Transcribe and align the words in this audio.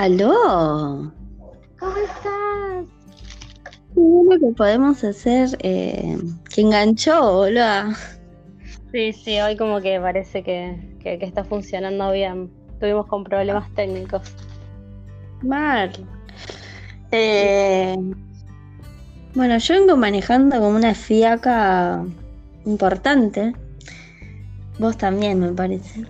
Aló. 0.00 1.12
¿Cómo 1.78 1.96
estás? 1.98 2.86
Lo 3.94 4.38
que 4.40 4.54
podemos 4.56 5.04
hacer, 5.04 5.50
eh, 5.58 6.16
que 6.54 6.62
enganchó, 6.62 7.34
boludo. 7.34 7.92
Sí, 8.92 9.12
sí, 9.12 9.38
hoy 9.42 9.58
como 9.58 9.82
que 9.82 10.00
parece 10.00 10.42
que, 10.42 10.96
que, 11.02 11.18
está 11.20 11.44
funcionando 11.44 12.12
bien. 12.12 12.50
Tuvimos 12.80 13.08
con 13.08 13.24
problemas 13.24 13.70
técnicos. 13.74 14.22
Mal. 15.42 15.92
Eh, 17.12 17.94
bueno, 19.34 19.58
yo 19.58 19.74
vengo 19.74 19.98
manejando 19.98 20.56
como 20.60 20.76
una 20.76 20.94
fiaca 20.94 22.02
importante. 22.64 23.52
Vos 24.78 24.96
también, 24.96 25.40
me 25.40 25.52
parece. 25.52 26.06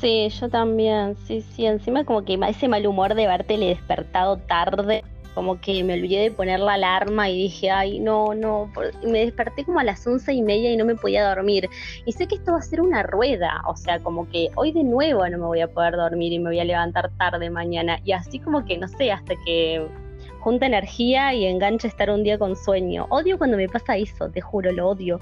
Sí, 0.00 0.28
yo 0.28 0.48
también, 0.50 1.16
sí, 1.26 1.40
sí, 1.40 1.64
encima 1.64 2.04
como 2.04 2.24
que 2.24 2.38
ese 2.48 2.68
mal 2.68 2.86
humor 2.86 3.14
de 3.14 3.26
verte 3.26 3.56
despertado 3.56 4.36
tarde, 4.36 5.02
como 5.34 5.58
que 5.60 5.82
me 5.84 5.94
olvidé 5.94 6.20
de 6.20 6.30
poner 6.30 6.60
la 6.60 6.74
alarma 6.74 7.30
y 7.30 7.44
dije, 7.44 7.70
ay, 7.70 7.98
no, 7.98 8.34
no, 8.34 8.70
me 9.04 9.20
desperté 9.20 9.64
como 9.64 9.80
a 9.80 9.84
las 9.84 10.06
once 10.06 10.34
y 10.34 10.42
media 10.42 10.70
y 10.70 10.76
no 10.76 10.84
me 10.84 10.96
podía 10.96 11.26
dormir. 11.26 11.68
Y 12.04 12.12
sé 12.12 12.26
que 12.26 12.34
esto 12.34 12.52
va 12.52 12.58
a 12.58 12.62
ser 12.62 12.82
una 12.82 13.02
rueda, 13.02 13.62
o 13.66 13.76
sea, 13.76 13.98
como 14.00 14.28
que 14.28 14.50
hoy 14.54 14.72
de 14.72 14.84
nuevo 14.84 15.26
no 15.28 15.38
me 15.38 15.46
voy 15.46 15.60
a 15.60 15.68
poder 15.68 15.96
dormir 15.96 16.32
y 16.32 16.38
me 16.38 16.50
voy 16.50 16.60
a 16.60 16.64
levantar 16.64 17.10
tarde 17.16 17.48
mañana. 17.48 17.98
Y 18.04 18.12
así 18.12 18.38
como 18.38 18.64
que, 18.66 18.76
no 18.76 18.88
sé, 18.88 19.12
hasta 19.12 19.34
que 19.44 19.86
junta 20.40 20.66
energía 20.66 21.34
y 21.34 21.46
engancha 21.46 21.88
estar 21.88 22.10
un 22.10 22.22
día 22.22 22.38
con 22.38 22.54
sueño. 22.54 23.06
Odio 23.08 23.38
cuando 23.38 23.56
me 23.56 23.68
pasa 23.68 23.96
eso, 23.96 24.30
te 24.30 24.40
juro, 24.40 24.72
lo 24.72 24.90
odio. 24.90 25.20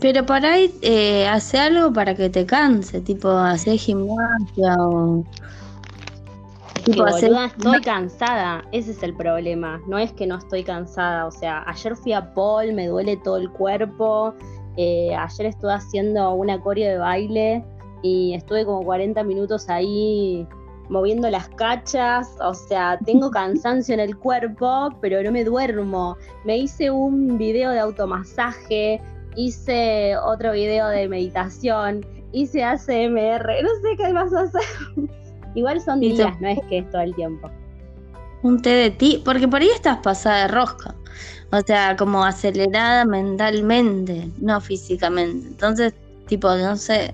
Pero 0.00 0.24
por 0.24 0.44
ahí 0.44 0.74
eh, 0.82 1.28
hace 1.28 1.58
algo 1.58 1.92
para 1.92 2.14
que 2.14 2.30
te 2.30 2.46
canse, 2.46 3.00
tipo 3.00 3.28
hacer 3.30 3.76
gimnasia 3.76 4.76
o... 4.78 5.24
Tipo, 6.84 7.06
estoy 7.06 7.82
cansada, 7.82 8.64
ese 8.72 8.92
es 8.92 9.02
el 9.02 9.14
problema. 9.14 9.82
No 9.86 9.98
es 9.98 10.12
que 10.12 10.26
no 10.26 10.38
estoy 10.38 10.64
cansada, 10.64 11.26
o 11.26 11.30
sea, 11.30 11.62
ayer 11.66 11.94
fui 11.94 12.14
a 12.14 12.32
Paul, 12.32 12.72
me 12.72 12.86
duele 12.86 13.18
todo 13.18 13.36
el 13.36 13.50
cuerpo. 13.50 14.34
Eh, 14.78 15.14
ayer 15.14 15.46
estuve 15.46 15.74
haciendo 15.74 16.32
una 16.32 16.58
coreo 16.58 16.90
de 16.90 16.96
baile 16.96 17.64
y 18.02 18.32
estuve 18.32 18.64
como 18.64 18.82
40 18.82 19.22
minutos 19.24 19.68
ahí 19.68 20.46
moviendo 20.88 21.30
las 21.30 21.48
cachas, 21.50 22.34
o 22.40 22.54
sea, 22.54 22.98
tengo 23.04 23.30
cansancio 23.30 23.92
en 23.92 24.00
el 24.00 24.16
cuerpo, 24.16 24.88
pero 25.02 25.22
no 25.22 25.30
me 25.32 25.44
duermo. 25.44 26.16
Me 26.44 26.56
hice 26.56 26.90
un 26.90 27.36
video 27.36 27.70
de 27.70 27.78
automasaje, 27.78 29.02
hice 29.36 30.16
otro 30.16 30.52
video 30.52 30.88
de 30.88 31.08
meditación, 31.08 32.04
hice 32.32 32.64
ACMR, 32.64 33.62
no 33.62 33.70
sé 33.82 33.96
qué 33.96 34.12
más 34.12 34.32
hacer. 34.32 34.62
Igual 35.54 35.80
son 35.80 36.00
días, 36.00 36.40
no 36.40 36.48
es 36.48 36.58
que 36.68 36.78
es 36.78 36.90
todo 36.90 37.02
el 37.02 37.14
tiempo. 37.14 37.50
Un 38.42 38.62
té 38.62 38.70
de 38.70 38.90
ti, 38.90 39.22
porque 39.24 39.48
por 39.48 39.60
ahí 39.60 39.68
estás 39.68 39.98
pasada 39.98 40.42
de 40.42 40.48
rosca. 40.48 40.94
O 41.52 41.60
sea, 41.60 41.96
como 41.96 42.24
acelerada 42.24 43.04
mentalmente, 43.04 44.30
no 44.38 44.60
físicamente. 44.60 45.48
Entonces, 45.48 45.94
tipo, 46.26 46.54
no 46.54 46.76
sé. 46.76 47.12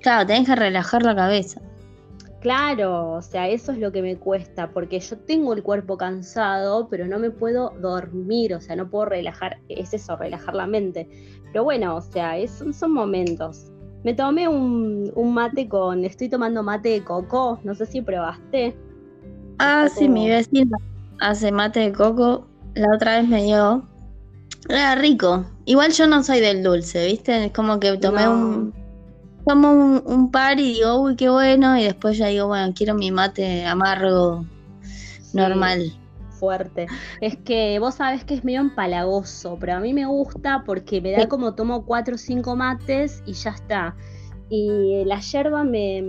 Claro, 0.00 0.26
tenés 0.26 0.48
que 0.48 0.56
relajar 0.56 1.02
la 1.02 1.14
cabeza. 1.14 1.60
Claro, 2.44 3.12
o 3.12 3.22
sea, 3.22 3.48
eso 3.48 3.72
es 3.72 3.78
lo 3.78 3.90
que 3.90 4.02
me 4.02 4.18
cuesta, 4.18 4.68
porque 4.70 5.00
yo 5.00 5.16
tengo 5.16 5.54
el 5.54 5.62
cuerpo 5.62 5.96
cansado, 5.96 6.88
pero 6.90 7.06
no 7.06 7.18
me 7.18 7.30
puedo 7.30 7.70
dormir, 7.80 8.52
o 8.52 8.60
sea, 8.60 8.76
no 8.76 8.90
puedo 8.90 9.06
relajar, 9.06 9.56
es 9.70 9.94
eso, 9.94 10.14
relajar 10.14 10.54
la 10.54 10.66
mente. 10.66 11.08
Pero 11.46 11.64
bueno, 11.64 11.96
o 11.96 12.02
sea, 12.02 12.34
son 12.46 12.92
momentos. 12.92 13.72
Me 14.02 14.12
tomé 14.12 14.46
un, 14.46 15.10
mate 15.32 15.66
con, 15.70 16.04
estoy 16.04 16.28
tomando 16.28 16.62
mate 16.62 16.90
de 16.90 17.02
coco, 17.02 17.60
no 17.64 17.74
sé 17.74 17.86
si 17.86 18.02
probaste. 18.02 18.76
Ah, 19.58 19.88
sí, 19.88 20.06
mi 20.06 20.28
vecina 20.28 20.76
hace 21.20 21.50
mate 21.50 21.80
de 21.80 21.92
coco, 21.92 22.46
la 22.74 22.94
otra 22.94 23.20
vez 23.20 23.26
me 23.26 23.42
dio. 23.42 23.88
Era 24.68 24.96
rico. 24.96 25.46
Igual 25.64 25.92
yo 25.92 26.06
no 26.06 26.22
soy 26.22 26.40
del 26.40 26.62
dulce, 26.62 27.06
¿viste? 27.06 27.46
Es 27.46 27.52
como 27.52 27.80
que 27.80 27.96
tomé 27.96 28.28
un 28.28 28.83
tomo 29.46 30.00
un, 30.04 30.30
par 30.30 30.58
y 30.58 30.74
digo, 30.74 31.00
uy, 31.00 31.16
qué 31.16 31.28
bueno, 31.28 31.76
y 31.78 31.84
después 31.84 32.18
ya 32.18 32.26
digo, 32.28 32.48
bueno, 32.48 32.72
quiero 32.74 32.94
mi 32.94 33.10
mate 33.10 33.66
amargo, 33.66 34.44
normal. 35.32 35.92
Fuerte. 36.30 36.86
Es 37.20 37.36
que 37.36 37.78
vos 37.78 37.94
sabés 37.94 38.24
que 38.24 38.34
es 38.34 38.44
medio 38.44 38.60
empalagoso, 38.60 39.56
pero 39.60 39.74
a 39.74 39.80
mí 39.80 39.92
me 39.94 40.06
gusta 40.06 40.62
porque 40.66 41.00
me 41.00 41.12
da 41.12 41.28
como 41.28 41.54
tomo 41.54 41.84
cuatro 41.84 42.16
o 42.16 42.18
cinco 42.18 42.56
mates 42.56 43.22
y 43.24 43.32
ya 43.32 43.50
está. 43.50 43.94
Y 44.50 45.04
la 45.06 45.20
yerba 45.20 45.64
me, 45.64 46.02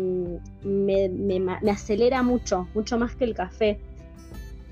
me, 0.64 1.10
me, 1.10 1.72
acelera 1.72 2.22
mucho, 2.22 2.68
mucho 2.74 2.98
más 2.98 3.16
que 3.16 3.24
el 3.24 3.34
café. 3.34 3.80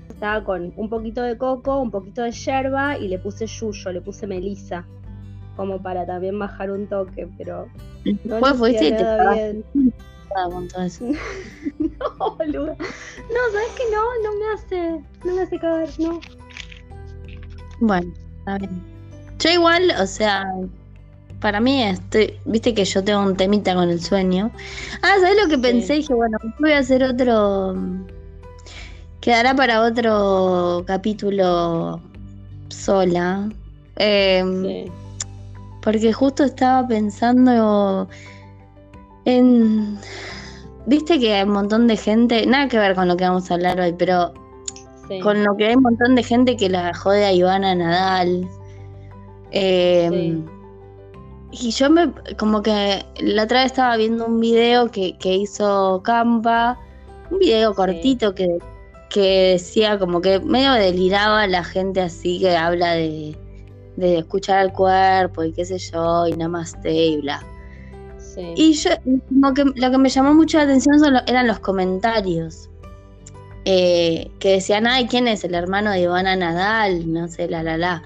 Estaba 0.08 0.44
con 0.44 0.72
un 0.76 0.88
poquito 0.90 1.22
de 1.22 1.38
coco, 1.38 1.80
un 1.80 1.90
poquito 1.90 2.22
de 2.22 2.32
yerba 2.32 2.98
y 2.98 3.08
le 3.08 3.18
puse 3.18 3.46
yuyo, 3.46 3.92
le 3.92 4.00
puse 4.00 4.26
melisa 4.26 4.86
como 5.56 5.80
para 5.82 6.06
también 6.06 6.38
bajar 6.38 6.70
un 6.70 6.86
toque, 6.86 7.28
pero 7.38 7.68
no 8.24 8.38
pues 8.40 8.56
fuiste 8.56 8.88
y 8.88 8.90
te 8.92 9.04
bien. 9.34 9.64
no, 11.78 12.36
boludo. 12.36 12.66
No, 12.66 13.40
sabes 13.52 13.72
que 13.76 13.84
no, 13.92 14.02
no 14.22 14.38
me 14.38 14.52
hace, 14.54 15.04
no 15.24 15.34
me 15.34 15.42
hace 15.42 15.58
caer, 15.58 15.88
no. 15.98 16.20
Bueno, 17.80 18.12
está 18.38 18.58
bien. 18.58 18.82
Yo 19.38 19.50
igual, 19.50 19.92
o 20.00 20.06
sea, 20.06 20.44
para 21.40 21.60
mí 21.60 21.82
estoy, 21.82 22.34
viste 22.46 22.74
que 22.74 22.84
yo 22.84 23.04
tengo 23.04 23.20
un 23.22 23.36
temita 23.36 23.74
con 23.74 23.90
el 23.90 24.00
sueño. 24.00 24.50
Ah, 25.02 25.16
¿sabes 25.20 25.36
lo 25.42 25.48
que 25.48 25.58
pensé? 25.58 25.94
Dije, 25.94 26.14
bueno, 26.14 26.38
voy 26.58 26.72
a 26.72 26.78
hacer 26.78 27.04
otro. 27.04 27.76
Quedará 29.20 29.54
para 29.54 29.82
otro 29.82 30.84
capítulo 30.86 32.00
sola. 32.68 33.48
Eh, 33.96 34.90
porque 35.84 36.14
justo 36.14 36.44
estaba 36.44 36.88
pensando 36.88 38.08
en... 39.26 39.98
Viste 40.86 41.18
que 41.20 41.34
hay 41.34 41.44
un 41.44 41.50
montón 41.50 41.86
de 41.86 41.96
gente, 41.96 42.46
nada 42.46 42.68
que 42.68 42.78
ver 42.78 42.94
con 42.94 43.06
lo 43.06 43.16
que 43.16 43.24
vamos 43.24 43.50
a 43.50 43.54
hablar 43.54 43.78
hoy, 43.80 43.94
pero 43.96 44.32
con 45.22 45.44
lo 45.44 45.56
que 45.56 45.66
hay 45.66 45.74
un 45.76 45.82
montón 45.82 46.14
de 46.14 46.22
gente 46.22 46.56
que 46.56 46.68
la 46.68 46.92
jode 46.94 47.24
a 47.24 47.32
Ivana 47.32 47.74
Nadal. 47.74 48.48
Eh, 49.50 50.42
y 51.52 51.70
yo 51.70 51.90
me, 51.90 52.12
como 52.38 52.62
que 52.62 53.04
la 53.20 53.44
otra 53.44 53.62
vez 53.62 53.72
estaba 53.72 53.96
viendo 53.96 54.26
un 54.26 54.40
video 54.40 54.90
que, 54.90 55.16
hizo 55.22 56.02
Campa, 56.02 56.78
un 57.30 57.38
video 57.38 57.74
cortito 57.74 58.34
que, 58.34 58.58
que 59.10 59.52
decía 59.52 59.98
como 59.98 60.20
que 60.20 60.40
medio 60.40 60.72
deliraba 60.72 61.46
la 61.46 61.62
gente 61.62 62.00
así 62.00 62.40
que 62.40 62.56
habla 62.56 62.92
de, 62.92 63.36
de 63.96 64.18
escuchar 64.18 64.58
al 64.58 64.72
cuerpo 64.72 65.44
y 65.44 65.52
qué 65.52 65.64
sé 65.64 65.78
yo, 65.78 66.26
y 66.26 66.32
namaste 66.32 66.92
y 66.92 67.20
bla. 67.20 67.44
Y 68.56 68.72
yo, 68.72 68.90
como 69.28 69.54
que 69.54 69.64
lo 69.64 69.90
que 69.90 69.98
me 69.98 70.08
llamó 70.08 70.34
mucho 70.34 70.58
la 70.58 70.64
atención 70.64 70.96
eran 71.26 71.46
los 71.46 71.60
comentarios. 71.60 72.68
Eh, 73.66 74.30
que 74.40 74.52
decían, 74.52 74.86
ay, 74.86 75.06
¿quién 75.06 75.26
es 75.26 75.42
el 75.44 75.54
hermano 75.54 75.90
de 75.90 76.00
Ivana 76.00 76.36
Nadal? 76.36 77.10
No 77.10 77.28
sé, 77.28 77.48
la, 77.48 77.62
la, 77.62 77.78
la. 77.78 78.02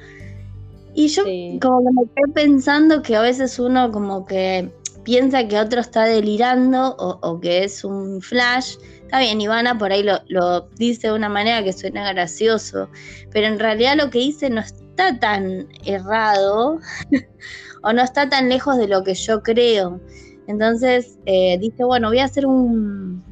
Y 0.94 1.08
yo 1.08 1.24
como 1.60 1.80
que 1.80 1.92
me 1.94 2.02
quedé 2.14 2.32
pensando 2.32 3.02
que 3.02 3.16
a 3.16 3.20
veces 3.20 3.58
uno 3.58 3.90
como 3.90 4.24
que 4.26 4.70
piensa 5.04 5.48
que 5.48 5.58
otro 5.58 5.80
está 5.80 6.04
delirando 6.04 6.94
o, 6.98 7.40
que 7.40 7.64
es 7.64 7.84
un 7.84 8.20
flash. 8.20 8.76
Está 9.02 9.20
bien, 9.20 9.40
Ivana 9.40 9.78
por 9.78 9.90
ahí 9.90 10.02
lo, 10.02 10.20
lo, 10.28 10.68
dice 10.76 11.08
de 11.08 11.14
una 11.14 11.28
manera 11.28 11.64
que 11.64 11.72
suena 11.72 12.12
gracioso, 12.12 12.88
pero 13.32 13.46
en 13.46 13.58
realidad 13.58 13.96
lo 13.96 14.10
que 14.10 14.18
dice 14.18 14.50
no, 14.50 14.62
está 14.98 15.18
tan 15.20 15.68
errado 15.84 16.80
o 17.82 17.92
no 17.92 18.02
está 18.02 18.28
tan 18.28 18.48
lejos 18.48 18.76
de 18.76 18.88
lo 18.88 19.04
que 19.04 19.14
yo 19.14 19.42
creo. 19.42 20.00
Entonces 20.48 21.18
eh, 21.26 21.56
dije, 21.60 21.84
bueno, 21.84 22.08
voy 22.08 22.18
a 22.18 22.24
hacer 22.24 22.46
un, 22.46 23.22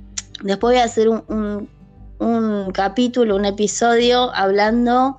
después 0.44 0.74
voy 0.74 0.80
a 0.80 0.84
hacer 0.84 1.08
un, 1.08 1.68
un, 2.18 2.70
capítulo, 2.72 3.34
un 3.34 3.46
episodio 3.46 4.32
hablando 4.34 5.18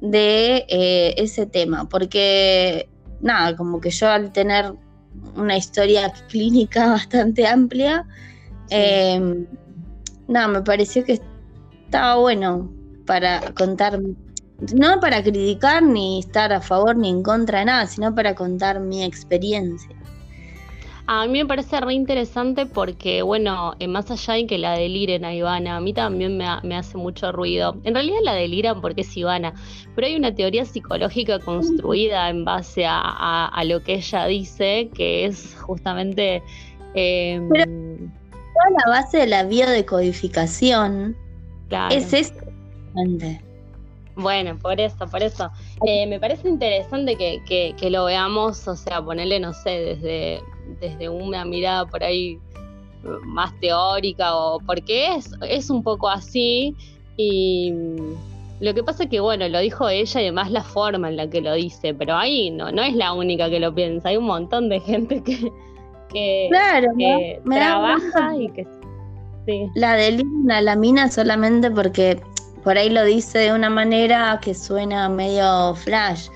de 0.00 0.64
eh, 0.68 1.14
ese 1.16 1.46
tema, 1.46 1.88
porque 1.88 2.88
nada, 3.20 3.56
como 3.56 3.80
que 3.80 3.90
yo 3.90 4.08
al 4.08 4.30
tener 4.32 4.72
una 5.34 5.56
historia 5.56 6.12
clínica 6.28 6.86
bastante 6.90 7.46
amplia, 7.46 8.06
em, 8.70 9.46
nada, 10.28 10.46
me 10.46 10.62
pareció 10.62 11.02
que 11.04 11.20
estaba 11.86 12.16
bueno 12.16 12.70
para 13.06 13.40
contar 13.54 13.98
no 14.74 15.00
para 15.00 15.22
criticar 15.22 15.82
ni 15.82 16.20
estar 16.20 16.52
a 16.52 16.60
favor 16.60 16.96
ni 16.96 17.10
en 17.10 17.22
contra 17.22 17.60
de 17.60 17.64
nada, 17.66 17.86
sino 17.86 18.14
para 18.14 18.34
contar 18.34 18.80
mi 18.80 19.04
experiencia. 19.04 19.94
A 21.10 21.26
mí 21.26 21.38
me 21.38 21.46
parece 21.46 21.80
re 21.80 21.94
interesante 21.94 22.66
porque, 22.66 23.22
bueno, 23.22 23.72
eh, 23.78 23.88
más 23.88 24.10
allá 24.10 24.34
de 24.34 24.46
que 24.46 24.58
la 24.58 24.72
deliren 24.72 25.24
a 25.24 25.34
Ivana, 25.34 25.76
a 25.76 25.80
mí 25.80 25.94
también 25.94 26.36
me, 26.36 26.76
hace 26.76 26.98
mucho 26.98 27.32
ruido. 27.32 27.78
En 27.84 27.94
realidad 27.94 28.18
la 28.24 28.34
deliran 28.34 28.82
porque 28.82 29.00
es 29.00 29.16
Ivana, 29.16 29.54
pero 29.94 30.06
hay 30.06 30.16
una 30.16 30.34
teoría 30.34 30.66
psicológica 30.66 31.38
construida 31.38 32.28
en 32.28 32.44
base 32.44 32.84
a, 32.86 33.62
lo 33.64 33.82
que 33.82 33.94
ella 33.94 34.26
dice, 34.26 34.90
que 34.94 35.24
es 35.24 35.56
justamente... 35.58 36.42
Em, 36.92 37.48
toda 37.48 38.84
la 38.84 38.90
base 38.90 39.18
de 39.18 39.26
la 39.28 39.44
biodecodificación 39.44 41.16
es 41.90 42.12
eso. 42.12 42.34
Bueno, 44.18 44.58
por 44.58 44.80
eso, 44.80 45.06
por 45.06 45.22
eso. 45.22 45.48
Eh, 45.86 46.04
me 46.08 46.18
parece 46.18 46.48
interesante 46.48 47.14
que, 47.14 47.40
que, 47.76 47.90
lo 47.90 48.06
veamos, 48.06 48.66
o 48.66 48.74
sea, 48.74 49.00
ponerle, 49.00 49.38
no 49.38 49.52
sé, 49.52 49.70
desde, 49.70 50.42
desde 50.80 51.08
una 51.08 51.44
mirada 51.44 51.86
por 51.86 52.02
ahí 52.02 52.36
más 53.22 53.58
teórica, 53.60 54.34
o 54.36 54.58
porque 54.58 55.14
es, 55.14 55.30
es 55.48 55.70
un 55.70 55.84
poco 55.84 56.08
así. 56.08 56.74
Y 57.16 57.72
lo 58.58 58.74
que 58.74 58.82
pasa 58.82 59.04
es 59.04 59.08
que, 59.08 59.20
bueno, 59.20 59.48
lo 59.48 59.60
dijo 59.60 59.88
ella 59.88 60.20
y 60.20 60.24
además 60.24 60.50
la 60.50 60.64
forma 60.64 61.08
en 61.08 61.16
la 61.16 61.30
que 61.30 61.40
lo 61.40 61.54
dice, 61.54 61.94
pero 61.94 62.16
ahí 62.16 62.50
no, 62.50 62.72
no 62.72 62.82
es 62.82 62.96
la 62.96 63.12
única 63.12 63.48
que 63.48 63.60
lo 63.60 63.72
piensa, 63.72 64.08
hay 64.08 64.16
un 64.16 64.24
montón 64.24 64.68
de 64.68 64.80
gente 64.80 65.22
que, 65.22 65.48
que, 66.12 67.40
trabaja 67.44 68.36
y 68.36 68.48
que... 68.50 68.66
Sí. 69.46 69.66
La 69.76 69.94
de 69.94 70.22
la 70.44 70.76
mina 70.76 71.08
solamente 71.08 71.70
porque 71.70 72.20
por 72.68 72.76
ahí 72.76 72.90
lo 72.90 73.02
dice 73.02 73.38
de 73.38 73.52
una 73.54 73.70
manera 73.70 74.38
que 74.42 74.52
suena 74.52 75.08
medio 75.08 75.74
flash 75.74 76.28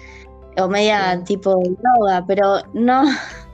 o 0.56 0.66
media 0.66 1.22
tipo 1.26 1.62
droga, 1.62 2.24
pero 2.26 2.62
no, 2.72 3.04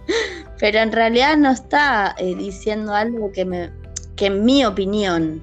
pero 0.60 0.78
en 0.78 0.92
realidad 0.92 1.36
no 1.36 1.50
está 1.50 2.14
eh, 2.18 2.36
diciendo 2.36 2.94
algo 2.94 3.32
que, 3.32 3.44
me, 3.44 3.72
que 4.14 4.26
en 4.26 4.44
mi 4.44 4.64
opinión 4.64 5.42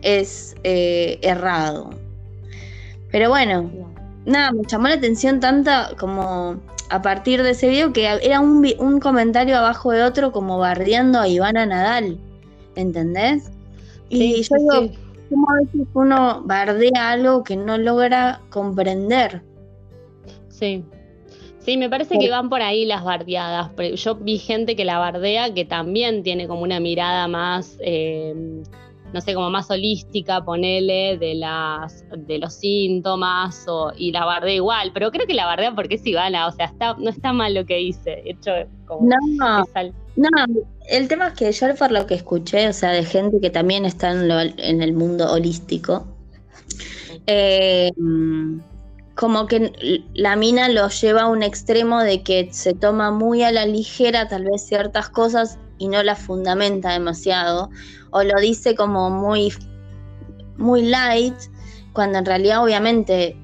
es 0.00 0.56
eh, 0.64 1.18
errado. 1.20 1.90
Pero 3.12 3.28
bueno, 3.28 3.70
nada, 4.24 4.50
me 4.52 4.62
llamó 4.66 4.88
la 4.88 4.94
atención 4.94 5.38
tanta 5.38 5.90
como 5.98 6.56
a 6.88 7.02
partir 7.02 7.42
de 7.42 7.50
ese 7.50 7.68
video 7.68 7.92
que 7.92 8.06
era 8.06 8.40
un, 8.40 8.66
un 8.78 9.00
comentario 9.00 9.58
abajo 9.58 9.92
de 9.92 10.02
otro 10.02 10.32
como 10.32 10.56
bardeando 10.56 11.20
a 11.20 11.28
Ivana 11.28 11.66
Nadal, 11.66 12.18
¿entendés? 12.74 13.50
y 14.08 14.42
yo 14.42 14.56
digo, 14.56 15.09
¿cómo 15.30 15.46
a 15.50 15.64
veces 15.64 15.88
uno 15.94 16.42
bardea 16.44 17.10
algo 17.10 17.42
que 17.42 17.56
no 17.56 17.78
logra 17.78 18.40
comprender? 18.50 19.42
Sí. 20.48 20.84
Sí, 21.60 21.76
me 21.76 21.90
parece 21.90 22.18
que 22.18 22.30
van 22.30 22.48
por 22.48 22.62
ahí 22.62 22.86
las 22.86 23.04
bardeadas. 23.04 23.70
Yo 23.96 24.14
vi 24.16 24.38
gente 24.38 24.76
que 24.76 24.84
la 24.84 24.98
bardea 24.98 25.52
que 25.52 25.64
también 25.64 26.22
tiene 26.22 26.48
como 26.48 26.62
una 26.62 26.80
mirada 26.80 27.28
más 27.28 27.76
eh, 27.80 28.62
no 29.12 29.20
sé, 29.20 29.34
como 29.34 29.50
más 29.50 29.70
holística, 29.70 30.44
ponele, 30.44 31.18
de 31.18 31.34
las 31.34 32.04
de 32.16 32.38
los 32.38 32.54
síntomas 32.54 33.66
o, 33.68 33.92
y 33.96 34.12
la 34.12 34.24
bardea 34.24 34.54
igual, 34.54 34.90
pero 34.92 35.10
creo 35.10 35.26
que 35.26 35.34
la 35.34 35.46
bardea 35.46 35.74
porque 35.74 35.96
es 35.96 36.06
Ivana, 36.06 36.46
o 36.46 36.52
sea, 36.52 36.66
está, 36.66 36.94
no 36.94 37.10
está 37.10 37.32
mal 37.32 37.54
lo 37.54 37.66
que 37.66 37.80
hice, 37.80 38.22
hecho 38.24 38.52
como 38.86 39.08
no, 39.08 39.64
no, 40.16 40.46
el 40.90 41.08
tema 41.08 41.28
es 41.28 41.34
que 41.34 41.52
yo 41.52 41.74
por 41.76 41.92
lo 41.92 42.06
que 42.06 42.14
escuché, 42.14 42.68
o 42.68 42.72
sea, 42.72 42.90
de 42.90 43.04
gente 43.04 43.40
que 43.40 43.50
también 43.50 43.84
está 43.84 44.10
en, 44.10 44.82
el 44.82 44.92
mundo 44.92 45.30
holístico, 45.32 46.06
eh, 47.26 47.92
como 49.14 49.46
que 49.46 49.72
la 50.14 50.34
mina 50.34 50.68
lo 50.68 50.88
lleva 50.88 51.22
a 51.22 51.26
un 51.28 51.42
extremo 51.42 52.00
de 52.00 52.22
que 52.22 52.48
se 52.52 52.74
toma 52.74 53.10
muy 53.10 53.42
a 53.42 53.52
la 53.52 53.66
ligera 53.66 54.28
tal 54.28 54.44
vez 54.44 54.66
ciertas 54.66 55.08
cosas 55.08 55.58
y 55.78 55.88
no 55.88 56.02
las 56.02 56.18
fundamenta 56.18 56.92
demasiado 56.92 57.70
o 58.10 58.22
lo 58.24 58.40
dice 58.40 58.74
como 58.74 59.10
muy, 59.10 59.52
muy 60.56 60.82
light, 60.82 61.36
cuando 61.92 62.18
en 62.18 62.26
realidad 62.26 62.64
obviamente 62.64 63.36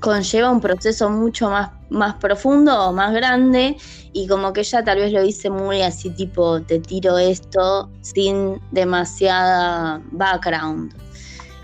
conlleva 0.00 0.50
un 0.50 0.60
proceso 0.60 1.10
mucho 1.10 1.50
más, 1.50 1.70
más 1.90 2.14
profundo 2.16 2.88
o 2.88 2.92
más 2.92 3.12
grande 3.12 3.76
y 4.12 4.26
como 4.26 4.52
que 4.52 4.60
ella 4.60 4.82
tal 4.82 4.98
vez 4.98 5.12
lo 5.12 5.22
dice 5.22 5.50
muy 5.50 5.82
así 5.82 6.10
tipo 6.10 6.60
te 6.62 6.80
tiro 6.80 7.18
esto 7.18 7.90
sin 8.00 8.60
demasiada 8.72 10.00
background. 10.12 10.94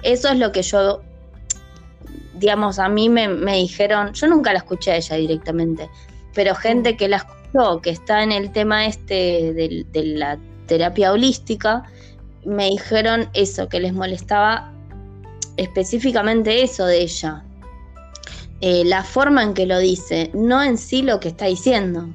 Eso 0.02 0.28
es 0.28 0.38
lo 0.38 0.52
que 0.52 0.62
yo, 0.62 1.02
digamos, 2.34 2.78
a 2.78 2.88
mí 2.88 3.08
me, 3.08 3.28
dijeron, 3.56 4.12
yo 4.12 4.28
nunca 4.28 4.52
la 4.52 4.58
escuché 4.58 4.92
a 4.92 4.96
ella 4.96 5.16
directamente, 5.16 5.90
pero 6.34 6.54
gente 6.54 6.96
que 6.96 7.08
la 7.08 7.16
escuchó, 7.16 7.80
que 7.80 7.90
está 7.90 8.22
en 8.22 8.30
el 8.30 8.52
tema 8.52 8.86
este 8.86 9.52
de 9.52 10.04
la 10.04 10.38
terapia 10.66 11.12
holística, 11.12 11.82
me 12.44 12.68
dijeron 12.68 13.28
eso, 13.34 13.68
que 13.68 13.80
les 13.80 13.92
molestaba 13.92 14.72
específicamente 15.56 16.62
eso 16.62 16.86
de 16.86 17.02
ella. 17.02 17.45
Eh, 18.60 18.84
la 18.84 19.02
forma 19.02 19.42
en 19.42 19.54
que 19.54 19.66
lo 19.66 19.78
dice, 19.78 20.30
no 20.34 20.62
en 20.62 20.78
sí 20.78 21.02
lo 21.02 21.20
que 21.20 21.28
está 21.28 21.46
diciendo. 21.46 22.08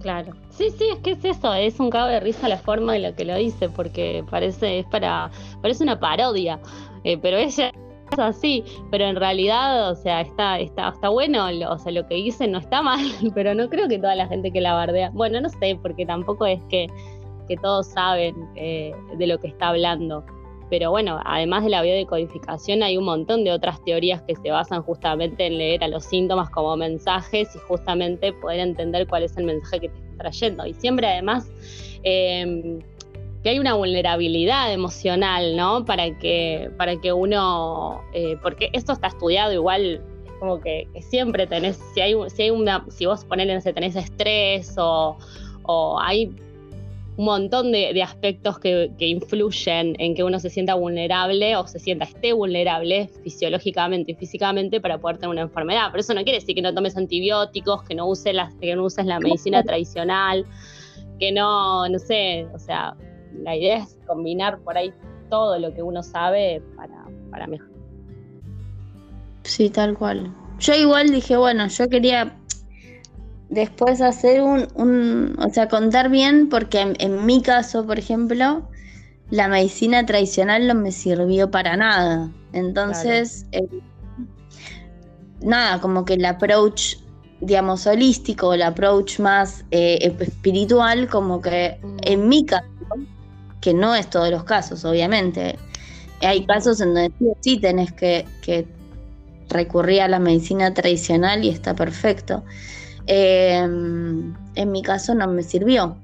Claro. 0.00 0.34
Sí, 0.50 0.70
sí, 0.70 0.88
es 0.90 0.98
que 1.00 1.12
es 1.12 1.24
eso, 1.24 1.52
es 1.54 1.78
un 1.78 1.90
cago 1.90 2.08
de 2.08 2.20
risa 2.20 2.48
la 2.48 2.56
forma 2.56 2.96
en 2.96 3.02
la 3.02 3.14
que 3.14 3.24
lo 3.24 3.36
dice, 3.36 3.68
porque 3.68 4.24
parece, 4.30 4.80
es 4.80 4.86
para, 4.86 5.30
parece 5.60 5.84
una 5.84 6.00
parodia, 6.00 6.58
eh, 7.04 7.18
pero 7.18 7.36
ella 7.36 7.70
es 8.10 8.18
así, 8.18 8.64
pero 8.90 9.04
en 9.04 9.16
realidad, 9.16 9.90
o 9.90 9.94
sea, 9.94 10.22
está, 10.22 10.58
está, 10.58 10.88
está 10.88 11.08
bueno, 11.10 11.46
o 11.68 11.78
sea, 11.78 11.92
lo 11.92 12.06
que 12.08 12.14
dice 12.14 12.48
no 12.48 12.58
está 12.58 12.80
mal, 12.80 13.04
pero 13.34 13.54
no 13.54 13.68
creo 13.68 13.86
que 13.86 13.98
toda 13.98 14.14
la 14.14 14.26
gente 14.28 14.50
que 14.50 14.60
la 14.60 14.72
bardea, 14.72 15.10
bueno, 15.12 15.40
no 15.40 15.50
sé, 15.50 15.78
porque 15.82 16.06
tampoco 16.06 16.46
es 16.46 16.62
que 16.70 16.86
que 17.46 17.56
todos 17.56 17.86
saben 17.86 18.34
eh, 18.56 18.92
de 19.16 19.26
lo 19.26 19.38
que 19.38 19.48
está 19.48 19.68
hablando. 19.68 20.24
Pero 20.68 20.90
bueno, 20.90 21.20
además 21.24 21.64
de 21.64 21.70
la 21.70 21.82
biodecodificación 21.82 22.82
hay 22.82 22.96
un 22.96 23.04
montón 23.04 23.44
de 23.44 23.52
otras 23.52 23.82
teorías 23.84 24.22
que 24.22 24.34
se 24.34 24.50
basan 24.50 24.82
justamente 24.82 25.46
en 25.46 25.58
leer 25.58 25.84
a 25.84 25.88
los 25.88 26.04
síntomas 26.04 26.50
como 26.50 26.76
mensajes 26.76 27.54
y 27.54 27.58
justamente 27.58 28.32
poder 28.32 28.60
entender 28.60 29.06
cuál 29.06 29.22
es 29.22 29.36
el 29.36 29.44
mensaje 29.44 29.80
que 29.80 29.88
te 29.88 29.98
está 29.98 30.16
trayendo. 30.18 30.66
Y 30.66 30.74
siempre 30.74 31.06
además 31.06 31.48
em, 32.02 32.80
que 33.44 33.50
hay 33.50 33.58
una 33.60 33.74
vulnerabilidad 33.74 34.72
emocional, 34.72 35.56
¿no? 35.56 35.84
Para 35.84 36.18
que, 36.18 36.70
para 36.76 37.00
que 37.00 37.12
uno, 37.12 38.02
eh, 38.12 38.36
porque 38.42 38.70
esto 38.72 38.92
está 38.92 39.06
estudiado 39.06 39.52
igual 39.52 40.02
como 40.40 40.60
que, 40.60 40.88
siempre 41.00 41.46
tenés, 41.46 41.80
si 41.94 42.00
hay, 42.00 42.14
si 42.28 42.42
hay 42.42 42.50
una, 42.50 42.84
si 42.90 43.06
vos 43.06 43.24
ponele, 43.24 43.60
tenés 43.60 43.96
estrés 43.96 44.74
o, 44.76 45.16
o 45.62 45.98
hay 46.00 46.34
un 47.16 47.24
montón 47.24 47.72
de, 47.72 48.02
aspectos 48.02 48.58
que, 48.58 48.90
influyen 48.98 49.96
en 49.98 50.14
que 50.14 50.22
uno 50.22 50.38
se 50.38 50.50
sienta 50.50 50.74
vulnerable 50.74 51.56
o 51.56 51.66
se 51.66 51.78
sienta 51.78 52.04
esté 52.04 52.32
vulnerable 52.32 53.08
fisiológicamente 53.22 54.12
y 54.12 54.14
físicamente 54.14 54.80
para 54.80 54.98
poder 54.98 55.16
tener 55.16 55.30
una 55.30 55.42
enfermedad. 55.42 55.88
Pero 55.90 56.00
eso 56.00 56.12
no 56.12 56.22
quiere 56.24 56.40
decir 56.40 56.54
que 56.54 56.62
no 56.62 56.74
tomes 56.74 56.96
antibióticos, 56.96 57.84
que 57.84 57.94
no 57.94 58.06
uses, 58.06 58.34
las, 58.34 58.54
que 58.56 58.74
no 58.76 58.84
uses 58.84 59.06
la 59.06 59.18
medicina 59.18 59.62
tradicional, 59.62 60.44
que 61.18 61.32
no, 61.32 61.88
no 61.88 61.98
sé, 61.98 62.46
o 62.54 62.58
sea, 62.58 62.94
la 63.42 63.56
idea 63.56 63.78
es 63.78 63.98
combinar 64.06 64.58
por 64.60 64.76
ahí 64.76 64.92
todo 65.30 65.58
lo 65.58 65.72
que 65.72 65.82
uno 65.82 66.02
sabe 66.02 66.62
para, 66.76 67.06
para 67.30 67.46
mejorar. 67.46 67.72
Sí, 69.44 69.70
tal 69.70 69.96
cual. 69.96 70.34
Yo 70.58 70.74
igual 70.74 71.10
dije, 71.10 71.36
bueno, 71.36 71.66
yo 71.68 71.88
quería 71.88 72.36
después 73.48 74.00
hacer 74.00 74.42
un, 74.42 75.36
o 75.38 75.50
sea, 75.50 75.68
contar 75.68 76.10
bien, 76.10 76.48
porque 76.48 76.94
en, 76.98 77.26
mi 77.26 77.42
caso, 77.42 77.86
por 77.86 77.98
ejemplo, 77.98 78.68
la 79.30 79.48
medicina 79.48 80.04
tradicional 80.06 80.66
no 80.66 80.74
me 80.74 80.92
sirvió 80.92 81.50
para 81.50 81.76
nada. 81.76 82.30
Entonces, 82.52 83.46
eh, 83.52 83.66
nada, 85.40 85.80
como 85.80 86.04
que 86.04 86.14
el 86.14 86.24
approach, 86.24 86.96
digamos, 87.40 87.86
holístico, 87.86 88.54
el 88.54 88.62
approach 88.62 89.20
más 89.20 89.64
eh, 89.70 90.12
espiritual, 90.20 91.08
como 91.08 91.40
que 91.40 91.78
en 92.02 92.28
mi 92.28 92.44
caso, 92.44 92.66
que 93.60 93.74
no 93.74 93.94
es 93.94 94.08
todos 94.08 94.30
los 94.30 94.44
casos, 94.44 94.84
obviamente, 94.84 95.58
hay 96.20 96.46
casos 96.46 96.80
en 96.80 96.94
donde 96.94 97.12
sí 97.40 97.58
tenés 97.58 97.92
que, 97.92 98.24
que 98.42 98.66
recurrir 99.50 100.02
a 100.02 100.08
la 100.08 100.18
medicina 100.18 100.72
tradicional 100.72 101.44
y 101.44 101.50
está 101.50 101.74
perfecto. 101.74 102.42
Em, 103.06 104.34
en 104.54 104.72
mi 104.72 104.82
caso 104.82 105.14
no 105.14 105.28
me 105.28 105.42
sirvió. 105.42 105.96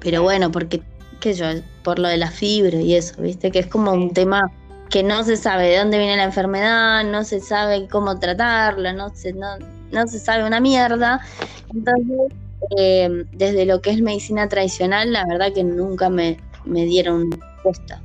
Pero 0.00 0.22
bueno, 0.22 0.50
porque, 0.50 0.82
qué 1.20 1.34
yo, 1.34 1.46
por 1.82 1.98
lo 1.98 2.08
de 2.08 2.16
la 2.16 2.30
fibra 2.30 2.80
y 2.80 2.94
eso, 2.94 3.20
viste, 3.20 3.50
que 3.50 3.60
es 3.60 3.66
como 3.66 3.92
un 3.92 4.12
tema 4.12 4.50
que 4.90 5.02
no 5.02 5.24
se 5.24 5.36
sabe 5.36 5.68
de 5.68 5.78
dónde 5.78 5.98
viene 5.98 6.16
la 6.16 6.24
enfermedad, 6.24 7.04
no 7.04 7.24
se 7.24 7.40
sabe 7.40 7.88
cómo 7.88 8.18
tratarla, 8.18 8.92
no 8.92 9.14
se, 9.14 9.32
no, 9.32 9.58
no 9.90 10.06
se 10.06 10.18
sabe 10.18 10.44
una 10.44 10.60
mierda. 10.60 11.20
Entonces, 11.74 12.32
em, 12.76 13.24
desde 13.32 13.66
lo 13.66 13.80
que 13.80 13.90
es 13.90 14.00
medicina 14.00 14.48
tradicional, 14.48 15.12
la 15.12 15.24
verdad 15.26 15.52
que 15.52 15.64
nunca 15.64 16.08
me, 16.10 16.38
me 16.64 16.84
dieron 16.84 17.30
respuesta. 17.30 18.02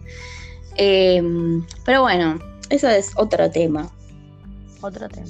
Em, 0.75 1.65
pero 1.85 2.01
bueno, 2.01 2.39
eso 2.69 2.87
es 2.87 3.11
otro 3.15 3.49
tema. 3.51 3.91
Otro 4.81 5.09
tema. 5.09 5.27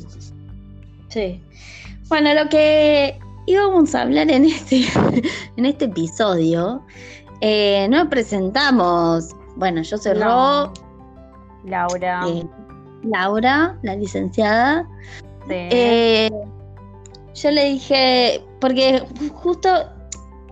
Sí. 1.10 1.42
Bueno, 2.10 2.34
lo 2.34 2.50
que 2.50 3.20
íbamos 3.46 3.94
a 3.94 4.02
hablar 4.02 4.32
en 4.32 4.46
este, 4.46 4.82
en 5.58 5.66
este 5.66 5.86
episodio, 5.86 6.84
eh, 7.42 7.88
nos 7.90 8.08
presentamos. 8.08 9.30
Bueno, 9.56 9.84
yo 9.84 9.98
soy 9.98 10.14
Ro. 10.14 10.74
Laura. 11.66 12.22
Eh, 12.28 12.44
Laura, 13.04 13.78
la 13.84 13.96
licenciada. 13.96 14.88
Eh, 15.50 16.30
yo 17.36 17.52
le 17.52 17.66
dije, 17.66 18.44
porque 18.60 19.04
justo 19.34 19.70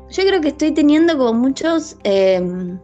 yo 0.09 0.23
creo 0.23 0.41
que 0.41 0.49
estoy 0.49 0.71
teniendo 0.71 1.17
como 1.17 1.33
muchos 1.33 1.97
em, 2.03 2.79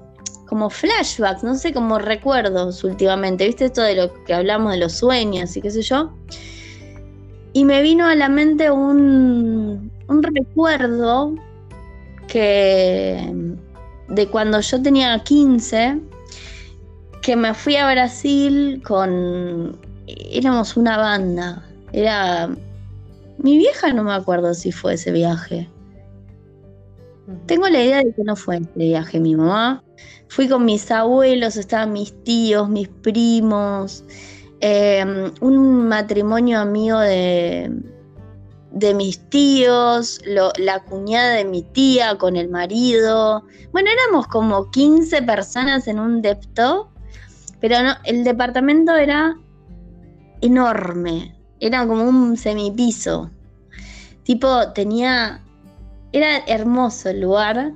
como 0.48 0.70
flashbacks, 0.70 1.44
no 1.44 1.56
sé, 1.56 1.74
como 1.74 2.00
recuerdos 2.00 2.84
últimamente, 2.84 3.46
¿viste? 3.46 3.66
Esto 3.66 3.82
de 3.82 3.96
lo 3.96 4.24
que 4.26 4.34
hablamos 4.34 4.74
de 4.74 4.80
los 4.80 4.94
sueños 4.94 5.56
y 5.56 5.62
qué 5.62 5.72
sé 5.72 5.82
yo. 5.82 6.12
Y 7.54 7.66
me 7.66 7.82
vino 7.84 8.08
a 8.08 8.16
la 8.16 8.30
mente 8.30 8.72
un, 8.72 9.92
un 10.08 10.24
recuerdo 10.24 11.36
que 12.28 13.54
de 14.10 14.28
cuando 14.28 14.60
yo 14.60 14.82
tenía 14.82 15.20
15, 15.24 16.00
que 17.22 17.36
me 17.36 17.54
fui 17.54 17.76
a 17.76 17.92
Brasil 17.92 18.82
con... 18.86 19.78
Éramos 20.08 20.76
una 20.78 20.98
banda. 20.98 21.64
Era... 21.92 22.50
Mi 23.38 23.58
vieja 23.58 23.94
no 23.94 24.04
me 24.04 24.14
acuerdo 24.14 24.54
si 24.54 24.72
fue 24.72 24.94
ese 24.96 25.12
viaje. 25.12 25.70
Tengo 27.46 27.68
la 27.70 27.82
idea 27.82 27.98
de 27.98 28.14
que 28.14 28.24
no 28.24 28.36
fue 28.36 28.58
ese 28.58 28.70
viaje 28.76 29.20
mi 29.20 29.36
mamá. 29.36 29.84
Fui 30.28 30.48
con 30.48 30.66
mis 30.66 30.90
abuelos, 30.92 31.56
estaban 31.56 31.94
mis 31.94 32.14
tíos, 32.24 32.70
mis 32.70 32.90
primos, 32.90 34.04
em, 34.64 35.32
un 35.42 35.88
matrimonio 35.90 36.60
amigo 36.60 36.98
de, 37.00 37.70
de 38.72 38.94
mis 38.94 39.20
tíos, 39.30 40.22
la 40.26 40.80
cuñada 40.86 41.36
de 41.36 41.46
mi 41.46 41.62
tía 41.62 42.18
con 42.18 42.36
el 42.36 42.50
marido. 42.50 43.44
Bueno, 43.72 43.90
éramos 43.92 44.28
como 44.28 44.72
15 44.72 45.22
personas 45.24 45.88
en 45.88 46.00
un 46.00 46.22
depto, 46.22 46.90
pero 47.60 47.76
el 48.06 48.24
departamento 48.24 48.96
era 48.96 49.38
enorme, 50.42 51.36
era 51.60 51.86
como 51.86 52.04
un 52.04 52.38
semipiso. 52.38 53.30
Tipo, 54.24 54.72
tenía, 54.74 55.42
era 56.14 56.38
hermoso 56.48 57.10
el 57.10 57.22
lugar, 57.22 57.74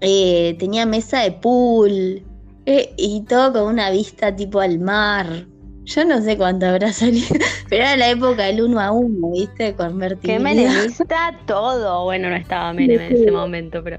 eh, 0.00 0.56
tenía 0.58 0.86
mesa 0.86 1.20
de 1.20 1.32
pool 1.32 2.22
eh, 2.66 2.94
y 2.96 3.22
todo 3.22 3.52
con 3.64 3.74
una 3.74 3.90
vista 3.90 4.34
tipo 4.34 4.60
al 4.60 4.78
mar. 4.78 5.46
Yo 5.86 6.04
no 6.04 6.20
sé 6.20 6.36
cuánto 6.36 6.66
habrá 6.66 6.92
salido, 6.92 7.36
pero 7.68 7.82
era 7.84 7.96
la 7.96 8.10
época 8.10 8.44
del 8.44 8.62
uno 8.62 8.80
a 8.80 8.90
uno, 8.90 9.30
¿viste? 9.32 9.74
Que 10.20 10.38
menemista 10.38 11.32
todo. 11.46 12.04
Bueno, 12.04 12.28
no 12.28 12.36
estaba 12.36 12.72
Menem 12.72 13.00
en 13.00 13.12
ese 13.12 13.30
momento, 13.30 13.82
pero. 13.82 13.98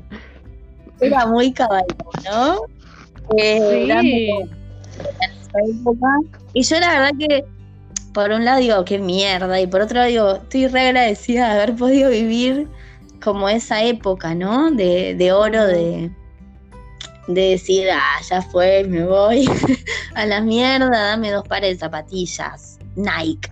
Era 0.99 1.25
muy 1.25 1.53
caballo, 1.53 1.85
¿no? 2.25 2.57
Eh, 3.37 3.87
sí. 4.01 4.29
Y 6.53 6.63
yo 6.63 6.79
la 6.79 6.89
verdad 6.89 7.11
que, 7.17 7.45
por 8.13 8.31
un 8.31 8.43
lado 8.43 8.59
digo, 8.59 8.83
qué 8.83 8.99
mierda, 8.99 9.59
y 9.61 9.67
por 9.67 9.81
otro 9.81 9.97
lado 9.97 10.09
digo, 10.09 10.35
estoy 10.35 10.67
re 10.67 10.87
agradecida 10.87 11.53
de 11.53 11.61
haber 11.61 11.75
podido 11.75 12.09
vivir 12.09 12.67
como 13.23 13.47
esa 13.47 13.83
época, 13.83 14.35
¿no? 14.35 14.71
De, 14.71 15.15
de 15.15 15.31
oro 15.31 15.65
de 15.65 16.11
de 17.27 17.51
decir, 17.51 17.87
ah, 17.91 18.21
ya 18.29 18.41
fue, 18.41 18.83
me 18.85 19.05
voy 19.05 19.49
a 20.15 20.25
la 20.25 20.41
mierda, 20.41 20.89
dame 20.89 21.31
dos 21.31 21.47
pares 21.47 21.75
de 21.75 21.79
zapatillas, 21.79 22.79
Nike. 22.95 23.49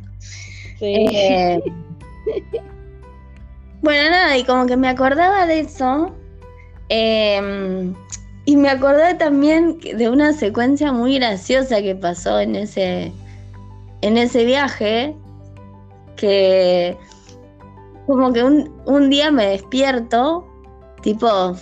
Eh, 0.82 1.62
bueno, 3.82 4.10
nada, 4.10 4.38
y 4.38 4.44
como 4.44 4.66
que 4.66 4.78
me 4.78 4.88
acordaba 4.88 5.46
de 5.46 5.60
eso. 5.60 6.14
Em, 6.90 7.94
y 8.46 8.56
me 8.56 8.70
acordé 8.70 9.16
también 9.16 9.80
de 9.80 10.10
una 10.10 10.34
secuencia 10.34 10.92
muy 10.92 11.18
graciosa 11.18 11.82
que 11.82 11.96
pasó 11.96 12.40
en 12.40 12.56
ese, 12.56 13.12
en 14.02 14.18
ese 14.18 14.46
viaje. 14.46 15.16
Que 16.16 16.98
como 18.08 18.32
que 18.32 18.44
un, 18.44 18.74
un 18.86 19.10
día 19.10 19.32
me 19.32 19.48
despierto, 19.48 20.48
tipo 21.02 21.56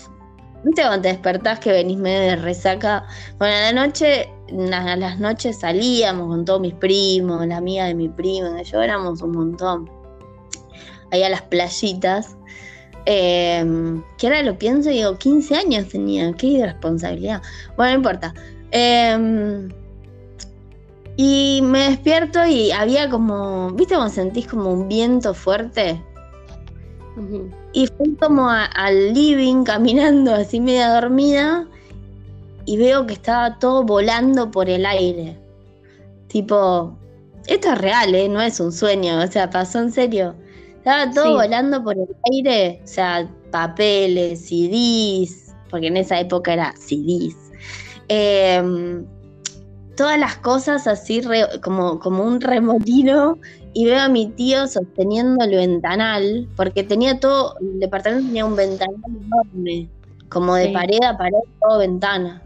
¿Viste 0.63 0.81
cuando 0.81 1.01
te 1.01 1.09
despertás 1.09 1.59
que 1.59 1.71
venís 1.71 1.97
medio 1.97 2.21
de 2.21 2.35
resaca? 2.37 3.05
Bueno, 3.37 3.55
a 3.55 3.59
la 3.59 3.73
noche, 3.73 4.29
a 4.71 4.95
las 4.95 5.19
noches 5.19 5.59
salíamos 5.59 6.27
con 6.27 6.45
todos 6.45 6.61
mis 6.61 6.73
primos, 6.73 7.45
la 7.45 7.57
amiga 7.57 7.85
de 7.85 7.93
mi 7.93 8.07
primo, 8.07 8.61
yo 8.61 8.81
éramos 8.81 9.21
un 9.21 9.31
montón. 9.31 9.89
Ahí 11.11 11.23
a 11.23 11.29
las 11.29 11.41
playitas. 11.43 12.37
Em, 13.05 14.01
que 14.17 14.27
ahora 14.27 14.43
lo 14.43 14.57
pienso 14.57 14.89
y 14.89 14.93
digo, 14.93 15.17
15 15.17 15.55
años 15.55 15.89
tenía, 15.89 16.31
qué 16.33 16.47
irresponsabilidad. 16.47 17.41
Bueno, 17.75 17.91
no 17.91 17.97
importa. 17.97 18.33
Em, 18.71 19.69
y 21.17 21.59
me 21.63 21.89
despierto 21.89 22.45
y 22.45 22.71
había 22.71 23.09
como, 23.09 23.71
¿viste 23.71 23.95
cómo 23.95 24.09
sentís 24.09 24.47
como 24.47 24.71
un 24.71 24.87
viento 24.87 25.33
fuerte? 25.33 26.01
Y 27.73 27.87
fui 27.87 28.15
como 28.15 28.49
al 28.49 29.13
living 29.13 29.63
caminando 29.65 30.33
así 30.33 30.59
media 30.59 30.93
dormida 30.93 31.67
y 32.65 32.77
veo 32.77 33.05
que 33.05 33.13
estaba 33.13 33.57
todo 33.59 33.83
volando 33.83 34.49
por 34.49 34.69
el 34.69 34.85
aire. 34.85 35.37
Tipo, 36.27 36.95
esto 37.47 37.73
es 37.73 37.77
real, 37.79 38.15
¿eh? 38.15 38.29
no 38.29 38.41
es 38.41 38.59
un 38.59 38.71
sueño, 38.71 39.21
o 39.21 39.27
sea, 39.27 39.49
pasó 39.49 39.79
en 39.79 39.91
serio. 39.91 40.35
Estaba 40.77 41.11
todo 41.11 41.33
volando 41.33 41.83
por 41.83 41.95
el 41.97 42.07
aire, 42.31 42.81
o 42.83 42.87
sea, 42.87 43.29
papeles, 43.51 44.47
CDs, 44.47 45.53
porque 45.69 45.87
en 45.87 45.97
esa 45.97 46.19
época 46.19 46.53
era 46.53 46.73
CDs. 46.77 47.35
Em, 48.07 49.05
todas 49.95 50.19
las 50.19 50.37
cosas 50.37 50.87
así 50.87 51.21
como, 51.61 51.99
como 51.99 52.23
un 52.23 52.41
remolino 52.41 53.37
y 53.73 53.85
veo 53.85 54.01
a 54.01 54.07
mi 54.07 54.27
tío 54.27 54.67
sosteniendo 54.67 55.43
el 55.45 55.55
ventanal, 55.55 56.47
porque 56.55 56.83
tenía 56.83 57.19
todo, 57.19 57.55
el 57.59 57.79
departamento 57.79 58.27
tenía 58.27 58.45
un 58.45 58.55
ventanal 58.55 58.95
enorme, 59.05 59.89
como 60.29 60.55
de 60.55 60.69
pared 60.69 61.03
a 61.03 61.17
pared, 61.17 61.37
todo 61.59 61.79
ventana. 61.79 62.41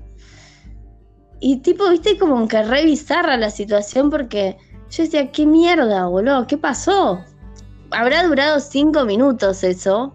Y 1.40 1.58
tipo, 1.58 1.90
viste, 1.90 2.18
como 2.18 2.48
que 2.48 2.64
re 2.64 2.86
bizarra 2.86 3.38
la 3.38 3.50
situación, 3.50 4.10
porque 4.10 4.58
yo 4.90 5.04
decía, 5.04 5.32
¿qué 5.32 5.46
mierda, 5.46 6.08
boludo? 6.08 6.48
¿Qué 6.48 6.58
pasó? 6.58 7.20
Habrá 7.92 8.24
durado 8.24 8.60
cinco 8.60 9.06
minutos 9.06 9.64
eso. 9.64 10.14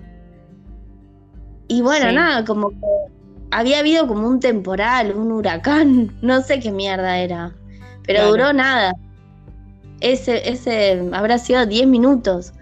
Y 1.69 1.83
bueno, 1.83 2.11
nada, 2.11 2.45
como 2.45 2.71
que 2.71 2.77
había 3.51 3.81
habido 3.81 4.07
como 4.07 4.27
un 4.27 4.41
temporal, 4.41 5.15
un 5.15 5.31
huracán, 5.31 6.17
no 6.23 6.41
sé 6.41 6.59
qué 6.59 6.73
mierda 6.73 7.19
era. 7.19 7.55
Pero 8.05 8.29
duró 8.29 8.53
nada 8.53 8.95
ese, 10.03 10.49
ese 10.51 11.03
habrá 11.13 11.39
sido 11.39 11.67
10 11.67 11.87
minutos. 11.87 12.53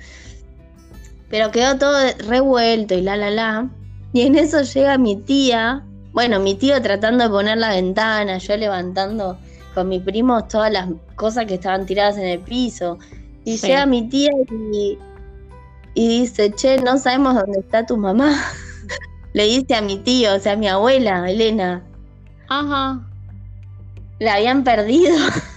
Pero 1.28 1.50
quedó 1.50 1.78
todo 1.78 1.98
revuelto 2.26 2.94
y 2.94 3.02
la 3.02 3.16
la 3.16 3.30
la. 3.30 3.70
Y 4.12 4.22
en 4.22 4.36
eso 4.36 4.62
llega 4.62 4.98
mi 4.98 5.16
tía, 5.16 5.84
bueno, 6.12 6.40
mi 6.40 6.54
tío 6.54 6.80
tratando 6.82 7.24
de 7.24 7.30
poner 7.30 7.58
la 7.58 7.70
ventana, 7.70 8.38
yo 8.38 8.56
levantando 8.56 9.38
con 9.74 9.88
mi 9.88 10.00
primo 10.00 10.44
todas 10.44 10.72
las 10.72 10.88
cosas 11.14 11.46
que 11.46 11.54
estaban 11.54 11.86
tiradas 11.86 12.16
en 12.18 12.26
el 12.26 12.40
piso. 12.40 12.98
Y 13.44 13.56
llega 13.56 13.86
mi 13.86 14.08
tía 14.08 14.30
y, 14.72 14.98
y 15.94 16.08
dice, 16.08 16.52
che, 16.52 16.78
no 16.78 16.98
sabemos 16.98 17.36
dónde 17.36 17.60
está 17.60 17.86
tu 17.86 17.96
mamá. 17.96 18.34
Le 19.32 19.44
dice 19.44 19.76
a 19.76 19.82
mi 19.82 19.98
tío, 19.98 20.34
o 20.34 20.40
sea, 20.40 20.52
a 20.52 20.56
mi 20.56 20.66
abuela, 20.66 21.30
Elena. 21.30 21.84
Ajá. 22.48 23.00
La 24.18 24.34
habían 24.34 24.64
perdido. 24.64 25.16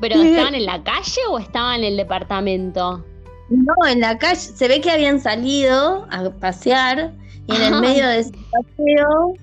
¿Pero 0.00 0.20
estaban 0.20 0.54
en 0.54 0.66
la 0.66 0.82
calle 0.82 1.20
o 1.30 1.38
estaban 1.38 1.80
en 1.80 1.84
el 1.84 1.96
departamento? 1.96 3.04
No, 3.50 3.86
en 3.86 4.00
la 4.00 4.18
calle. 4.18 4.36
Se 4.36 4.68
ve 4.68 4.80
que 4.80 4.90
habían 4.90 5.20
salido 5.20 6.06
a 6.10 6.30
pasear 6.40 7.12
y 7.46 7.56
en 7.56 7.62
el 7.62 7.80
medio 7.80 8.06
de 8.06 8.20
ese 8.20 8.32
paseo 8.50 9.34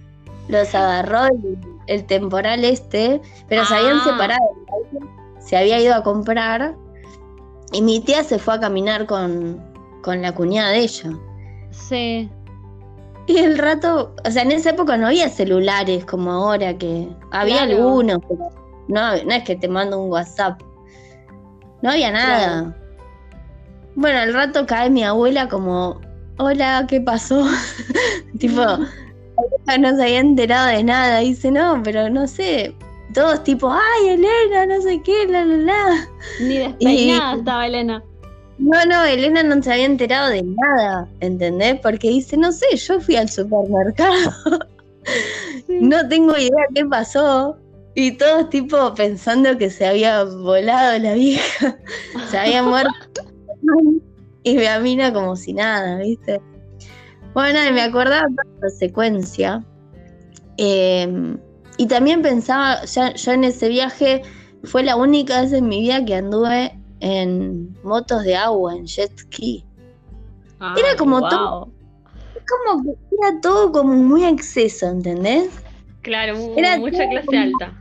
los 0.48 0.74
agarró 0.74 1.28
el, 1.88 2.06
temporal 2.06 2.64
este, 2.64 3.22
pero 3.48 3.66
se 3.66 3.76
habían 3.76 3.98
ah. 3.98 4.04
separado. 4.04 4.50
Se 5.40 5.58
había 5.58 5.80
ido 5.80 5.96
a 5.96 6.04
comprar 6.04 6.76
y 7.72 7.82
mi 7.82 8.00
tía 8.00 8.24
se 8.24 8.40
fue 8.40 8.56
a 8.56 8.60
caminar 8.60 9.06
con, 9.06 9.62
con 10.02 10.22
la 10.22 10.34
cuñada 10.34 10.72
de 10.72 10.80
ella. 10.80 11.12
Sí. 11.72 12.30
Y 13.28 13.38
el 13.38 13.60
rato, 13.60 14.16
o 14.26 14.32
sea, 14.32 14.42
en 14.42 14.52
esa 14.52 14.72
época 14.72 14.98
no 14.98 15.08
había 15.08 15.30
celulares 15.30 16.04
como 16.06 16.32
ahora, 16.32 16.76
que 16.76 17.08
había 17.32 17.62
algunos, 17.62 18.20
pero 18.28 18.50
no, 18.90 19.24
no 19.24 19.32
es 19.32 19.44
que 19.44 19.56
te 19.56 19.68
mando 19.68 20.02
un 20.02 20.10
WhatsApp. 20.10 20.62
No 21.82 21.92
había 21.92 22.12
nada. 22.12 22.76
Bueno, 23.96 24.20
al 24.20 24.34
rato 24.34 24.66
cae 24.66 24.90
mi 24.90 25.04
abuela 25.04 25.48
como, 25.48 26.02
hola, 26.38 26.86
¿qué 26.90 27.00
pasó? 27.00 27.46
tipo, 28.40 28.62
no 28.62 29.96
se 29.96 30.04
había 30.04 30.20
enterado 30.20 30.68
de 30.68 30.84
nada. 30.84 31.20
dice, 31.20 31.52
no, 31.52 31.82
pero 31.84 32.10
no 32.10 32.28
sé. 32.28 32.76
Todos 33.14 33.44
tipo, 33.44 33.72
ay, 33.72 34.10
Elena, 34.10 34.66
no 34.66 34.82
sé 34.82 35.02
qué, 35.04 35.28
la, 35.28 35.46
la, 35.46 35.58
la. 35.58 36.08
Ni 36.42 36.58
despeinada 36.58 37.36
estaba 37.36 37.68
Elena. 37.68 38.04
No, 38.58 38.86
no, 38.86 39.06
Elena 39.06 39.44
no 39.44 39.62
se 39.62 39.72
había 39.72 39.86
enterado 39.86 40.30
de 40.30 40.44
nada, 40.44 41.08
¿entendés? 41.20 41.80
Porque 41.80 42.10
dice, 42.10 42.38
no 42.38 42.52
sé, 42.52 42.76
yo 42.76 43.00
fui 43.00 43.16
al 43.16 43.30
supermercado. 43.30 44.34
no 45.68 46.08
tengo 46.08 46.36
idea 46.36 46.66
qué 46.74 46.86
pasó. 46.86 47.58
Y 47.96 48.12
todos 48.14 48.50
tipo 48.50 48.94
pensando 48.94 49.58
que 49.58 49.70
se 49.70 49.86
había 49.86 50.24
volado 50.24 50.98
la 51.00 51.14
vieja, 51.14 51.78
se 52.30 52.38
había 52.38 52.64
muerto. 52.64 52.92
y 54.44 54.56
me 54.56 54.68
amina 54.68 55.12
como 55.12 55.36
si 55.36 55.54
nada, 55.54 55.98
¿viste? 55.98 56.42
Bueno, 57.34 57.60
me 57.74 57.82
acordaba 57.82 58.28
de 58.28 58.36
la 58.62 58.70
secuencia. 58.70 59.64
Em, 60.58 61.38
y 61.78 61.88
también 61.88 62.22
pensaba, 62.22 62.84
ya, 62.86 63.14
yo 63.14 63.32
en 63.32 63.44
ese 63.46 63.70
viaje 63.70 64.22
fue 64.64 64.84
la 64.84 64.96
única 64.96 65.42
vez 65.42 65.54
en 65.54 65.68
mi 65.68 65.82
vida 65.82 66.04
que 66.04 66.16
anduve 66.16 66.78
en 67.00 67.78
motos 67.84 68.24
de 68.24 68.36
agua, 68.36 68.76
en 68.76 68.86
jet 68.86 69.18
ski. 69.18 69.66
era 70.60 70.96
como 70.98 71.22
todo. 71.28 71.72
Como 72.48 72.84
era 73.22 73.40
todo 73.42 73.72
como 73.72 73.94
muy 73.94 74.26
exceso, 74.26 74.88
¿entendés? 74.88 75.50
Claro, 76.02 76.38
era 76.56 76.78
mucha 76.78 77.08
clase 77.10 77.38
alta. 77.38 77.74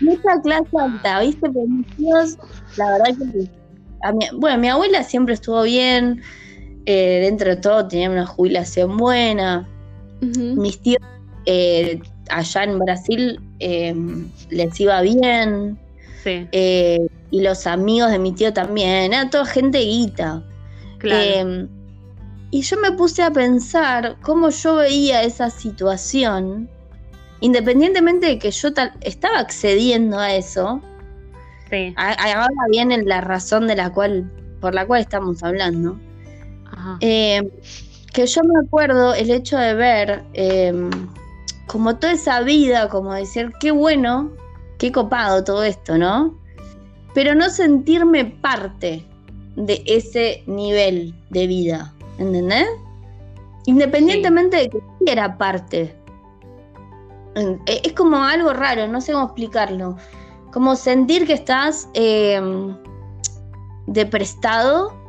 Mucha 0.00 0.40
clase 0.42 0.76
alta, 0.78 1.20
¿viste? 1.20 1.48
Pero 1.48 1.66
mis 1.66 2.36
la 2.76 2.92
verdad 2.92 3.16
que. 3.32 4.36
bueno, 4.36 4.58
mi 4.58 4.68
abuela 4.68 5.02
siempre 5.02 5.34
estuvo 5.34 5.62
bien. 5.62 6.22
Eh, 6.84 7.20
dentro 7.22 7.48
de 7.50 7.56
todo 7.56 7.88
tenía 7.88 8.10
una 8.10 8.26
jubilación 8.26 8.96
buena. 8.96 9.68
Mis 10.20 10.80
tíos 10.80 11.02
eh, 11.46 12.00
allá 12.30 12.64
en 12.64 12.78
Brasil 12.78 13.40
em, 13.58 14.28
les 14.50 14.80
iba 14.80 15.00
bien. 15.00 15.78
Eh, 16.24 17.06
y 17.30 17.40
los 17.40 17.68
amigos 17.68 18.10
de 18.10 18.18
mi 18.18 18.32
tío 18.32 18.52
también. 18.52 19.12
Era 19.12 19.30
toda 19.30 19.46
gente 19.46 19.78
guita. 19.78 20.42
Em, 21.02 21.68
y 22.50 22.62
yo 22.62 22.76
me 22.78 22.92
puse 22.92 23.22
a 23.22 23.30
pensar 23.30 24.16
cómo 24.22 24.50
yo 24.50 24.76
veía 24.76 25.22
esa 25.22 25.50
situación, 25.50 26.68
independientemente 27.40 28.26
de 28.26 28.38
que 28.38 28.50
yo 28.50 28.70
estaba 29.00 29.38
accediendo 29.38 30.18
a 30.18 30.34
eso. 30.34 30.80
Sí. 31.70 31.92
ahora 31.96 32.48
viene 32.70 33.02
la 33.02 33.20
razón 33.20 33.66
de 33.66 33.74
la 33.74 33.90
cual, 33.90 34.30
por 34.60 34.72
la 34.74 34.86
cual 34.86 35.00
estamos 35.00 35.42
hablando. 35.42 35.98
Em, 37.00 37.50
que 38.12 38.26
yo 38.26 38.42
me 38.44 38.60
acuerdo 38.64 39.14
el 39.14 39.30
hecho 39.30 39.58
de 39.58 39.74
ver 39.74 40.22
como 41.66 41.96
toda 41.96 42.12
esa 42.12 42.40
vida, 42.42 42.88
como 42.88 43.12
decir, 43.12 43.52
qué 43.60 43.70
bueno, 43.72 44.30
qué 44.78 44.92
copado 44.92 45.44
todo 45.44 45.64
esto, 45.64 45.98
¿no? 45.98 46.38
Pero 47.14 47.34
no 47.34 47.50
sentirme 47.50 48.24
parte 48.24 49.04
de 49.56 49.82
ese 49.86 50.42
nivel 50.46 51.14
de 51.30 51.46
vida, 51.46 51.94
¿entendés? 52.18 52.68
Independientemente 53.66 54.56
de 54.56 54.70
que 54.70 54.80
era 55.06 55.36
parte. 55.36 55.94
E, 57.36 57.80
es 57.84 57.92
como 57.92 58.22
algo 58.22 58.52
raro, 58.52 58.88
no 58.88 59.00
sé 59.00 59.12
cómo 59.12 59.26
explicarlo. 59.26 59.96
Como 60.52 60.74
sentir 60.74 61.26
que 61.26 61.34
estás 61.34 61.88
eh, 61.94 62.40
de 63.86 64.06
prestado 64.06 65.06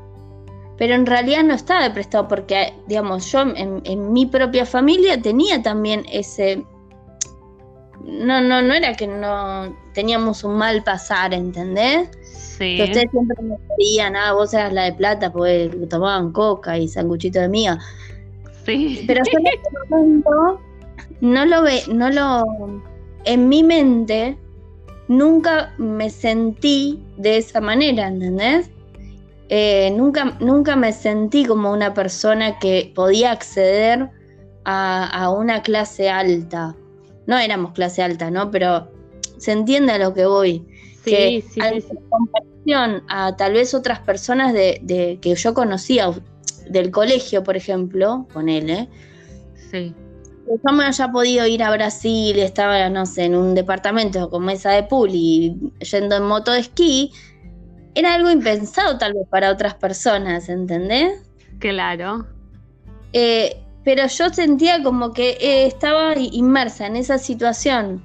pero 0.77 0.93
en 0.93 1.05
realidad 1.05 1.43
no 1.43 1.55
estaba 1.55 1.83
de 1.83 1.91
prestado 1.91 2.27
porque, 2.27 2.73
digamos, 2.87 3.31
yo 3.31 3.41
en, 3.41 4.13
mi 4.13 4.27
propia 4.27 4.65
familia 4.65 5.19
tenía 5.19 5.61
también 5.61 6.05
ese... 6.11 6.63
No, 8.03 8.41
no, 8.41 8.61
no 8.61 8.73
era 8.73 8.93
que 8.93 9.07
no 9.07 9.75
teníamos 9.93 10.43
un 10.43 10.55
mal 10.55 10.83
pasar, 10.83 11.33
¿entendés? 11.33 12.09
Sí. 12.21 12.77
Que 12.77 12.83
ustedes 12.83 13.11
siempre 13.11 13.37
me 13.41 13.55
decían, 13.69 14.15
ah, 14.15 14.33
vos 14.33 14.53
eras 14.53 14.71
la 14.71 14.83
de 14.83 14.93
plata 14.93 15.31
porque 15.31 15.69
tomaban 15.89 16.31
coca 16.31 16.77
y 16.77 16.87
sanguchito 16.87 17.39
de 17.39 17.49
mía. 17.49 17.79
Sí. 18.65 19.03
Pero 19.07 19.23
yo 19.25 19.39
en 19.39 19.47
ese 19.47 19.89
momento 19.89 20.61
no 21.21 21.45
lo 21.45 21.63
ve, 21.63 21.81
no 21.87 22.09
lo... 22.09 22.43
En 23.25 23.49
mi 23.49 23.63
mente 23.63 24.37
nunca 25.07 25.73
me 25.77 26.09
sentí 26.09 27.03
de 27.17 27.37
esa 27.37 27.61
manera, 27.61 28.07
¿entendés? 28.07 28.69
Eh, 29.49 29.91
nunca, 29.95 30.37
nunca 30.39 30.75
me 30.75 30.91
sentí 30.91 31.45
como 31.45 31.71
una 31.71 31.93
persona 31.93 32.59
que 32.59 32.91
podía 32.93 33.31
acceder 33.31 34.09
a, 34.65 35.31
una 35.31 35.61
clase 35.61 36.09
alta. 36.09 36.75
No 37.25 37.37
éramos 37.37 37.71
clase 37.71 38.03
alta, 38.03 38.29
¿no? 38.29 38.51
Pero 38.51 38.91
se 39.37 39.53
entiende 39.53 39.93
a 39.93 39.97
lo 39.97 40.13
que 40.13 40.25
voy. 40.25 40.65
Sí, 41.03 41.11
que 41.11 41.43
sí, 41.49 41.61
en 41.61 41.81
comparación 42.09 43.03
a 43.07 43.35
tal 43.37 43.53
vez 43.53 43.73
otras 43.73 43.99
personas 43.99 44.53
de, 44.53 45.19
que 45.21 45.35
yo 45.35 45.53
conocía 45.53 46.11
del 46.69 46.91
colegio, 46.91 47.43
por 47.43 47.55
ejemplo, 47.55 48.27
con 48.33 48.49
él, 48.49 48.89
Sí. 49.71 49.93
Yo 50.47 50.71
me 50.71 50.85
haya 50.85 51.11
podido 51.11 51.45
ir 51.45 51.61
a 51.61 51.71
Brasil, 51.71 52.39
estaba, 52.39 52.89
no 52.89 53.05
sé, 53.05 53.25
en 53.25 53.35
un 53.35 53.53
departamento 53.53 54.29
con 54.29 54.45
mesa 54.45 54.71
de 54.71 54.83
pool 54.83 55.09
y 55.11 55.73
yendo 55.79 56.15
en 56.15 56.23
moto 56.23 56.51
de 56.51 56.59
esquí, 56.59 57.11
era 57.95 58.13
algo 58.13 58.29
impensado 58.29 58.97
tal 58.97 59.13
vez 59.13 59.27
para 59.29 59.51
otras 59.51 59.75
personas, 59.75 60.47
¿entendés? 60.49 61.21
Claro. 61.59 62.27
Eh, 63.11 63.61
pero 63.83 64.05
yo 64.07 64.29
sentía 64.29 64.83
como 64.83 65.13
que 65.13 65.31
eh, 65.41 65.65
estaba 65.65 66.13
inmersa 66.17 66.87
en 66.87 66.95
esa 66.95 67.17
situación, 67.17 68.03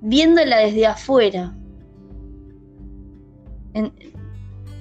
viéndola 0.00 0.58
desde 0.58 0.86
afuera. 0.86 1.54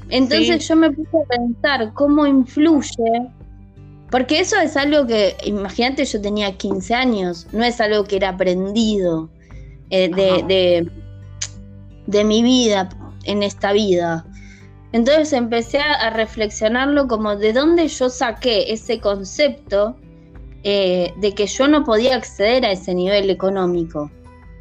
entonces 0.10 0.68
yo 0.68 0.76
me 0.76 0.92
puse 0.92 1.18
a 1.18 1.38
pensar 1.38 1.94
cómo 1.94 2.26
influye, 2.26 3.32
porque 4.12 4.40
eso 4.40 4.58
es 4.58 4.78
algo 4.78 5.08
que, 5.08 5.36
imagínate, 5.46 6.06
yo 6.06 6.22
tenía 6.22 6.58
15 6.58 6.94
años, 6.94 7.48
no 7.54 7.64
es 7.64 7.82
algo 7.82 8.04
que 8.04 8.18
era 8.18 8.30
aprendido 8.30 9.30
eh, 9.90 10.10
de, 10.10 10.44
de, 10.48 10.92
de 12.08 12.24
mi 12.24 12.44
vida, 12.44 12.90
en 13.26 13.44
esta 13.44 13.72
vida. 13.74 14.26
Entonces 14.92 15.32
empecé 15.34 15.80
a, 15.80 16.10
reflexionarlo 16.10 17.08
como 17.08 17.36
de 17.36 17.54
dónde 17.54 17.88
yo 17.88 18.10
saqué 18.10 18.72
ese 18.74 19.00
concepto 19.00 19.96
eh, 20.64 21.14
de 21.18 21.34
que 21.34 21.48
yo 21.48 21.68
no 21.68 21.84
podía 21.84 22.16
acceder 22.16 22.66
a 22.66 22.72
ese 22.72 22.94
nivel 22.94 23.30
económico, 23.30 24.12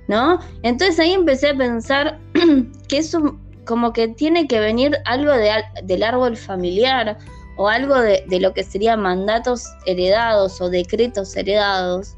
¿no? 0.06 0.38
Entonces 0.62 1.00
ahí 1.00 1.12
empecé 1.12 1.50
a 1.50 1.56
pensar 1.56 2.20
que 2.88 2.98
eso 2.98 3.36
como 3.64 3.92
que 3.92 4.08
tiene 4.08 4.46
que 4.46 4.60
venir 4.60 4.96
algo 5.04 5.32
de, 5.32 5.50
del 5.82 6.02
árbol 6.02 6.36
familiar 6.36 7.18
o 7.61 7.68
algo 7.68 7.94
de, 8.01 8.40
lo 8.40 8.55
que 8.55 8.64
serían 8.64 9.03
mandatos 9.03 9.66
heredados 9.85 10.62
o 10.62 10.70
decretos 10.70 11.37
heredados, 11.37 12.16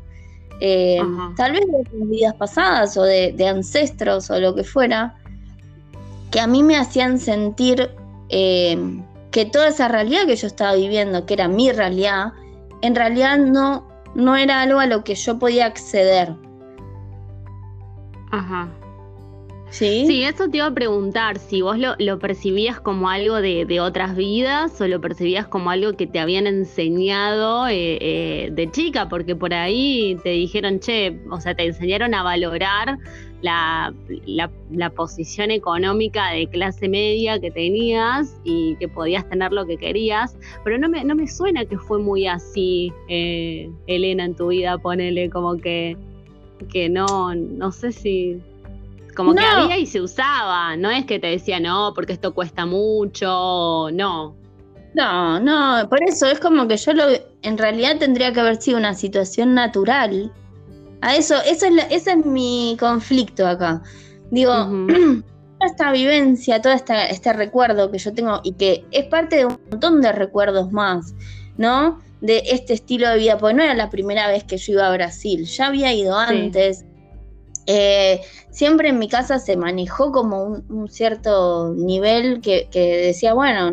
eh, 0.60 1.00
tal 1.36 1.50
vez 1.50 1.64
de 1.66 2.06
vidas 2.06 2.34
pasadas 2.34 2.96
o 2.96 3.02
de, 3.02 3.32
de 3.32 3.48
ancestros 3.48 4.30
o 4.30 4.38
lo 4.38 4.54
que 4.54 4.62
fuera, 4.62 5.16
que 6.30 6.38
a 6.38 6.46
mí 6.46 6.62
me 6.62 6.76
hacían 6.76 7.18
sentir 7.18 7.90
eh, 8.28 8.78
que 9.32 9.44
toda 9.44 9.66
esa 9.66 9.88
realidad 9.88 10.26
que 10.26 10.36
yo 10.36 10.46
estaba 10.46 10.76
viviendo, 10.76 11.26
que 11.26 11.34
era 11.34 11.48
mi 11.48 11.72
realidad, 11.72 12.34
en 12.80 12.94
realidad 12.94 13.36
no, 13.36 13.84
no 14.14 14.36
era 14.36 14.60
algo 14.60 14.78
a 14.78 14.86
lo 14.86 15.02
que 15.02 15.16
yo 15.16 15.40
podía 15.40 15.66
acceder. 15.66 16.36
Ajá. 18.30 18.68
¿Sí? 19.72 20.04
sí, 20.06 20.22
eso 20.22 20.50
te 20.50 20.58
iba 20.58 20.66
a 20.66 20.74
preguntar, 20.74 21.38
si 21.38 21.62
vos 21.62 21.78
lo, 21.78 22.18
percibías 22.18 22.78
como 22.78 23.08
algo 23.08 23.40
de, 23.40 23.80
otras 23.80 24.14
vidas 24.14 24.78
o 24.82 24.86
lo 24.86 25.00
percibías 25.00 25.46
como 25.48 25.70
algo 25.70 25.94
que 25.94 26.06
te 26.06 26.18
habían 26.20 26.46
enseñado 26.46 27.66
eh, 27.68 27.96
eh, 28.02 28.50
de 28.52 28.70
chica, 28.70 29.08
porque 29.08 29.34
por 29.34 29.54
ahí 29.54 30.18
te 30.22 30.28
dijeron, 30.28 30.78
che, 30.78 31.18
o 31.30 31.40
sea, 31.40 31.54
te 31.54 31.64
enseñaron 31.64 32.12
a 32.12 32.22
valorar 32.22 32.98
la, 33.40 33.94
la, 34.26 34.90
posición 34.90 35.50
económica 35.50 36.30
de 36.32 36.46
clase 36.48 36.86
media 36.90 37.40
que 37.40 37.50
tenías 37.50 38.38
y 38.44 38.76
que 38.76 38.88
podías 38.88 39.26
tener 39.30 39.52
lo 39.52 39.64
que 39.64 39.78
querías, 39.78 40.36
pero 40.64 40.76
no 40.76 40.90
me, 40.90 41.02
no 41.02 41.14
me 41.14 41.26
suena 41.26 41.64
que 41.64 41.78
fue 41.78 41.98
muy 41.98 42.26
así, 42.26 42.92
eh, 43.08 43.70
Elena, 43.86 44.26
en 44.26 44.36
tu 44.36 44.48
vida, 44.48 44.76
ponele 44.76 45.30
como 45.30 45.56
que, 45.56 45.96
que 46.70 46.90
no, 46.90 47.34
no 47.34 47.72
sé 47.72 47.92
si... 47.92 48.38
Como 49.14 49.34
que 49.34 49.44
había 49.44 49.78
y 49.78 49.86
se 49.86 50.00
usaba, 50.00 50.76
no 50.76 50.90
es 50.90 51.04
que 51.04 51.18
te 51.18 51.26
decía 51.26 51.60
no, 51.60 51.92
porque 51.94 52.12
esto 52.12 52.34
cuesta 52.34 52.66
mucho, 52.66 53.88
no. 53.92 54.36
No, 54.94 55.40
no, 55.40 55.88
por 55.88 56.02
eso 56.02 56.26
es 56.26 56.38
como 56.38 56.68
que 56.68 56.76
yo 56.76 56.92
lo, 56.92 57.04
en 57.42 57.58
realidad 57.58 57.96
tendría 57.98 58.32
que 58.32 58.40
haber 58.40 58.60
sido 58.60 58.76
una 58.76 58.94
situación 58.94 59.54
natural 59.54 60.30
a 61.00 61.16
eso, 61.16 61.34
eso 61.46 61.66
es 61.66 61.86
ese 61.90 62.12
es 62.12 62.26
mi 62.26 62.76
conflicto 62.78 63.46
acá. 63.46 63.82
Digo, 64.30 64.52
toda 65.62 65.70
esta 65.70 65.92
vivencia, 65.92 66.60
todo 66.60 66.72
este 66.72 67.32
recuerdo 67.32 67.90
que 67.90 67.98
yo 67.98 68.12
tengo 68.12 68.40
y 68.44 68.52
que 68.52 68.84
es 68.90 69.06
parte 69.06 69.36
de 69.36 69.46
un 69.46 69.58
montón 69.70 70.00
de 70.00 70.12
recuerdos 70.12 70.72
más, 70.72 71.14
¿no? 71.56 72.00
De 72.20 72.42
este 72.46 72.74
estilo 72.74 73.08
de 73.08 73.18
vida, 73.18 73.38
porque 73.38 73.54
no 73.54 73.62
era 73.62 73.74
la 73.74 73.90
primera 73.90 74.28
vez 74.28 74.44
que 74.44 74.58
yo 74.58 74.74
iba 74.74 74.86
a 74.86 74.92
Brasil, 74.92 75.44
ya 75.44 75.66
había 75.66 75.92
ido 75.92 76.16
antes. 76.16 76.84
Eh, 77.66 78.20
siempre 78.50 78.88
en 78.88 78.98
mi 78.98 79.08
casa 79.08 79.38
se 79.38 79.56
manejó 79.56 80.10
como 80.10 80.44
un, 80.44 80.88
cierto 80.88 81.72
nivel 81.74 82.40
que, 82.40 82.68
decía, 82.72 83.34
bueno, 83.34 83.72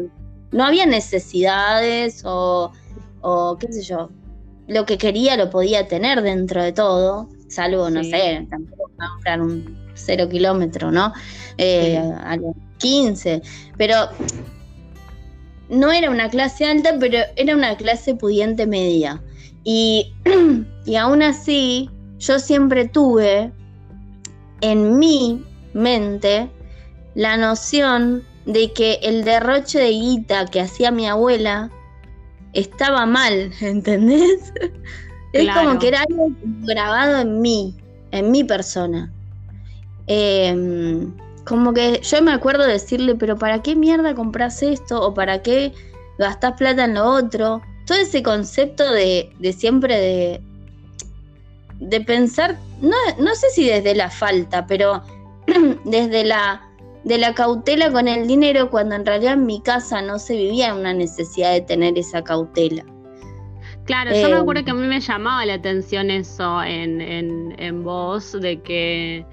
no 0.51 0.65
había 0.65 0.85
necesidades 0.85 2.23
o, 2.25 2.71
o 3.21 3.57
qué 3.57 3.71
sé 3.71 3.81
yo, 3.81 4.09
lo 4.67 4.85
que 4.85 4.97
quería 4.97 5.35
lo 5.35 5.49
podía 5.49 5.87
tener 5.87 6.21
dentro 6.21 6.63
de 6.63 6.71
todo, 6.71 7.27
salvo, 7.47 7.89
no 7.89 8.03
sé, 8.03 8.45
tampoco 8.49 8.91
comprar 8.95 9.41
un 9.41 9.77
cero 9.95 10.29
kilómetro, 10.29 10.91
¿no? 10.91 11.11
Eh, 11.57 11.97
a 11.97 12.37
los 12.37 12.55
15. 12.77 13.41
Pero 13.77 13.95
no 15.69 15.91
era 15.91 16.09
una 16.09 16.29
clase 16.29 16.65
alta, 16.65 16.95
pero 16.99 17.17
era 17.35 17.55
una 17.55 17.75
clase 17.77 18.15
pudiente 18.15 18.65
media. 18.67 19.21
Y, 19.63 20.13
y 20.85 20.95
aún 20.95 21.21
así, 21.21 21.89
yo 22.19 22.39
siempre 22.39 22.87
tuve 22.87 23.51
en 24.61 24.97
mi 24.97 25.43
mente 25.73 26.49
la 27.15 27.37
noción 27.37 28.23
de 28.45 28.71
que 28.73 28.99
el 29.03 29.23
derroche 29.23 29.79
de 29.79 29.89
guita 29.89 30.45
que 30.45 30.61
hacía 30.61 30.91
mi 30.91 31.07
abuela 31.07 31.69
estaba 32.53 33.05
mal, 33.05 33.51
¿entendés? 33.61 34.53
Es 35.33 35.53
como 35.53 35.77
que 35.77 35.89
era 35.89 36.01
algo 36.09 36.31
grabado 36.61 37.19
en 37.19 37.41
mí, 37.41 37.75
en 38.11 38.31
mi 38.31 38.43
persona. 38.43 39.11
Em, 40.07 41.13
como 41.45 41.73
que 41.73 42.01
yo 42.01 42.21
me 42.23 42.31
acuerdo 42.31 42.65
decirle, 42.65 43.15
pero 43.15 43.37
¿para 43.37 43.61
qué 43.61 43.75
mierda 43.75 44.15
compras 44.15 44.63
esto? 44.63 45.01
¿O 45.01 45.13
para 45.13 45.41
qué 45.43 45.73
gastás 46.17 46.53
plata 46.53 46.85
en 46.85 46.95
lo 46.95 47.05
otro? 47.05 47.61
Todo 47.85 47.99
ese 47.99 48.23
concepto 48.23 48.91
de, 48.91 49.31
siempre 49.55 49.95
de, 49.95 50.41
de 51.79 52.01
pensar, 52.01 52.57
no, 52.81 52.95
no 53.19 53.35
sé 53.35 53.49
si 53.49 53.67
desde 53.67 53.95
la 53.95 54.09
falta, 54.09 54.65
pero 54.67 55.01
desde 55.85 56.23
la 56.25 56.65
de 57.03 57.17
la 57.17 57.33
cautela 57.33 57.91
con 57.91 58.07
el 58.07 58.27
dinero 58.27 58.69
cuando 58.69 58.95
en 58.95 59.05
realidad 59.05 59.33
en 59.33 59.45
mi 59.45 59.61
casa 59.61 60.01
no 60.01 60.19
se 60.19 60.35
vivía 60.35 60.73
una 60.73 60.93
necesidad 60.93 61.53
de 61.53 61.61
tener 61.61 61.97
esa 61.97 62.23
cautela. 62.23 62.85
Claro, 63.85 64.11
yo 64.11 64.29
me 64.29 64.35
eh, 64.35 64.39
acuerdo 64.39 64.63
que 64.63 64.71
a 64.71 64.75
mí 64.75 64.85
me 64.85 64.99
llamaba 64.99 65.45
la 65.45 65.55
atención 65.55 66.11
eso 66.11 66.61
en, 66.61 67.01
en, 67.01 67.55
en 67.57 67.83
vos, 67.83 68.33
de 68.39 68.61
que, 68.61 69.25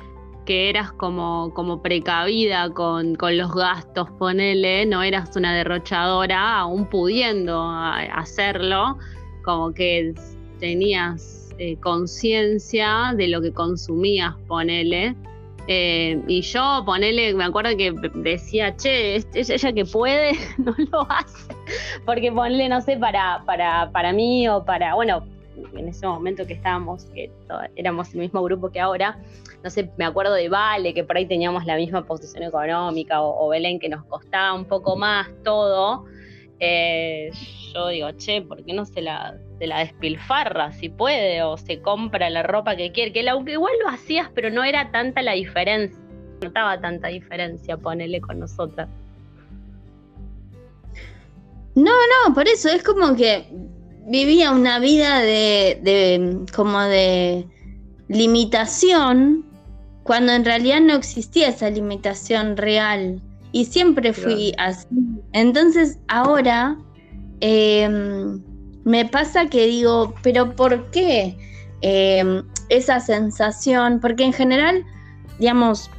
que 0.47 0.71
eras 0.71 0.93
como, 0.93 1.53
como 1.53 1.83
precavida 1.83 2.71
con, 2.71 3.17
con, 3.17 3.37
los 3.37 3.53
gastos, 3.53 4.11
ponele, 4.13 4.87
no 4.87 5.03
eras 5.03 5.37
una 5.37 5.55
derrochadora, 5.55 6.61
aún 6.61 6.89
pudiendo 6.89 7.69
hacerlo, 7.69 8.97
como 9.45 9.75
que 9.75 10.15
tenías 10.59 11.36
eh, 11.59 11.77
conciencia 11.81 13.15
de 13.17 13.29
lo 13.29 13.41
que 13.41 13.53
consumías, 13.53 14.35
ponele. 14.47 15.15
Eh, 15.69 16.23
y 16.29 16.43
yo, 16.43 16.83
ponele, 16.87 17.35
me 17.35 17.45
acuerdo 17.45 17.77
que 17.77 17.93
decía, 18.15 18.77
che, 18.77 19.17
ella 19.35 19.73
que 19.73 19.85
puede, 19.85 20.33
no 20.59 20.75
lo 20.93 21.11
hace. 21.11 21.55
Porque 22.05 22.31
ponele, 22.31 22.69
no 22.69 22.81
sé, 22.81 22.97
para, 22.97 23.43
para, 23.47 23.91
para 23.91 24.13
mí 24.13 24.49
o 24.49 24.65
para, 24.65 24.95
bueno, 24.95 25.25
en 25.75 25.89
ese 25.89 26.07
momento 26.07 26.47
que 26.47 26.53
estábamos, 26.53 27.07
que 27.07 27.31
éramos 27.75 28.13
el 28.15 28.21
mismo 28.21 28.43
grupo 28.43 28.71
que 28.71 28.81
ahora, 28.81 29.19
no 29.65 29.71
sé, 29.71 29.91
me 29.97 30.05
acuerdo 30.05 30.35
de 30.35 30.49
Vale, 30.49 30.95
que 30.95 31.05
por 31.05 31.17
ahí 31.17 31.27
teníamos 31.27 31.65
la 31.65 31.77
misma 31.77 32.05
posición 32.05 32.43
económica, 32.45 33.23
o, 33.23 33.49
Belén, 33.49 33.79
que 33.79 33.89
nos 33.89 34.05
costaba 34.05 34.55
un 34.55 34.67
poco 34.67 34.97
más 34.97 35.29
todo. 35.43 36.05
Eh, 36.61 37.31
yo 37.75 37.89
digo, 37.89 38.11
che, 38.13 38.43
¿por 38.43 38.65
qué 38.65 38.73
no 38.73 38.85
se 38.85 39.03
la, 39.03 39.37
de 39.59 39.67
la 39.67 39.79
despilfarra 39.79 40.73
si 40.73 40.89
puede 40.89 41.43
o 41.43 41.57
se 41.57 41.81
compra 41.81 42.29
la 42.31 42.43
ropa 42.43 42.77
que 42.77 42.93
quiere, 42.93 43.13
que 43.13 43.29
aunque 43.29 43.53
igual 43.53 43.73
lo 43.83 43.89
hacías, 43.89 44.29
pero 44.35 44.51
no 44.51 44.65
era 44.65 44.91
tanta 44.91 45.23
la 45.23 45.33
diferencia, 45.33 45.99
no 46.41 46.49
notaba 46.49 46.81
tanta 46.81 47.09
diferencia, 47.09 47.77
ponele 47.77 48.21
con 48.21 48.41
nosotras. 48.41 48.89
No, 51.75 51.93
no, 51.93 52.35
por 52.35 52.49
eso 52.49 52.69
es 52.69 52.83
como 52.83 53.17
que 53.17 53.47
vivía 54.07 54.51
una 54.51 54.79
vida 54.79 55.21
de, 55.21 55.79
de 55.83 56.47
como 56.55 56.81
de 56.81 57.47
limitación 58.09 59.45
cuando 60.03 60.33
en 60.33 60.45
realidad 60.45 60.81
no 60.81 60.95
existía 60.95 61.49
esa 61.49 61.69
limitación 61.69 62.57
real 62.57 63.21
y 63.53 63.65
siempre 63.65 64.13
fui 64.13 64.55
así. 64.59 64.87
Entonces 65.33 65.99
ahora 66.09 66.79
eh, 67.41 68.39
me 68.87 69.05
pasa 69.05 69.47
que 69.47 69.67
digo, 69.67 70.15
pero 70.23 70.55
¿por 70.55 70.93
qué 70.93 71.37
em, 71.81 72.45
esa 72.69 73.01
sensación? 73.01 73.99
Porque 73.99 74.23
en 74.23 74.33
general, 74.33 74.85
digamos, 75.41 75.91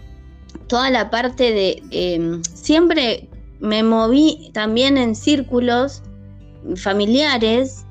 toda 0.67 0.89
la 0.89 1.10
parte 1.10 1.52
de, 1.52 1.84
em, 1.91 2.41
siempre 2.43 3.28
me 3.60 3.84
moví 3.84 4.52
también 4.54 4.97
en 4.97 5.15
círculos 5.15 6.02
familiares, 6.78 7.86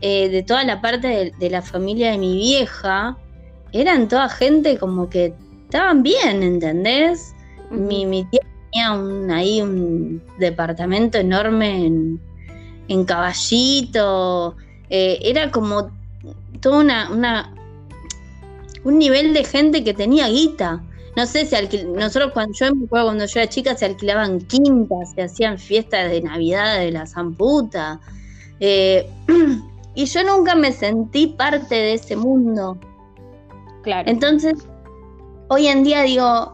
eh, 0.00 0.30
de 0.30 0.42
toda 0.42 0.64
la 0.64 0.80
parte 0.80 1.34
de, 1.38 1.50
la 1.50 1.60
familia 1.60 2.12
de 2.12 2.18
mi 2.18 2.34
vieja, 2.34 3.18
eran 3.72 4.08
toda 4.08 4.30
gente 4.30 4.78
como 4.78 5.10
que 5.10 5.34
estaban 5.64 6.02
bien, 6.02 6.42
¿entendés? 6.42 7.34
mi, 7.70 8.06
mi, 8.06 8.24
tía 8.24 8.40
tenía 8.72 8.92
un, 8.92 9.30
ahí 9.30 9.60
un 9.60 10.22
departamento 10.38 11.18
enorme 11.18 11.84
en, 11.84 12.29
en 12.90 13.04
caballito, 13.04 14.56
eh, 14.90 15.20
era 15.22 15.52
como 15.52 15.92
todo 16.60 16.80
una, 16.80 17.54
un 18.82 18.98
nivel 18.98 19.32
de 19.32 19.44
gente 19.44 19.84
que 19.84 19.94
tenía 19.94 20.26
guita. 20.26 20.82
No 21.16 21.24
sé 21.24 21.46
si 21.46 21.84
nosotros 21.86 22.32
cuando 22.32 22.52
yo 22.52 22.74
me 22.74 22.86
acuerdo 22.86 23.06
cuando 23.06 23.26
yo 23.26 23.40
era 23.40 23.48
chica 23.48 23.76
se 23.76 23.86
alquilaban 23.86 24.40
quintas, 24.40 25.12
se 25.14 25.22
hacían 25.22 25.56
fiestas 25.56 26.10
de 26.10 26.20
Navidad 26.20 26.80
de 26.80 26.90
la 26.90 27.06
Zamputa. 27.06 28.00
Eh, 28.58 29.08
y 29.94 30.04
yo 30.06 30.24
nunca 30.24 30.56
me 30.56 30.72
sentí 30.72 31.28
parte 31.28 31.76
de 31.76 31.94
ese 31.94 32.16
mundo. 32.16 32.76
Claro. 33.82 34.10
Entonces, 34.10 34.66
hoy 35.46 35.68
en 35.68 35.84
día 35.84 36.02
digo, 36.02 36.52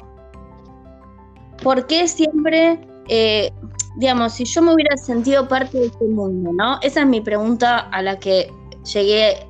¿por 1.62 1.87
qué 1.87 2.07
siempre 2.07 2.79
eh, 3.09 3.51
digamos, 3.96 4.35
si 4.35 4.44
yo 4.44 4.62
me 4.62 4.74
hubiera 4.74 4.96
sentido 4.96 5.48
parte 5.48 5.78
de 5.78 5.87
este 5.87 6.04
mundo, 6.04 6.52
¿no? 6.52 6.78
Esa 6.82 7.00
es 7.00 7.06
mi 7.06 7.20
pregunta 7.20 7.78
a 7.78 8.02
la 8.02 8.18
que 8.18 8.52
llegué 8.92 9.46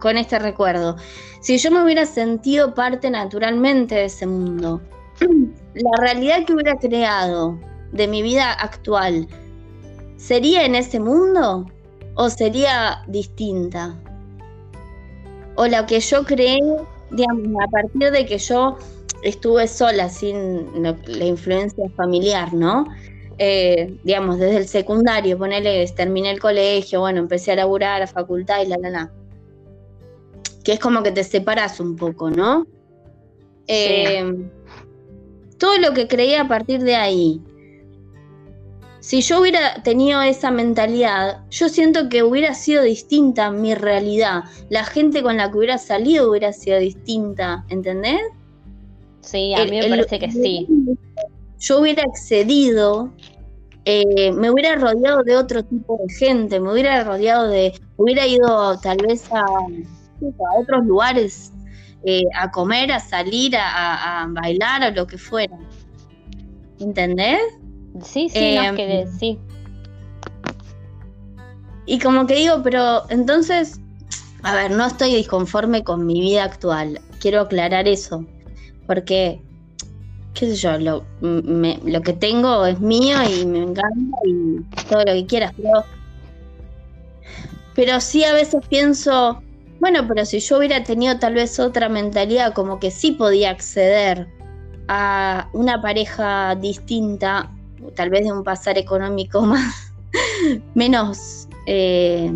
con 0.00 0.18
este 0.18 0.38
recuerdo. 0.38 0.96
Si 1.40 1.58
yo 1.58 1.70
me 1.70 1.82
hubiera 1.82 2.04
sentido 2.04 2.74
parte 2.74 3.10
naturalmente 3.10 3.94
de 3.94 4.04
ese 4.06 4.26
mundo, 4.26 4.82
la 5.74 5.96
realidad 6.00 6.44
que 6.44 6.54
hubiera 6.54 6.76
creado 6.76 7.58
de 7.92 8.08
mi 8.08 8.22
vida 8.22 8.52
actual, 8.52 9.28
¿sería 10.16 10.64
en 10.64 10.74
ese 10.74 10.98
mundo 10.98 11.66
o 12.16 12.30
sería 12.30 13.02
distinta? 13.06 13.94
O 15.56 15.66
la 15.68 15.86
que 15.86 16.00
yo 16.00 16.24
creé, 16.24 16.58
digamos, 17.12 17.62
a 17.64 17.70
partir 17.70 18.10
de 18.10 18.26
que 18.26 18.38
yo 18.38 18.76
estuve 19.22 19.68
sola 19.68 20.08
sin 20.08 20.82
la 20.82 21.24
influencia 21.24 21.88
familiar, 21.96 22.52
¿no? 22.52 22.86
Eh, 23.38 23.96
digamos, 24.04 24.38
desde 24.38 24.58
el 24.58 24.68
secundario, 24.68 25.38
ponele, 25.38 25.86
terminé 25.88 26.30
el 26.30 26.40
colegio, 26.40 27.00
bueno, 27.00 27.18
empecé 27.18 27.52
a 27.52 27.56
laburar 27.56 28.02
a 28.02 28.06
facultad 28.06 28.62
y 28.62 28.66
la, 28.66 28.76
la, 28.78 28.90
la. 28.90 29.12
Que 30.62 30.72
es 30.72 30.80
como 30.80 31.02
que 31.02 31.10
te 31.10 31.24
separas 31.24 31.80
un 31.80 31.96
poco, 31.96 32.30
¿no? 32.30 32.66
Eh, 33.66 34.46
todo 35.58 35.78
lo 35.78 35.92
que 35.94 36.06
creía 36.06 36.42
a 36.42 36.48
partir 36.48 36.82
de 36.82 36.94
ahí. 36.94 37.40
Si 39.00 39.20
yo 39.20 39.40
hubiera 39.40 39.82
tenido 39.82 40.22
esa 40.22 40.50
mentalidad, 40.50 41.42
yo 41.50 41.68
siento 41.68 42.08
que 42.08 42.22
hubiera 42.22 42.54
sido 42.54 42.82
distinta 42.82 43.50
mi 43.50 43.74
realidad. 43.74 44.44
La 44.70 44.84
gente 44.84 45.22
con 45.22 45.36
la 45.36 45.50
que 45.50 45.58
hubiera 45.58 45.76
salido 45.76 46.30
hubiera 46.30 46.54
sido 46.54 46.78
distinta, 46.78 47.66
¿entendés? 47.68 48.22
Sí, 49.20 49.52
a 49.54 49.64
mí 49.66 49.78
me 49.78 49.88
parece 49.88 50.18
que 50.18 50.30
sí 50.30 50.66
yo 51.64 51.80
hubiera 51.80 52.02
accedido, 52.02 53.10
eh, 53.86 54.32
me 54.32 54.50
hubiera 54.50 54.76
rodeado 54.76 55.22
de 55.22 55.36
otro 55.36 55.62
tipo 55.64 55.98
de 56.06 56.14
gente, 56.14 56.60
me 56.60 56.72
hubiera 56.72 57.04
rodeado 57.04 57.48
de, 57.48 57.72
hubiera 57.96 58.26
ido 58.26 58.78
tal 58.80 58.98
vez 58.98 59.30
a, 59.32 59.44
otros 60.58 60.84
lugares 60.84 61.52
eh, 62.04 62.24
a 62.34 62.50
comer, 62.50 62.92
a 62.92 63.00
salir, 63.00 63.56
a, 63.56 64.26
bailar 64.30 64.92
o 64.92 64.94
lo 64.94 65.06
que 65.06 65.16
fuera. 65.16 65.56
¿Entendés? 66.80 67.40
Sí, 68.02 68.28
sí, 68.28 68.56
no, 68.56 68.74
que 68.74 69.00
em, 69.00 69.18
sí. 69.18 69.38
Y 71.86 71.98
como 71.98 72.26
que 72.26 72.34
digo, 72.34 72.62
pero 72.62 73.04
entonces, 73.08 73.80
a 74.42 74.54
ver, 74.54 74.70
no 74.70 74.86
estoy 74.86 75.14
disconforme 75.14 75.82
con 75.82 76.04
mi 76.04 76.20
vida 76.20 76.44
actual. 76.44 77.00
Quiero 77.20 77.42
aclarar 77.42 77.88
eso. 77.88 78.26
Porque 78.86 79.43
qué 80.34 80.46
sé 80.46 80.56
yo, 80.56 80.78
lo, 80.78 81.04
lo 81.20 82.02
que 82.02 82.12
tengo 82.12 82.66
es 82.66 82.80
mío 82.80 83.16
y 83.22 83.46
me 83.46 83.60
encanta 83.60 84.18
y 84.26 84.60
todo 84.88 85.04
lo 85.04 85.12
que 85.12 85.26
quieras, 85.26 85.52
pero, 85.56 85.84
pero 87.74 88.00
sí 88.00 88.24
a 88.24 88.34
veces 88.34 88.66
pienso, 88.68 89.40
bueno, 89.80 90.06
pero 90.08 90.24
si 90.24 90.40
yo 90.40 90.58
hubiera 90.58 90.82
tenido 90.82 91.18
tal 91.18 91.34
vez 91.34 91.58
otra 91.60 91.88
mentalidad, 91.88 92.52
como 92.52 92.80
que 92.80 92.90
sí 92.90 93.12
podía 93.12 93.50
acceder 93.50 94.26
a 94.88 95.48
una 95.52 95.80
pareja 95.80 96.56
distinta, 96.56 97.50
tal 97.94 98.10
vez 98.10 98.24
de 98.24 98.32
un 98.32 98.42
pasar 98.42 98.76
económico 98.76 99.40
más, 99.46 99.92
menos 100.74 101.48
eh, 101.66 102.30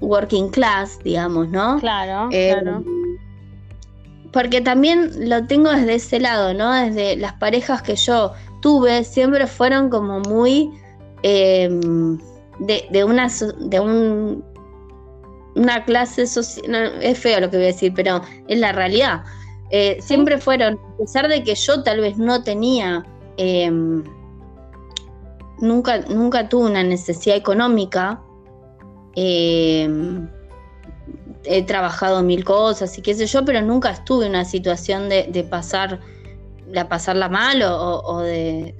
working 0.00 0.48
class, 0.48 0.98
digamos, 1.04 1.48
¿no? 1.50 1.78
Claro, 1.80 2.28
eh, 2.32 2.56
claro 2.58 2.95
porque 4.36 4.60
también 4.60 5.30
lo 5.30 5.46
tengo 5.46 5.70
desde 5.70 5.94
ese 5.94 6.20
lado, 6.20 6.52
¿no? 6.52 6.70
Desde 6.70 7.16
las 7.16 7.32
parejas 7.32 7.80
que 7.80 7.96
yo 7.96 8.34
tuve 8.60 9.02
siempre 9.02 9.46
fueron 9.46 9.88
como 9.88 10.20
muy 10.20 10.70
em, 11.22 12.18
de, 12.58 13.02
una, 13.02 13.28
de 13.60 13.80
un, 13.80 14.44
una 15.54 15.82
clase 15.86 16.26
social, 16.26 16.92
es 17.00 17.18
feo 17.18 17.40
lo 17.40 17.50
que 17.50 17.56
voy 17.56 17.64
a 17.64 17.68
decir, 17.68 17.94
pero 17.96 18.20
es 18.46 18.58
la 18.58 18.72
realidad. 18.72 19.24
Eh, 19.70 19.96
siempre 20.02 20.36
fueron, 20.36 20.74
a 20.74 20.96
pesar 20.98 21.28
de 21.28 21.42
que 21.42 21.54
yo 21.54 21.82
tal 21.82 22.02
vez 22.02 22.18
no 22.18 22.42
tenía, 22.42 23.06
em, 23.38 24.04
nunca, 25.62 26.00
nunca 26.10 26.46
tuve 26.50 26.66
una 26.68 26.82
necesidad 26.82 27.38
económica, 27.38 28.20
em, 29.14 30.28
he 31.46 31.62
trabajado 31.62 32.22
mil 32.22 32.44
cosas 32.44 32.96
y 32.98 33.02
qué 33.02 33.14
sé 33.14 33.26
yo, 33.26 33.44
pero 33.44 33.62
nunca 33.62 33.90
estuve 33.90 34.26
en 34.26 34.30
una 34.30 34.44
situación 34.44 35.08
de, 35.08 35.46
pasar, 35.48 36.00
de 36.66 36.84
pasarla 36.84 37.28
mal 37.28 37.62
o, 37.62 38.20
de, 38.20 38.74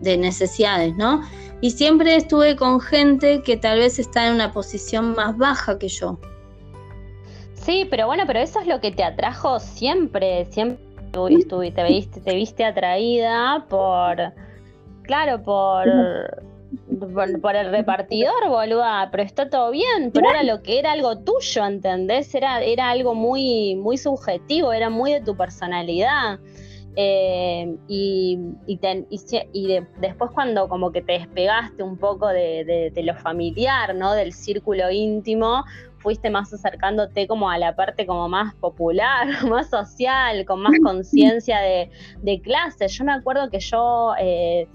de, 0.00 0.16
necesidades, 0.16 0.94
¿no? 0.96 1.22
Y 1.60 1.70
siempre 1.70 2.16
estuve 2.16 2.56
con 2.56 2.80
gente 2.80 3.42
que 3.42 3.56
tal 3.56 3.78
vez 3.78 3.98
está 3.98 4.26
en 4.26 4.34
una 4.34 4.52
posición 4.52 5.14
más 5.14 5.36
baja 5.38 5.78
que 5.78 5.88
yo. 5.88 6.18
Sí, 7.54 7.86
pero 7.90 8.06
bueno, 8.06 8.24
pero 8.26 8.40
eso 8.40 8.60
es 8.60 8.66
lo 8.66 8.80
que 8.80 8.92
te 8.92 9.02
atrajo 9.02 9.58
siempre, 9.58 10.44
siempre 10.50 10.84
estuviste, 11.06 11.70
te 11.70 11.84
viste, 11.84 12.20
te 12.20 12.34
viste 12.34 12.64
atraída 12.64 13.64
por, 13.68 14.16
claro, 15.02 15.42
por, 15.42 15.86
por, 17.40 17.56
el 17.56 17.70
repartidor, 17.70 18.48
boluda, 18.48 19.08
pero 19.10 19.22
está 19.22 19.48
todo 19.48 19.70
bien, 19.70 20.10
pero 20.12 20.30
era 20.30 20.42
lo 20.42 20.62
que 20.62 20.78
era 20.78 20.92
algo 20.92 21.18
tuyo, 21.18 21.64
¿entendés? 21.64 22.34
Era, 22.34 22.62
era 22.62 22.90
algo 22.90 23.14
muy, 23.14 23.76
muy 23.76 23.98
subjetivo, 23.98 24.72
era 24.72 24.90
muy 24.90 25.12
de 25.12 25.20
tu 25.20 25.36
personalidad. 25.36 26.38
Eh, 26.96 27.76
y, 27.88 28.38
después 30.00 30.30
cuando 30.32 30.68
como 30.68 30.92
que 30.92 31.02
te 31.02 31.14
despegaste 31.14 31.82
un 31.82 31.96
poco 31.96 32.28
de, 32.28 32.92
lo 32.96 33.14
familiar, 33.16 33.94
¿no? 33.94 34.12
Del 34.12 34.32
círculo 34.32 34.90
íntimo, 34.90 35.64
fuiste 35.98 36.30
más 36.30 36.52
acercándote 36.52 37.26
como 37.26 37.50
a 37.50 37.58
la 37.58 37.74
parte 37.74 38.06
como 38.06 38.28
más 38.28 38.54
popular, 38.54 39.26
más 39.48 39.70
social, 39.70 40.44
con 40.44 40.60
más 40.60 40.74
conciencia 40.82 41.60
de, 41.60 41.90
de, 42.22 42.40
clase. 42.40 42.88
Yo 42.88 43.04
me 43.04 43.12
acuerdo 43.12 43.50
que 43.50 43.58
yo 43.58 44.12
eh, 44.20 44.68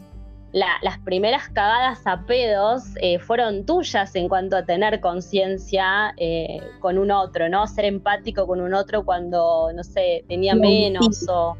las 0.52 0.98
primeras 1.00 1.48
cagadas 1.50 2.06
a 2.06 2.26
pedos 2.26 2.84
eh, 3.02 3.20
fueron 3.20 3.66
tuyas 3.66 4.16
en 4.16 4.28
cuanto 4.28 4.58
a 4.58 4.66
tener 4.66 5.00
conciencia 5.00 6.14
eh, 6.18 6.60
con 6.80 6.98
un 6.98 7.12
otro, 7.12 7.50
¿no? 7.50 7.68
Ser 7.68 7.86
empático 7.86 8.48
con 8.48 8.60
un 8.60 8.74
otro 8.74 9.06
cuando, 9.06 9.72
no 9.74 9.84
sé, 9.84 10.26
tenía 10.28 10.56
menos 10.56 11.28
o... 11.30 11.56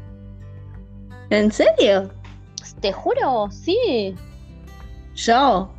¿En 1.30 1.52
serio? 1.52 2.10
Te 2.80 2.92
juro, 2.92 3.48
sí. 3.50 4.14
Yo 5.14 5.70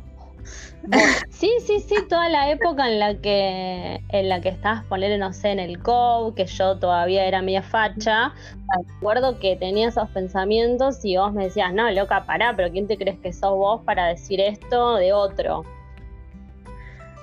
sí, 1.30 1.50
sí, 1.64 1.80
sí, 1.80 1.94
toda 2.08 2.28
la 2.28 2.50
época 2.50 2.88
en 2.88 2.98
la 2.98 3.14
que 3.20 4.02
en 4.08 4.28
la 4.28 4.40
que 4.40 4.48
estabas 4.48 4.84
poner, 4.84 5.18
no 5.18 5.32
sé, 5.32 5.50
en 5.50 5.60
el 5.60 5.80
COU, 5.80 6.34
que 6.34 6.46
yo 6.46 6.78
todavía 6.78 7.24
era 7.24 7.42
media 7.42 7.62
facha, 7.62 8.32
recuerdo 8.76 9.38
que 9.38 9.56
tenía 9.56 9.88
esos 9.88 10.08
pensamientos 10.10 11.04
y 11.04 11.16
vos 11.16 11.32
me 11.32 11.44
decías, 11.44 11.72
no, 11.72 11.90
loca, 11.90 12.24
pará, 12.26 12.54
pero 12.56 12.70
¿quién 12.70 12.86
te 12.86 12.96
crees 12.96 13.18
que 13.20 13.32
sos 13.32 13.52
vos 13.52 13.82
para 13.84 14.08
decir 14.08 14.40
esto 14.40 14.96
de 14.96 15.12
otro? 15.12 15.64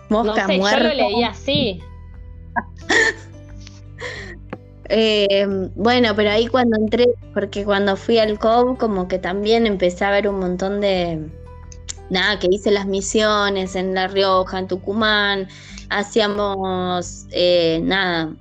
Mosca 0.10 0.48
no 0.48 0.66
sé, 0.66 0.78
yo 0.78 0.84
lo 0.84 0.94
leí 0.94 1.24
así. 1.24 1.82
Eh, 4.92 5.46
bueno, 5.76 6.16
pero 6.16 6.32
ahí 6.32 6.48
cuando 6.48 6.76
entré, 6.76 7.08
porque 7.36 7.64
cuando 7.64 7.96
fui 7.96 8.18
al 8.18 8.40
COU 8.40 8.76
como 8.76 9.08
que 9.08 9.20
también 9.20 9.68
empecé 9.68 10.04
a 10.04 10.10
ver 10.10 10.28
un 10.28 10.40
montón 10.40 10.82
de, 10.82 11.30
nada, 12.10 12.40
que 12.40 12.48
hice 12.50 12.72
las 12.72 12.86
misiones 12.86 13.76
en 13.76 13.94
La 13.94 14.08
Rioja, 14.08 14.60
en 14.60 14.68
Tucumán, 14.68 15.48
hacíamos, 15.90 17.26
eh, 17.32 17.80
nada, 17.84 18.34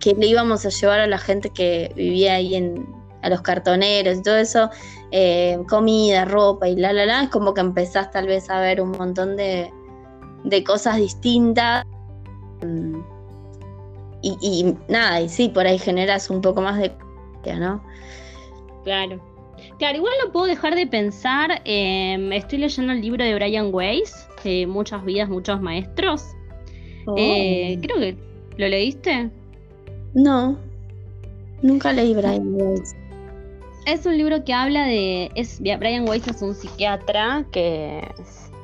que 0.00 0.14
le 0.14 0.26
íbamos 0.26 0.64
a 0.66 0.68
llevar 0.68 1.00
a 1.00 1.06
la 1.06 1.18
gente 1.18 1.50
que 1.50 1.92
vivía 1.96 2.34
ahí 2.34 2.54
en, 2.54 2.86
a 3.22 3.30
los 3.30 3.42
cartoneros 3.42 4.18
y 4.18 4.22
todo 4.22 4.36
eso, 4.36 4.70
eh, 5.10 5.58
comida, 5.68 6.24
ropa 6.24 6.68
y 6.68 6.76
la, 6.76 6.92
la, 6.92 7.06
la, 7.06 7.22
es 7.24 7.28
como 7.30 7.54
que 7.54 7.60
empezás 7.60 8.10
tal 8.10 8.26
vez 8.26 8.50
a 8.50 8.60
ver 8.60 8.80
un 8.80 8.92
montón 8.92 9.36
de, 9.36 9.70
de 10.44 10.64
cosas 10.64 10.96
distintas. 10.96 11.84
Y, 14.22 14.36
y, 14.40 14.76
nada, 14.88 15.20
y 15.20 15.28
sí, 15.28 15.48
por 15.48 15.66
ahí 15.66 15.78
generas 15.78 16.30
un 16.30 16.40
poco 16.40 16.60
más 16.60 16.78
de... 16.78 16.92
¿no? 17.58 17.80
Claro. 18.82 19.20
Claro, 19.78 19.98
igual 19.98 20.14
no 20.24 20.32
puedo 20.32 20.46
dejar 20.46 20.74
de 20.74 20.86
pensar, 20.86 21.60
em, 21.64 22.32
estoy 22.32 22.58
leyendo 22.58 22.92
el 22.92 23.02
libro 23.02 23.24
de 23.24 23.34
Brian 23.34 23.72
Weiss, 23.72 24.28
Muchas 24.68 25.04
vidas, 25.04 25.28
muchos 25.28 25.60
maestros. 25.60 26.22
Eh, 27.16 27.76
oh. 27.76 27.82
creo 27.82 27.98
que, 27.98 28.16
¿lo 28.56 28.68
leíste? 28.68 29.28
No, 30.14 30.56
nunca 31.62 31.92
leí 31.92 32.14
Brian 32.14 32.54
Weiss. 32.54 32.94
Es 33.86 34.06
un 34.06 34.16
libro 34.16 34.44
que 34.44 34.52
habla 34.52 34.86
de, 34.86 35.32
es, 35.34 35.60
Brian 35.60 36.08
Weiss 36.08 36.28
es 36.28 36.42
un 36.42 36.54
psiquiatra 36.54 37.44
que 37.50 38.08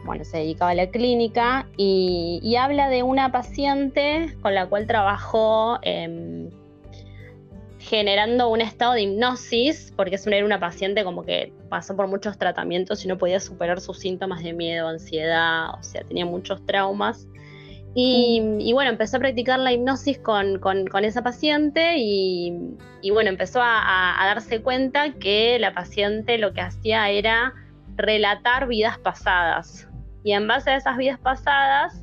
bueno, 0.04 0.24
se 0.24 0.38
dedicaba 0.38 0.72
a 0.72 0.74
la 0.74 0.88
clínica 0.88 1.68
y, 1.76 2.40
y 2.42 2.56
habla 2.56 2.88
de 2.88 3.02
una 3.02 3.30
paciente 3.30 4.34
con 4.40 4.54
la 4.54 4.66
cual 4.66 4.86
trabajó 4.86 5.78
eh, 5.82 6.48
generando 7.92 8.48
un 8.48 8.62
estado 8.62 8.94
de 8.94 9.02
hipnosis, 9.02 9.92
porque 9.94 10.14
es 10.14 10.26
una, 10.26 10.36
era 10.36 10.46
una 10.46 10.58
paciente 10.58 11.04
como 11.04 11.24
que 11.24 11.52
pasó 11.68 11.94
por 11.94 12.08
muchos 12.08 12.38
tratamientos 12.38 13.04
y 13.04 13.08
no 13.08 13.18
podía 13.18 13.38
superar 13.38 13.82
sus 13.82 13.98
síntomas 13.98 14.42
de 14.42 14.54
miedo, 14.54 14.88
ansiedad, 14.88 15.74
o 15.78 15.82
sea, 15.82 16.02
tenía 16.04 16.24
muchos 16.24 16.64
traumas. 16.64 17.28
Y, 17.94 18.40
mm. 18.40 18.72
bueno, 18.72 18.92
empezó 18.92 19.18
a 19.18 19.20
practicar 19.20 19.58
la 19.58 19.74
hipnosis 19.74 20.18
con, 20.20 20.58
esa 21.04 21.22
paciente 21.22 21.96
y, 21.98 22.50
bueno, 23.10 23.28
empezó 23.28 23.60
a, 23.62 24.16
darse 24.24 24.62
cuenta 24.62 25.12
que 25.12 25.58
la 25.58 25.74
paciente 25.74 26.38
lo 26.38 26.54
que 26.54 26.62
hacía 26.62 27.10
era 27.10 27.52
relatar 27.96 28.68
vidas 28.68 28.96
pasadas. 29.00 29.86
Y 30.24 30.32
en 30.32 30.48
base 30.48 30.70
a 30.70 30.76
esas 30.76 30.96
vidas 30.96 31.18
pasadas, 31.18 32.02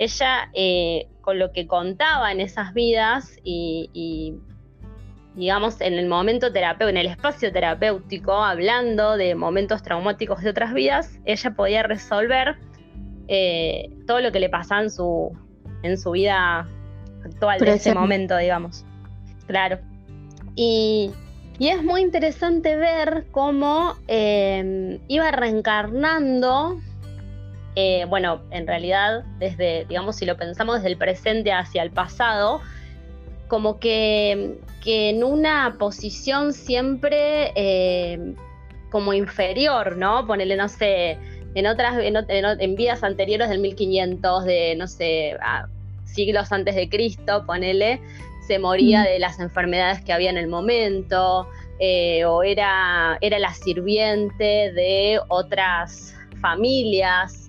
ella 0.00 0.50
eh, 0.52 1.06
con 1.20 1.38
lo 1.38 1.52
que 1.52 1.68
contaba 1.68 2.32
en 2.32 2.40
esas 2.40 2.74
vidas 2.74 3.38
y, 3.44 4.34
digamos, 5.38 5.80
en 5.80 5.94
el 5.94 6.08
momento 6.08 6.52
terapéutico, 6.52 6.88
en 6.90 6.96
el 6.96 7.06
espacio 7.06 7.52
terapéutico, 7.52 8.32
hablando 8.32 9.16
de 9.16 9.36
momentos 9.36 9.84
traumáticos 9.84 10.42
de 10.42 10.50
otras 10.50 10.74
vidas, 10.74 11.18
ella 11.24 11.50
podía 11.52 11.84
resolver 11.84 12.56
eh, 13.28 13.88
todo 14.06 14.20
lo 14.20 14.32
que 14.32 14.40
le 14.40 14.48
pasaba 14.48 14.82
en 14.82 14.90
su, 14.90 15.30
en 15.84 15.96
su 15.96 16.10
vida 16.10 16.66
actual, 17.24 17.60
de 17.60 17.72
ese 17.72 17.94
momento, 17.94 18.36
digamos. 18.36 18.84
Claro. 19.46 19.78
Y, 20.56 21.12
es 21.60 21.82
muy 21.84 22.02
interesante 22.02 22.74
ver 22.76 23.26
cómo 23.30 23.94
eh, 24.08 24.98
iba 25.06 25.30
reencarnando, 25.30 26.80
eh, 27.76 28.06
bueno, 28.08 28.42
en 28.50 28.66
realidad, 28.66 29.24
desde, 29.38 29.84
digamos, 29.84 30.16
si 30.16 30.26
lo 30.26 30.36
pensamos 30.36 30.76
desde 30.76 30.88
el 30.88 30.96
presente 30.96 31.52
hacia 31.52 31.82
el 31.82 31.90
pasado, 31.90 32.60
como 33.48 33.78
que, 33.80 34.58
en 34.84 35.24
una 35.24 35.76
posición 35.78 36.52
siempre 36.52 37.52
eh, 37.54 38.34
como 38.90 39.12
inferior, 39.12 39.96
¿no? 39.96 40.26
Ponele, 40.26 40.56
no 40.56 40.68
sé, 40.68 41.18
en 41.54 41.66
otras, 41.66 41.98
en, 41.98 42.16
en, 42.16 42.74
vidas 42.76 43.02
anteriores 43.02 43.48
del 43.48 43.60
1500, 43.60 44.44
de, 44.44 44.74
no 44.76 44.86
sé, 44.86 45.36
siglos 46.04 46.52
antes 46.52 46.74
de 46.74 46.88
Cristo, 46.88 47.44
ponele, 47.46 48.00
se 48.46 48.58
moría 48.58 49.02
de 49.02 49.18
las 49.18 49.38
enfermedades 49.40 50.02
que 50.02 50.12
había 50.12 50.30
en 50.30 50.38
el 50.38 50.48
momento, 50.48 51.48
eh, 51.80 52.24
o 52.24 52.42
era, 52.42 53.18
era 53.20 53.38
la 53.38 53.52
sirviente 53.54 54.72
de 54.72 55.20
otras 55.28 56.14
familias, 56.40 57.47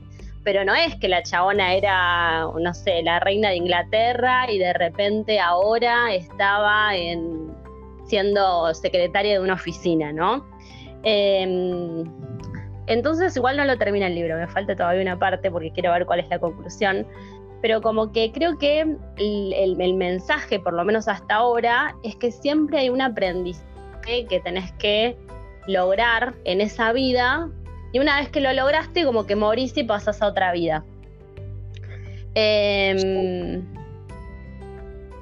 pero 0.50 0.66
no 0.66 0.74
es 0.74 0.96
que 0.96 1.08
la 1.08 1.22
chabona 1.22 1.76
era, 1.76 2.42
no 2.60 2.74
sé, 2.74 3.04
la 3.04 3.20
reina 3.20 3.50
de 3.50 3.58
Inglaterra 3.58 4.52
y 4.52 4.58
de 4.58 4.74
repente 4.74 5.40
ahora 5.40 6.12
estaba 6.12 6.96
en, 6.96 7.52
siendo 8.08 8.74
secretaria 8.74 9.34
de 9.34 9.42
una 9.42 9.54
oficina, 9.54 10.12
¿no? 10.12 10.44
Em, 11.04 12.04
entonces 12.88 13.38
igual 13.38 13.58
no 13.58 13.66
lo 13.66 13.78
termina 13.78 14.08
el 14.08 14.16
libro, 14.16 14.38
me 14.38 14.48
falta 14.48 14.76
todavía 14.76 15.04
una 15.04 15.20
parte 15.20 15.52
porque 15.52 15.70
quiero 15.70 15.92
ver 15.92 16.08
cuál 16.08 16.22
es 16.22 16.30
la 16.30 16.40
conclusión, 16.40 17.06
pero 17.62 17.80
como 17.80 18.12
que 18.12 18.32
creo 18.32 18.58
que 18.58 18.98
el, 19.18 19.54
el 19.54 19.94
mensaje, 19.94 20.60
por 20.60 20.74
lo 20.74 20.84
menos 20.84 21.08
hasta 21.08 21.36
ahora, 21.36 21.96
es 22.04 22.16
que 22.16 22.32
siempre 22.32 22.80
hay 22.80 22.90
un 22.90 23.02
aprendizaje 23.02 24.26
que 24.28 24.40
tenés 24.44 24.72
que 24.80 25.16
lograr 25.68 26.34
en 26.46 26.60
esa 26.60 26.92
vida 26.92 27.52
y 27.92 28.00
una 28.00 28.20
vez 28.20 28.30
que 28.30 28.42
lo 28.42 28.54
lograste, 28.54 29.06
como 29.06 29.26
que 29.26 29.36
morís 29.36 29.76
y 29.78 29.84
pasas 29.84 30.22
a 30.22 30.28
otra 30.28 30.52
vida. 30.52 30.84
Em, 32.36 33.64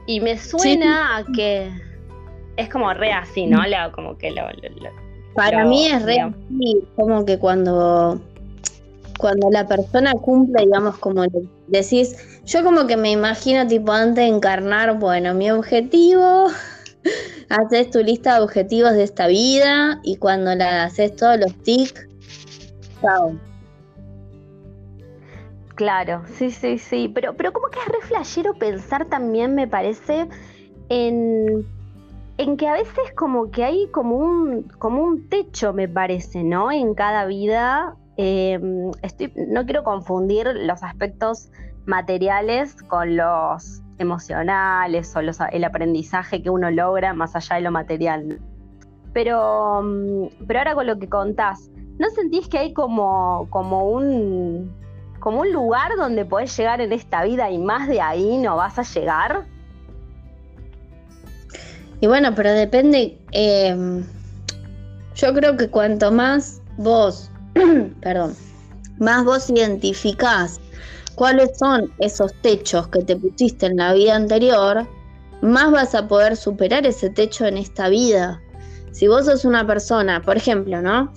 y 0.06 0.20
me 0.20 0.38
suena 0.38 1.18
a 1.18 1.24
que 1.24 1.72
es 2.58 2.70
como 2.70 2.94
re 2.94 3.12
así, 3.12 3.46
¿no? 3.46 3.60
como 3.94 4.18
que 4.18 4.32
lo, 4.32 4.44
Para 5.36 5.66
mí 5.66 5.88
es 5.88 6.02
real, 6.04 6.36
como 6.96 7.26
que 7.26 7.38
cuando, 7.38 8.20
cuando 9.18 9.50
la 9.52 9.68
persona 9.68 10.14
cumple, 10.14 10.66
digamos, 10.66 10.98
como 10.98 11.24
decís, 11.68 12.42
yo 12.46 12.64
como 12.64 12.88
que 12.88 12.98
me 12.98 13.12
imagino 13.12 13.68
tipo 13.68 13.92
antes 13.92 14.16
de 14.16 14.36
encarnar, 14.36 14.98
bueno, 15.00 15.34
mi 15.34 15.52
objetivo, 15.52 16.48
haces 17.50 17.92
tu 17.92 18.00
lista 18.00 18.36
de 18.36 18.42
objetivos 18.42 18.94
de 18.94 19.04
esta 19.04 19.28
vida 19.28 20.00
y 20.04 20.18
cuando 20.18 20.56
la 20.56 20.86
haces 20.86 21.16
todos 21.16 21.40
los 21.40 21.54
tics, 21.64 22.07
Claro, 25.76 26.24
sí, 26.26 26.50
sí, 26.50 26.80
sí, 26.80 27.12
pero, 27.14 27.36
pero 27.36 27.54
como 27.54 27.68
que 27.70 27.80
es 27.80 27.86
re 27.86 28.02
flashero 28.02 28.56
pensar 28.56 29.06
también, 29.06 29.54
me 29.54 29.68
parece, 29.68 30.28
en 30.90 31.66
en 32.38 32.56
que 32.56 32.68
a 32.68 32.74
veces 32.74 33.12
como 33.16 33.50
que 33.50 33.64
hay 33.64 33.88
como 33.92 34.16
un, 34.16 34.64
como 34.80 35.04
un 35.04 35.28
techo, 35.28 35.74
me 35.74 35.88
parece, 35.88 36.44
¿no? 36.44 36.72
En 36.72 36.94
cada 36.94 37.26
vida. 37.26 37.96
Em, 38.16 38.92
estoy, 39.02 39.32
no 39.36 39.66
quiero 39.66 39.84
confundir 39.84 40.48
los 40.56 40.82
aspectos 40.84 41.50
materiales 41.86 42.76
con 42.84 43.16
los 43.16 43.82
emocionales 44.00 45.16
o 45.16 45.20
el 45.20 45.64
aprendizaje 45.64 46.42
que 46.42 46.50
uno 46.50 46.70
logra 46.70 47.14
más 47.14 47.36
allá 47.36 47.56
de 47.56 47.62
lo 47.62 47.72
material. 47.72 48.40
Pero, 49.14 49.82
mm, 49.84 50.46
pero 50.48 50.60
ahora 50.60 50.76
con 50.76 50.88
lo 50.88 51.00
que 51.00 51.10
contás, 51.10 51.72
¿no 52.00 52.10
sentís 52.12 52.48
que 52.48 52.58
hay 52.58 52.74
como, 52.74 53.48
como, 53.50 53.90
un, 53.90 54.74
como 55.20 55.42
un 55.42 55.52
lugar 55.52 55.92
donde 55.98 56.26
podés 56.26 56.56
llegar 56.58 56.82
en 56.82 56.94
esta 56.94 57.24
vida 57.24 57.50
y 57.50 57.58
más 57.58 57.88
de 57.88 58.02
ahí 58.02 58.38
no 58.38 58.56
vas 58.56 58.78
a 58.80 58.84
llegar? 58.84 59.46
Y 62.00 62.08
bueno, 62.08 62.34
pero 62.36 62.52
depende, 62.52 63.18
em, 63.32 64.04
yo 65.16 65.34
creo 65.34 65.58
que 65.58 65.70
cuanto 65.70 66.12
más 66.12 66.62
vos, 66.78 67.32
perdón, 68.02 68.36
más 69.00 69.26
vos 69.26 69.50
identificás 69.50 70.60
cuáles 71.16 71.58
son 71.58 71.92
esos 71.98 72.32
techos 72.42 72.88
que 72.90 73.02
te 73.02 73.16
pusiste 73.16 73.66
en 73.66 73.78
la 73.78 73.94
vida 73.94 74.16
anterior, 74.16 74.88
más 75.42 75.72
vas 75.72 75.96
a 75.96 76.08
poder 76.08 76.38
superar 76.38 76.86
ese 76.86 77.10
techo 77.10 77.46
en 77.46 77.58
esta 77.58 77.90
vida. 77.90 78.40
Si 78.92 79.08
vos 79.08 79.26
sos 79.26 79.44
una 79.44 79.66
persona, 79.66 80.22
por 80.22 80.38
ejemplo, 80.38 80.82
¿no? 80.82 81.12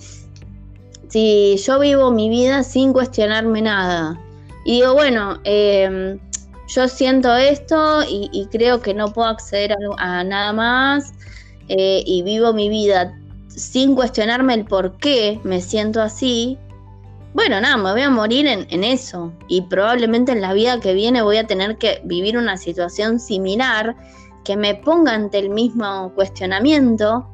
Si 1.11 1.57
yo 1.57 1.79
vivo 1.79 2.09
mi 2.11 2.29
vida 2.29 2.63
sin 2.63 2.93
cuestionarme 2.93 3.61
nada. 3.61 4.17
Y 4.63 4.79
digo, 4.79 4.93
bueno, 4.93 5.39
eh, 5.43 6.17
yo 6.67 6.87
siento 6.87 7.35
esto 7.35 8.01
y, 8.07 8.47
creo 8.49 8.81
que 8.81 8.93
no 8.93 9.11
puedo 9.11 9.27
acceder 9.27 9.75
a, 9.97 10.23
nada 10.23 10.53
más 10.53 11.13
eh, 11.67 12.01
y 12.05 12.21
vivo 12.21 12.53
mi 12.53 12.69
vida 12.69 13.13
sin 13.49 13.93
cuestionarme 13.93 14.53
el 14.53 14.65
por 14.65 14.97
qué 14.97 15.41
me 15.43 15.59
siento 15.59 16.01
así, 16.01 16.57
bueno, 17.33 17.59
nada, 17.59 17.77
me 17.77 17.91
voy 17.91 18.01
a 18.01 18.09
morir 18.09 18.47
en, 18.47 18.83
eso. 18.83 19.33
Y 19.47 19.61
probablemente 19.61 20.31
en 20.31 20.41
la 20.41 20.53
vida 20.53 20.79
que 20.79 20.93
viene 20.93 21.21
voy 21.21 21.37
a 21.37 21.47
tener 21.47 21.77
que 21.77 22.01
vivir 22.05 22.37
una 22.37 22.57
situación 22.57 23.19
similar 23.19 23.95
que 24.43 24.57
me 24.57 24.75
ponga 24.75 25.13
ante 25.13 25.39
el 25.39 25.49
mismo 25.49 26.11
cuestionamiento, 26.15 27.27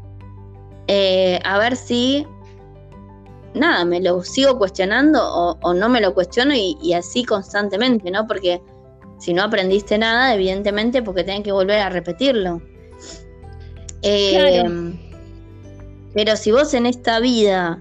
eh, 0.87 1.39
a 1.43 1.57
ver 1.57 1.75
si, 1.75 2.27
nada, 3.57 3.83
me 3.85 3.99
lo 4.01 4.23
sigo 4.23 4.57
cuestionando 4.57 5.19
o, 5.23 5.73
no 5.73 5.89
me 5.89 6.01
lo 6.01 6.13
cuestiono 6.13 6.53
y, 6.53 6.77
y 6.81 6.93
así 6.93 7.23
constantemente, 7.23 8.09
¿no? 8.11 8.27
Porque 8.27 8.61
si 9.19 9.33
no 9.33 9.43
aprendiste 9.43 9.97
nada, 9.97 10.33
evidentemente, 10.33 11.01
porque 11.01 11.23
tenés 11.23 11.43
que 11.43 11.51
volver 11.51 11.79
a 11.79 11.89
repetirlo. 11.89 12.61
Eh, 14.03 14.63
pero 16.13 16.35
si 16.35 16.51
vos 16.51 16.73
en 16.73 16.85
esta 16.85 17.19
vida 17.19 17.79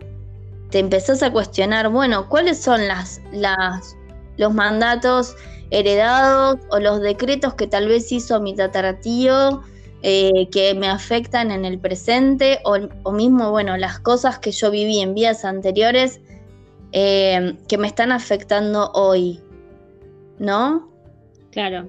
te 0.70 0.78
empezás 0.78 1.22
a 1.22 1.30
cuestionar, 1.30 1.88
bueno, 1.90 2.28
¿cuáles 2.28 2.60
son 2.60 2.88
las, 2.88 3.20
las, 3.32 3.96
los 4.36 4.52
mandatos 4.52 5.36
heredados 5.70 6.58
o 6.70 6.78
los 6.78 7.00
decretos 7.00 7.54
que 7.54 7.66
tal 7.66 7.88
vez 7.88 8.10
hizo 8.12 8.40
mi 8.40 8.54
tataratío 8.54 9.62
eh, 10.08 10.48
que 10.52 10.72
me 10.72 10.86
afectan 10.86 11.50
en 11.50 11.64
el 11.64 11.80
presente 11.80 12.60
o, 12.64 12.76
o, 13.02 13.10
mismo, 13.10 13.50
bueno, 13.50 13.76
las 13.76 13.98
cosas 13.98 14.38
que 14.38 14.52
yo 14.52 14.70
viví 14.70 15.00
en 15.00 15.14
vidas 15.14 15.44
anteriores 15.44 16.20
eh, 16.92 17.56
que 17.66 17.76
me 17.76 17.88
están 17.88 18.12
afectando 18.12 18.92
hoy, 18.92 19.40
¿no? 20.38 20.88
Claro. 21.50 21.88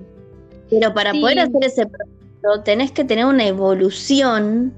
Pero 0.68 0.96
para 0.96 1.12
poder 1.12 1.42
hacer 1.42 1.64
ese 1.64 1.86
proceso 1.86 2.64
tenés 2.64 2.92
que 2.92 3.04
tener 3.04 3.28
una 3.28 3.46
evolución, 3.46 4.74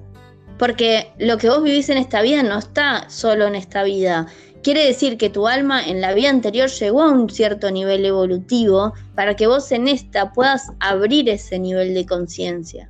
porque 0.58 1.10
lo 1.18 1.38
que 1.38 1.48
vos 1.48 1.64
vivís 1.64 1.88
en 1.88 1.98
esta 1.98 2.22
vida 2.22 2.44
no 2.44 2.60
está 2.60 3.10
solo 3.10 3.48
en 3.48 3.56
esta 3.56 3.84
vida. 3.84 4.28
Quiere 4.64 4.86
decir 4.86 5.18
que 5.18 5.30
tu 5.30 5.48
alma 5.48 5.82
en 5.82 6.02
la 6.02 6.14
vida 6.14 6.30
anterior 6.30 6.68
llegó 6.68 7.04
a 7.04 7.12
un 7.14 7.30
cierto 7.30 7.72
nivel 7.72 8.04
evolutivo 8.04 8.92
para 9.16 9.38
que 9.38 9.48
vos 9.48 9.72
en 9.72 9.88
esta 9.88 10.34
puedas 10.34 10.74
abrir 10.82 11.30
ese 11.30 11.58
nivel 11.58 11.94
de 11.94 12.06
conciencia. 12.06 12.90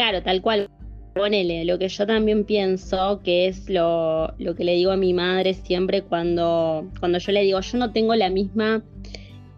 Claro, 0.00 0.22
tal 0.22 0.40
cual. 0.40 0.70
Ponele, 1.14 1.66
lo 1.66 1.78
que 1.78 1.88
yo 1.88 2.06
también 2.06 2.44
pienso, 2.44 3.20
que 3.22 3.48
es 3.48 3.68
lo, 3.68 4.32
lo, 4.38 4.54
que 4.54 4.64
le 4.64 4.72
digo 4.72 4.92
a 4.92 4.96
mi 4.96 5.12
madre 5.12 5.52
siempre 5.52 6.00
cuando, 6.00 6.88
cuando 7.00 7.18
yo 7.18 7.32
le 7.32 7.42
digo, 7.42 7.60
yo 7.60 7.76
no 7.76 7.92
tengo 7.92 8.14
la 8.14 8.30
misma 8.30 8.82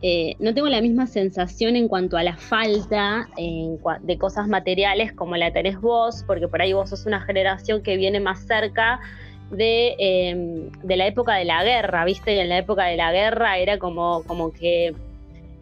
eh, 0.00 0.34
no 0.40 0.52
tengo 0.52 0.68
la 0.68 0.80
misma 0.80 1.06
sensación 1.06 1.76
en 1.76 1.86
cuanto 1.86 2.16
a 2.16 2.24
la 2.24 2.36
falta 2.36 3.28
de 3.36 4.18
cosas 4.18 4.48
materiales 4.48 5.12
como 5.12 5.36
la 5.36 5.52
tenés 5.52 5.80
vos, 5.80 6.24
porque 6.26 6.48
por 6.48 6.60
ahí 6.60 6.72
vos 6.72 6.90
sos 6.90 7.06
una 7.06 7.20
generación 7.20 7.80
que 7.82 7.96
viene 7.96 8.18
más 8.18 8.44
cerca 8.44 8.98
de, 9.52 9.94
em, 9.98 10.72
de 10.82 10.96
la 10.96 11.06
época 11.06 11.34
de 11.34 11.44
la 11.44 11.62
guerra, 11.62 12.04
¿viste? 12.04 12.34
Y 12.34 12.40
en 12.40 12.48
la 12.48 12.58
época 12.58 12.86
de 12.86 12.96
la 12.96 13.12
guerra 13.12 13.58
era 13.58 13.78
como, 13.78 14.24
como 14.24 14.52
que 14.52 14.92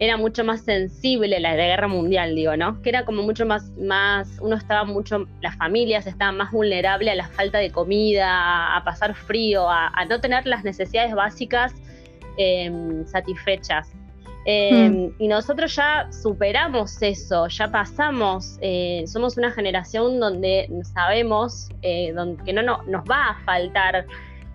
era 0.01 0.17
mucho 0.17 0.43
más 0.43 0.61
sensible 0.61 1.39
la, 1.39 1.51
de 1.51 1.63
guerra 1.63 1.87
mundial, 1.87 2.33
digo, 2.33 2.57
¿no? 2.57 2.81
Que 2.81 2.89
era 2.89 3.05
como 3.05 3.21
mucho 3.21 3.45
más, 3.45 3.69
más, 3.77 4.39
uno 4.41 4.55
estaba 4.55 4.83
mucho, 4.83 5.27
las 5.41 5.55
familias 5.57 6.07
estaban 6.07 6.37
más 6.37 6.51
vulnerables 6.51 7.13
a 7.13 7.15
la 7.15 7.27
falta 7.27 7.59
de 7.59 7.69
comida, 7.69 8.75
a, 8.75 8.83
pasar 8.83 9.13
frío, 9.13 9.69
a, 9.69 9.91
no 10.09 10.19
tener 10.19 10.47
las 10.47 10.63
necesidades 10.63 11.13
básicas 11.13 11.75
em, 12.37 13.05
satisfechas. 13.05 13.91
Em, 14.45 14.91
mm. 14.91 15.15
Y 15.19 15.27
nosotros 15.27 15.75
ya 15.75 16.11
superamos 16.11 16.99
eso, 16.99 17.47
ya 17.47 17.69
pasamos, 17.69 18.57
eh, 18.61 19.03
somos 19.05 19.37
una 19.37 19.51
generación 19.51 20.19
donde 20.19 20.67
sabemos 20.95 21.69
eh, 21.83 22.11
que 22.43 22.53
no, 22.53 22.63
nos 22.63 23.03
va 23.03 23.29
a 23.29 23.45
faltar 23.45 24.07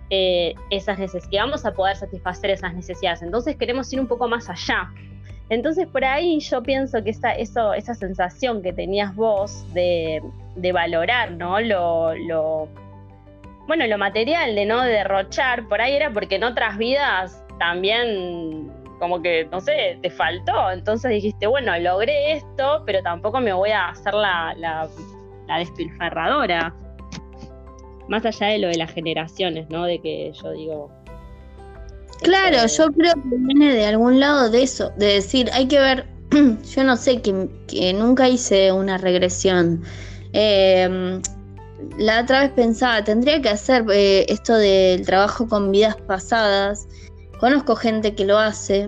eh, 0.09 0.55
esas 0.71 0.99
necesidades, 0.99 1.29
que 1.29 1.37
vamos 1.37 1.65
a 1.65 1.73
poder 1.73 1.95
satisfacer 1.95 2.49
esas 2.49 2.73
necesidades. 2.73 3.21
Entonces 3.21 3.55
queremos 3.55 3.93
ir 3.93 4.01
un 4.01 4.07
poco 4.07 4.27
más 4.27 4.49
allá. 4.49 4.91
Entonces 5.49 5.87
por 5.87 6.03
ahí 6.03 6.39
yo 6.39 6.61
pienso 6.61 7.03
que 7.03 7.11
esa, 7.11 7.31
esa 7.33 7.95
sensación 7.95 8.61
que 8.61 8.73
tenías 8.73 9.15
vos 9.15 9.65
de, 9.73 10.21
valorar, 10.73 11.31
¿no? 11.31 11.59
Lo, 11.61 12.13
lo, 12.15 12.67
bueno, 13.67 13.87
lo 13.87 13.97
material, 13.97 14.55
de 14.55 14.65
no 14.65 14.81
derrochar, 14.81 15.67
por 15.67 15.81
ahí 15.81 15.93
era 15.93 16.11
porque 16.11 16.35
en 16.35 16.43
otras 16.43 16.77
vidas 16.77 17.43
también 17.59 18.71
como 18.99 19.21
que, 19.21 19.47
no 19.51 19.59
sé, 19.61 19.99
te 20.01 20.09
faltó. 20.09 20.71
Entonces 20.71 21.11
dijiste, 21.11 21.47
bueno, 21.47 21.77
logré 21.79 22.33
esto, 22.33 22.83
pero 22.85 23.01
tampoco 23.01 23.39
me 23.39 23.53
voy 23.53 23.69
a 23.69 23.89
hacer 23.89 24.13
la, 24.13 24.53
la, 24.57 24.89
despilfarradora. 25.57 26.73
Más 28.07 28.25
allá 28.25 28.47
de 28.47 28.59
lo 28.59 28.67
de 28.67 28.77
las 28.77 28.91
generaciones, 28.91 29.69
¿no? 29.69 29.85
De 29.85 29.99
que 29.99 30.31
yo 30.33 30.51
digo. 30.51 30.91
Claro, 32.21 32.67
yo 32.67 32.91
creo 32.91 33.13
que 33.13 33.21
viene 33.37 33.73
de 33.73 33.85
algún 33.85 34.19
lado 34.19 34.49
de 34.49 34.63
eso, 34.63 34.91
de 34.97 35.05
decir, 35.13 35.49
hay 35.53 35.67
que 35.67 35.79
ver, 35.79 36.07
yo 36.31 36.83
no 36.83 36.97
sé, 36.97 37.21
que, 37.21 37.93
nunca 37.93 38.27
hice 38.27 38.71
una 38.71 38.97
regresión. 38.97 39.83
Em, 40.33 41.21
la 41.97 42.21
otra 42.21 42.41
vez 42.41 42.51
pensaba, 42.51 43.03
tendría 43.03 43.41
que 43.41 43.49
hacer 43.49 43.85
eh, 43.91 44.25
esto 44.29 44.55
del 44.55 45.05
trabajo 45.05 45.47
con 45.47 45.71
vidas 45.71 45.95
pasadas 45.95 46.87
Conozco 47.39 47.75
gente 47.75 48.15
que 48.15 48.25
lo 48.25 48.39
hace, 48.39 48.87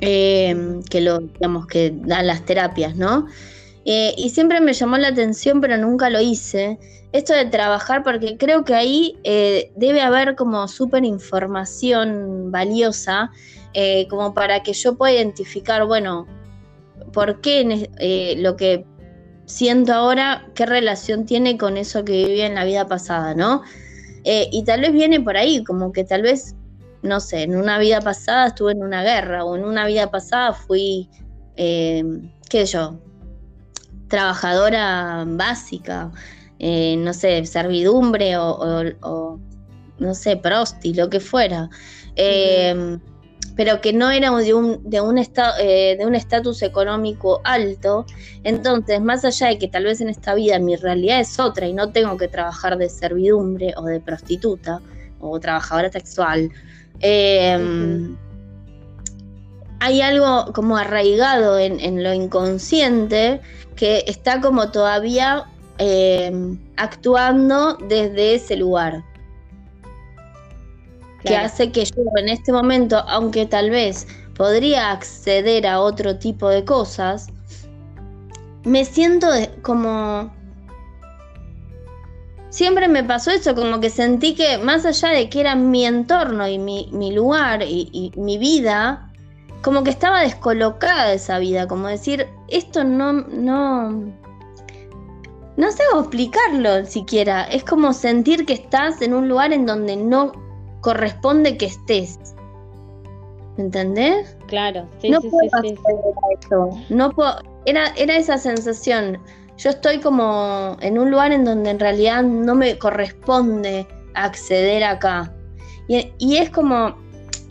eh, 0.00 0.80
que 0.90 1.00
lo, 1.00 1.20
digamos, 1.20 1.66
que 1.66 1.92
dan 1.94 2.26
las 2.26 2.44
terapias, 2.44 2.96
¿no? 2.96 3.26
Eh, 3.84 4.14
y 4.16 4.28
siempre 4.30 4.60
me 4.60 4.74
llamó 4.74 4.98
la 4.98 5.08
atención, 5.08 5.60
pero 5.60 5.78
nunca 5.78 6.10
lo 6.10 6.20
hice. 6.20 6.78
Esto 7.12 7.34
de 7.34 7.44
trabajar, 7.46 8.02
porque 8.02 8.36
creo 8.38 8.64
que 8.64 8.74
ahí 8.74 9.18
eh, 9.24 9.70
debe 9.76 10.00
haber 10.00 10.34
como 10.34 10.66
súper 10.66 11.04
información 11.04 12.50
valiosa, 12.50 13.30
como 14.10 14.34
para 14.34 14.62
que 14.62 14.74
yo 14.74 14.96
pueda 14.96 15.14
identificar, 15.14 15.86
bueno, 15.86 16.26
por 17.12 17.40
qué 17.40 17.88
lo 18.38 18.54
que 18.56 18.84
siento 19.46 19.94
ahora, 19.94 20.46
qué 20.54 20.66
relación 20.66 21.24
tiene 21.24 21.56
con 21.56 21.78
eso 21.78 22.04
que 22.04 22.12
viví 22.12 22.42
en 22.42 22.54
la 22.54 22.64
vida 22.64 22.86
pasada, 22.86 23.34
¿no? 23.34 23.62
y 24.24 24.62
tal 24.64 24.82
vez 24.82 24.92
viene 24.92 25.20
por 25.20 25.38
ahí, 25.38 25.64
como 25.64 25.90
que 25.90 26.04
tal 26.04 26.20
vez 26.20 26.54
no 27.02 27.18
sé, 27.20 27.42
en 27.42 27.56
una 27.56 27.78
vida 27.78 28.00
pasada 28.00 28.48
estuve 28.48 28.72
en 28.72 28.82
una 28.82 29.02
guerra 29.02 29.44
o 29.44 29.56
en 29.56 29.64
una 29.64 29.86
vida 29.86 30.10
pasada 30.10 30.52
fui, 30.52 31.08
eh, 31.56 32.04
qué 32.48 32.64
sé 32.66 32.74
yo, 32.74 33.00
trabajadora 34.08 35.24
básica. 35.26 36.10
Eh, 36.62 36.96
no 36.96 37.12
sé, 37.12 37.44
servidumbre 37.44 38.36
o, 38.38 39.38
no 39.98 40.14
sé, 40.14 40.36
prosti, 40.36 40.94
lo 40.94 41.10
que 41.10 41.18
fuera. 41.18 41.68
Em, 42.14 43.00
pero 43.56 43.80
que 43.80 43.92
no 43.92 44.10
era 44.10 44.30
de 44.30 44.54
un, 44.54 44.80
de 44.88 45.00
un 45.00 45.18
eh, 45.18 45.96
de 45.98 46.06
un 46.06 46.14
estatus 46.14 46.62
económico 46.62 47.40
alto. 47.42 48.06
Entonces, 48.44 49.00
más 49.00 49.24
allá 49.24 49.48
de 49.48 49.58
que 49.58 49.66
tal 49.66 49.84
vez 49.84 50.00
en 50.00 50.08
esta 50.08 50.34
vida 50.34 50.58
mi 50.60 50.76
realidad 50.76 51.18
es 51.20 51.40
otra 51.40 51.66
y 51.66 51.72
no 51.72 51.90
tengo 51.90 52.16
que 52.16 52.28
trabajar 52.28 52.78
de 52.78 52.88
servidumbre 52.88 53.74
o 53.76 53.82
de 53.82 53.98
prostituta 54.00 54.80
o 55.20 55.38
trabajadora 55.40 55.90
sexual, 55.90 56.48
em, 57.00 58.16
hay 59.80 60.00
algo 60.00 60.52
como 60.54 60.76
arraigado 60.76 61.58
en, 61.58 62.04
lo 62.04 62.14
inconsciente 62.14 63.40
que 63.74 64.04
está 64.06 64.40
como 64.40 64.70
todavía 64.70 65.46
em, 65.84 66.56
actuando 66.76 67.76
desde 67.88 68.36
ese 68.36 68.54
lugar. 68.56 69.02
Que 71.24 71.36
hace 71.36 71.72
que 71.72 71.84
yo 71.84 72.02
en 72.16 72.28
este 72.28 72.52
momento, 72.52 72.98
aunque 73.08 73.46
tal 73.46 73.70
vez 73.70 74.06
podría 74.36 74.92
acceder 74.92 75.66
a 75.66 75.80
otro 75.80 76.18
tipo 76.18 76.48
de 76.48 76.64
cosas, 76.64 77.28
me 78.64 78.84
siento 78.84 79.26
como... 79.62 80.32
Siempre 82.50 82.86
me 82.86 83.02
pasó 83.02 83.32
eso, 83.32 83.54
como 83.56 83.80
que 83.80 83.90
sentí 83.90 84.34
que 84.34 84.58
más 84.58 84.84
allá 84.84 85.08
de 85.08 85.28
que 85.28 85.40
era 85.40 85.56
mi 85.56 85.84
entorno 85.84 86.46
y 86.46 86.58
mi, 86.58 87.12
lugar 87.12 87.62
y, 87.62 88.12
mi 88.14 88.38
vida, 88.38 89.10
como 89.62 89.82
que 89.82 89.90
estaba 89.90 90.20
descolocada 90.20 91.08
de 91.08 91.14
esa 91.14 91.38
vida, 91.38 91.66
como 91.66 91.88
decir, 91.88 92.28
esto 92.48 92.84
no, 92.84 93.12
no, 93.12 94.12
no 95.56 95.70
sé 95.70 95.82
cómo 95.90 96.02
explicarlo 96.02 96.84
siquiera. 96.86 97.44
Es 97.44 97.64
como 97.64 97.92
sentir 97.92 98.46
que 98.46 98.54
estás 98.54 99.02
en 99.02 99.14
un 99.14 99.28
lugar 99.28 99.52
en 99.52 99.66
donde 99.66 99.96
no 99.96 100.32
corresponde 100.80 101.56
que 101.56 101.66
estés. 101.66 102.18
¿Entendés? 103.58 104.36
Claro, 104.46 104.88
sí, 105.00 105.10
no 105.10 105.20
puedo 105.20 105.48
sí, 105.62 105.74
No 106.88 107.10
puedo, 107.10 107.36
era, 107.66 107.88
era 107.96 108.16
esa 108.16 108.38
sensación. 108.38 109.18
Yo 109.58 109.70
estoy 109.70 110.00
como 110.00 110.76
en 110.80 110.98
un 110.98 111.10
lugar 111.10 111.32
en 111.32 111.44
donde 111.44 111.70
en 111.70 111.78
realidad 111.78 112.22
no 112.22 112.54
me 112.54 112.78
corresponde 112.78 113.86
acceder 114.14 114.82
acá. 114.84 115.32
Y, 115.88 116.36
es 116.36 116.48
como, 116.48 116.96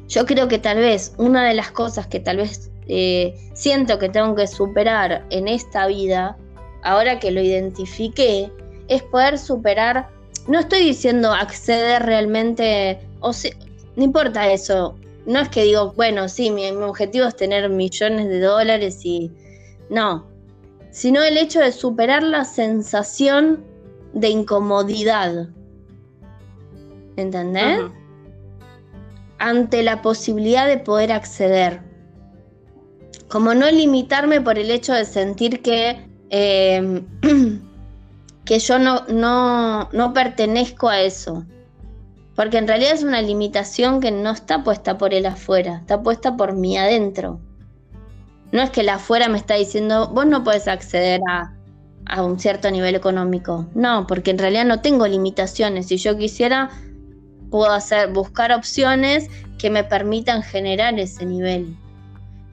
yo 0.07 0.25
creo 0.25 0.47
que 0.47 0.57
tal 0.57 0.77
vez 0.77 1.13
una 1.17 1.47
de 1.47 1.53
las 1.53 1.71
cosas 1.71 2.07
que 2.07 2.19
tal 2.19 2.37
vez 2.37 2.71
eh, 2.87 3.35
siento 3.53 3.99
que 3.99 4.09
tengo 4.09 4.33
que 4.35 4.47
superar 4.47 5.25
en 5.29 5.47
esta 5.47 5.85
vida, 5.85 6.37
ahora 6.83 7.19
que 7.19 7.31
lo 7.31 7.41
identifiqué, 7.41 8.51
es 8.87 9.03
poder 9.03 9.37
superar, 9.37 10.09
no 10.47 10.59
estoy 10.59 10.79
diciendo 10.83 11.31
acceder 11.31 12.03
realmente 12.03 12.99
o 13.21 13.31
sea, 13.33 13.51
no 13.95 14.03
importa 14.03 14.51
eso. 14.51 14.95
No 15.25 15.39
es 15.39 15.49
que 15.49 15.63
digo, 15.63 15.93
bueno, 15.93 16.27
sí, 16.27 16.49
mi, 16.49 16.67
objetivo 16.69 17.27
es 17.27 17.35
tener 17.35 17.69
millones 17.69 18.27
de 18.27 18.41
dólares 18.41 18.99
y. 19.05 19.31
No. 19.89 20.25
Sino 20.89 21.23
el 21.23 21.37
hecho 21.37 21.59
de 21.59 21.71
superar 21.71 22.23
la 22.23 22.43
sensación 22.43 23.63
de 24.13 24.29
incomodidad. 24.29 25.49
¿Entendés? 27.15 27.81
Ante 29.37 29.83
la 29.83 30.01
posibilidad 30.01 30.67
de 30.67 30.77
poder 30.77 31.11
acceder. 31.11 31.81
Como 33.29 33.53
no 33.53 33.69
limitarme 33.69 34.41
por 34.41 34.57
el 34.57 34.71
hecho 34.71 34.93
de 34.93 35.05
sentir 35.05 35.61
que. 35.61 36.09
Em, 36.33 37.05
que 38.45 38.59
yo 38.59 38.79
no, 38.79 39.05
no, 39.07 39.89
no 39.91 40.13
pertenezco 40.13 40.89
a 40.89 41.01
eso. 41.01 41.45
Porque 42.35 42.57
en 42.57 42.67
realidad 42.67 42.93
es 42.93 43.03
una 43.03 43.21
limitación 43.21 43.99
que 43.99 44.11
no 44.11 44.31
está 44.31 44.63
puesta 44.63 44.97
por 44.97 45.13
el 45.13 45.25
afuera, 45.25 45.79
está 45.81 46.01
puesta 46.01 46.37
por 46.37 46.53
mí 46.53 46.77
adentro. 46.77 47.39
No 48.53 48.61
es 48.61 48.69
que 48.69 48.81
el 48.81 48.89
afuera 48.89 49.27
me 49.27 49.37
está 49.37 49.55
diciendo, 49.55 50.07
vos 50.07 50.25
no 50.25 50.43
puedes 50.43 50.67
acceder 50.67 51.19
a, 51.29 51.53
un 52.23 52.39
cierto 52.39 52.71
nivel 52.71 52.95
económico. 52.95 53.67
No, 53.75 54.07
porque 54.07 54.31
en 54.31 54.37
realidad 54.37 54.65
no 54.65 54.81
tengo 54.81 55.07
limitaciones. 55.07 55.87
Si 55.87 55.97
yo 55.97 56.17
quisiera, 56.17 56.69
puedo 57.49 57.71
hacer, 57.71 58.11
buscar 58.11 58.51
opciones 58.51 59.29
que 59.57 59.69
me 59.69 59.83
permitan 59.83 60.43
generar 60.43 60.97
ese 60.99 61.25
nivel. 61.25 61.77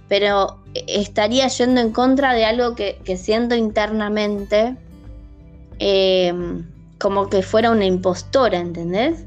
Pero 0.09 0.59
estaría 0.87 1.49
yendo 1.49 1.81
en 1.81 1.93
contra 1.93 2.35
de 2.35 2.45
algo 2.45 2.75
que, 2.75 2.99
siento 3.17 3.55
internamente 3.55 4.77
eh, 5.79 6.33
como 6.99 7.29
que 7.29 7.43
fuera 7.43 7.71
una 7.71 7.85
impostora, 7.85 8.59
¿entendés? 8.59 9.25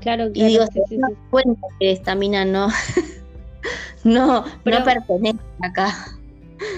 Claro, 0.00 0.30
claro. 0.32 0.32
Y 0.34 0.44
digo, 0.44 0.64
se 0.66 0.82
cuenta 1.30 1.66
que 1.80 1.90
esta 1.90 2.14
mina 2.14 2.44
no, 2.44 2.68
no, 4.04 4.44
no 4.64 4.84
pertenece 4.84 5.38
acá. 5.60 5.92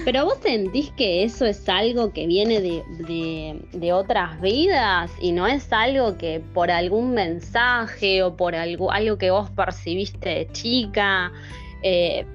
Pero 0.05 0.25
vos 0.25 0.37
sentís 0.41 0.91
que 0.91 1.23
eso 1.23 1.45
es 1.45 1.67
algo 1.67 2.11
que 2.13 2.27
viene 2.27 2.61
de, 2.61 3.93
otras 3.93 4.39
vidas 4.41 5.11
y 5.19 5.31
no 5.31 5.47
es 5.47 5.71
algo 5.73 6.17
que 6.17 6.41
por 6.53 6.71
algún 6.71 7.13
mensaje 7.13 8.23
o 8.23 8.35
por 8.35 8.55
algo, 8.55 8.91
algo 8.91 9.17
que 9.17 9.31
vos 9.31 9.49
percibiste 9.51 10.29
de 10.29 10.51
chica, 10.51 11.31
eh, 11.83 12.25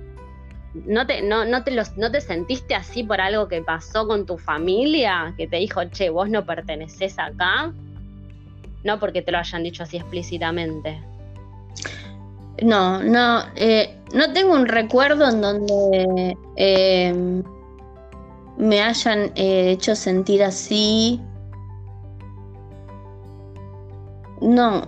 ¿no, 0.84 1.06
te, 1.06 1.22
no, 1.22 1.44
no, 1.44 1.64
te 1.64 1.70
los, 1.70 1.96
¿no 1.96 2.10
te 2.10 2.20
sentiste 2.20 2.74
así 2.74 3.02
por 3.02 3.20
algo 3.20 3.48
que 3.48 3.62
pasó 3.62 4.06
con 4.06 4.26
tu 4.26 4.36
familia? 4.36 5.34
Que 5.36 5.46
te 5.46 5.56
dijo, 5.56 5.84
che, 5.84 6.10
vos 6.10 6.28
no 6.28 6.44
perteneces 6.44 7.18
acá 7.18 7.72
no 8.86 8.98
porque 8.98 9.20
te 9.20 9.32
lo 9.32 9.38
hayan 9.38 9.64
dicho 9.64 9.82
así 9.82 9.98
explícitamente. 9.98 11.02
No, 12.62 13.02
no, 13.02 13.42
eh, 13.56 13.98
no 14.14 14.32
tengo 14.32 14.54
un 14.54 14.66
recuerdo 14.66 15.28
en 15.28 15.42
donde 15.42 16.36
eh, 16.56 17.42
me 18.56 18.80
hayan 18.80 19.32
eh, 19.34 19.72
hecho 19.72 19.94
sentir 19.94 20.42
así. 20.42 21.20
No, 24.40 24.86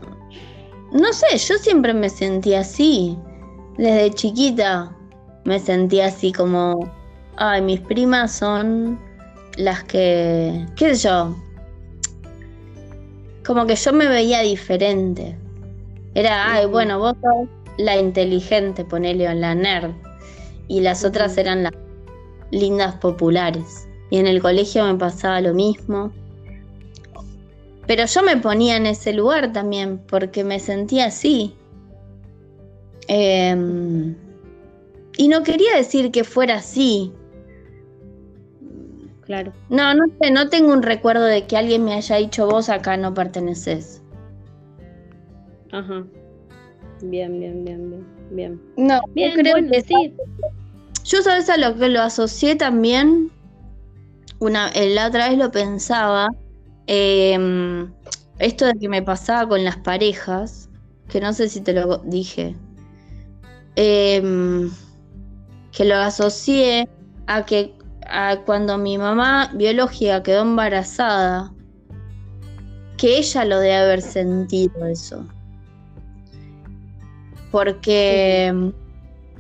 no 0.93 1.13
sé, 1.13 1.37
yo 1.37 1.59
siempre 1.59 1.93
me 1.93 2.09
sentí 2.09 2.55
así. 2.55 3.19
Desde 3.77 4.11
chiquita 4.11 4.97
me 5.49 5.59
sentí 5.59 6.01
así 6.01 6.31
como, 6.31 6.93
ay, 7.37 7.63
mis 7.63 7.81
primas 7.81 8.33
son 8.33 8.99
las 9.57 9.83
que, 9.85 10.67
qué 10.77 10.95
sé 10.95 11.09
yo, 11.09 11.35
como 13.47 13.67
que 13.67 13.75
yo 13.75 13.95
me 13.95 14.09
veía 14.09 14.41
diferente. 14.41 15.35
Era, 16.15 16.53
ay, 16.53 16.67
bueno, 16.67 16.99
vos 16.99 17.15
sos 17.23 17.49
la 17.79 17.97
inteligente, 17.97 18.85
ponele, 18.85 19.27
o 19.27 19.33
la 19.33 19.55
nerd. 19.55 19.93
Y 20.69 20.81
las 20.81 21.03
otras 21.03 21.39
eran 21.39 21.63
las 21.63 21.73
lindas 22.51 22.97
populares. 22.97 23.89
Y 24.11 24.19
en 24.19 24.27
el 24.27 24.43
colegio 24.43 24.85
me 24.85 24.97
pasaba 24.97 25.41
lo 25.41 25.55
mismo. 25.55 26.13
Pero 27.87 28.05
yo 28.05 28.23
me 28.23 28.37
ponía 28.37 28.77
en 28.77 28.85
ese 28.85 29.15
lugar 29.15 29.51
también, 29.55 29.97
porque 30.11 30.45
me 30.45 30.61
sentía 30.61 31.07
así. 31.07 31.55
Em, 33.07 34.15
y 35.19 35.29
no 35.29 35.43
quería 35.43 35.77
decir 35.77 36.11
que 36.11 36.25
fuera 36.25 36.55
así, 36.55 37.13
claro. 39.29 39.53
No, 39.69 39.93
no 39.93 40.05
sé, 40.19 40.31
no 40.31 40.49
tengo 40.49 40.73
un 40.73 40.83
recuerdo 40.83 41.25
de 41.25 41.47
que 41.47 41.59
alguien 41.59 41.85
me 41.85 41.93
haya 41.93 42.17
dicho 42.17 42.47
vos 42.47 42.71
acá 42.71 42.97
no 42.97 43.13
perteneces. 43.13 44.01
Ajá. 45.71 46.07
Bien, 47.03 47.39
bien, 47.39 47.65
bien, 47.65 47.91
bien, 47.91 48.07
bien. 48.31 48.63
No, 48.79 49.01
bien, 49.15 49.33
creo 49.35 49.57
que 49.71 49.83
sí. 49.83 50.15
Yo 51.05 51.23
sabes 51.23 51.51
a 51.51 51.59
lo 51.59 51.77
que 51.77 51.89
lo 51.89 52.01
asocié 52.01 52.57
también. 52.57 53.31
Una, 54.41 54.71
eh, 54.71 54.95
la 54.95 55.09
otra 55.09 55.29
vez 55.29 55.39
lo 55.39 55.51
pensaba. 55.51 56.29
Em, 56.87 57.93
esto 58.39 58.67
de 58.67 58.75
que 58.79 58.89
me 58.89 59.03
pasaba 59.03 59.47
con 59.47 59.63
las 59.63 59.77
parejas, 59.77 60.71
que 61.09 61.21
no 61.21 61.35
sé 61.35 61.49
si 61.49 61.61
te 61.61 61.75
lo 61.75 61.99
dije. 61.99 62.57
Em, 63.77 64.71
que 65.79 65.85
lo 65.85 65.95
asocié 65.95 66.89
a 67.29 67.47
que 67.47 67.73
cuando 68.45 68.79
mi 68.79 68.99
mamá 68.99 69.53
biológica 69.55 70.25
quedó 70.25 70.43
embarazada, 70.43 71.53
que 72.97 73.19
ella 73.19 73.45
lo 73.45 73.61
debe 73.61 73.77
haber 73.77 74.03
sentido 74.03 74.87
eso. 74.87 75.25
Porque 77.53 78.73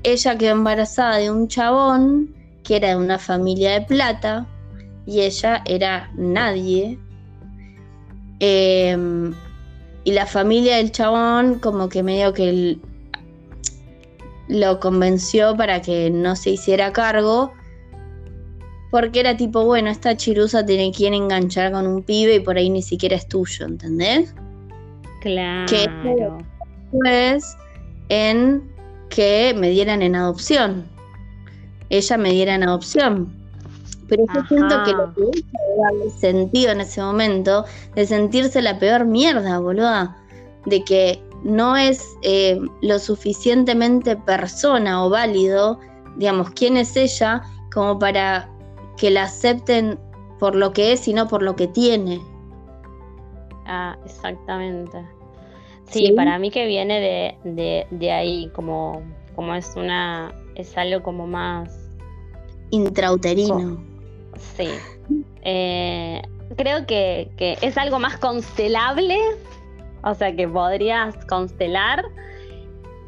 ella 0.04 0.38
quedó 0.38 0.52
embarazada 0.52 1.16
de 1.16 1.28
un 1.28 1.48
chabón 1.48 2.32
que 2.62 2.76
era 2.76 2.90
de 2.90 2.96
una 2.96 3.18
familia 3.18 3.72
de 3.72 3.80
plata 3.80 4.46
y 5.06 5.22
ella 5.22 5.60
era 5.64 6.08
nadie. 6.14 7.00
Em, 8.38 9.34
y 10.04 10.12
la 10.12 10.24
familia 10.24 10.76
del 10.76 10.92
chabón 10.92 11.58
como 11.58 11.88
que 11.88 12.04
medio 12.04 12.32
que 12.32 12.78
lo 14.48 14.80
convenció 14.80 15.56
para 15.56 15.80
que 15.82 16.10
no 16.10 16.34
se 16.36 16.50
hiciera 16.50 16.92
cargo 16.92 17.52
porque 18.90 19.20
era 19.20 19.36
tipo, 19.36 19.64
bueno, 19.64 19.90
esta 19.90 20.16
chirusa 20.16 20.64
tiene 20.64 20.92
quien 20.92 21.12
enganchar 21.12 21.72
con 21.72 21.86
un 21.86 22.02
pibe 22.02 22.36
y 22.36 22.40
por 22.40 22.56
ahí 22.56 22.70
ni 22.70 22.82
siquiera 22.82 23.16
es 23.16 23.28
tuyo, 23.28 23.66
¿entendés? 23.66 24.34
Claro. 25.20 25.66
Que 25.66 25.88
después 26.90 27.56
en 28.08 28.62
que 29.10 29.54
me 29.56 29.70
dieran 29.70 30.00
en 30.02 30.16
adopción. 30.16 30.86
Ella 31.90 32.16
me 32.16 32.30
diera 32.30 32.54
en 32.54 32.62
adopción. 32.62 33.34
Pero 34.08 34.24
yo 34.34 34.42
siento 34.48 34.84
que 34.84 34.92
lo 34.92 35.14
que 35.14 35.42
darle 35.82 36.10
sentido 36.18 36.72
en 36.72 36.80
ese 36.80 37.02
momento, 37.02 37.66
de 37.94 38.06
sentirse 38.06 38.62
la 38.62 38.78
peor 38.78 39.04
mierda, 39.04 39.58
boluda, 39.58 40.16
de 40.64 40.82
que 40.82 41.22
no 41.42 41.76
es 41.76 42.16
eh, 42.22 42.60
lo 42.82 42.98
suficientemente 42.98 44.16
persona 44.16 45.04
o 45.04 45.10
válido, 45.10 45.78
digamos, 46.16 46.50
quién 46.50 46.76
es 46.76 46.96
ella, 46.96 47.42
como 47.72 47.98
para 47.98 48.50
que 48.96 49.10
la 49.10 49.24
acepten 49.24 49.98
por 50.38 50.54
lo 50.54 50.72
que 50.72 50.92
es 50.92 51.06
y 51.08 51.12
no 51.12 51.28
por 51.28 51.42
lo 51.42 51.56
que 51.56 51.68
tiene. 51.68 52.20
Ah, 53.66 53.96
exactamente. 54.04 54.98
Sí, 55.90 56.12
para 56.12 56.38
mí 56.38 56.50
que 56.50 56.66
viene 56.66 57.38
de, 57.44 57.86
de, 57.90 58.12
ahí, 58.12 58.50
como, 58.54 59.02
como 59.34 59.54
es 59.54 59.72
una, 59.74 60.34
es 60.54 60.76
algo 60.76 61.02
como 61.02 61.26
más 61.26 61.70
intrauterino. 62.70 63.82
sí. 64.56 64.68
Eh, 65.42 66.20
creo 66.56 66.86
que, 66.86 67.30
que, 67.36 67.56
es 67.62 67.78
algo 67.78 67.98
más 67.98 68.18
constelable, 68.18 69.16
o 70.02 70.14
sea 70.14 70.34
que 70.34 70.48
podrías 70.48 71.16
constelar 71.26 72.04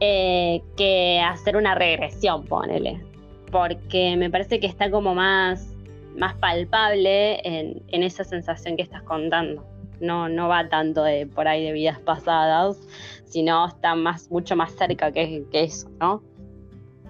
eh, 0.01 0.63
que 0.77 1.21
hacer 1.21 1.57
una 1.57 1.75
regresión, 1.75 2.45
ponele. 2.45 3.03
Porque 3.51 4.17
me 4.17 4.31
parece 4.31 4.61
que 4.61 4.67
está 4.67 4.91
como 4.91 5.15
más 5.15 5.71
más 6.17 6.35
palpable 6.35 7.41
en, 7.45 8.03
esa 8.03 8.25
sensación 8.25 8.77
que 8.77 8.83
estás 8.83 9.03
contando. 9.03 9.65
No, 10.01 10.29
no 10.29 10.49
va 10.49 10.69
tanto 10.69 11.03
de 11.03 11.27
por 11.27 11.47
ahí 11.47 11.65
de 11.65 11.73
vidas 11.73 11.99
pasadas, 11.99 12.79
sino 13.27 13.67
está 13.67 13.95
más, 13.95 14.31
mucho 14.31 14.57
más 14.57 14.73
cerca 14.73 15.13
que, 15.13 15.45
eso, 15.53 15.89
¿no? 16.01 16.23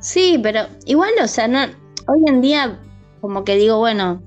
Sí, 0.00 0.40
pero 0.42 0.62
igual, 0.86 1.12
o 1.22 1.28
sea, 1.28 1.46
no, 1.46 1.60
hoy 2.08 2.24
en 2.26 2.40
día 2.40 2.78
como 3.20 3.44
que 3.44 3.56
digo, 3.56 3.78
bueno, 3.78 4.22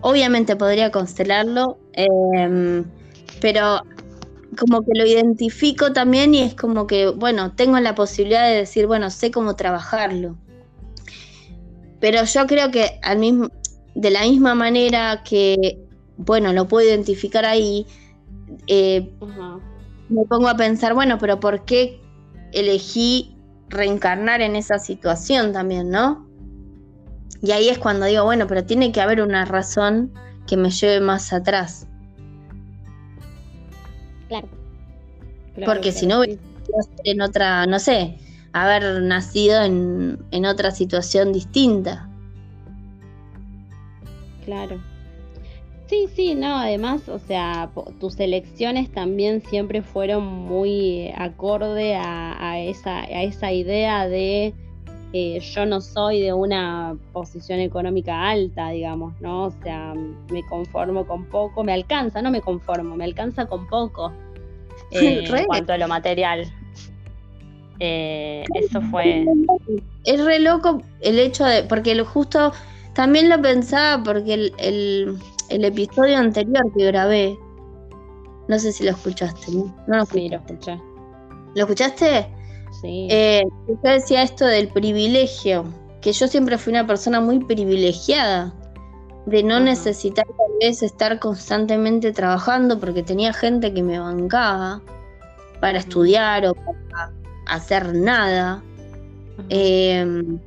obviamente 0.00 0.56
podría 0.56 0.90
constelarlo, 0.90 1.78
em, 1.92 2.84
pero 3.40 3.82
como 4.56 4.84
que 4.84 4.92
lo 4.94 5.06
identifico 5.06 5.92
también 5.92 6.34
y 6.34 6.42
es 6.42 6.54
como 6.54 6.86
que, 6.86 7.08
bueno, 7.08 7.52
tengo 7.52 7.78
la 7.80 7.94
posibilidad 7.94 8.48
de 8.48 8.56
decir, 8.56 8.86
bueno, 8.86 9.10
sé 9.10 9.30
cómo 9.30 9.54
trabajarlo. 9.56 10.36
Pero 12.00 12.24
yo 12.24 12.46
creo 12.46 12.70
que 12.70 12.98
al 13.02 13.18
mismo, 13.18 13.48
de 13.94 14.10
la 14.10 14.22
misma 14.22 14.54
manera 14.54 15.22
que, 15.22 15.78
bueno, 16.16 16.52
lo 16.52 16.68
puedo 16.68 16.86
identificar 16.86 17.44
ahí, 17.44 17.86
eh, 18.66 19.10
me 20.08 20.24
pongo 20.24 20.48
a 20.48 20.56
pensar, 20.56 20.94
bueno, 20.94 21.18
pero 21.18 21.40
¿por 21.40 21.64
qué 21.64 22.00
elegí 22.52 23.36
reencarnar 23.68 24.40
en 24.40 24.56
esa 24.56 24.78
situación 24.78 25.52
también, 25.52 25.90
no? 25.90 26.26
Y 27.42 27.52
ahí 27.52 27.68
es 27.68 27.78
cuando 27.78 28.06
digo, 28.06 28.24
bueno, 28.24 28.46
pero 28.46 28.64
tiene 28.64 28.92
que 28.92 29.00
haber 29.00 29.20
una 29.20 29.44
razón 29.44 30.12
que 30.46 30.56
me 30.56 30.70
lleve 30.70 31.00
más 31.00 31.32
atrás. 31.32 31.86
Claro. 34.28 34.48
Porque 35.64 35.92
si 35.92 36.06
no, 36.06 36.22
en 36.24 37.20
otra, 37.20 37.66
no 37.66 37.78
sé, 37.78 38.18
haber 38.52 39.02
nacido 39.02 39.62
en, 39.62 40.18
en 40.30 40.46
otra 40.46 40.70
situación 40.70 41.32
distinta. 41.32 42.08
Claro. 44.44 44.80
Sí, 45.88 46.08
sí, 46.12 46.34
no, 46.34 46.58
además, 46.58 47.08
o 47.08 47.18
sea, 47.20 47.70
tus 48.00 48.18
elecciones 48.18 48.90
también 48.90 49.40
siempre 49.40 49.82
fueron 49.82 50.24
muy 50.24 51.12
acorde 51.16 51.94
a, 51.94 52.58
esa, 52.58 53.02
a 53.02 53.22
esa 53.22 53.52
idea 53.52 54.08
de 54.08 54.52
eh, 55.18 55.40
yo 55.40 55.64
no 55.64 55.80
soy 55.80 56.20
de 56.20 56.34
una 56.34 56.94
posición 57.14 57.58
económica 57.60 58.28
alta, 58.28 58.68
digamos, 58.68 59.18
¿no? 59.22 59.44
O 59.44 59.50
sea, 59.62 59.94
me 60.30 60.44
conformo 60.44 61.06
con 61.06 61.24
poco, 61.24 61.64
me 61.64 61.72
alcanza, 61.72 62.20
no 62.20 62.30
me 62.30 62.42
conformo, 62.42 62.96
me 62.96 63.04
alcanza 63.04 63.46
con 63.46 63.66
poco 63.66 64.12
eh, 64.90 65.24
en 65.26 65.46
cuanto 65.46 65.72
a 65.72 65.78
lo 65.78 65.88
material. 65.88 66.52
Eh, 67.80 68.44
eso 68.56 68.82
fue... 68.90 69.24
Es 70.04 70.22
re 70.22 70.38
loco 70.38 70.82
el 71.00 71.18
hecho 71.18 71.46
de, 71.46 71.62
porque 71.62 71.98
justo 72.04 72.52
también 72.92 73.30
lo 73.30 73.40
pensaba 73.40 74.02
porque 74.02 74.52
el, 74.58 75.18
episodio 75.48 76.18
anterior 76.18 76.70
que 76.76 76.84
grabé, 76.84 77.38
no 78.48 78.58
sé 78.58 78.70
si 78.70 78.84
lo 78.84 78.90
escuchaste, 78.90 79.50
¿no? 79.50 79.74
No 79.86 79.96
lo 79.96 80.02
escuché. 80.02 80.78
¿Lo 81.54 81.62
escuchaste? 81.62 82.35
Sí. 82.80 83.08
Eh, 83.10 83.44
yo 83.68 83.76
decía 83.82 84.22
esto 84.22 84.46
del 84.46 84.68
privilegio, 84.68 85.64
que 86.00 86.12
yo 86.12 86.28
siempre 86.28 86.58
fui 86.58 86.72
una 86.72 86.86
persona 86.86 87.20
muy 87.20 87.44
privilegiada, 87.44 88.54
de 89.26 89.42
no 89.42 89.58
necesitar 89.58 90.26
tal 90.26 90.52
vez 90.60 90.82
estar 90.82 91.18
constantemente 91.18 92.12
trabajando 92.12 92.78
porque 92.78 93.02
tenía 93.02 93.32
gente 93.32 93.74
que 93.74 93.82
me 93.82 93.98
bancaba 93.98 94.80
para 95.60 95.78
estudiar 95.78 96.46
o 96.46 96.54
para 96.54 97.12
hacer 97.46 97.94
nada. 97.94 98.62
Y 99.48 100.38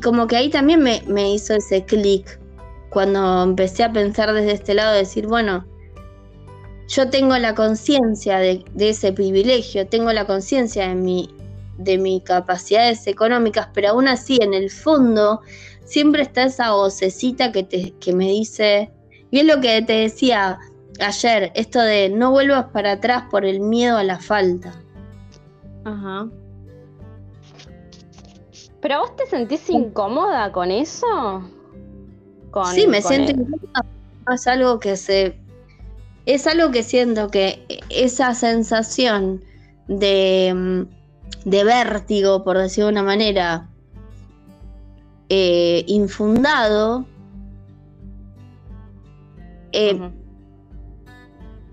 como 0.00 0.26
que 0.26 0.36
ahí 0.36 0.48
también 0.48 0.82
me, 0.82 1.32
hizo 1.32 1.54
ese 1.54 1.84
clic 1.84 2.40
cuando 2.88 3.42
empecé 3.42 3.84
a 3.84 3.92
pensar 3.92 4.32
desde 4.32 4.52
este 4.52 4.72
lado, 4.74 4.94
decir, 4.94 5.26
bueno, 5.26 5.66
yo 6.88 7.08
tengo 7.10 7.36
la 7.38 7.54
conciencia 7.54 8.38
de, 8.38 8.64
ese 8.78 9.12
privilegio, 9.12 9.86
tengo 9.86 10.12
la 10.12 10.26
conciencia 10.26 10.88
de, 10.88 10.94
mi, 10.94 11.30
de 11.78 11.98
mis 11.98 12.22
capacidades 12.22 13.06
económicas, 13.06 13.68
pero 13.72 13.90
aún 13.90 14.08
así 14.08 14.38
en 14.40 14.54
el 14.54 14.70
fondo 14.70 15.40
siempre 15.84 16.22
está 16.22 16.44
esa 16.44 16.72
vocecita 16.72 17.52
que, 17.52 17.62
te, 17.62 17.92
que 18.00 18.12
me 18.12 18.28
dice, 18.28 18.90
y 19.30 19.40
es 19.40 19.46
lo 19.46 19.60
que 19.60 19.82
te 19.82 19.94
decía 19.94 20.58
ayer, 21.00 21.52
esto 21.54 21.80
de 21.80 22.08
no 22.08 22.30
vuelvas 22.30 22.66
para 22.72 22.92
atrás 22.92 23.24
por 23.30 23.44
el 23.44 23.60
miedo 23.60 23.96
a 23.96 24.04
la 24.04 24.18
falta. 24.18 24.74
Ajá. 25.84 26.28
¿Pero 28.80 29.00
vos 29.00 29.16
te 29.16 29.26
sentís 29.26 29.70
incómoda 29.70 30.50
con 30.52 30.70
eso? 30.70 31.42
sí, 32.74 32.86
me 32.86 33.00
siento 33.00 33.32
incómoda. 33.32 33.84
Es 34.32 34.46
algo 34.46 34.78
que 34.78 34.96
se. 34.96 35.38
Es 36.26 36.46
algo 36.46 36.70
que 36.70 36.82
siento 36.82 37.28
que 37.28 37.64
esa 37.88 38.34
sensación 38.34 39.42
de, 39.88 40.52
mm, 40.54 41.48
de 41.48 41.64
vértigo, 41.64 42.44
por 42.44 42.58
decirlo 42.58 42.86
de 42.86 42.92
una 42.92 43.02
manera, 43.02 43.68
eh, 45.28 45.84
infundado, 45.88 47.06
eh, 49.72 49.98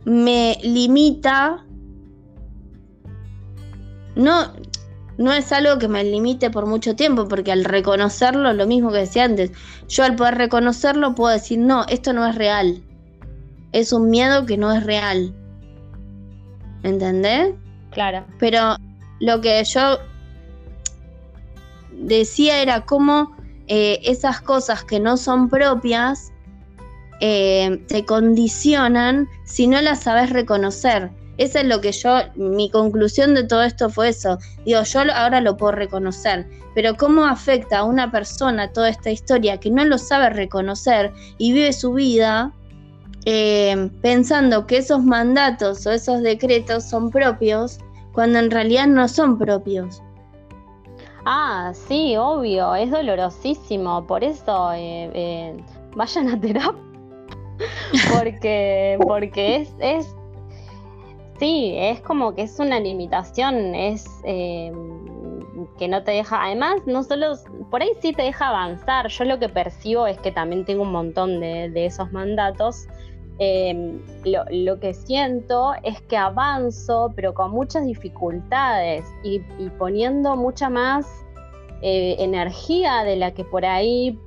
me 0.06 0.58
limita. 0.64 1.66
No, 4.16 4.54
no 5.18 5.34
es 5.34 5.52
algo 5.52 5.78
que 5.78 5.88
me 5.88 6.04
limite 6.04 6.50
por 6.50 6.66
mucho 6.66 6.96
tiempo, 6.96 7.28
porque 7.28 7.52
al 7.52 7.66
reconocerlo, 7.66 8.54
lo 8.54 8.66
mismo 8.66 8.92
que 8.92 9.00
decía 9.00 9.26
antes, 9.26 9.52
yo 9.88 10.06
al 10.06 10.16
poder 10.16 10.36
reconocerlo 10.36 11.14
puedo 11.14 11.34
decir, 11.34 11.60
no, 11.60 11.86
esto 11.88 12.14
no 12.14 12.26
es 12.26 12.36
real. 12.36 12.82
Es 13.72 13.94
un 13.94 14.10
miedo 14.10 14.46
que 14.46 14.58
no 14.58 14.72
es 14.72 14.84
real. 14.84 15.34
¿Entendés? 16.84 17.54
Claro. 17.92 18.26
Pero 18.40 18.76
lo 19.20 19.42
que 19.42 19.64
yo 19.64 20.00
decía 21.92 22.62
era 22.62 22.86
cómo 22.86 23.36
eh, 23.68 24.00
esas 24.04 24.42
cosas 24.42 24.84
que 24.84 25.00
no 25.00 25.18
son 25.18 25.50
propias 25.50 26.32
eh, 27.22 27.84
te 27.88 28.06
condicionan 28.06 29.28
si 29.46 29.68
no 29.68 29.82
las 29.82 30.04
sabes 30.04 30.30
reconocer. 30.30 31.12
Esa 31.38 31.62
es 31.62 31.68
lo 31.68 31.80
que 31.80 31.92
yo, 31.92 32.18
mi 32.36 32.70
conclusión 32.70 33.34
de 33.34 33.44
todo 33.46 33.64
esto 33.64 33.90
fue 33.90 34.10
eso. 34.10 34.38
Digo, 34.66 34.84
yo 34.84 35.02
ahora 35.14 35.40
lo 35.40 35.56
puedo 35.56 35.72
reconocer, 35.72 36.46
pero 36.76 36.96
¿cómo 36.98 37.26
afecta 37.26 37.80
a 37.80 37.84
una 37.84 38.12
persona 38.12 38.72
toda 38.74 38.90
esta 38.90 39.12
historia 39.12 39.58
que 39.58 39.70
no 39.70 39.86
lo 39.86 39.98
sabe 39.98 40.30
reconocer 40.32 41.14
y 41.38 41.54
vive 41.54 41.72
su 41.72 41.94
vida 41.94 42.54
eh, 43.26 43.90
pensando 44.02 44.66
que 44.66 44.78
esos 44.78 45.04
mandatos 45.04 45.86
o 45.86 45.92
esos 45.92 46.22
decretos 46.22 46.84
son 46.86 47.10
propios 47.10 47.80
cuando 48.14 48.40
en 48.40 48.52
realidad 48.52 48.88
no 48.88 49.08
son 49.08 49.38
propios? 49.38 50.02
Ah, 51.26 51.72
sí, 51.74 52.16
obvio, 52.18 52.76
es 52.76 52.90
dolorosísimo, 52.92 54.06
por 54.08 54.24
eso 54.24 54.72
eh, 54.74 55.12
eh, 55.14 55.58
vayan 55.96 56.30
a 56.30 56.40
terapia. 56.40 56.84
porque, 58.14 58.98
porque 59.06 59.58
es, 59.58 59.76
es 59.80 60.16
Sí, 61.40 61.74
es 61.78 62.02
como 62.02 62.36
que 62.36 62.42
es 62.42 62.60
una 62.60 62.82
limitación, 62.82 63.74
es 63.74 64.06
eh, 64.26 64.74
que 65.78 65.88
no 65.88 66.04
te 66.04 66.12
deja, 66.12 66.44
además, 66.44 66.82
no 66.86 67.04
solo, 67.04 67.34
por 67.70 67.82
ahí 67.82 67.92
sí 68.02 68.14
te 68.14 68.24
deja 68.24 68.50
avanzar, 68.50 69.08
yo 69.08 69.26
lo 69.26 69.40
que 69.40 69.50
percibo 69.50 70.08
es 70.08 70.18
que 70.20 70.32
también 70.32 70.66
tengo 70.66 70.84
un 70.84 70.92
montón 70.92 71.40
de, 71.40 71.86
esos 71.86 72.12
mandatos, 72.12 72.88
em, 73.40 74.00
lo, 74.26 74.80
que 74.80 74.94
siento 74.94 75.74
es 75.84 76.02
que 76.04 76.18
avanzo, 76.18 77.12
pero 77.16 77.34
con 77.34 77.52
muchas 77.52 77.86
dificultades 77.86 79.06
y, 79.24 79.40
poniendo 79.78 80.36
mucha 80.36 80.70
más 80.70 81.06
eh, 81.82 82.16
energía 82.20 83.04
de 83.04 83.16
la 83.16 83.34
que 83.34 83.46
por 83.46 83.66
ahí 83.66 84.20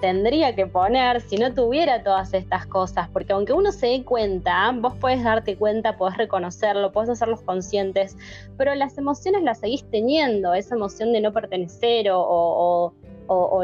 tendría 0.00 0.54
que 0.54 0.66
poner 0.66 1.20
si 1.20 1.36
no 1.36 1.52
tuviera 1.54 2.02
todas 2.02 2.34
estas 2.34 2.66
cosas, 2.66 3.08
porque 3.10 3.32
aunque 3.32 3.52
uno 3.52 3.72
se 3.72 3.86
dé 3.86 4.04
cuenta, 4.04 4.72
vos 4.72 4.94
puedes 5.00 5.22
darte 5.22 5.56
cuenta, 5.56 5.96
podés 5.96 6.16
reconocerlo, 6.16 6.92
podés 6.92 7.10
hacerlos 7.10 7.42
conscientes, 7.42 8.16
pero 8.56 8.74
las 8.74 8.98
emociones 8.98 9.42
las 9.42 9.60
seguís 9.60 9.84
teniendo, 9.90 10.54
esa 10.54 10.74
emoción 10.74 11.12
de 11.12 11.20
no 11.20 11.32
pertenecer 11.32 12.08
o, 12.10 12.92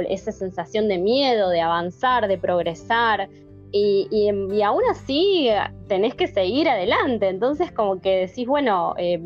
esa 0.09 0.33
sensación 0.33 0.89
de 0.89 0.99
miedo, 0.99 1.49
de 1.49 1.61
avanzar, 1.61 2.27
de 2.27 2.37
progresar. 2.37 3.29
Y, 3.75 4.07
y, 4.11 4.61
aún 4.63 4.83
así 4.91 5.49
tenés 5.89 6.15
que 6.15 6.27
seguir 6.27 6.69
adelante, 6.69 7.29
entonces 7.29 7.73
como 7.73 8.01
que 8.01 8.27
decís, 8.27 8.47
bueno, 8.47 8.95
eh, 8.99 9.23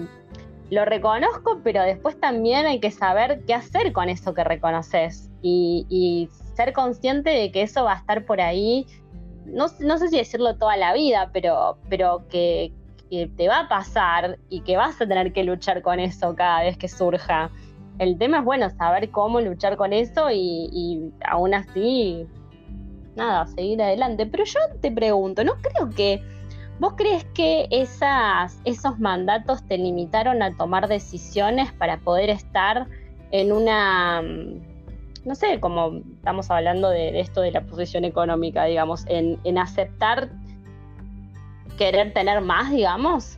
lo 0.71 0.85
reconozco, 0.85 1.61
pero 1.63 1.83
después 1.83 2.19
también 2.19 2.67
hay 2.67 2.81
que 2.81 2.91
saber 2.91 3.43
qué 3.47 3.55
hacer 3.55 3.93
con 3.93 4.09
eso 4.09 4.35
que 4.35 4.45
reconoces 4.45 5.31
y, 5.43 6.29
ser 6.57 6.73
consciente 6.73 7.31
de 7.31 7.53
que 7.53 7.63
eso 7.63 7.85
va 7.85 7.93
a 7.93 7.97
estar 7.97 8.25
por 8.25 8.41
ahí, 8.41 8.87
no, 9.45 9.69
sé 9.69 10.09
si 10.09 10.17
decirlo 10.17 10.57
toda 10.57 10.77
la 10.77 10.93
vida, 10.93 11.31
pero, 11.33 11.79
pero 11.89 12.27
que, 12.29 12.73
te 13.09 13.47
va 13.47 13.61
a 13.61 13.69
pasar 13.69 14.39
y 14.49 14.63
que 14.63 14.77
vas 14.77 15.01
a 15.01 15.07
tener 15.07 15.33
que 15.33 15.45
luchar 15.45 15.81
con 15.81 16.01
eso 16.01 16.35
cada 16.35 16.63
vez 16.63 16.77
que 16.77 16.89
surja. 16.89 17.51
El 18.01 18.19
tema 18.19 18.39
es, 18.39 18.45
bueno, 18.45 18.69
saber 18.71 19.11
cómo 19.11 19.41
luchar 19.41 19.77
con 19.77 19.93
eso 19.93 20.29
y, 20.33 20.69
y 20.73 21.13
aún 21.25 21.55
así, 21.55 22.27
nada, 23.15 23.47
seguir 23.47 23.81
adelante. 23.81 24.27
Pero 24.27 24.43
yo 24.43 24.59
te 24.81 24.91
pregunto, 24.91 25.45
¿no 25.45 25.55
creo 25.63 25.89
que 25.91 26.21
¿Vos 26.79 26.93
crees 26.95 27.25
que 27.33 27.67
esas, 27.71 28.61
esos 28.65 28.99
mandatos 28.99 29.67
te 29.67 29.79
limitaron 29.79 30.43
a 30.43 30.55
tomar 30.55 30.89
decisiones 30.89 31.73
para 31.73 31.99
poder 31.99 32.29
estar 32.29 32.87
en 33.31 33.51
una, 33.51 34.23
no 35.27 35.35
sé, 35.35 35.59
como 35.59 36.01
estamos 36.15 36.51
hablando 36.51 36.89
de, 36.89 37.19
esto 37.21 37.41
de 37.41 37.51
la 37.51 37.61
posición 37.61 38.05
económica, 38.05 38.65
digamos, 38.65 39.05
en, 39.09 39.59
aceptar 39.59 40.31
querer 41.77 42.15
tener 42.15 42.41
más, 42.41 42.71
digamos? 42.71 43.37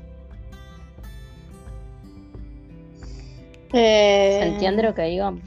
¿Se 3.72 3.78
eh, 3.78 4.46
entiende 4.46 4.82
lo 4.82 4.94
que 4.94 5.02
digo? 5.02 5.38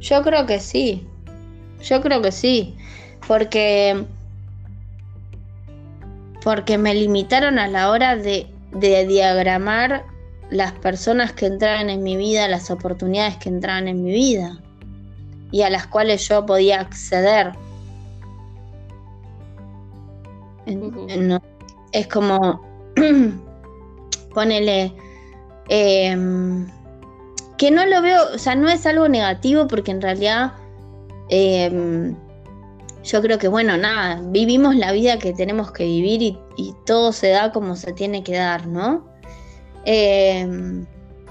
Yo 0.00 0.22
creo 0.22 0.46
que 0.46 0.58
sí. 0.58 1.06
Yo 1.80 2.00
creo 2.02 2.20
que 2.20 2.32
sí. 2.32 2.76
Porque 3.26 4.04
porque 6.42 6.76
me 6.76 6.94
limitaron 6.94 7.58
a 7.58 7.68
la 7.68 7.90
hora 7.90 8.16
de, 8.16 8.46
diagramar 8.72 10.04
las 10.52 10.72
personas 10.72 11.32
que 11.32 11.46
entraban 11.46 11.88
en 11.88 12.02
mi 12.02 12.16
vida, 12.16 12.46
las 12.46 12.70
oportunidades 12.70 13.38
que 13.38 13.48
entraban 13.48 13.88
en 13.88 14.04
mi 14.04 14.12
vida 14.12 14.60
y 15.50 15.62
a 15.62 15.70
las 15.70 15.86
cuales 15.86 16.28
yo 16.28 16.44
podía 16.44 16.80
acceder. 16.80 17.52
es 21.92 22.06
como, 22.06 22.62
ponele, 24.34 24.92
em, 25.68 26.66
que 27.58 27.70
no 27.70 27.84
lo 27.84 28.00
veo, 28.00 28.20
o 28.34 28.38
sea, 28.38 28.54
no 28.54 28.68
es 28.68 28.86
algo 28.86 29.08
negativo 29.08 29.66
porque 29.66 29.90
en 29.90 30.00
realidad 30.00 30.52
em, 31.28 32.14
yo 33.02 33.20
creo 33.22 33.38
que, 33.38 33.48
bueno, 33.48 33.76
nada, 33.76 34.20
vivimos 34.24 34.76
la 34.76 34.92
vida 34.92 35.18
que 35.18 35.32
tenemos 35.32 35.72
que 35.72 35.84
vivir 35.84 36.38
y, 36.56 36.74
todo 36.86 37.12
se 37.12 37.30
da 37.30 37.52
como 37.52 37.74
se 37.74 37.92
tiene 37.92 38.22
que 38.22 38.36
dar, 38.36 38.66
¿no? 38.66 39.11
Em, 39.84 40.86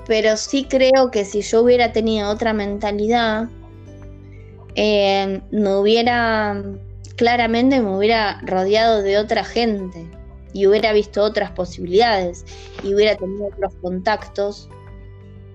pero 0.07 0.35
sí 0.37 0.65
creo 0.69 1.11
que 1.11 1.25
si 1.25 1.41
yo 1.41 1.61
hubiera 1.61 1.91
tenido 1.91 2.29
otra 2.29 2.53
mentalidad, 2.53 3.47
eh, 4.75 5.41
me 5.51 5.75
hubiera, 5.75 6.61
claramente 7.15 7.81
me 7.81 7.95
hubiera 7.95 8.41
rodeado 8.41 9.01
de 9.01 9.17
otra 9.17 9.43
gente 9.43 10.05
y 10.53 10.67
hubiera 10.67 10.91
visto 10.93 11.21
otras 11.21 11.51
posibilidades 11.51 12.45
y 12.83 12.93
hubiera 12.93 13.15
tenido 13.15 13.47
otros 13.47 13.73
contactos 13.81 14.69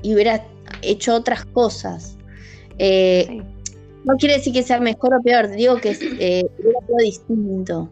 y 0.02 0.14
hubiera 0.14 0.46
hecho 0.82 1.14
otras 1.14 1.44
cosas. 1.46 2.16
Eh, 2.78 3.42
no 4.04 4.16
quiere 4.16 4.36
decir 4.36 4.52
que 4.52 4.62
sea 4.62 4.78
mejor 4.80 5.14
o 5.14 5.22
peor, 5.22 5.50
digo 5.50 5.76
que 5.80 5.90
es 5.90 6.00
eh, 6.02 6.44
algo 6.58 6.96
distinto. 6.98 7.90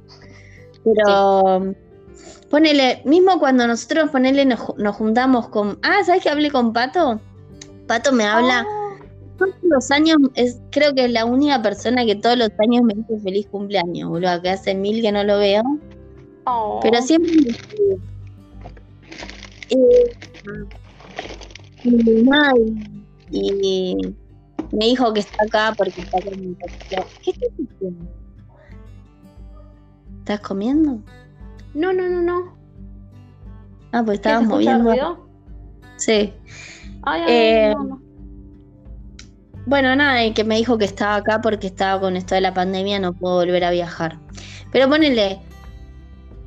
Pero 0.85 1.75
ponele, 2.51 3.03
mismo 3.05 3.39
cuando 3.39 3.67
nosotros 3.67 4.11
ponele 4.11 4.45
nos, 4.45 4.61
juntamos 4.97 5.49
con. 5.49 5.79
Ah, 5.83 6.03
¿sabes 6.05 6.23
que 6.23 6.31
hablé 6.31 6.51
con 6.51 6.73
Pato? 6.73 7.21
Pato 7.87 8.13
me 8.13 8.25
habla. 8.25 8.67
Oh. 8.67 8.85
Todos 9.39 9.55
los 9.63 9.91
años, 9.91 10.17
es, 10.35 10.61
creo 10.71 10.95
que 10.95 11.07
es 11.07 11.11
la 11.11 11.25
única 11.25 11.61
persona 11.61 12.05
que 12.05 12.15
todos 12.15 12.39
los 12.39 12.51
años 12.61 12.83
me 12.85 12.95
dice 12.95 13.19
feliz 13.19 13.47
cumpleaños, 13.49 14.09
boludo, 14.09 14.41
que 14.43 14.51
hace 14.51 14.75
mil 14.75 15.03
que 15.03 15.11
no 15.11 15.25
lo 15.25 15.39
veo. 15.39 15.63
Oh. 16.45 16.79
Pero 16.83 17.03
siempre. 17.03 17.33
Eh, 19.71 20.15
y, 21.83 22.21
y 23.31 24.15
me 24.73 24.85
dijo 24.87 25.13
que 25.13 25.21
está 25.21 25.45
acá 25.45 25.75
porque 25.77 26.01
está 26.01 26.21
comiendo. 26.21 26.59
¿Qué 26.89 27.31
estás 27.31 27.51
haciendo? 27.53 28.07
¿Estás 30.21 30.41
comiendo? 30.41 31.01
No, 31.75 31.93
no, 31.93 32.09
no, 32.09 32.23
no. 32.23 32.57
Ah, 33.93 34.03
pues 34.05 34.19
estabas 34.19 34.47
moviendo. 34.47 34.91
Ruido? 34.91 35.29
Sí. 35.97 36.33
Ay, 37.03 37.23
ay, 37.23 37.25
eh, 37.29 37.75
no, 37.77 38.01
Bueno, 39.67 39.95
nada, 39.95 40.25
y 40.25 40.33
que 40.33 40.45
me 40.45 40.57
dijo 40.57 40.79
que 40.79 40.85
estaba 40.85 41.17
acá 41.17 41.41
porque 41.41 41.67
estaba 41.67 42.01
con 42.01 42.17
esto 42.17 42.35
de 42.35 42.41
la 42.41 42.55
pandemia, 42.55 42.99
no 42.99 43.13
puedo 43.13 43.37
volver 43.37 43.65
a 43.65 43.71
viajar. 43.71 44.19
Pero 44.73 44.89
ponele, 44.89 45.41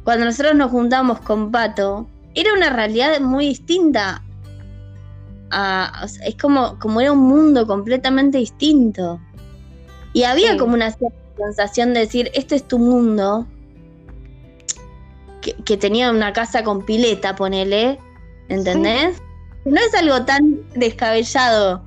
cuando 0.04 0.26
nosotros 0.26 0.56
nos 0.56 0.72
juntamos 0.72 1.20
con 1.22 1.52
Pato, 1.52 2.08
era 2.34 2.54
una 2.54 2.70
realidad 2.70 3.20
muy 3.22 3.48
distinta 3.48 4.24
es 6.26 6.36
como, 6.36 6.78
como 6.80 7.02
era 7.02 7.12
un 7.12 7.28
mundo 7.28 7.66
completamente 7.68 8.38
distinto. 8.38 9.20
Y 10.14 10.24
había 10.24 10.58
como 10.58 10.74
una 10.74 10.96
sensación 11.38 11.94
de 11.94 12.02
decir, 12.02 12.32
este 12.34 12.56
es 12.56 12.68
tu 12.68 12.80
mundo, 12.80 13.48
que, 15.42 15.78
tenía 15.78 16.12
una 16.12 16.34
casa 16.34 16.64
con 16.64 16.86
pileta, 16.86 17.36
ponele, 17.36 18.00
¿entendés? 18.50 19.22
No 19.66 19.80
es 19.80 19.94
algo 19.96 20.24
tan 20.26 20.62
descabellado, 20.74 21.84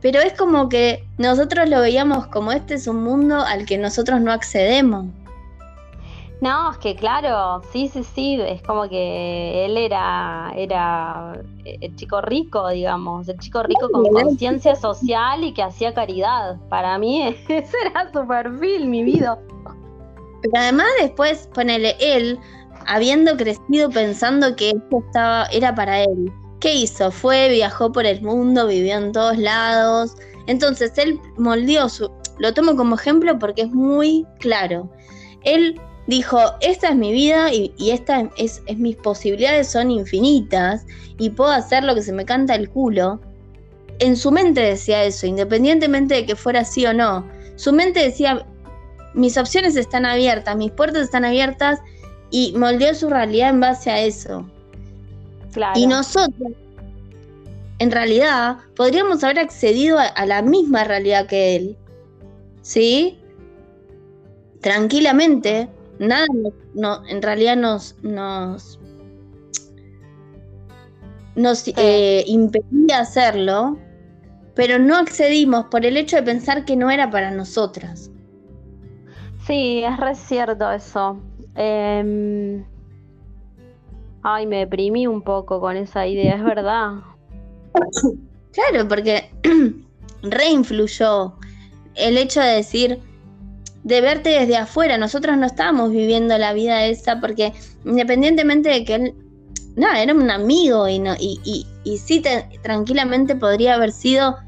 pero 0.00 0.20
es 0.20 0.32
como 0.34 0.68
que 0.68 1.06
nosotros 1.18 1.68
lo 1.68 1.80
veíamos 1.80 2.26
como 2.28 2.52
este 2.52 2.74
es 2.74 2.86
un 2.86 3.02
mundo 3.02 3.40
al 3.40 3.66
que 3.66 3.78
nosotros 3.78 4.20
no 4.20 4.32
accedemos. 4.32 5.06
No, 6.40 6.70
es 6.70 6.78
que 6.78 6.94
claro, 6.94 7.62
sí, 7.72 7.88
sí, 7.88 8.04
sí, 8.04 8.40
es 8.40 8.62
como 8.62 8.88
que 8.88 9.64
él 9.64 9.76
era, 9.76 10.52
era 10.56 11.32
el 11.64 11.96
chico 11.96 12.20
rico, 12.20 12.68
digamos, 12.68 13.28
el 13.28 13.38
chico 13.38 13.64
rico 13.64 13.88
con 13.90 14.04
conciencia 14.06 14.76
social 14.76 15.42
y 15.42 15.52
que 15.52 15.64
hacía 15.64 15.92
caridad. 15.92 16.56
Para 16.68 16.96
mí 16.96 17.26
ese 17.48 17.64
era 17.84 18.12
su 18.12 18.24
perfil, 18.24 18.86
mi 18.86 19.02
vida. 19.02 19.36
Pero 20.42 20.52
además 20.54 20.86
después, 21.00 21.48
ponele, 21.52 21.96
él, 21.98 22.38
habiendo 22.88 23.36
crecido 23.36 23.90
pensando 23.90 24.56
que 24.56 24.70
esto 24.70 25.04
estaba, 25.06 25.46
era 25.52 25.74
para 25.74 26.02
él, 26.02 26.32
¿qué 26.58 26.74
hizo? 26.74 27.10
Fue, 27.10 27.50
viajó 27.50 27.92
por 27.92 28.06
el 28.06 28.22
mundo, 28.22 28.66
vivió 28.66 28.96
en 28.96 29.12
todos 29.12 29.36
lados. 29.36 30.16
Entonces 30.46 30.92
él 30.96 31.20
moldeó 31.36 31.90
su, 31.90 32.10
lo 32.38 32.54
tomo 32.54 32.76
como 32.76 32.96
ejemplo 32.96 33.38
porque 33.38 33.62
es 33.62 33.70
muy 33.70 34.26
claro. 34.40 34.90
Él 35.44 35.78
dijo, 36.06 36.38
esta 36.62 36.88
es 36.88 36.96
mi 36.96 37.12
vida 37.12 37.52
y, 37.52 37.74
esta 37.90 38.30
es, 38.38 38.62
mis 38.76 38.96
posibilidades 38.96 39.68
son 39.68 39.90
infinitas 39.90 40.86
y 41.18 41.28
puedo 41.28 41.50
hacer 41.50 41.84
lo 41.84 41.94
que 41.94 42.02
se 42.02 42.14
me 42.14 42.24
canta 42.24 42.54
el 42.54 42.70
culo. 42.70 43.20
En 43.98 44.16
su 44.16 44.32
mente 44.32 44.62
decía 44.62 45.04
eso, 45.04 45.26
independientemente 45.26 46.14
de 46.14 46.24
que 46.24 46.36
fuera 46.36 46.60
así 46.60 46.86
o 46.86 46.94
no. 46.94 47.28
Su 47.56 47.74
mente 47.74 48.00
decía, 48.00 48.46
mis 49.12 49.36
opciones 49.36 49.76
están 49.76 50.06
abiertas, 50.06 50.56
mis 50.56 50.70
puertas 50.70 51.02
están 51.02 51.26
abiertas 51.26 51.80
y 52.30 52.52
moldeó 52.56 52.94
su 52.94 53.08
realidad 53.08 53.50
en 53.50 53.60
base 53.60 53.90
a 53.90 54.00
eso. 54.00 54.48
Y 55.74 55.86
nosotros, 55.86 56.52
en 57.78 57.90
realidad, 57.90 58.58
podríamos 58.76 59.24
haber 59.24 59.40
accedido 59.40 59.98
a, 59.98 60.04
a 60.04 60.26
la 60.26 60.42
misma 60.42 60.84
realidad 60.84 61.26
que 61.26 61.56
él. 61.56 61.76
¿Sí? 62.62 63.18
Tranquilamente, 64.60 65.68
nada 65.98 66.26
no, 66.74 67.04
en 67.08 67.22
realidad 67.22 67.56
nos, 67.56 67.96
nos, 68.02 68.78
nos 71.34 71.66
eh, 71.76 72.24
impedía 72.26 73.00
hacerlo, 73.00 73.78
pero 74.54 74.78
no 74.78 74.96
accedimos 74.96 75.66
por 75.66 75.84
el 75.84 75.96
hecho 75.96 76.16
de 76.16 76.22
pensar 76.22 76.64
que 76.64 76.76
no 76.76 76.90
era 76.90 77.10
para 77.10 77.30
nosotras. 77.30 78.10
Sí, 79.46 79.82
es 79.82 79.96
re 79.96 80.14
cierto 80.14 80.70
eso. 80.70 81.18
Em, 81.60 82.64
ay, 84.22 84.46
me 84.46 84.58
deprimí 84.58 85.08
un 85.08 85.22
poco 85.22 85.60
con 85.60 85.76
esa 85.76 86.06
idea, 86.06 86.36
es 86.36 86.44
verdad. 86.44 86.92
Claro, 88.50 88.88
porque 88.88 89.30
reinfluyó 90.22 91.34
el 91.94 92.16
hecho 92.16 92.40
de 92.40 92.56
decir, 92.56 92.98
de 93.84 94.00
verte 94.00 94.30
desde 94.30 94.56
afuera, 94.56 94.98
nosotros 94.98 95.36
no 95.36 95.46
estábamos 95.46 95.92
viviendo 95.92 96.36
la 96.38 96.54
vida 96.54 96.86
esa 96.86 97.20
porque 97.20 97.52
independientemente 97.84 98.70
de 98.70 98.84
que 98.84 98.94
él, 98.94 99.14
no, 99.76 99.92
era 99.92 100.12
un 100.14 100.30
amigo 100.30 100.88
y, 100.88 100.98
no, 100.98 101.14
y, 101.20 101.38
y, 101.44 101.66
y 101.84 101.98
sí 101.98 102.20
tranquilamente 102.62 103.36
podría 103.36 103.74
haber 103.74 103.92
sido, 103.92 104.38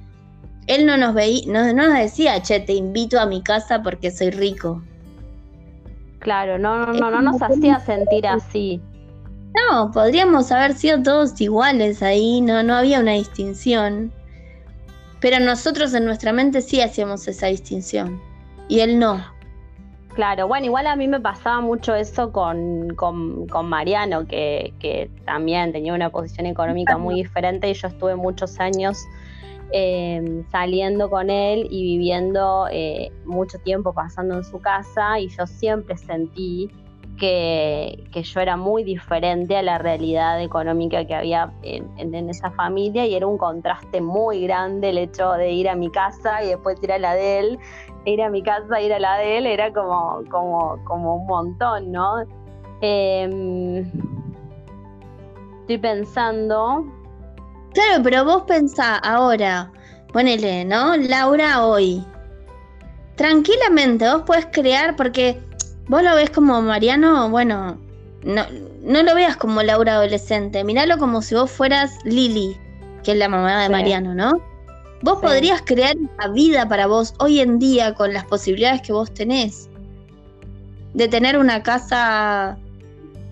él 0.67 0.87
no 0.87 0.97
nos 0.97 1.15
veía, 1.15 1.45
no, 1.47 1.73
no 1.73 1.89
nos 1.89 1.99
decía, 1.99 2.43
che, 2.43 2.59
te 2.59 2.73
invito 2.73 3.21
a 3.21 3.27
mi 3.27 3.43
casa 3.43 3.83
porque 3.83 4.11
soy 4.11 4.31
rico. 4.31 4.83
Claro, 6.21 6.59
no, 6.59 6.87
no, 6.87 6.93
no, 6.93 7.11
no 7.11 7.23
nos 7.23 7.43
hacía 7.43 7.81
sentir 7.81 8.27
así. 8.27 8.81
No, 9.55 9.91
podríamos 9.91 10.53
haber 10.53 10.75
sido 10.75 11.03
todos 11.03 11.41
iguales 11.41 12.03
ahí, 12.03 12.41
no, 12.41 12.63
no 12.63 12.75
había 12.75 13.01
una 13.01 13.13
distinción. 13.13 14.13
Pero 15.21 15.41
nosotros 15.41 15.93
en 15.95 16.05
nuestra 16.05 16.33
mente 16.33 16.63
sí 16.63 16.81
hacíamos 16.81 17.27
esa 17.27 17.49
distinción. 17.49 18.21
Y 18.69 18.81
él 18.81 18.99
no. 18.99 19.23
Claro, 20.15 20.49
bueno, 20.49 20.67
igual 20.67 20.87
a 20.87 20.97
mí 20.97 21.09
me 21.09 21.21
pasaba 21.21 21.61
mucho 21.61 21.95
eso 21.95 22.33
con, 22.33 22.95
con, 22.95 23.47
con 23.47 23.69
Mariano, 23.69 24.27
que, 24.27 24.75
que, 24.79 25.11
también 25.25 25.73
tenía 25.73 25.95
una 25.95 26.11
posición 26.11 26.47
económica 26.47 26.99
muy 26.99 27.15
diferente 27.15 27.71
y 27.71 27.75
yo 27.75 27.89
estuve 27.89 28.17
muchos 28.17 28.59
años 28.59 28.99
eh, 29.73 30.45
saliendo 30.51 31.09
con 31.11 31.31
él 31.31 31.67
y 31.71 31.83
viviendo 31.83 32.67
eh, 32.71 33.13
mucho 33.25 33.59
tiempo 33.59 33.93
pasando 33.93 34.37
en 34.37 34.45
su 34.45 34.61
casa 34.61 35.19
y 35.21 35.29
yo 35.29 35.47
siempre 35.47 35.97
sentí 35.97 36.71
que, 37.21 38.03
yo 38.13 38.41
era 38.41 38.57
muy 38.57 38.83
diferente 38.83 39.57
a 39.57 39.63
la 39.63 39.79
realidad 39.79 40.41
económica 40.43 41.05
que 41.05 41.15
había 41.15 41.53
en, 41.63 42.31
esa 42.31 42.51
familia 42.53 43.07
y 43.07 43.15
era 43.15 43.27
un 43.27 43.39
contraste 43.39 44.01
muy 44.01 44.43
grande 44.43 44.91
el 44.91 44.99
hecho 44.99 45.33
de 45.33 45.53
ir 45.53 45.69
a 45.69 45.77
mi 45.77 45.91
casa 45.91 46.43
y 46.43 46.49
después 46.49 46.83
ir 46.83 46.93
a 46.93 46.99
la 46.99 47.15
de 47.15 47.39
él, 47.39 47.59
ir 48.07 48.23
a 48.23 48.31
mi 48.31 48.43
casa, 48.43 48.81
ir 48.81 48.93
a 48.93 48.99
la 48.99 49.19
de 49.19 49.39
él, 49.39 49.47
era 49.47 49.73
como, 49.73 50.23
como, 50.31 50.83
como 50.85 51.17
un 51.17 51.27
montón, 51.27 51.93
¿no? 51.93 52.25
Em, 52.81 53.85
estoy 55.61 55.79
pensando. 55.79 57.00
Claro, 57.73 58.03
pero 58.03 58.25
vos 58.25 58.43
pensá 58.47 58.97
ahora, 58.97 59.71
ponele, 60.13 60.65
¿no? 60.65 60.97
Laura 60.97 61.65
hoy. 61.65 62.05
Tranquilamente, 63.17 64.09
vos 64.09 64.23
puedes 64.27 64.47
crear, 64.47 64.97
porque 64.97 65.39
vos 65.89 66.03
lo 66.03 66.15
ves 66.15 66.31
como 66.31 66.61
Mariano, 66.63 67.29
bueno, 67.31 67.79
no, 68.23 68.45
no 68.83 69.03
lo 69.03 69.15
veas 69.15 69.37
como 69.37 69.63
Laura 69.63 69.95
adolescente, 69.95 70.65
miralo 70.65 70.99
como 70.99 71.23
si 71.23 71.35
vos 71.35 71.51
fueras 71.51 71.93
Lili, 72.05 72.57
que 73.03 73.13
es 73.13 73.19
la 73.19 73.29
mamá 73.29 73.63
de 73.63 73.69
Mariano, 73.69 74.15
¿no? 74.15 74.33
Vos 75.03 75.19
podrías 75.21 75.63
crear 75.63 75.97
una 75.97 76.29
vida 76.29 76.69
para 76.69 76.87
vos 76.87 77.15
hoy 77.19 77.41
en 77.41 77.59
día 77.59 77.95
con 77.95 78.13
las 78.13 78.25
posibilidades 78.27 78.83
que 78.83 78.93
vos 78.93 79.13
tenés. 79.13 79.69
De 80.93 81.09
tener 81.09 81.39
una 81.39 81.63
casa 81.63 82.59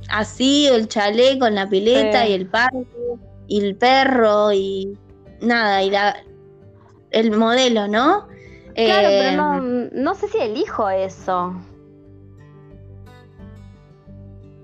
así, 0.09 0.67
el 0.67 0.89
chalet 0.89 1.39
con 1.39 1.55
la 1.55 1.69
pileta 1.69 2.27
y 2.27 2.33
el 2.33 2.47
parque, 2.47 2.87
y 3.49 3.65
el 3.65 3.77
perro, 3.77 4.53
y 4.53 4.97
nada, 5.41 5.83
y 5.83 5.91
la, 5.91 6.17
el 7.11 7.37
modelo, 7.37 7.89
¿no? 7.89 8.29
Claro, 8.75 9.09
pero 9.09 9.37
no, 9.37 9.57
eh, 9.59 9.91
no 9.93 10.15
sé 10.15 10.29
si 10.29 10.39
elijo 10.39 10.89
eso 10.89 11.53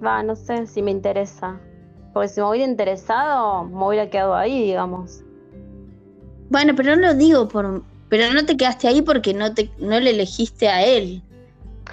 va, 0.05 0.23
no 0.23 0.37
sé 0.37 0.67
si 0.67 0.83
me 0.83 0.91
interesa. 0.91 1.59
Porque 2.13 2.29
si 2.29 2.41
me 2.41 2.49
hubiera 2.49 2.71
interesado, 2.71 3.65
me 3.65 3.87
hubiera 3.87 4.09
quedado 4.09 4.35
ahí, 4.35 4.63
digamos. 4.63 5.23
Bueno, 6.51 6.75
pero 6.77 6.95
no 6.95 7.03
lo 7.03 7.15
digo 7.15 7.49
por. 7.49 7.83
Pero 8.09 8.33
no 8.33 8.45
te 8.45 8.57
quedaste 8.57 8.87
ahí 8.87 9.03
porque 9.03 9.35
no 9.35 9.55
te 9.55 9.71
no 9.79 9.99
le 9.99 10.11
elegiste 10.11 10.69
a 10.69 10.85
él. 10.85 11.23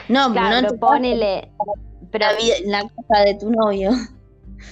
No, 0.10 0.32
claro, 0.32 0.62
no 0.62 0.68
te 0.70 0.78
ponele. 0.78 1.52
Pero 2.12 2.26
la, 2.66 2.82
la 2.82 2.90
casa 2.90 3.24
de 3.26 3.36
tu 3.36 3.50
novio. 3.50 3.92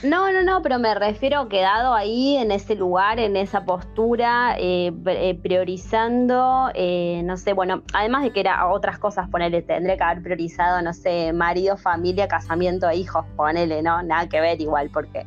No, 0.03 0.31
no, 0.31 0.43
no, 0.43 0.61
pero 0.61 0.79
me 0.79 0.95
refiero 0.95 1.49
quedado 1.49 1.93
ahí 1.93 2.37
en 2.37 2.51
ese 2.51 2.75
lugar, 2.75 3.19
en 3.19 3.35
esa 3.35 3.65
postura, 3.65 4.55
eh, 4.57 4.93
eh, 5.05 5.37
priorizando, 5.41 6.69
eh, 6.73 7.21
no 7.25 7.35
sé, 7.35 7.51
bueno, 7.53 7.83
además 7.93 8.23
de 8.23 8.31
que 8.31 8.39
era 8.39 8.69
otras 8.69 8.97
cosas, 8.97 9.27
ponele, 9.29 9.61
tendré 9.61 9.97
que 9.97 10.03
haber 10.03 10.23
priorizado, 10.23 10.81
no 10.81 10.93
sé, 10.93 11.33
marido, 11.33 11.75
familia, 11.75 12.29
casamiento, 12.29 12.89
hijos, 12.91 13.25
ponele, 13.35 13.81
¿no? 13.81 14.01
Nada 14.01 14.29
que 14.29 14.39
ver 14.39 14.61
igual, 14.61 14.89
porque, 14.93 15.25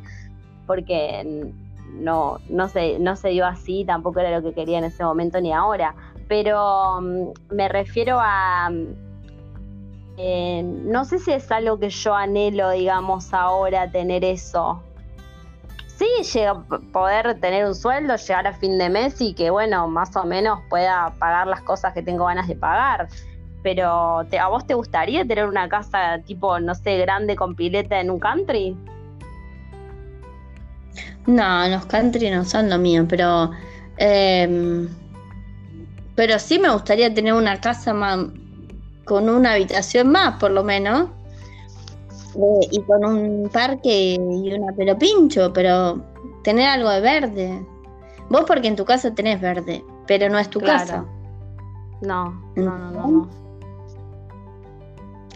porque 0.65 1.51
no, 1.93 2.39
no 2.49 2.67
se, 2.67 2.97
no 2.97 3.15
se 3.15 3.29
dio 3.29 3.45
así, 3.45 3.85
tampoco 3.85 4.21
era 4.21 4.31
lo 4.31 4.41
que 4.41 4.55
quería 4.55 4.79
en 4.79 4.85
ese 4.85 5.03
momento 5.03 5.39
ni 5.39 5.53
ahora. 5.53 5.93
Pero 6.27 6.99
mm, 6.99 7.53
me 7.53 7.67
refiero 7.69 8.17
a 8.19 8.71
eh, 10.17 10.61
no 10.63 11.05
sé 11.05 11.19
si 11.19 11.31
es 11.31 11.51
algo 11.51 11.79
que 11.79 11.89
yo 11.89 12.13
anhelo, 12.13 12.69
digamos, 12.71 13.33
ahora 13.33 13.89
tener 13.89 14.23
eso. 14.23 14.81
Sí, 15.97 16.07
llega, 16.33 16.63
poder 16.91 17.39
tener 17.39 17.65
un 17.65 17.75
sueldo, 17.75 18.15
llegar 18.15 18.47
a 18.47 18.53
fin 18.53 18.77
de 18.77 18.89
mes 18.89 19.19
y 19.21 19.33
que, 19.33 19.49
bueno, 19.49 19.87
más 19.87 20.15
o 20.15 20.23
menos 20.23 20.59
pueda 20.69 21.13
pagar 21.19 21.47
las 21.47 21.61
cosas 21.61 21.93
que 21.93 22.01
tengo 22.01 22.25
ganas 22.25 22.47
de 22.47 22.55
pagar. 22.55 23.07
Pero, 23.63 24.19
¿a 24.19 24.47
vos 24.49 24.67
te 24.67 24.73
gustaría 24.73 25.25
tener 25.25 25.47
una 25.47 25.69
casa 25.69 26.19
tipo, 26.25 26.59
no 26.59 26.75
sé, 26.75 26.97
grande 26.97 27.35
con 27.35 27.55
pileta 27.55 27.99
en 27.99 28.09
un 28.09 28.19
country? 28.19 28.75
No, 31.25 31.67
los 31.69 31.85
country 31.85 32.29
no 32.29 32.43
son 32.43 32.69
lo 32.69 32.77
mío, 32.77 33.05
pero. 33.07 33.51
Em, 33.97 34.89
pero 36.15 36.37
sí 36.37 36.59
me 36.59 36.69
gustaría 36.69 37.13
tener 37.13 37.33
una 37.33 37.59
casa 37.61 37.93
más, 37.93 38.19
con 39.05 39.29
una 39.29 39.53
habitación 39.53 40.09
más, 40.09 40.39
por 40.39 40.51
lo 40.51 40.63
menos. 40.63 41.09
Eh, 42.35 42.67
y 42.71 42.81
con 42.81 43.05
un 43.05 43.49
parque 43.51 44.15
y 44.15 44.53
una 44.53 44.73
pelo 44.73 44.97
pincho, 44.97 45.53
pero 45.53 46.03
tener 46.43 46.67
algo 46.67 46.89
de 46.89 47.01
verde. 47.01 47.65
Vos 48.29 48.43
porque 48.47 48.67
en 48.67 48.75
tu 48.75 48.85
casa 48.85 49.13
tenés 49.13 49.39
verde, 49.39 49.83
pero 50.07 50.29
no 50.29 50.39
es 50.39 50.49
tu 50.49 50.59
casa. 50.59 51.05
No, 52.01 52.31
no, 52.55 52.77
no, 52.77 52.91
no, 52.91 53.29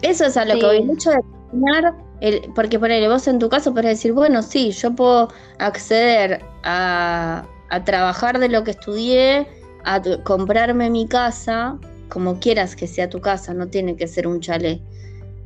Eso 0.02 0.26
es 0.26 0.36
a 0.36 0.44
lo 0.44 0.54
que 0.54 0.66
voy. 0.66 0.90
Hecho 0.92 1.10
de 1.10 1.20
tener, 1.50 1.94
el, 2.20 2.52
porque 2.54 2.78
ponele 2.78 3.08
vos 3.08 3.26
en 3.28 3.38
tu 3.38 3.48
caso 3.48 3.72
podés 3.72 3.90
decir, 3.90 4.12
bueno, 4.12 4.42
sí, 4.42 4.72
yo 4.72 4.94
puedo 4.94 5.28
acceder 5.58 6.44
a, 6.64 7.44
a 7.70 7.84
trabajar 7.84 8.38
de 8.38 8.48
lo 8.48 8.64
que 8.64 8.72
estudié, 8.72 9.46
a 9.84 10.02
comprarme 10.24 10.90
mi 10.90 11.06
casa, 11.06 11.78
como 12.08 12.40
quieras 12.40 12.76
que 12.76 12.86
sea 12.86 13.08
tu 13.08 13.20
casa, 13.20 13.54
no 13.54 13.68
tiene 13.68 13.96
que 13.96 14.06
ser 14.06 14.26
un 14.26 14.40
chalet, 14.40 14.80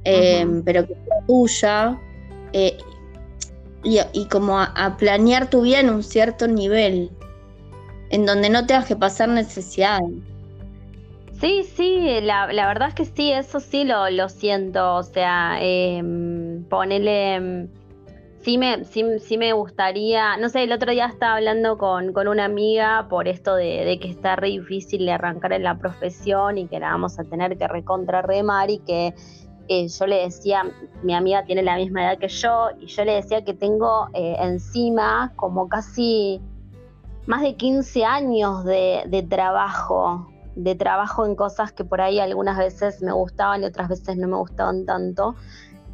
em, 0.05 0.63
pero 0.63 0.87
que 0.87 0.95
sea 0.95 1.27
tuya, 1.27 2.01
eh, 2.53 2.77
y, 3.85 4.27
como 4.27 4.61
a, 4.61 4.97
planear 4.97 5.51
tu 5.51 5.63
vida 5.63 5.81
en 5.81 5.91
un 5.91 6.03
cierto 6.03 6.47
nivel, 6.47 7.11
en 8.11 8.27
donde 8.27 8.49
no 8.49 8.67
tengas 8.67 8.87
que 8.87 8.97
pasar 8.97 9.29
necesidad. 9.29 10.01
Sí, 11.41 11.65
sí, 11.75 12.21
la, 12.23 12.47
verdad 12.47 12.89
es 12.89 12.95
que 12.95 13.05
sí, 13.05 13.33
eso 13.33 13.59
sí 13.59 13.83
lo, 13.85 14.09
lo 14.11 14.29
siento, 14.29 14.95
o 14.95 15.03
sea, 15.03 15.59
eh, 15.61 16.01
ponele 16.69 17.35
em, 17.35 17.69
sí 18.43 18.59
me, 18.59 18.85
sí, 18.85 19.39
me 19.39 19.53
gustaría, 19.53 20.37
no 20.37 20.49
sé, 20.49 20.65
el 20.65 20.73
otro 20.73 20.91
día 20.93 21.07
estaba 21.07 21.37
hablando 21.37 21.79
con, 21.79 22.13
una 22.17 22.45
amiga 22.45 23.07
por 23.09 23.29
esto 23.29 23.55
de, 23.55 23.99
que 24.01 24.09
está 24.09 24.37
re 24.37 24.49
difícil 24.49 25.07
de 25.07 25.13
arrancar 25.13 25.53
en 25.53 25.63
la 25.63 25.79
profesión 25.79 26.59
y 26.59 26.67
que 26.67 26.81
la 26.81 26.91
vamos 26.91 27.19
a 27.19 27.25
tener 27.25 27.57
que 27.57 27.69
recontra 27.69 28.23
remar 28.23 28.71
y 28.71 28.79
que 28.79 29.15
eh, 29.69 29.89
yo 29.89 30.07
le 30.07 30.25
decía, 30.25 30.65
mi 31.03 31.15
amiga 31.15 31.45
tiene 31.45 31.63
la 31.63 31.77
misma 31.77 32.05
edad 32.05 32.19
que 32.19 32.29
yo 32.29 32.71
y 32.81 32.87
yo 32.87 33.05
le 33.05 33.15
decía 33.15 33.45
que 33.45 33.55
tengo 33.55 34.09
eh, 34.13 34.37
encima 34.41 35.33
como 35.37 35.69
casi 35.69 36.41
más 37.27 37.43
de 37.43 37.55
15 37.55 38.05
años 38.05 38.65
de, 38.65 39.05
de 39.07 39.23
trabajo, 39.23 40.33
de 40.57 40.75
trabajo 40.75 41.25
en 41.25 41.37
cosas 41.37 41.73
que 41.73 41.85
por 41.85 42.01
ahí 42.01 42.19
algunas 42.19 42.59
veces 42.59 43.03
me 43.03 43.13
gustaban 43.13 43.63
y 43.63 43.67
otras 43.67 43.89
veces 43.89 44.17
no 44.17 44.27
me 44.27 44.37
gustaban 44.37 44.85
tanto 44.85 45.37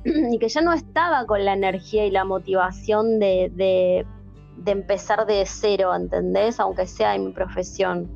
y 0.05 0.39
que 0.39 0.49
ya 0.49 0.61
no 0.61 0.73
estaba 0.73 1.27
con 1.27 1.45
la 1.45 1.55
energía 1.55 2.07
y 2.07 2.11
la 2.11 2.25
motivación 2.25 3.19
de, 3.19 4.07
empezar 4.67 5.27
de 5.27 5.45
cero, 5.47 5.95
¿entendés? 5.95 6.61
Aunque 6.61 6.87
sea 6.87 7.15
en 7.15 7.27
mi 7.27 7.33
profesión. 7.33 8.09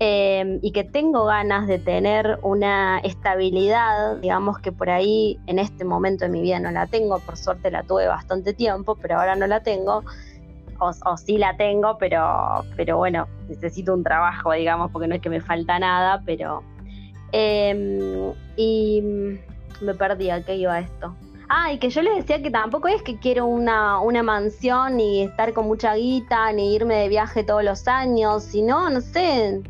Em, 0.00 0.60
y 0.62 0.70
que 0.70 0.84
tengo 0.84 1.24
ganas 1.24 1.66
de 1.66 1.80
tener 1.80 2.38
una 2.42 3.00
estabilidad, 3.00 4.18
digamos 4.18 4.60
que 4.60 4.70
por 4.70 4.90
ahí 4.90 5.40
en 5.46 5.58
este 5.58 5.84
momento 5.84 6.24
de 6.24 6.30
mi 6.30 6.40
vida 6.40 6.60
no 6.60 6.70
la 6.70 6.86
tengo, 6.86 7.18
por 7.18 7.36
suerte 7.36 7.68
la 7.72 7.82
tuve 7.82 8.06
bastante 8.06 8.54
tiempo, 8.54 8.94
pero 8.94 9.18
ahora 9.18 9.34
no 9.34 9.48
la 9.48 9.62
tengo. 9.64 10.04
o, 10.78 11.16
sí 11.16 11.38
la 11.38 11.56
tengo, 11.56 11.98
pero, 11.98 12.64
pero 12.76 12.98
bueno, 12.98 13.26
necesito 13.48 13.92
un 13.92 14.04
trabajo, 14.04 14.52
digamos, 14.52 14.92
porque 14.92 15.08
no 15.08 15.16
es 15.16 15.20
que 15.20 15.30
me 15.30 15.40
falta 15.40 15.78
nada, 15.78 16.22
pero... 16.24 16.62
Em, 17.32 18.32
y 18.56 19.02
me 19.80 19.94
perdí 19.94 20.30
a 20.30 20.42
qué 20.44 20.56
iba 20.56 20.78
esto. 20.78 21.14
Ah, 21.48 21.72
y 21.72 21.78
que 21.78 21.88
yo 21.88 22.02
les 22.02 22.16
decía 22.16 22.42
que 22.42 22.50
tampoco 22.50 22.88
es 22.88 23.02
que 23.02 23.18
quiero 23.18 23.46
una, 23.46 24.00
una 24.00 24.22
mansión, 24.22 24.98
ni 24.98 25.22
estar 25.22 25.54
con 25.54 25.66
mucha 25.66 25.94
guita, 25.94 26.52
ni 26.52 26.74
irme 26.74 26.96
de 26.96 27.08
viaje 27.08 27.42
todos 27.42 27.64
los 27.64 27.88
años, 27.88 28.42
sino, 28.42 28.90
no 28.90 29.00
sé, 29.00 29.62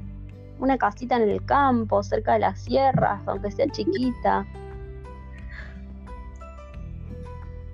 una 0.59 0.77
casita 0.77 1.17
en 1.17 1.29
el 1.29 1.45
campo, 1.45 2.03
cerca 2.03 2.33
de 2.33 2.41
las 2.41 2.61
sierras, 2.61 3.23
aunque 3.27 3.53
sea 3.53 3.69
chiquita. 3.69 4.45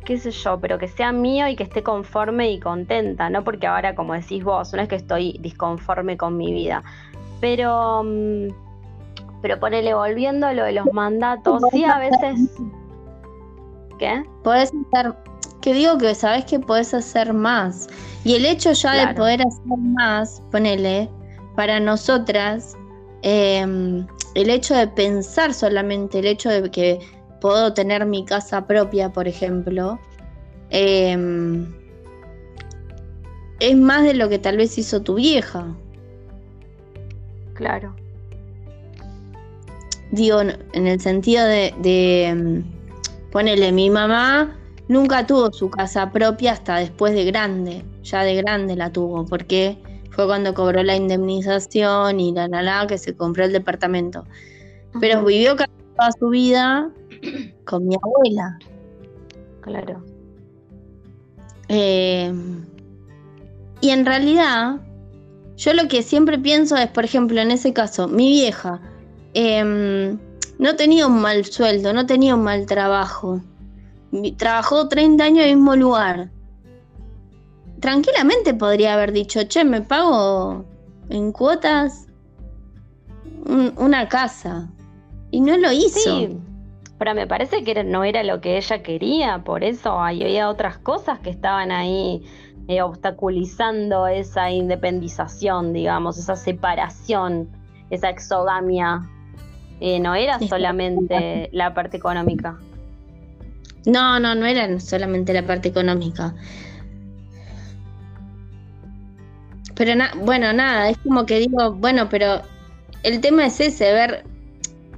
qué 0.05 0.19
sé 0.19 0.31
yo, 0.31 0.61
pero 0.61 0.79
que 0.79 0.89
sea 0.89 1.13
mío 1.13 1.49
y 1.49 1.57
que 1.57 1.63
esté 1.63 1.83
conforme 1.83 2.51
y 2.51 2.61
contenta, 2.61 3.31
no 3.31 3.43
porque 3.43 3.67
ahora, 3.67 3.95
como 3.95 4.13
decís 4.15 4.45
vos, 4.45 4.73
no 4.75 4.83
es 4.83 4.89
que 4.89 4.97
estoy 4.97 5.39
disconforme 5.41 6.17
con 6.17 6.37
mi 6.37 6.53
vida, 6.53 6.83
pero, 7.41 8.03
mm, 8.05 8.49
pero 9.45 9.61
ponele, 9.61 9.93
volviendo 9.93 10.47
a 10.47 10.55
lo 10.55 10.65
de 10.65 10.73
los 10.73 10.91
mandatos, 10.95 11.63
sí, 11.71 11.85
a 11.85 11.99
veces... 11.99 12.51
¿Qué? 13.99 14.25
Podés 14.43 14.73
hacer, 14.89 15.15
que 15.61 15.75
digo 15.75 15.99
que 15.99 16.15
sabes 16.15 16.47
que 16.47 16.59
podés 16.59 16.95
hacer 16.95 17.35
más. 17.35 17.89
Y 18.25 18.37
el 18.37 18.47
hecho 18.47 18.73
ya 18.73 19.07
de 19.07 19.13
poder 19.13 19.43
hacer 19.43 19.79
más, 19.79 20.43
ponele, 20.51 21.11
para 21.57 21.79
nosotras, 21.79 22.75
em, 23.21 24.07
el 24.35 24.49
hecho 24.49 24.75
de 24.75 24.89
pensar 24.89 25.53
solamente, 25.53 26.21
el 26.21 26.27
hecho 26.27 26.49
de 26.49 26.71
que 26.71 27.01
puedo 27.43 27.75
tener 27.75 28.07
mi 28.07 28.25
casa 28.25 28.67
propia, 28.67 29.13
por 29.13 29.29
ejemplo, 29.29 29.99
em, 30.71 31.71
es 33.61 33.77
más 33.77 34.05
de 34.05 34.15
lo 34.15 34.31
que 34.31 34.39
tal 34.39 34.57
vez 34.57 34.79
hizo 34.79 35.03
tu 35.03 35.17
vieja. 35.17 35.67
Claro. 37.53 37.95
Digo, 40.11 40.41
en 40.41 40.87
el 40.87 41.01
sentido 41.01 41.45
de, 41.45 41.75
de 41.79 42.27
em, 42.27 42.65
ponele, 43.33 43.73
mi 43.73 43.91
mamá 43.91 44.57
nunca 44.89 45.27
tuvo 45.27 45.53
su 45.53 45.71
casa 45.71 46.11
propia 46.11 46.53
hasta 46.53 46.77
después 46.77 47.15
de 47.15 47.25
grande, 47.25 47.85
ya 48.03 48.23
de 48.23 48.37
grande 48.37 48.77
la 48.77 48.93
tuvo, 48.93 49.25
porque 49.27 49.79
fue 50.11 50.27
cuando 50.27 50.55
cobró 50.55 50.83
la 50.83 50.95
indemnización 50.95 52.21
y 52.21 52.33
la 52.33 52.47
la 52.47 52.63
la 52.63 52.87
que 52.87 52.99
se 52.99 53.17
compró 53.17 53.45
el 53.45 53.53
departamento. 53.53 54.25
Pero 55.01 55.25
vivió 55.25 55.57
toda 55.57 56.13
su 56.19 56.29
vida 56.29 56.91
con 57.65 57.89
mi 57.89 57.97
abuela. 57.97 58.59
Claro. 59.61 60.05
Eh, 61.69 62.33
y 63.81 63.91
en 63.91 64.07
realidad, 64.07 64.81
yo 65.57 65.73
lo 65.73 65.89
que 65.89 66.03
siempre 66.03 66.39
pienso 66.39 66.77
es, 66.77 66.89
por 66.89 67.05
ejemplo, 67.05 67.41
en 67.41 67.51
ese 67.51 67.73
caso, 67.73 68.07
mi 68.07 68.29
vieja 68.29 68.81
em, 69.35 70.19
no 70.59 70.77
tenía 70.77 71.07
un 71.07 71.21
mal 71.21 71.45
sueldo, 71.45 71.93
no 71.93 72.07
tenía 72.07 72.35
un 72.35 72.43
mal 72.43 72.67
trabajo. 72.67 73.41
Trabajó 74.37 74.89
30 74.89 75.25
años 75.25 75.45
en 75.45 75.51
el 75.51 75.57
mismo 75.57 75.77
lugar. 75.77 76.31
Tranquilamente 77.81 78.55
podría 78.55 78.95
haber 78.95 79.13
dicho, 79.13 79.43
che, 79.45 79.65
me 79.65 79.83
pago 79.83 80.65
en 81.11 81.33
cuotas 81.33 82.07
una 83.77 84.09
casa. 84.09 84.71
Y 85.31 85.41
no 85.41 85.57
lo 85.57 85.73
hizo. 85.73 85.99
Sí, 85.99 86.39
pero 86.99 87.15
me 87.15 87.27
parece 87.27 87.65
que 87.65 87.83
no 87.85 88.05
era 88.05 88.23
lo 88.23 88.41
que 88.41 88.57
ella 88.57 88.83
quería, 88.83 89.43
por 89.45 89.65
eso 89.65 89.99
había 90.01 90.49
otras 90.49 90.79
cosas 90.79 91.19
que 91.19 91.31
estaban 91.31 91.73
ahí 91.73 92.23
eh, 92.69 92.83
obstaculizando 92.83 94.07
esa 94.07 94.51
independización, 94.51 95.73
digamos, 95.73 96.19
esa 96.19 96.37
separación, 96.37 97.49
esa 97.91 98.09
exogamia. 98.11 99.03
Eh, 99.87 100.01
no 100.01 100.15
era 100.15 100.39
solamente 100.39 101.51
la 101.53 101.75
parte 101.75 101.99
económica. 101.99 102.59
No, 103.85 104.19
no, 104.19 104.35
no 104.35 104.47
era 104.47 104.81
solamente 104.81 105.35
la 105.35 105.47
parte 105.47 105.69
económica. 105.69 106.35
Pero 109.75 109.93
bueno, 110.23 110.55
nada, 110.55 110.89
es 110.89 110.97
como 111.05 111.27
que 111.27 111.39
digo, 111.39 111.75
bueno, 111.75 112.09
pero 112.09 112.41
el 113.03 113.21
tema 113.21 113.45
es 113.45 113.61
ese, 113.61 113.93
ver 113.93 114.25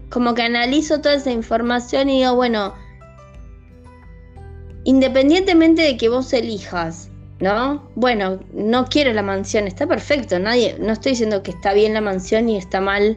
como 0.08 0.34
que 0.34 0.42
analizo 0.42 1.00
toda 1.00 1.16
esa 1.16 1.32
información 1.32 2.08
y 2.08 2.20
digo, 2.20 2.36
bueno, 2.36 2.72
independientemente 4.84 5.82
de 5.82 5.96
que 5.96 6.08
vos 6.08 6.32
elijas, 6.32 7.10
¿no? 7.40 7.90
Bueno, 7.96 8.38
no 8.52 8.84
quiero 8.84 9.12
la 9.14 9.22
mansión, 9.22 9.66
está 9.66 9.88
perfecto, 9.88 10.38
nadie, 10.38 10.76
no 10.78 10.92
estoy 10.92 11.10
diciendo 11.10 11.42
que 11.42 11.50
está 11.50 11.72
bien 11.72 11.92
la 11.92 12.00
mansión 12.00 12.48
y 12.48 12.56
está 12.56 12.80
mal 12.80 13.16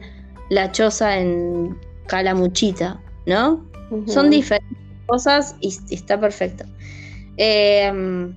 la 0.50 0.70
choza 0.70 1.18
en 1.18 1.78
Calamuchita, 2.06 3.00
¿no? 3.26 3.64
Son 4.06 4.30
diferentes 4.30 4.78
cosas 5.06 5.56
y, 5.60 5.76
está 5.90 6.20
perfecto. 6.20 6.64
Em, 7.36 8.36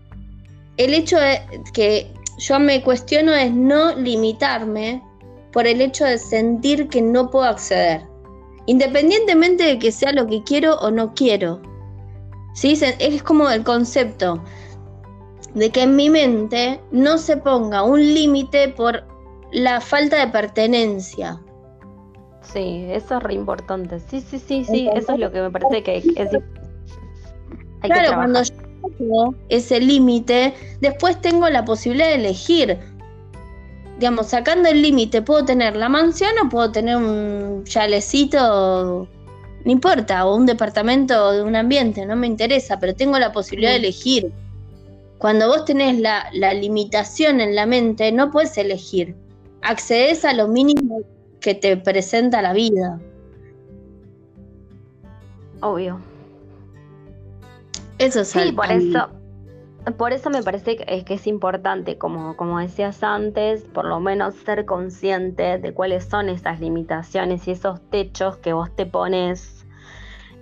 el 0.78 0.94
hecho 0.94 1.20
de 1.20 1.42
que 1.74 2.12
yo 2.40 2.60
me 2.60 2.82
cuestiono 2.82 3.34
es 3.34 3.52
no 3.52 3.96
limitarme 3.96 5.04
por 5.52 5.68
el 5.68 5.82
hecho 5.82 6.06
de 6.06 6.18
sentir 6.18 6.88
que 6.88 7.02
no 7.02 7.30
puedo 7.30 7.46
acceder 7.46 8.02
independientemente 8.66 9.64
de 9.64 9.80
que 9.80 9.92
sea 9.92 10.12
lo 10.12 10.28
que 10.28 10.44
quiero 10.44 10.76
o 10.80 10.92
no 10.92 11.14
quiero. 11.14 11.62
¿Sí? 12.54 12.80
Es 13.00 13.24
como 13.24 13.50
el 13.50 13.64
concepto 13.64 14.44
de 15.54 15.70
que 15.72 15.84
en 15.84 15.96
mi 15.96 16.10
mente 16.10 16.80
no 16.92 17.18
se 17.18 17.38
ponga 17.38 17.84
un 17.84 18.00
límite 18.00 18.70
por 18.70 19.04
la 19.52 19.82
falta 19.82 20.26
de 20.26 20.32
pertenencia. 20.32 21.42
Sí, 22.44 22.86
eso 22.90 23.18
es 23.18 23.24
re 23.24 23.34
importante. 23.34 24.00
Sí, 24.00 24.22
sí, 24.22 24.40
sí, 24.40 24.66
sí, 24.66 24.90
eso 24.94 25.14
es 25.14 25.20
lo 25.20 25.32
que 25.32 25.42
me 25.42 25.52
parece 25.52 25.84
que 25.84 25.98
es, 25.98 26.06
hay 27.82 27.90
claro, 27.90 28.16
cuando 28.16 28.44
yo 28.44 28.54
tengo 28.98 29.36
ese 29.50 29.80
límite, 29.80 30.54
después 30.82 31.20
tengo 31.22 31.50
la 31.50 31.66
posibilidad 31.66 32.10
de 32.10 32.16
elegir 32.16 32.80
digamos, 33.98 34.28
sacando 34.28 34.70
el 34.70 34.82
límite, 34.82 35.22
¿puedo 35.22 35.46
tener 35.46 35.76
la 35.76 35.90
mansión 35.90 36.32
o 36.44 36.50
puedo 36.50 36.72
tener 36.72 36.98
un 36.98 37.64
chalecito? 37.64 39.08
No 39.66 39.72
importa, 39.72 40.26
o 40.26 40.36
un 40.36 40.46
departamento 40.46 41.32
de 41.32 41.42
un 41.42 41.56
ambiente, 41.56 42.06
no 42.06 42.16
me 42.16 42.28
interesa, 42.28 42.80
pero 42.80 42.96
tengo 42.96 43.18
la 43.18 43.32
posibilidad 43.32 43.72
de 43.72 43.78
elegir. 43.78 44.32
Cuando 45.20 45.48
vos 45.48 45.64
tenés 45.64 46.00
la, 46.00 46.30
limitación 46.54 47.40
en 47.40 47.56
la 47.56 47.66
mente, 47.66 48.12
no 48.12 48.30
puedes 48.30 48.58
elegir. 48.58 49.16
Accedes 49.62 50.26
a 50.26 50.34
lo 50.34 50.50
mínimo 50.50 51.00
que 51.44 51.54
te 51.54 51.76
presenta 51.76 52.42
la 52.42 52.54
vida. 52.54 53.00
Obvio. 55.60 56.00
Eso 58.00 58.22
es 58.22 58.30
Sí, 58.30 58.52
por 58.54 58.72
eso 58.72 59.10
por 59.98 60.14
eso 60.14 60.30
me 60.30 60.42
parece 60.42 60.78
que 60.78 61.04
es, 61.14 61.28
importante, 61.28 61.98
como, 61.98 62.38
como 62.38 62.58
decías 62.58 63.04
antes, 63.04 63.66
por 63.66 63.84
lo 63.84 64.00
menos 64.00 64.34
ser 64.36 64.64
consciente 64.64 65.58
de 65.58 65.74
cuáles 65.74 66.06
son 66.06 66.30
esas 66.30 66.62
limitaciones 66.62 67.46
y 67.50 67.52
esos 67.52 67.82
techos 67.90 68.38
que 68.38 68.54
vos 68.54 68.74
te 68.74 68.86
pones 68.86 69.66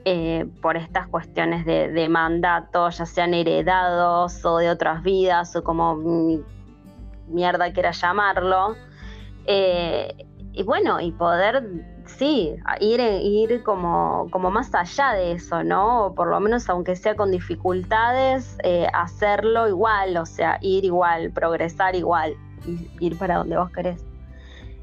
eh, 0.05 0.45
por 0.61 0.77
estas 0.77 1.07
cuestiones 1.07 1.65
de, 1.65 1.87
de, 1.91 2.07
mandato, 2.07 2.87
ya 2.91 3.07
sean 3.07 3.33
heredados 3.33 4.45
o 4.45 4.57
de 4.57 4.69
otras 4.69 5.01
vidas 5.01 5.55
o 5.55 5.63
como 5.63 5.97
mierda 7.27 7.73
quiera 7.73 7.89
llamarlo. 7.91 8.75
Eh, 9.47 10.27
y 10.53 10.63
bueno, 10.63 10.99
y 10.99 11.11
poder 11.11 11.63
sí, 12.05 12.55
ir, 12.79 12.99
ir 12.99 13.63
como, 13.63 14.27
como 14.31 14.51
más 14.51 14.73
allá 14.75 15.13
de 15.13 15.33
eso, 15.33 15.63
¿no? 15.63 16.07
O 16.07 16.15
por 16.15 16.29
lo 16.29 16.39
menos, 16.39 16.69
aunque 16.69 16.95
sea 16.95 17.15
con 17.15 17.31
dificultades, 17.31 18.57
eh, 18.63 18.87
hacerlo 18.93 19.67
igual, 19.67 20.17
o 20.17 20.25
sea, 20.25 20.57
ir 20.61 20.83
igual, 20.83 21.31
progresar 21.31 21.95
igual, 21.95 22.35
ir 22.99 23.17
para 23.17 23.37
donde 23.37 23.57
vos 23.57 23.71
querés. 23.71 24.03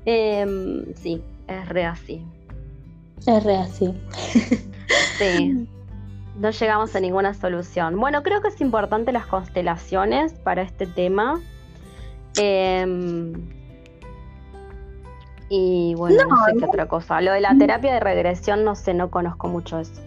Em, 0.06 0.94
sí, 0.94 1.22
es 1.46 1.68
re 1.68 1.84
así. 1.84 2.24
Es 3.26 3.44
re 3.44 3.56
así. 3.56 3.94
sí. 5.18 5.68
No 6.36 6.50
llegamos 6.50 6.94
a 6.94 7.00
ninguna 7.00 7.34
solución. 7.34 7.98
Bueno, 7.98 8.22
creo 8.22 8.40
que 8.40 8.48
es 8.48 8.60
importante 8.60 9.12
las 9.12 9.26
constelaciones 9.26 10.32
para 10.32 10.62
este 10.62 10.86
tema. 10.86 11.40
Eh, 12.38 12.86
y 15.48 15.94
bueno, 15.96 16.24
no, 16.28 16.36
sé 16.44 16.52
qué 16.58 16.64
otra 16.64 16.88
cosa. 16.88 17.20
Lo 17.20 17.32
de 17.32 17.40
la 17.40 17.56
terapia 17.56 17.94
de 17.94 18.00
regresión, 18.00 18.64
no 18.64 18.74
sé, 18.74 18.92
no 18.94 19.10
conozco 19.10 19.48
mucho 19.48 19.78
eso. 19.78 20.00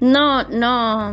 No, 0.00 0.42
no. 0.48 1.12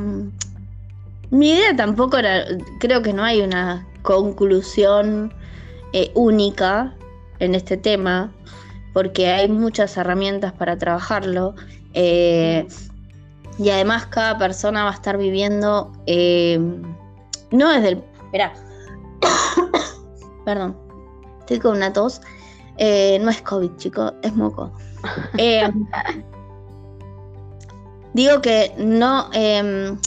Mi 1.30 1.52
idea 1.52 1.76
tampoco 1.76 2.18
era. 2.18 2.46
Creo 2.80 3.02
que 3.02 3.14
no 3.14 3.24
hay 3.24 3.42
una 3.42 3.88
conclusión 4.02 5.34
eh, 5.94 6.12
única 6.16 6.96
en 7.40 7.54
este 7.54 7.78
tema, 7.78 8.32
porque 8.94 9.28
hay 9.28 9.48
muchas 9.48 9.96
herramientas 9.98 10.54
para 10.54 10.78
trabajarlo. 10.78 11.56
Eh, 11.94 12.68
y 13.60 13.70
además, 13.70 14.08
cada 14.08 14.38
persona 14.40 14.84
va 14.84 14.92
a 14.92 14.94
estar 14.94 15.18
viviendo. 15.18 15.92
Eh, 16.08 16.60
no 17.52 17.70
desde 17.70 17.90
el. 17.90 18.04
Espera. 18.26 18.54
perdón, 20.46 20.76
estoy 21.42 21.60
con 21.60 21.78
una 21.78 21.94
tos. 21.94 22.22
Eh, 22.78 23.20
no 23.22 23.30
es 23.30 23.42
COVID, 23.42 23.76
chicos, 23.78 24.14
es 24.22 24.36
moco. 24.36 24.72
Eh, 25.38 25.70
digo 28.14 28.42
que 28.42 28.74
no, 28.78 29.30
em, 29.34 29.98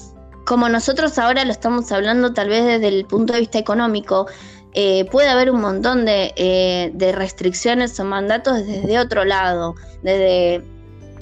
como 0.45 0.69
nosotros 0.69 1.19
ahora 1.19 1.45
lo 1.45 1.53
estamos 1.53 1.91
hablando 1.93 2.33
tal 2.33 2.49
vez 2.49 2.65
desde 2.65 2.89
el 2.89 3.07
punto 3.07 3.33
de 3.33 3.41
vista 3.41 3.59
económico, 3.59 4.27
eh, 4.73 5.05
puede 5.11 5.29
haber 5.29 5.51
un 5.51 5.61
montón 5.61 6.05
de, 6.05 6.91
de, 6.93 7.13
restricciones 7.13 7.99
o 8.01 8.05
mandatos 8.05 8.67
desde 8.67 8.99
otro 8.99 9.25
lado, 9.25 9.77
desde 10.03 10.65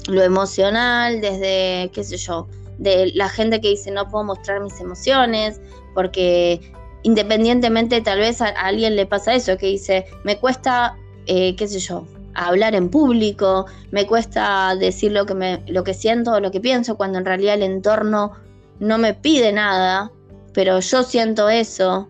lo 0.08 0.22
emocional, 0.22 1.20
desde, 1.20 1.90
qué 1.92 2.02
sé 2.02 2.16
yo, 2.16 2.48
de 2.78 3.12
la 3.14 3.28
gente 3.28 3.60
que 3.60 3.68
dice 3.68 3.90
no 3.90 4.08
puedo 4.08 4.24
mostrar 4.24 4.60
mis 4.60 4.80
emociones, 4.80 5.60
porque 5.94 6.72
independientemente 7.02 8.00
tal 8.00 8.18
vez 8.18 8.40
a, 8.40 8.48
alguien 8.48 8.96
le 8.96 9.06
pasa 9.06 9.34
eso, 9.34 9.56
que 9.56 9.66
dice, 9.66 10.06
me 10.24 10.38
cuesta, 10.38 10.96
eh, 11.26 11.54
qué 11.56 11.68
sé 11.68 11.78
yo, 11.78 12.06
hablar 12.34 12.74
en 12.74 12.88
público, 12.88 13.66
me 13.90 14.06
cuesta 14.06 14.74
decir 14.76 15.12
lo 15.12 15.26
que, 15.26 15.34
me, 15.34 15.62
lo 15.66 15.84
que 15.84 15.94
siento 15.94 16.32
o 16.32 16.40
lo 16.40 16.50
que 16.50 16.60
pienso, 16.60 16.96
cuando 16.96 17.18
en 17.18 17.24
realidad 17.24 17.54
el 17.54 17.62
entorno 17.62 18.32
no 18.80 18.98
me 18.98 19.14
pide 19.14 19.52
nada, 19.52 20.10
pero 20.52 20.80
yo 20.80 21.02
siento 21.02 21.48
eso. 21.48 22.08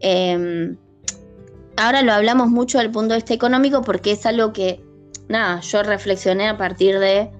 Em, 0.00 0.76
ahora 1.76 2.02
lo 2.02 2.12
hablamos 2.12 2.48
mucho 2.48 2.78
del 2.78 2.90
punto 2.90 3.14
de 3.14 3.18
vista 3.18 3.34
económico 3.34 3.82
porque 3.82 4.12
es 4.12 4.26
algo 4.26 4.52
que, 4.52 4.82
nada, 5.28 5.60
yo 5.60 5.82
reflexioné 5.82 6.48
a 6.48 6.56
partir 6.56 6.98
de 6.98 7.30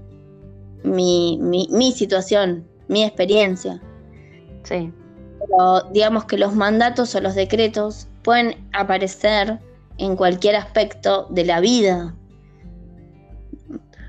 mi, 0.85 1.39
mi, 1.41 1.69
mi 1.71 1.93
situación, 1.93 2.67
mi 2.89 3.05
experiencia. 3.05 3.81
Sí 4.65 4.93
pero 5.39 5.83
digamos 5.93 6.25
que 6.25 6.39
los 6.39 6.55
mandatos 6.55 7.15
o 7.15 7.21
los 7.21 7.35
decretos 7.35 8.09
pueden 8.23 8.57
aparecer 8.73 9.59
en 9.99 10.17
cualquier 10.17 10.57
aspecto 10.57 11.27
de 11.31 11.45
la 11.45 11.61
vida. 11.61 12.15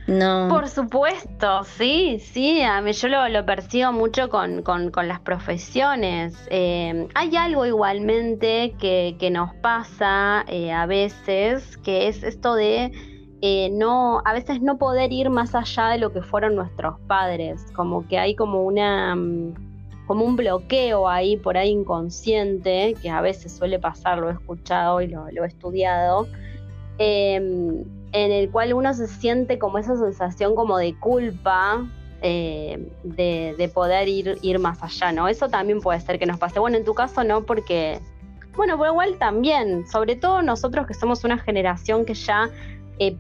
No. 0.08 0.48
Por 0.50 0.68
supuesto, 0.68 1.64
sí, 1.66 2.20
sí, 2.20 2.64
a 2.64 2.82
mí 2.82 2.94
yo 2.94 3.08
lo, 3.10 3.46
percibo 3.46 3.92
mucho 3.92 4.28
con, 4.30 4.64
las 5.04 5.20
profesiones. 5.20 6.48
Eh, 6.50 7.08
hay 7.14 7.36
algo 7.36 7.68
igualmente 7.68 8.74
que, 8.80 9.30
nos 9.32 9.54
pasa 9.56 10.46
eh, 10.48 10.72
a 10.72 10.88
veces, 10.88 11.78
que 11.78 12.08
es 12.08 12.24
esto 12.24 12.56
de 12.56 12.92
eh, 13.42 13.70
no, 13.72 14.22
a 14.26 14.34
veces 14.34 14.62
no 14.62 14.78
poder 14.78 15.14
ir 15.14 15.30
más 15.30 15.56
allá 15.56 15.90
de 15.90 15.98
lo 15.98 16.12
que 16.12 16.22
fueron 16.22 16.56
nuestros 16.56 17.00
padres, 17.02 17.66
como 17.74 18.08
que 18.08 18.20
hay 18.20 18.36
como 18.36 18.64
una... 18.64 19.16
Mm, 19.16 19.69
como 20.10 20.26
un 20.26 20.36
bloqueo 20.36 21.08
ahí 21.08 21.38
por 21.38 21.56
ahí 21.56 21.70
inconsciente, 21.70 22.96
que 23.00 23.12
a 23.12 23.22
veces 23.22 23.56
suele 23.56 23.78
pasar, 23.78 24.18
lo 24.18 24.32
he 24.32 24.34
escuchado 24.34 25.02
y 25.02 25.08
lo, 25.08 25.28
he 25.28 25.46
estudiado, 25.46 26.28
em, 26.98 27.84
en 28.12 28.32
el 28.32 28.50
cual 28.50 28.74
uno 28.74 28.92
se 28.96 29.06
siente 29.06 29.60
como 29.60 29.78
esa 29.78 29.96
sensación 29.96 30.56
como 30.56 30.80
de 30.80 30.98
culpa 30.98 31.88
eh, 32.24 32.90
de, 33.04 33.72
poder 33.72 34.08
ir, 34.08 34.40
ir 34.42 34.58
más 34.58 34.82
allá, 34.82 35.12
¿no? 35.12 35.28
Eso 35.28 35.48
también 35.48 35.80
puede 35.80 36.00
ser 36.00 36.18
que 36.18 36.26
nos 36.26 36.40
pase. 36.40 36.60
Bueno, 36.60 36.78
en 36.78 36.86
tu 36.86 36.96
caso 36.96 37.24
no, 37.24 37.44
porque, 37.44 38.00
bueno, 38.56 38.80
pero 38.80 38.94
igual 38.94 39.16
también, 39.20 39.88
sobre 39.88 40.16
todo 40.16 40.42
nosotros 40.42 40.88
que 40.88 40.96
somos 40.96 41.24
una 41.24 41.38
generación 41.38 42.04
que 42.04 42.16
ya 42.16 42.50
eh, 42.98 43.16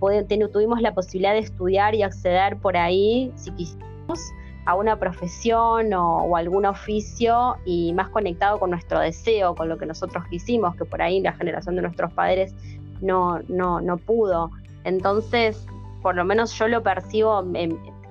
tuvimos 0.51 0.81
la 0.81 0.95
posibilidad 0.95 1.33
de 1.33 1.39
estudiar 1.41 1.93
y 1.93 2.01
acceder 2.01 2.57
por 2.57 2.77
ahí, 2.77 3.31
si 3.35 3.51
quisimos, 3.51 4.19
a 4.65 4.75
una 4.75 4.97
profesión 4.97 5.93
o, 5.93 6.35
algún 6.35 6.65
oficio 6.65 7.57
y 7.65 7.93
más 7.93 8.09
conectado 8.09 8.59
con 8.59 8.69
nuestro 8.71 8.99
deseo, 8.99 9.55
con 9.55 9.69
lo 9.69 9.77
que 9.77 9.85
nosotros 9.85 10.23
quisimos, 10.29 10.75
que 10.75 10.85
por 10.85 11.01
ahí 11.01 11.21
la 11.21 11.33
generación 11.33 11.75
de 11.75 11.81
nuestros 11.81 12.13
padres 12.13 12.53
no, 13.01 13.39
no, 13.47 13.81
no 13.81 13.97
pudo. 13.97 14.51
Entonces, 14.83 15.65
por 16.01 16.15
lo 16.15 16.23
menos 16.25 16.53
yo 16.57 16.67
lo 16.67 16.83
percibo, 16.83 17.43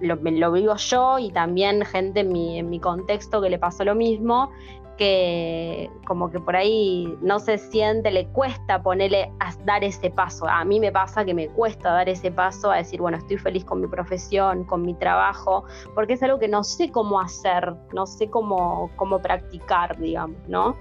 lo, 0.00 0.16
lo, 0.16 0.52
vivo 0.52 0.76
yo 0.76 1.18
y 1.18 1.30
también 1.30 1.84
gente 1.84 2.20
en 2.20 2.32
mi, 2.32 2.58
en 2.58 2.70
mi 2.70 2.80
contexto 2.80 3.40
que 3.40 3.50
le 3.50 3.58
pasó 3.58 3.84
lo 3.84 3.94
mismo, 3.94 4.50
que 4.98 5.90
como 6.06 6.30
que 6.30 6.40
por 6.40 6.56
ahí 6.56 7.16
no 7.22 7.38
se 7.38 7.56
siente, 7.56 8.10
le 8.10 8.26
cuesta 8.26 8.82
ponerle 8.82 9.32
a 9.40 9.54
dar 9.64 9.84
ese 9.84 10.10
paso. 10.10 10.46
A 10.46 10.64
mí 10.64 10.80
me 10.80 10.92
pasa 10.92 11.24
que 11.24 11.32
me 11.32 11.48
cuesta 11.48 11.92
dar 11.92 12.08
ese 12.08 12.30
paso 12.30 12.70
a 12.70 12.76
decir, 12.76 13.00
bueno, 13.00 13.16
estoy 13.16 13.38
feliz 13.38 13.64
con 13.64 13.80
mi 13.80 13.86
profesión, 13.86 14.64
con 14.64 14.82
mi 14.82 14.94
trabajo, 14.94 15.64
porque 15.94 16.14
es 16.14 16.22
algo 16.22 16.38
que 16.38 16.48
no 16.48 16.64
sé 16.64 16.90
cómo 16.90 17.20
hacer, 17.20 17.74
no 17.94 18.06
sé 18.06 18.28
cómo, 18.28 18.90
cómo 18.96 19.20
practicar, 19.20 19.98
digamos, 19.98 20.36
¿no? 20.48 20.76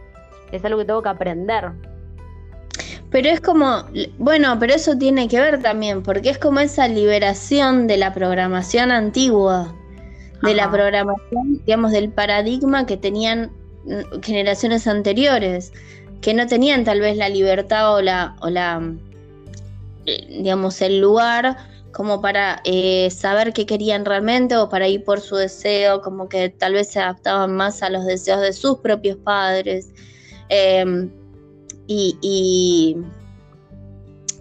Es 0.51 0.65
algo 0.65 0.80
que 0.80 0.86
tengo 0.86 1.01
que 1.01 1.09
aprender. 1.09 1.72
Pero 3.09 3.30
es 3.30 3.39
como, 3.39 3.84
bueno, 4.18 4.57
pero 4.59 4.74
eso 4.74 4.97
tiene 4.97 5.28
que 5.28 5.39
ver 5.39 5.61
también, 5.61 6.03
porque 6.03 6.30
es 6.30 6.38
como 6.38 6.59
esa 6.59 6.88
liberación 6.88 7.88
de 7.88 7.97
la 7.97 8.13
programación 8.13 8.91
antigua, 8.91 9.74
de 10.41 10.53
la 10.53 10.70
programación, 10.70 11.61
digamos, 11.65 11.91
del 11.91 12.09
paradigma 12.09 12.86
que 12.86 12.97
tenían 12.97 13.51
generaciones 14.21 14.88
anteriores, 14.88 15.73
que 16.21 16.33
no 16.33 16.47
tenían 16.47 16.83
tal 16.83 16.99
vez 17.01 17.17
la 17.17 17.29
libertad 17.29 17.95
o 17.95 18.01
la, 18.01 18.35
o 18.41 18.49
la 18.49 18.81
eh, 20.05 20.25
digamos, 20.29 20.81
el 20.81 20.99
lugar 20.99 21.57
como 21.91 22.21
para 22.21 22.61
eh, 22.63 23.09
saber 23.11 23.53
qué 23.53 23.65
querían 23.65 24.05
realmente 24.05 24.55
o 24.55 24.69
para 24.69 24.88
ir 24.88 25.03
por 25.03 25.19
su 25.19 25.35
deseo, 25.35 26.01
como 26.01 26.29
que 26.29 26.49
tal 26.49 26.73
vez 26.73 26.91
se 26.91 26.99
adaptaban 26.99 27.55
más 27.55 27.81
a 27.81 27.89
los 27.89 28.05
deseos 28.05 28.41
de 28.41 28.53
sus 28.53 28.77
propios 28.77 29.17
padres. 29.17 29.89
Em, 30.49 31.09
y, 31.88 32.17
y, 32.21 32.97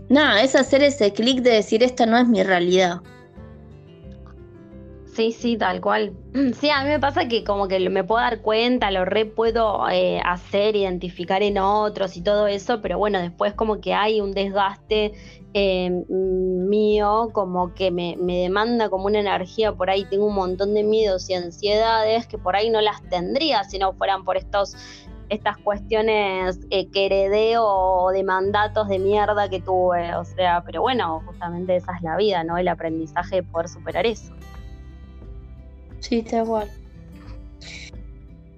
nada, 0.08 0.42
es 0.42 0.54
hacer 0.54 0.82
ese 0.82 1.12
clic 1.12 1.40
de 1.42 1.50
decir, 1.50 1.82
esta 1.82 2.06
no 2.06 2.18
es 2.18 2.28
mi 2.28 2.42
realidad. 2.42 3.00
Sí, 5.16 5.32
sí, 5.32 5.56
tal 5.56 5.80
cual. 5.80 6.12
Sí, 6.60 6.68
a 6.68 6.82
mí 6.82 6.90
me 6.90 7.00
pasa 7.00 7.26
que 7.26 7.42
como 7.42 7.68
que 7.68 7.88
me 7.88 8.04
puedo 8.04 8.20
dar 8.20 8.42
cuenta, 8.42 8.90
lo 8.90 9.06
re 9.06 9.24
puedo 9.24 9.88
eh, 9.88 10.20
hacer, 10.22 10.76
identificar 10.76 11.42
en 11.42 11.56
otros 11.56 12.18
y 12.18 12.22
todo 12.22 12.46
eso, 12.46 12.82
pero 12.82 12.98
bueno, 12.98 13.18
después 13.18 13.54
como 13.54 13.80
que 13.80 13.94
hay 13.94 14.20
un 14.20 14.32
desgaste 14.32 15.14
eh, 15.54 15.90
mío, 16.08 17.30
como 17.32 17.72
que 17.72 17.90
me, 17.90 18.14
demanda 18.18 18.90
como 18.90 19.06
una 19.06 19.20
energía 19.20 19.72
por 19.72 19.88
ahí, 19.88 20.04
tengo 20.04 20.26
un 20.26 20.34
montón 20.34 20.74
de 20.74 20.84
miedos 20.84 21.30
y 21.30 21.34
ansiedades 21.34 22.26
que 22.26 22.36
por 22.36 22.54
ahí 22.54 22.68
no 22.68 22.82
las 22.82 23.02
tendría 23.08 23.64
si 23.64 23.78
no 23.78 23.94
fueran 23.94 24.22
por 24.22 24.36
estos 24.36 24.76
estas 25.30 25.56
cuestiones 25.56 26.60
eh, 26.70 26.88
que 26.90 27.06
heredé 27.06 27.54
o 27.58 28.10
de 28.12 28.22
mandatos 28.22 28.86
de 28.88 28.98
mierda 28.98 29.48
que 29.48 29.60
tuve, 29.60 30.14
o 30.14 30.24
sea, 30.24 30.62
pero 30.64 30.82
bueno, 30.82 31.22
justamente 31.26 31.74
esa 31.74 31.96
es 31.96 32.02
la 32.02 32.16
vida, 32.16 32.44
¿no? 32.44 32.58
El 32.58 32.68
aprendizaje 32.68 33.36
de 33.36 33.42
poder 33.42 33.68
superar 33.68 34.06
eso. 34.06 34.32
Sí, 36.08 36.22
tal 36.22 36.46
cual. 36.46 36.70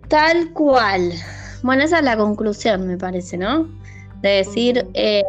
Tal 0.09 0.53
cual. 0.53 1.13
Bueno, 1.63 1.83
esa 1.83 1.99
es 1.99 2.05
la 2.05 2.17
conclusión, 2.17 2.87
me 2.87 2.99
parece, 2.99 3.39
¿no? 3.39 3.67
De 4.21 4.29
decir, 4.29 4.87
eh, 4.93 5.25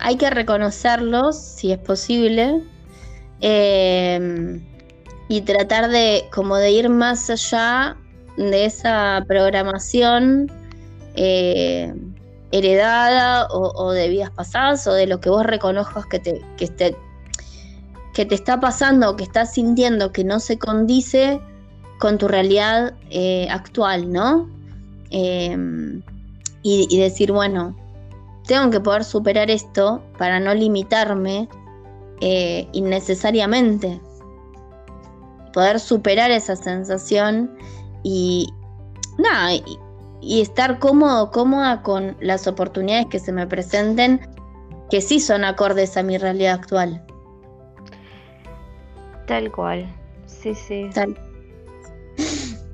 hay 0.00 0.16
que 0.16 0.28
reconocerlos 0.30 1.38
si 1.38 1.70
es 1.70 1.78
posible 1.78 2.62
eh, 3.40 4.60
y 5.28 5.40
tratar 5.42 5.88
de 5.88 6.24
como 6.34 6.56
de 6.56 6.72
ir 6.72 6.88
más 6.88 7.30
allá 7.30 7.96
de 8.36 8.64
esa 8.64 9.24
programación 9.28 10.50
eh, 11.14 11.94
heredada 12.50 13.46
o, 13.50 13.92
de 13.92 14.08
vidas 14.08 14.30
pasadas 14.30 14.84
o 14.88 14.94
de 14.94 15.06
lo 15.06 15.20
que 15.20 15.30
vos 15.30 15.46
reconozcas 15.46 16.06
que 16.06 16.18
te, 16.18 16.40
que 16.56 16.66
te, 16.66 16.96
que 18.18 18.26
te 18.26 18.34
está 18.34 18.58
pasando 18.58 19.10
o 19.10 19.14
que 19.14 19.22
estás 19.22 19.54
sintiendo 19.54 20.10
que 20.10 20.24
no 20.24 20.40
se 20.40 20.58
condice 20.58 21.40
con 22.00 22.18
tu 22.18 22.26
realidad 22.26 22.94
eh, 23.10 23.46
actual, 23.48 24.12
¿no? 24.12 24.48
Em, 25.10 26.02
y, 26.64 26.98
decir, 26.98 27.30
bueno, 27.30 27.76
tengo 28.44 28.70
que 28.70 28.80
poder 28.80 29.04
superar 29.04 29.52
esto 29.52 30.02
para 30.18 30.40
no 30.40 30.52
limitarme 30.52 31.48
eh, 32.20 32.66
innecesariamente. 32.72 34.00
Poder 35.52 35.78
superar 35.78 36.32
esa 36.32 36.56
sensación 36.56 37.56
y 38.02 38.52
nada, 39.16 39.52
y, 40.20 40.40
estar 40.40 40.80
cómodo, 40.80 41.30
cómoda 41.30 41.82
con 41.82 42.16
las 42.18 42.48
oportunidades 42.48 43.06
que 43.06 43.20
se 43.20 43.30
me 43.30 43.46
presenten 43.46 44.20
que 44.90 45.02
sí 45.02 45.20
son 45.20 45.44
acordes 45.44 45.96
a 45.96 46.02
mi 46.02 46.18
realidad 46.18 46.54
actual. 46.54 47.07
Tal 49.28 49.52
cual, 49.52 49.86
sí, 50.26 50.54
sí. 50.54 50.88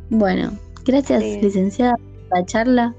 Bueno, 0.08 0.56
gracias 0.84 1.20
licenciada 1.42 1.96
por 1.96 2.38
la 2.38 2.46
charla. 2.46 2.94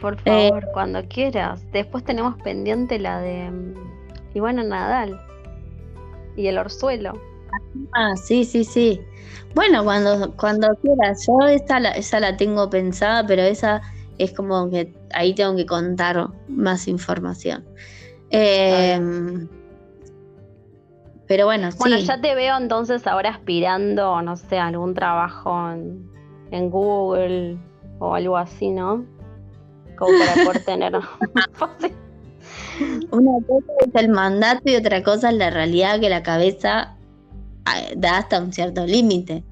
por 0.00 0.14
eh, 0.24 0.48
favor, 0.48 0.68
cuando 0.72 1.06
quieras. 1.06 1.62
Después 1.70 2.02
tenemos 2.02 2.40
pendiente 2.42 2.98
la 2.98 3.20
de 3.20 3.50
mm, 3.50 3.74
Ivana 4.34 4.62
Nadal 4.62 5.20
y 6.34 6.46
el 6.46 6.56
orzuelo. 6.56 7.12
Ah, 7.92 8.16
sí, 8.16 8.44
sí, 8.44 8.64
sí. 8.64 9.00
Bueno, 9.54 9.84
cuando, 9.84 10.34
cuando 10.36 10.74
quieras. 10.76 11.26
Yo 11.26 11.46
esta 11.46 11.78
la, 11.78 11.90
esa 11.90 12.20
la 12.20 12.38
tengo 12.38 12.70
pensada, 12.70 13.26
pero 13.26 13.42
esa 13.42 13.82
es 14.16 14.32
como 14.32 14.70
que 14.70 14.94
ahí 15.12 15.34
tengo 15.34 15.54
que 15.56 15.66
contar 15.66 16.28
más 16.48 16.88
información. 16.88 17.64
Em, 18.30 19.46
pero 21.32 21.46
bueno, 21.46 21.70
bueno, 21.78 21.96
ya 21.96 22.20
te 22.20 22.34
veo 22.34 22.58
entonces 22.58 23.06
ahora 23.06 23.30
aspirando, 23.30 24.20
no 24.20 24.36
sé, 24.36 24.58
algún 24.58 24.92
trabajo 24.92 25.70
en, 25.70 26.06
en 26.50 26.68
Google 26.68 27.56
o 28.00 28.14
algo 28.14 28.36
así, 28.36 28.68
¿no? 28.68 29.06
Como 29.96 30.12
para 30.18 30.44
poder 30.44 30.62
tener 30.66 30.92
Una 33.12 33.32
cosa 33.46 33.72
es 33.80 33.94
el 33.94 34.10
mandato 34.10 34.60
y 34.66 34.76
otra 34.76 35.02
cosa 35.02 35.30
es 35.30 35.36
la 35.36 35.48
realidad 35.48 36.00
que 36.00 36.10
la 36.10 36.22
cabeza 36.22 36.98
ah, 37.64 37.80
da 37.96 38.18
hasta 38.18 38.38
un 38.38 38.52
cierto 38.52 38.84
límite. 38.84 39.42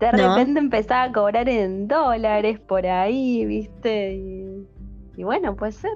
De 0.00 0.12
repente 0.12 0.60
empezaba 0.60 1.04
a 1.04 1.12
cobrar 1.12 1.48
en 1.48 1.88
dólares 1.88 2.60
por 2.60 2.86
ahí, 2.86 3.46
¿viste? 3.46 4.66
Y, 5.16 5.24
bueno, 5.24 5.56
puede 5.56 5.72
ser. 5.72 5.92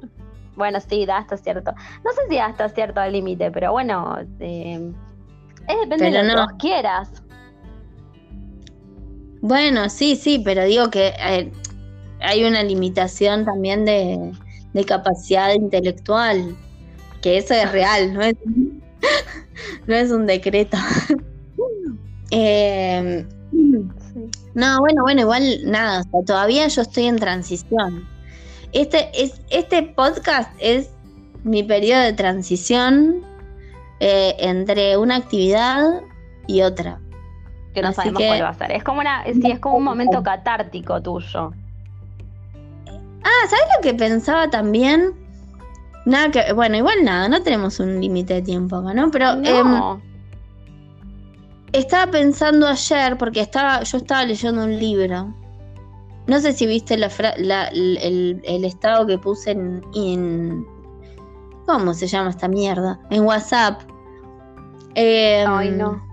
Bueno, 0.55 0.80
sí, 0.80 1.05
da 1.05 1.18
hasta 1.18 1.37
cierto. 1.37 1.74
No 2.03 2.12
sé 2.12 2.22
si 2.30 2.37
da 2.37 2.47
hasta 2.47 2.70
cierto 2.70 3.07
límite, 3.07 3.51
pero 3.51 3.72
bueno, 3.72 4.16
eh, 4.41 4.95
es 5.69 5.89
depende 5.89 6.11
de 6.11 6.23
lo 6.25 6.29
que 6.29 6.41
vos 6.41 6.53
quieras. 6.59 7.09
Bueno, 9.41 9.89
sí, 9.89 10.17
sí, 10.17 10.43
pero 10.45 10.64
digo 10.64 10.91
que 10.91 11.12
eh, 11.19 11.53
hay 12.21 12.45
una 12.45 12.62
limitación 12.62 13.45
también 13.45 13.85
de, 13.85 14.33
de 14.73 14.85
capacidad 14.85 15.53
intelectual 15.55 16.57
que 17.23 17.39
eso 17.39 17.55
es 17.55 17.73
real, 17.73 18.14
no 18.14 18.23
es, 18.23 18.37
no 19.87 19.95
es 19.95 20.11
un 20.11 20.27
decreto. 20.27 20.77
Em, 22.31 23.25
no, 24.55 24.81
bueno, 24.81 25.03
bueno, 25.03 25.21
igual 25.21 25.61
nada, 25.64 26.03
todavía 26.27 26.67
yo 26.67 26.83
estoy 26.83 27.07
en 27.07 27.17
transición. 27.17 28.09
Este, 28.73 29.11
es, 29.14 29.41
este 29.51 29.83
podcast 29.83 30.51
es 30.59 30.91
mi 31.45 31.62
periodo 31.62 32.01
de 32.03 32.12
transición 32.12 33.25
eh, 34.01 34.36
entre 34.38 34.97
una 34.97 35.16
actividad 35.16 36.03
y 36.47 36.62
otra. 36.62 37.01
Que 37.74 37.82
no 37.82 37.92
sabemos 37.92 38.22
cuál 38.22 38.42
va 38.42 38.49
a 38.49 38.55
ser. 38.55 38.72
Es 38.72 38.84
como 38.84 39.01
una, 39.01 39.24
sí, 39.24 39.51
es 39.51 39.59
como 39.59 39.76
un 39.76 39.84
momento 39.84 40.22
catártico 40.22 41.01
tuyo. 41.03 41.53
Ah, 43.22 43.49
¿sabes 43.49 43.66
lo 43.76 43.82
que 43.82 43.94
pensaba 43.94 44.49
también? 44.49 45.12
Nada 46.07 46.30
que, 46.30 46.53
bueno, 46.53 46.76
igual 46.76 47.05
nada, 47.05 47.28
no 47.28 47.42
tenemos 47.42 47.80
un 47.80 48.01
límite 48.01 48.34
de 48.34 48.42
tiempo 48.42 48.76
acá, 48.76 48.94
¿no? 48.94 49.11
Pero 49.11 49.32
em, 49.42 50.01
estaba 51.72 52.11
pensando 52.11 52.68
ayer, 52.68 53.18
porque 53.18 53.40
estaba, 53.40 53.82
yo 53.82 53.99
estaba 53.99 54.24
leyendo 54.24 54.64
un 54.64 54.78
libro. 54.78 55.34
No 56.26 56.40
sé 56.40 56.53
si 56.53 56.66
viste 56.66 56.97
la, 56.97 57.09
el, 57.68 58.64
estado 58.64 59.07
que 59.07 59.18
puse 59.18 59.51
en, 59.51 60.66
¿Cómo 61.67 61.95
se 61.95 62.07
llama 62.07 62.31
esta 62.31 62.49
mierda? 62.49 62.99
En 63.11 63.25
WhatsApp. 63.25 63.83
Em, 64.95 65.49
Ay, 65.49 65.71
no. 65.71 66.05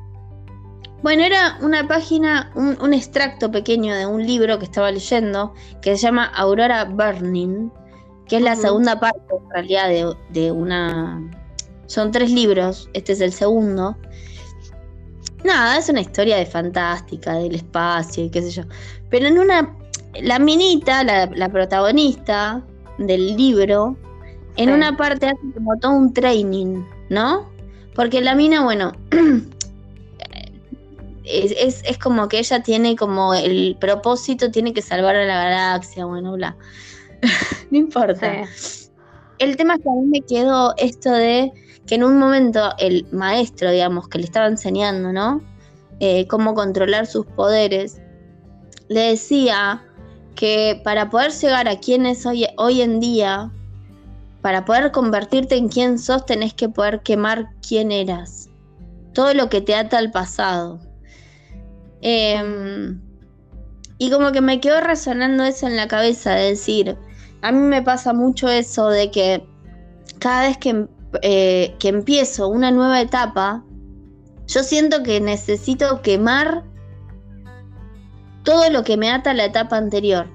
Bueno, 1.04 1.24
era 1.24 1.58
una 1.62 1.88
página, 1.88 2.52
un, 2.56 2.78
un, 2.82 2.94
extracto 2.94 3.52
pequeño 3.52 3.94
de 3.94 4.06
un 4.06 4.26
libro 4.26 4.58
que 4.58 4.66
estaba 4.66 4.90
leyendo 4.90 5.54
que 5.82 5.96
se 5.96 6.04
llama 6.04 6.26
Aurora 6.26 6.86
Burning 6.86 7.70
que 8.28 8.38
es 8.38 8.42
la 8.42 8.56
segunda 8.56 9.00
parte 9.00 9.20
en 9.30 9.50
realidad 9.50 10.16
de, 10.30 10.52
una... 10.52 11.22
Son 11.88 12.12
tres 12.12 12.32
libros, 12.32 12.90
este 12.94 13.14
es 13.14 13.22
el 13.22 13.34
segundo. 13.34 13.96
Nada, 15.44 15.78
es 15.78 15.90
una 15.90 16.02
historia 16.02 16.38
de 16.38 16.46
fantástica, 16.46 17.34
del 17.36 17.56
espacio 17.56 18.26
y 18.26 18.30
qué 18.30 18.42
sé 18.42 18.52
yo. 18.52 18.64
Pero 19.10 19.28
en 19.28 19.38
una... 19.38 19.78
La 20.22 20.40
minita, 20.40 21.04
la, 21.04 21.50
protagonista 21.50 22.64
del 23.00 23.36
libro, 23.36 23.98
en 24.58 24.70
una 24.70 24.98
parte 24.98 25.28
hace 25.28 25.54
como 25.54 25.78
todo 25.78 25.94
un 25.94 26.14
training, 26.14 26.84
¿no? 27.10 27.50
Porque 27.96 28.22
la 28.22 28.36
mina, 28.36 28.64
bueno, 28.64 28.92
es, 31.24 31.82
es, 31.84 31.98
como 31.98 32.28
que 32.28 32.40
ella 32.40 32.64
tiene 32.64 32.96
como 32.96 33.34
el 33.34 33.78
propósito, 33.80 34.52
tiene 34.52 34.74
que 34.74 34.82
salvar 34.82 35.16
a 35.16 35.26
la 35.26 35.44
galaxia, 35.44 36.06
bueno, 36.06 36.34
bla. 36.34 36.56
no 37.72 37.78
importa. 37.78 38.44
El 39.40 39.58
tema 39.58 39.76
es 39.76 39.82
que 39.82 39.90
a 39.90 39.94
mí 39.94 40.06
me 40.06 40.22
quedó 40.22 40.74
esto 40.78 41.12
de 41.12 41.52
que 41.86 41.96
en 41.96 42.04
un 42.04 42.18
momento 42.18 42.72
el 42.80 43.06
maestro, 43.12 43.72
digamos, 43.72 44.08
que 44.08 44.20
le 44.20 44.26
estaba 44.26 44.48
enseñando, 44.48 45.12
¿no? 45.12 45.42
Eh, 46.00 46.28
cómo 46.28 46.54
controlar 46.54 47.08
sus 47.08 47.26
poderes, 47.26 48.02
le 48.88 49.02
decía 49.02 49.84
que 50.36 50.82
para 50.84 51.10
poder 51.10 51.32
llegar 51.32 51.68
a 51.68 51.80
quien 51.80 52.06
es 52.06 52.26
hoy, 52.26 52.48
hoy 52.58 52.82
en 52.82 53.00
día, 53.00 53.52
para 54.44 54.66
poder 54.66 54.92
convertirte 54.92 55.56
en 55.56 55.70
quien 55.70 55.98
sos, 55.98 56.26
tenés 56.26 56.54
que 56.54 56.68
poder 56.68 57.02
quemar 57.02 57.50
quién 57.66 57.94
eras. 57.94 58.50
Todo 59.14 59.34
lo 59.34 59.48
que 59.48 59.62
te 59.62 59.74
ata 59.74 59.98
al 59.98 60.12
pasado. 60.12 60.82
Em, 62.02 63.02
y 64.00 64.12
como 64.12 64.34
que 64.34 64.42
me 64.42 64.60
quedó 64.60 64.82
resonando 64.82 65.46
eso 65.46 65.66
en 65.66 65.78
la 65.78 65.88
cabeza, 65.88 66.36
de 66.36 66.50
decir, 66.50 66.98
a 67.42 67.54
mí 67.54 67.60
me 67.60 67.82
pasa 67.82 68.12
mucho 68.12 68.50
eso 68.50 68.90
de 68.90 69.12
que 69.12 69.48
cada 70.20 70.50
vez 70.50 70.58
eh, 71.22 71.74
que, 71.80 71.88
empiezo 71.88 72.50
una 72.50 72.70
nueva 72.70 73.00
etapa, 73.00 73.64
yo 74.48 74.62
siento 74.62 75.04
que 75.04 75.22
necesito 75.22 76.02
quemar 76.02 76.66
todo 78.44 78.70
lo 78.70 78.84
que 78.84 78.98
me 78.98 79.10
ata 79.10 79.32
a 79.32 79.36
la 79.36 79.46
etapa 79.46 79.78
anterior. 79.78 80.28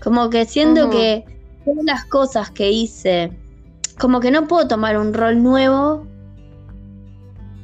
Como 0.00 0.30
que 0.30 0.44
siento 0.44 0.88
que 0.90 1.37
las 1.84 2.04
cosas 2.04 2.50
que 2.50 2.70
hice, 2.70 3.32
como 3.98 4.20
que 4.20 4.30
no 4.30 4.46
puedo 4.46 4.68
tomar 4.68 4.98
un 4.98 5.12
rol 5.14 5.42
nuevo 5.42 6.06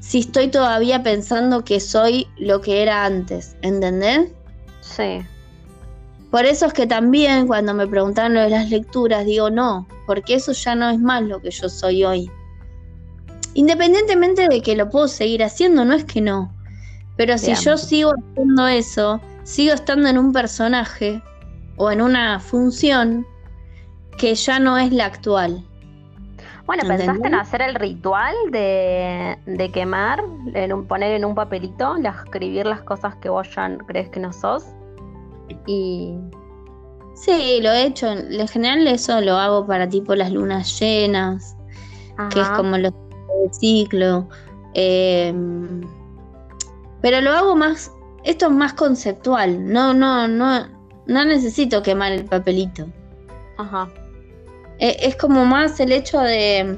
si 0.01 0.19
estoy 0.21 0.49
todavía 0.49 1.03
pensando 1.03 1.65
que 1.65 1.81
soy 1.81 2.29
lo 2.37 2.61
que 2.61 2.83
era 2.83 3.07
antes, 3.07 3.57
¿entendés? 3.63 4.31
Sí. 4.81 5.23
Por 6.31 6.45
eso 6.45 6.67
es 6.67 6.73
que 6.75 6.87
también 6.87 7.47
cuando 7.47 7.73
me 7.73 7.87
preguntaron 7.87 8.35
lo 8.35 8.41
de 8.43 8.51
las 8.51 8.69
lecturas, 8.69 9.25
digo 9.25 9.49
no, 9.51 9.87
porque 10.07 10.35
eso 10.35 10.53
ya 10.53 10.75
no 10.75 10.91
es 10.91 10.99
más 10.99 11.23
lo 11.23 11.41
que 11.41 11.51
yo 11.51 11.69
soy 11.69 12.05
hoy. 12.05 12.31
Independientemente 13.55 14.49
de 14.49 14.61
que 14.61 14.77
lo 14.77 14.91
puedo 14.91 15.09
seguir 15.09 15.43
haciendo, 15.43 15.85
no 15.85 15.95
es 15.95 16.05
que 16.05 16.21
no. 16.21 16.53
Pero 17.17 17.39
si 17.39 17.55
yo 17.55 17.79
sigo 17.79 18.13
haciendo 18.13 18.67
eso, 18.67 19.21
sigo 19.45 19.73
estando 19.73 20.09
en 20.09 20.19
un 20.19 20.33
personaje 20.33 21.23
o 21.77 21.91
en 21.91 22.03
una 22.03 22.41
función 22.41 23.25
que 24.19 24.35
ya 24.35 24.59
no 24.59 24.79
es 24.79 24.93
la 24.93 25.07
actual. 25.07 25.65
Bueno, 26.67 26.83
¿pensaste 26.89 27.27
en 27.27 27.35
hacer 27.35 27.61
el 27.61 27.75
ritual 27.75 28.35
de, 28.51 29.37
de 29.45 29.71
quemar, 29.71 30.25
en 30.55 30.73
un, 30.73 30.87
poner 30.87 31.13
en 31.13 31.25
un 31.27 31.35
papelito, 31.35 31.97
escribir 31.97 32.65
las 32.65 32.81
cosas 32.81 33.15
que 33.17 33.29
vos 33.29 33.47
ya 33.55 33.77
crees 33.87 34.09
que 34.09 34.21
no 34.21 34.33
sos? 34.33 34.65
Y. 35.67 36.15
Sí, 37.15 37.61
lo 37.63 37.71
he 37.71 37.87
hecho. 37.87 38.11
En 38.11 38.49
general, 38.49 38.87
eso 38.89 39.21
lo 39.21 39.37
hago 39.37 39.67
para 39.67 39.89
tipo 39.89 40.15
las 40.15 40.33
lunas 40.33 40.81
llenas, 40.81 41.55
que 42.31 42.41
es 42.41 42.49
como 42.51 42.79
los 42.79 42.93
ciclo. 43.53 44.27
Em, 44.73 45.83
pero 47.03 47.21
lo 47.21 47.31
hago 47.33 47.57
más. 47.57 47.93
Esto 48.25 48.47
es 48.47 48.53
más 48.53 48.73
conceptual. 48.73 49.71
No, 49.71 49.93
no, 49.93 50.27
no. 50.27 50.67
No 51.07 51.25
necesito 51.27 51.83
quemar 51.83 52.13
el 52.13 52.25
papelito. 52.25 52.87
Ajá. 53.59 53.87
E, 54.79 54.97
es 55.01 55.17
como 55.17 55.45
más 55.45 55.81
el 55.81 55.93
hecho 55.93 56.21
de. 56.21 56.77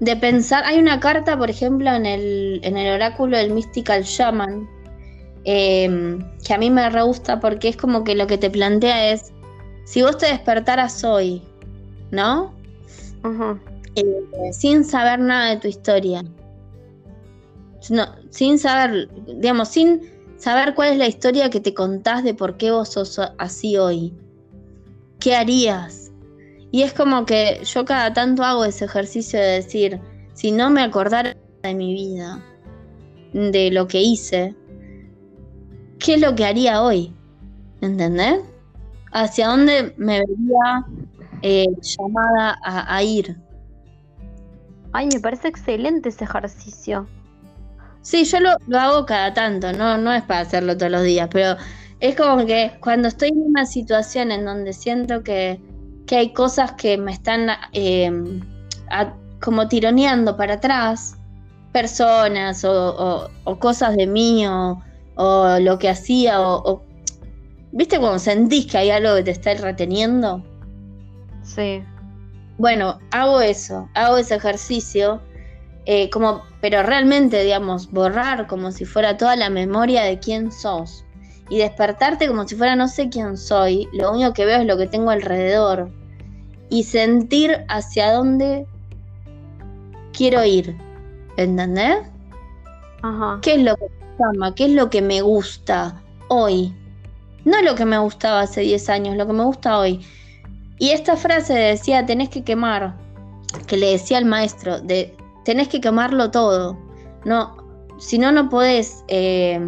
De 0.00 0.16
pensar. 0.16 0.64
Hay 0.64 0.78
una 0.78 1.00
carta, 1.00 1.38
por 1.38 1.50
ejemplo, 1.50 1.92
en 1.92 2.06
el, 2.06 2.60
en 2.62 2.76
el 2.76 2.94
oráculo 2.94 3.36
del 3.36 3.52
Mystical 3.52 4.02
Shaman, 4.02 4.68
Em, 5.44 6.20
que 6.42 6.54
a 6.54 6.58
mí 6.58 6.70
me 6.70 6.88
re 6.88 7.02
gusta 7.02 7.38
porque 7.38 7.68
es 7.68 7.76
como 7.76 8.02
que 8.02 8.14
lo 8.14 8.26
que 8.26 8.38
te 8.38 8.48
plantea 8.48 9.12
es, 9.12 9.32
si 9.84 10.02
vos 10.02 10.16
te 10.16 10.26
despertaras 10.26 11.04
hoy, 11.04 11.42
¿no? 12.10 12.54
Eh, 13.94 14.52
sin 14.52 14.84
saber 14.84 15.20
nada 15.20 15.50
de 15.50 15.56
tu 15.58 15.68
historia, 15.68 16.24
no, 17.90 18.06
sin 18.30 18.58
saber, 18.58 19.10
digamos, 19.26 19.68
sin 19.68 20.00
saber 20.38 20.74
cuál 20.74 20.92
es 20.92 20.98
la 20.98 21.08
historia 21.08 21.50
que 21.50 21.60
te 21.60 21.74
contás 21.74 22.24
de 22.24 22.32
por 22.32 22.56
qué 22.56 22.70
vos 22.70 22.88
sos 22.88 23.20
así 23.36 23.76
hoy, 23.76 24.14
¿qué 25.20 25.36
harías? 25.36 26.03
Y 26.74 26.82
es 26.82 26.92
como 26.92 27.24
que 27.24 27.60
yo 27.62 27.84
cada 27.84 28.12
tanto 28.12 28.42
hago 28.42 28.64
ese 28.64 28.86
ejercicio 28.86 29.38
de 29.38 29.46
decir, 29.46 30.00
si 30.32 30.50
no 30.50 30.70
me 30.70 30.82
acordara 30.82 31.36
de 31.62 31.72
mi 31.72 31.94
vida, 31.94 32.44
de 33.32 33.70
lo 33.70 33.86
que 33.86 34.02
hice, 34.02 34.56
qué 36.00 36.14
es 36.14 36.20
lo 36.20 36.34
que 36.34 36.44
haría 36.44 36.82
hoy. 36.82 37.14
¿Entendés? 37.80 38.40
Hacia 39.12 39.46
dónde 39.46 39.94
me 39.98 40.18
vería 40.18 40.84
eh, 41.42 41.66
llamada 41.80 42.58
a, 42.64 43.02
ir. 43.04 43.36
Ay, 44.92 45.06
me 45.14 45.20
parece 45.20 45.46
excelente 45.46 46.08
ese 46.08 46.24
ejercicio. 46.24 47.06
Sí, 48.00 48.24
yo 48.24 48.38
lo, 48.40 48.80
hago 48.80 49.06
cada 49.06 49.32
tanto, 49.32 49.72
no, 49.72 49.96
no 49.96 50.12
es 50.12 50.24
para 50.24 50.40
hacerlo 50.40 50.76
todos 50.76 50.90
los 50.90 51.04
días, 51.04 51.28
pero 51.30 51.56
Es 52.00 52.16
como 52.16 52.44
que 52.44 52.72
cuando 52.80 53.06
estoy 53.06 53.28
en 53.28 53.42
una 53.42 53.64
situación 53.64 54.32
en 54.32 54.44
donde 54.44 54.72
siento 54.72 55.22
que, 55.22 55.60
hay 56.10 56.32
cosas 56.32 56.72
que 56.72 56.98
me 56.98 57.12
están 57.12 57.48
eh, 57.72 58.10
como 59.40 59.68
tironeando 59.68 60.36
para 60.36 60.54
atrás, 60.54 61.16
personas 61.72 62.64
o, 62.64 63.30
cosas 63.58 63.96
de 63.96 64.06
mí 64.06 64.46
o, 64.46 64.82
lo 65.60 65.78
que 65.78 65.88
hacía 65.88 66.40
o, 66.40 66.82
¿Viste 67.72 67.98
cuando 67.98 68.20
sentís 68.20 68.66
que 68.66 68.78
hay 68.78 68.90
algo 68.90 69.16
que 69.16 69.24
te 69.24 69.30
está 69.32 69.52
reteniendo? 69.54 70.44
Sí. 71.42 71.82
Bueno, 72.56 73.00
hago 73.10 73.40
eso, 73.40 73.88
hago 73.94 74.16
ese 74.16 74.36
ejercicio, 74.36 75.20
eh, 75.84 76.08
como, 76.10 76.42
pero 76.60 76.84
realmente, 76.84 77.42
digamos, 77.42 77.90
borrar 77.90 78.46
como 78.46 78.70
si 78.70 78.84
fuera 78.84 79.16
toda 79.16 79.34
la 79.34 79.50
memoria 79.50 80.04
de 80.04 80.20
quién 80.20 80.52
sos 80.52 81.03
y 81.48 81.58
despertarte 81.58 82.26
como 82.26 82.46
si 82.48 82.56
fuera 82.56 82.76
no 82.76 82.88
sé 82.88 83.08
quién 83.08 83.36
soy, 83.36 83.88
lo 83.92 84.12
único 84.12 84.32
que 84.32 84.46
veo 84.46 84.60
es 84.60 84.66
lo 84.66 84.76
que 84.76 84.86
tengo 84.86 85.10
alrededor 85.10 85.90
y 86.70 86.84
sentir 86.84 87.64
hacia 87.68 88.12
dónde 88.12 88.66
quiero 90.12 90.44
ir, 90.44 90.76
¿entendés? 91.36 91.98
Ajá. 93.02 93.38
¿Qué 93.42 93.54
es 93.54 93.62
lo 93.62 93.76
que 93.76 93.84
me 93.84 94.18
llama? 94.18 94.54
¿Qué 94.54 94.64
es 94.66 94.72
lo 94.72 94.90
que 94.90 95.02
me 95.02 95.20
gusta 95.20 96.02
hoy? 96.28 96.74
No 97.44 97.60
lo 97.60 97.74
que 97.74 97.84
me 97.84 97.98
gustaba 97.98 98.40
hace 98.40 98.62
10 98.62 98.88
años, 98.88 99.16
lo 99.16 99.26
que 99.26 99.34
me 99.34 99.44
gusta 99.44 99.78
hoy. 99.78 100.04
Y 100.78 100.90
esta 100.90 101.16
frase 101.16 101.52
decía, 101.52 102.06
tenés 102.06 102.30
que 102.30 102.42
quemar, 102.42 102.96
que 103.66 103.76
le 103.76 103.90
decía 103.90 104.18
al 104.18 104.24
maestro, 104.24 104.80
de 104.80 105.14
tenés 105.44 105.68
que 105.68 105.80
quemarlo 105.80 106.30
todo. 106.30 106.78
No, 107.24 107.56
si 107.98 108.18
no, 108.18 108.32
no 108.32 108.48
podés, 108.48 109.04
eh, 109.08 109.60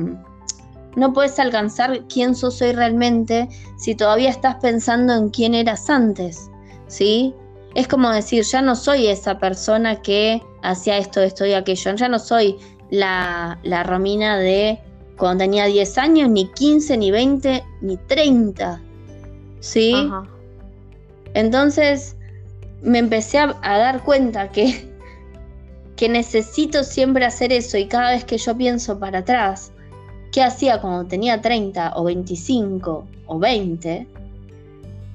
no 0.97 1.13
puedes 1.13 1.39
alcanzar 1.39 2.05
quién 2.09 2.35
sos 2.35 2.61
hoy 2.63 2.73
realmente 2.73 3.49
si 3.79 3.95
todavía 3.95 4.31
estás 4.31 4.57
pensando 4.57 5.15
en 5.15 5.29
quién 5.29 5.55
eras 5.55 5.89
antes. 5.89 6.51
¿Sí? 6.89 7.35
Es 7.75 7.87
como 7.87 8.11
decir, 8.11 8.43
ya 8.45 8.63
no 8.63 8.75
soy 8.75 9.07
esa 9.07 9.39
persona 9.39 10.01
que 10.01 10.43
hacía 10.63 10.97
esto, 10.97 11.21
esto 11.21 11.45
y 11.45 11.53
aquello. 11.53 11.95
Ya 11.95 12.09
no 12.09 12.19
soy 12.19 12.57
la, 12.91 13.59
la 13.63 13.83
Romina 13.83 14.39
de 14.39 14.81
cuando 15.19 15.45
tenía 15.45 15.67
10 15.67 15.99
años, 15.99 16.31
ni 16.31 16.49
15, 16.49 16.97
ni 16.97 17.11
20, 17.11 17.65
ni 17.83 17.97
30. 17.97 18.81
¿Sí? 19.61 20.11
Entonces 21.35 22.17
me 22.83 22.99
empecé 22.99 23.39
a, 23.39 23.55
dar 23.63 24.03
cuenta 24.05 24.51
que, 24.51 24.89
que 25.97 26.09
necesito 26.09 26.85
siempre 26.85 27.25
hacer 27.27 27.53
eso 27.53 27.77
y 27.77 27.87
cada 27.87 28.13
vez 28.13 28.25
que 28.25 28.39
yo 28.39 28.57
pienso 28.57 28.99
para 28.99 29.19
atrás, 29.19 29.73
¿qué 30.37 30.43
hacía 30.43 30.83
cuando 30.83 31.07
tenía 31.07 31.41
30 31.41 31.95
o 31.97 32.05
25 32.05 33.07
o 33.25 33.39
20? 33.39 34.07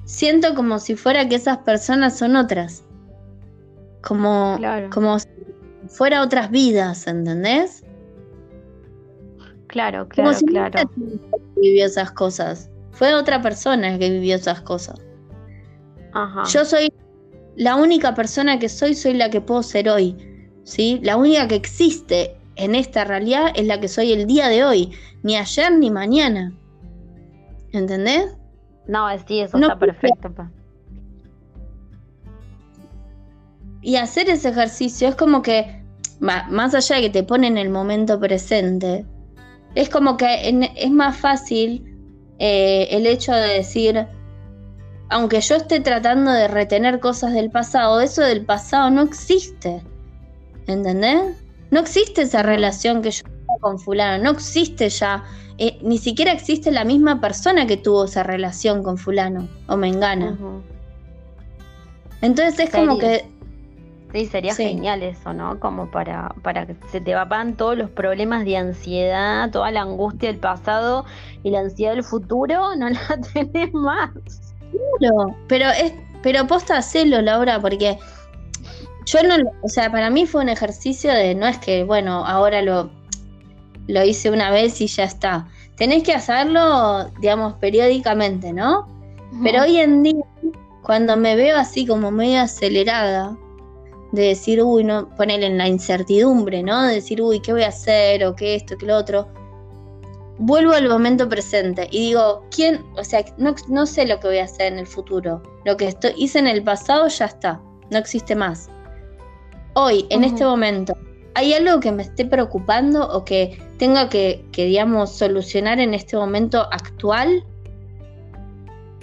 Siento 0.04 0.52
como 0.56 0.80
si 0.80 0.96
fuera 0.96 1.28
que 1.28 1.36
esas 1.36 1.58
personas 1.58 2.18
son 2.18 2.34
otras. 2.34 2.82
Como, 4.02 4.58
como 4.92 5.20
si 5.20 5.28
fuera 5.86 6.22
otras 6.22 6.50
vidas, 6.50 7.06
¿entendés? 7.06 7.84
Claro, 9.68 10.08
claro, 10.08 10.36
claro. 10.44 10.90
vivió 11.54 11.86
esas 11.86 12.10
cosas. 12.10 12.68
Fue 12.90 13.14
otra 13.14 13.40
persona 13.40 13.96
que 14.00 14.10
vivió 14.10 14.34
esas 14.34 14.60
cosas. 14.62 15.00
Ajá. 16.14 16.42
Yo 16.48 16.64
soy 16.64 16.92
la 17.54 17.76
única 17.76 18.12
persona 18.12 18.58
que 18.58 18.68
soy, 18.68 18.96
soy 18.96 19.14
la 19.14 19.30
que 19.30 19.40
puedo 19.40 19.62
ser 19.62 19.88
hoy. 19.88 20.16
¿sí? 20.64 20.98
La 21.04 21.16
única 21.16 21.46
que 21.46 21.54
existe 21.54 22.36
en 22.62 22.76
esta 22.76 23.04
realidad 23.04 23.52
es 23.56 23.66
la 23.66 23.80
que 23.80 23.88
soy 23.88 24.12
el 24.12 24.28
día 24.28 24.48
de 24.48 24.62
hoy, 24.62 24.92
ni 25.24 25.36
ayer 25.36 25.72
ni 25.72 25.90
mañana. 25.90 26.52
¿Entendés? 27.72 28.36
No, 28.86 29.08
sí, 29.26 29.40
eso 29.40 29.58
está 29.58 29.76
perfecto. 29.76 30.32
Y 33.80 33.96
hacer 33.96 34.28
ese 34.30 34.50
ejercicio 34.50 35.08
es 35.08 35.16
como 35.16 35.42
que, 35.42 35.82
más 36.20 36.72
allá 36.72 36.96
de 36.96 37.02
que 37.02 37.10
te 37.10 37.22
pone 37.24 37.48
en 37.48 37.58
el 37.58 37.68
momento 37.68 38.20
presente, 38.20 39.04
es 39.74 39.88
como 39.88 40.16
que 40.16 40.70
es 40.76 40.90
más 40.92 41.16
fácil 41.16 41.84
eh, 42.38 42.86
el 42.92 43.06
hecho 43.08 43.32
de 43.32 43.54
decir, 43.54 44.06
aunque 45.08 45.40
yo 45.40 45.56
esté 45.56 45.80
tratando 45.80 46.30
de 46.30 46.46
retener 46.46 47.00
cosas 47.00 47.32
del 47.32 47.50
pasado, 47.50 48.00
eso 48.00 48.22
del 48.22 48.44
pasado 48.44 48.88
no 48.90 49.02
existe. 49.02 49.82
¿Entendés? 50.68 51.41
No 51.72 51.80
existe 51.80 52.22
esa 52.22 52.42
relación 52.42 53.02
que 53.02 53.10
yo 53.10 53.24
tengo 53.24 53.58
con 53.60 53.78
fulano, 53.80 54.22
no 54.22 54.30
existe 54.30 54.88
ya, 54.88 55.24
eh, 55.58 55.78
ni 55.82 55.98
siquiera 55.98 56.30
existe 56.30 56.70
la 56.70 56.84
misma 56.84 57.20
persona 57.20 57.66
que 57.66 57.76
tuvo 57.76 58.04
esa 58.04 58.22
relación 58.22 58.84
con 58.84 58.96
fulano 58.98 59.48
o 59.66 59.76
mengana. 59.76 60.38
Entonces 62.20 62.60
es 62.60 62.70
como 62.70 62.98
que 62.98 63.24
Sí, 64.12 64.26
sería 64.26 64.54
genial 64.54 65.02
eso, 65.02 65.32
¿no? 65.32 65.58
Como 65.58 65.90
para, 65.90 66.34
para 66.42 66.66
que 66.66 66.76
se 66.90 67.00
te 67.00 67.14
vapan 67.14 67.56
todos 67.56 67.78
los 67.78 67.88
problemas 67.88 68.44
de 68.44 68.58
ansiedad, 68.58 69.50
toda 69.50 69.70
la 69.70 69.80
angustia 69.82 70.28
del 70.28 70.38
pasado 70.38 71.06
y 71.42 71.50
la 71.50 71.60
ansiedad 71.60 71.94
del 71.94 72.04
futuro, 72.04 72.74
no 72.76 72.90
la 72.90 73.18
tenés 73.32 73.72
más. 73.72 74.10
Claro, 74.98 75.34
pero 75.48 75.70
es, 75.70 75.94
pero 76.22 76.46
posta 76.46 76.76
hacerlo, 76.76 77.22
Laura, 77.22 77.58
porque 77.58 77.98
yo 79.04 79.22
no, 79.22 79.36
o 79.62 79.68
sea, 79.68 79.90
para 79.90 80.10
mí 80.10 80.26
fue 80.26 80.42
un 80.42 80.48
ejercicio 80.48 81.12
de, 81.12 81.34
no 81.34 81.46
es 81.46 81.58
que, 81.58 81.84
bueno, 81.84 82.24
ahora 82.26 82.62
lo, 82.62 82.90
lo 83.88 84.04
hice 84.04 84.30
una 84.30 84.50
vez 84.50 84.80
y 84.80 84.86
ya 84.86 85.04
está. 85.04 85.48
Tenés 85.76 86.02
que 86.02 86.12
hacerlo, 86.12 87.10
digamos, 87.20 87.54
periódicamente, 87.54 88.52
¿no? 88.52 88.86
Pero 89.42 89.62
hoy 89.62 89.78
en 89.78 90.02
día, 90.02 90.24
cuando 90.82 91.16
me 91.16 91.34
veo 91.36 91.56
así 91.56 91.86
como 91.86 92.10
medio 92.10 92.42
acelerada, 92.42 93.36
de 94.12 94.28
decir, 94.28 94.62
uy, 94.62 94.84
no, 94.84 95.08
ponerle 95.16 95.46
en 95.46 95.58
la 95.58 95.66
incertidumbre, 95.66 96.62
¿no? 96.62 96.82
De 96.82 96.96
decir, 96.96 97.20
uy, 97.22 97.40
¿qué 97.40 97.52
voy 97.52 97.62
a 97.62 97.68
hacer? 97.68 98.24
O 98.24 98.36
qué 98.36 98.54
esto, 98.54 98.76
qué 98.76 98.86
lo 98.86 98.96
otro. 98.96 99.26
Vuelvo 100.38 100.72
al 100.72 100.88
momento 100.88 101.28
presente 101.28 101.88
y 101.90 102.08
digo, 102.08 102.44
¿quién? 102.54 102.84
O 102.96 103.04
sea, 103.04 103.24
no, 103.38 103.54
no 103.68 103.86
sé 103.86 104.06
lo 104.06 104.20
que 104.20 104.28
voy 104.28 104.38
a 104.38 104.44
hacer 104.44 104.72
en 104.72 104.78
el 104.78 104.86
futuro. 104.86 105.42
Lo 105.64 105.76
que 105.76 105.88
estoy, 105.88 106.12
hice 106.16 106.38
en 106.38 106.46
el 106.46 106.62
pasado 106.62 107.08
ya 107.08 107.24
está, 107.26 107.60
no 107.90 107.98
existe 107.98 108.34
más. 108.36 108.68
Hoy, 109.74 110.06
en 110.10 110.24
este 110.24 110.44
momento, 110.44 110.96
¿hay 111.34 111.54
algo 111.54 111.80
que 111.80 111.92
me 111.92 112.02
esté 112.02 112.26
preocupando 112.26 113.08
o 113.08 113.24
que 113.24 113.58
tenga 113.78 114.08
que, 114.08 114.44
que 114.52 114.66
digamos, 114.66 115.12
solucionar 115.12 115.80
en 115.80 115.94
este 115.94 116.16
momento 116.16 116.68
actual? 116.70 117.44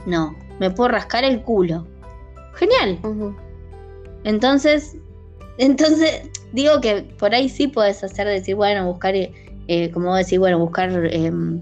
No, 0.05 0.35
me 0.59 0.69
puedo 0.69 0.89
rascar 0.89 1.23
el 1.23 1.41
culo. 1.41 1.87
Genial. 2.53 2.99
Entonces, 4.23 4.95
entonces, 5.57 6.29
digo 6.53 6.79
que 6.81 7.01
por 7.17 7.33
ahí 7.33 7.49
sí 7.49 7.67
puedes 7.67 8.03
hacer, 8.03 8.27
decir, 8.27 8.55
bueno, 8.55 8.85
buscar, 8.85 9.13
eh, 9.15 9.91
como 9.91 10.15
decir, 10.15 10.39
bueno, 10.39 10.59
buscar 10.59 10.91
em, 11.11 11.61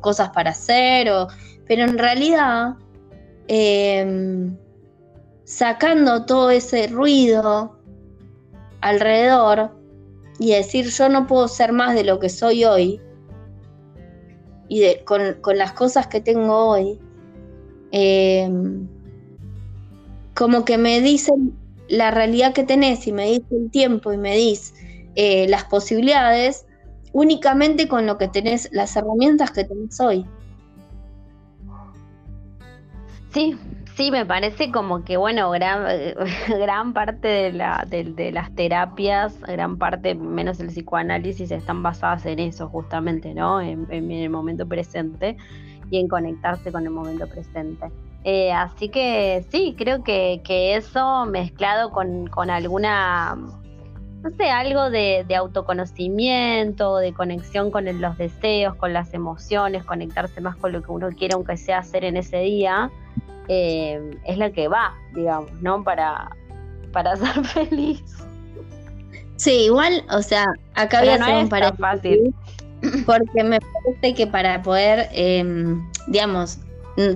cosas 0.00 0.30
para 0.30 0.50
hacer, 0.50 1.10
o, 1.10 1.28
pero 1.66 1.84
en 1.84 1.98
realidad, 1.98 2.74
em, 3.48 4.56
sacando 5.44 6.24
todo 6.24 6.50
ese 6.50 6.86
ruido 6.88 7.78
alrededor 8.80 9.70
y 10.38 10.52
decir, 10.52 10.86
yo 10.90 11.08
no 11.08 11.26
puedo 11.26 11.48
ser 11.48 11.72
más 11.72 11.94
de 11.94 12.04
lo 12.04 12.18
que 12.18 12.28
soy 12.28 12.64
hoy, 12.64 13.00
y 14.68 14.96
con, 15.04 15.34
con 15.40 15.58
las 15.58 15.72
cosas 15.72 16.06
que 16.06 16.20
tengo 16.20 16.68
hoy, 16.68 16.98
eh, 17.92 18.50
como 20.34 20.64
que 20.64 20.78
me 20.78 21.00
dicen 21.00 21.56
la 21.88 22.10
realidad 22.10 22.52
que 22.52 22.64
tenés 22.64 23.06
y 23.06 23.12
me 23.12 23.26
dice 23.26 23.46
el 23.56 23.70
tiempo 23.70 24.12
y 24.12 24.16
me 24.16 24.34
dice 24.34 24.74
eh, 25.14 25.46
las 25.48 25.64
posibilidades 25.64 26.66
únicamente 27.12 27.86
con 27.86 28.06
lo 28.06 28.18
que 28.18 28.26
tenés, 28.26 28.68
las 28.72 28.96
herramientas 28.96 29.52
que 29.52 29.64
tenés 29.64 30.00
hoy. 30.00 30.26
Sí, 33.32 33.56
sí, 33.96 34.10
me 34.10 34.26
parece 34.26 34.70
como 34.70 35.04
que, 35.04 35.16
bueno, 35.16 35.50
gran, 35.50 35.86
gran 36.48 36.92
parte 36.92 37.28
de, 37.28 37.52
la, 37.52 37.86
de, 37.88 38.32
las 38.32 38.54
terapias, 38.54 39.40
gran 39.40 39.78
parte, 39.78 40.14
menos 40.14 40.60
el 40.60 40.68
psicoanálisis, 40.68 41.50
están 41.50 41.82
basadas 41.82 42.26
en 42.26 42.38
eso 42.40 42.68
justamente, 42.68 43.34
¿no? 43.34 43.60
En, 43.60 43.90
el 43.90 44.30
momento 44.30 44.66
presente 44.66 45.36
y 45.90 45.98
en 45.98 46.08
conectarse 46.08 46.72
con 46.72 46.84
el 46.84 46.90
momento 46.90 47.26
presente. 47.28 47.90
Eh, 48.24 48.52
así 48.52 48.88
que 48.88 49.44
sí, 49.50 49.74
creo 49.76 50.02
que, 50.02 50.40
eso 50.76 51.26
mezclado 51.26 51.90
con, 51.90 52.50
alguna, 52.50 53.36
no 53.36 54.30
sé, 54.36 54.50
algo 54.50 54.90
de, 54.90 55.26
autoconocimiento, 55.36 56.96
de 56.96 57.12
conexión 57.12 57.70
con 57.70 57.84
los 58.00 58.16
deseos, 58.16 58.74
con 58.76 58.92
las 58.92 59.12
emociones, 59.12 59.84
conectarse 59.84 60.40
más 60.40 60.56
con 60.56 60.72
lo 60.72 60.82
que 60.82 60.90
uno 60.90 61.10
quiere, 61.10 61.34
aunque 61.34 61.58
sea 61.58 61.78
hacer 61.78 62.04
en 62.04 62.16
ese 62.16 62.38
día, 62.38 62.90
eh, 63.48 64.18
es 64.24 64.38
lo 64.38 64.52
que 64.52 64.68
va, 64.68 64.94
digamos, 65.14 65.52
¿no? 65.60 65.82
Para, 65.82 66.30
para 66.92 67.16
ser 67.16 67.44
feliz. 67.44 68.02
Sí, 69.36 69.64
igual, 69.64 70.04
o 70.10 70.22
sea, 70.22 70.46
acá 70.74 71.00
voy 71.00 71.08
a 71.08 71.14
hacer 71.14 71.34
un 71.34 71.76
fácil. 71.78 72.34
porque 73.06 73.44
me 73.44 73.58
parece 73.60 74.14
que 74.14 74.26
para 74.26 74.62
poder, 74.62 75.08
em, 75.12 75.82
digamos, 76.06 76.58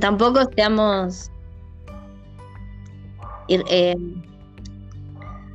tampoco 0.00 0.40
seamos 0.56 1.30
em, 3.48 4.22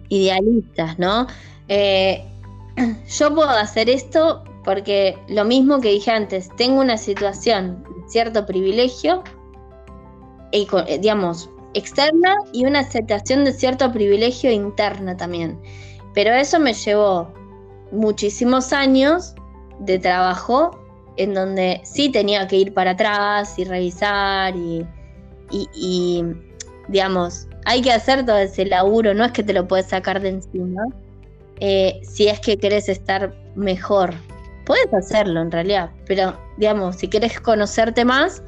idealistas, 0.10 0.98
¿no? 1.00 1.28
Eh, 1.68 2.24
yo 3.08 3.34
puedo 3.34 3.50
hacer 3.50 3.90
esto 3.90 4.44
porque 4.64 5.18
lo 5.28 5.44
mismo 5.46 5.82
que 5.82 5.90
dije 5.90 6.12
antes, 6.12 6.50
tengo 6.56 6.80
una 6.80 6.98
situación, 6.98 7.84
cierto 8.08 8.46
privilegio, 8.46 9.24
eh, 9.24 9.43
digamos, 11.00 11.50
externa 11.74 12.36
y 12.52 12.66
una 12.66 12.80
aceptación 12.80 13.44
de 13.46 13.54
cierto 13.54 13.92
privilegio 13.92 14.52
interna 14.52 15.18
también. 15.18 15.60
Pero 16.14 16.32
eso 16.34 16.60
me 16.60 16.74
llevó 16.74 17.34
muchísimos 17.92 18.74
años 18.74 19.34
de 19.80 20.00
trabajo 20.00 20.80
en 21.18 21.34
donde 21.34 21.82
sí 21.84 22.10
tenía 22.10 22.48
que 22.48 22.58
ir 22.58 22.74
para 22.74 22.92
atrás 22.92 23.58
y 23.58 23.66
revisar 23.66 24.56
y, 24.56 24.86
y, 25.52 26.24
digamos, 26.88 27.48
hay 27.66 27.82
que 27.82 27.92
hacer 27.92 28.26
todo 28.26 28.38
ese 28.38 28.66
laburo, 28.66 29.14
no 29.14 29.24
es 29.26 29.32
que 29.32 29.44
te 29.44 29.54
lo 29.54 29.68
puedes 29.68 29.88
sacar 29.88 30.22
de 30.22 30.30
encima, 30.30 30.84
eh, 31.60 32.00
si 32.04 32.28
es 32.28 32.40
que 32.40 32.58
querés 32.58 32.90
estar 32.90 33.34
mejor. 33.56 34.14
Puedes 34.66 34.94
hacerlo 34.94 35.42
en 35.42 35.52
realidad, 35.52 35.92
pero 36.08 36.38
digamos, 36.58 36.96
si 36.96 37.08
querés 37.08 37.40
conocerte 37.40 38.06
más, 38.06 38.42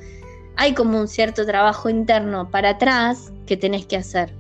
hay 0.58 0.74
como 0.74 1.00
un 1.00 1.08
cierto 1.08 1.46
trabajo 1.46 1.90
interno 1.90 2.50
para 2.50 2.72
atrás 2.72 3.32
que 3.46 3.58
tenés 3.58 3.86
que 3.86 3.98
hacer. 3.98 4.34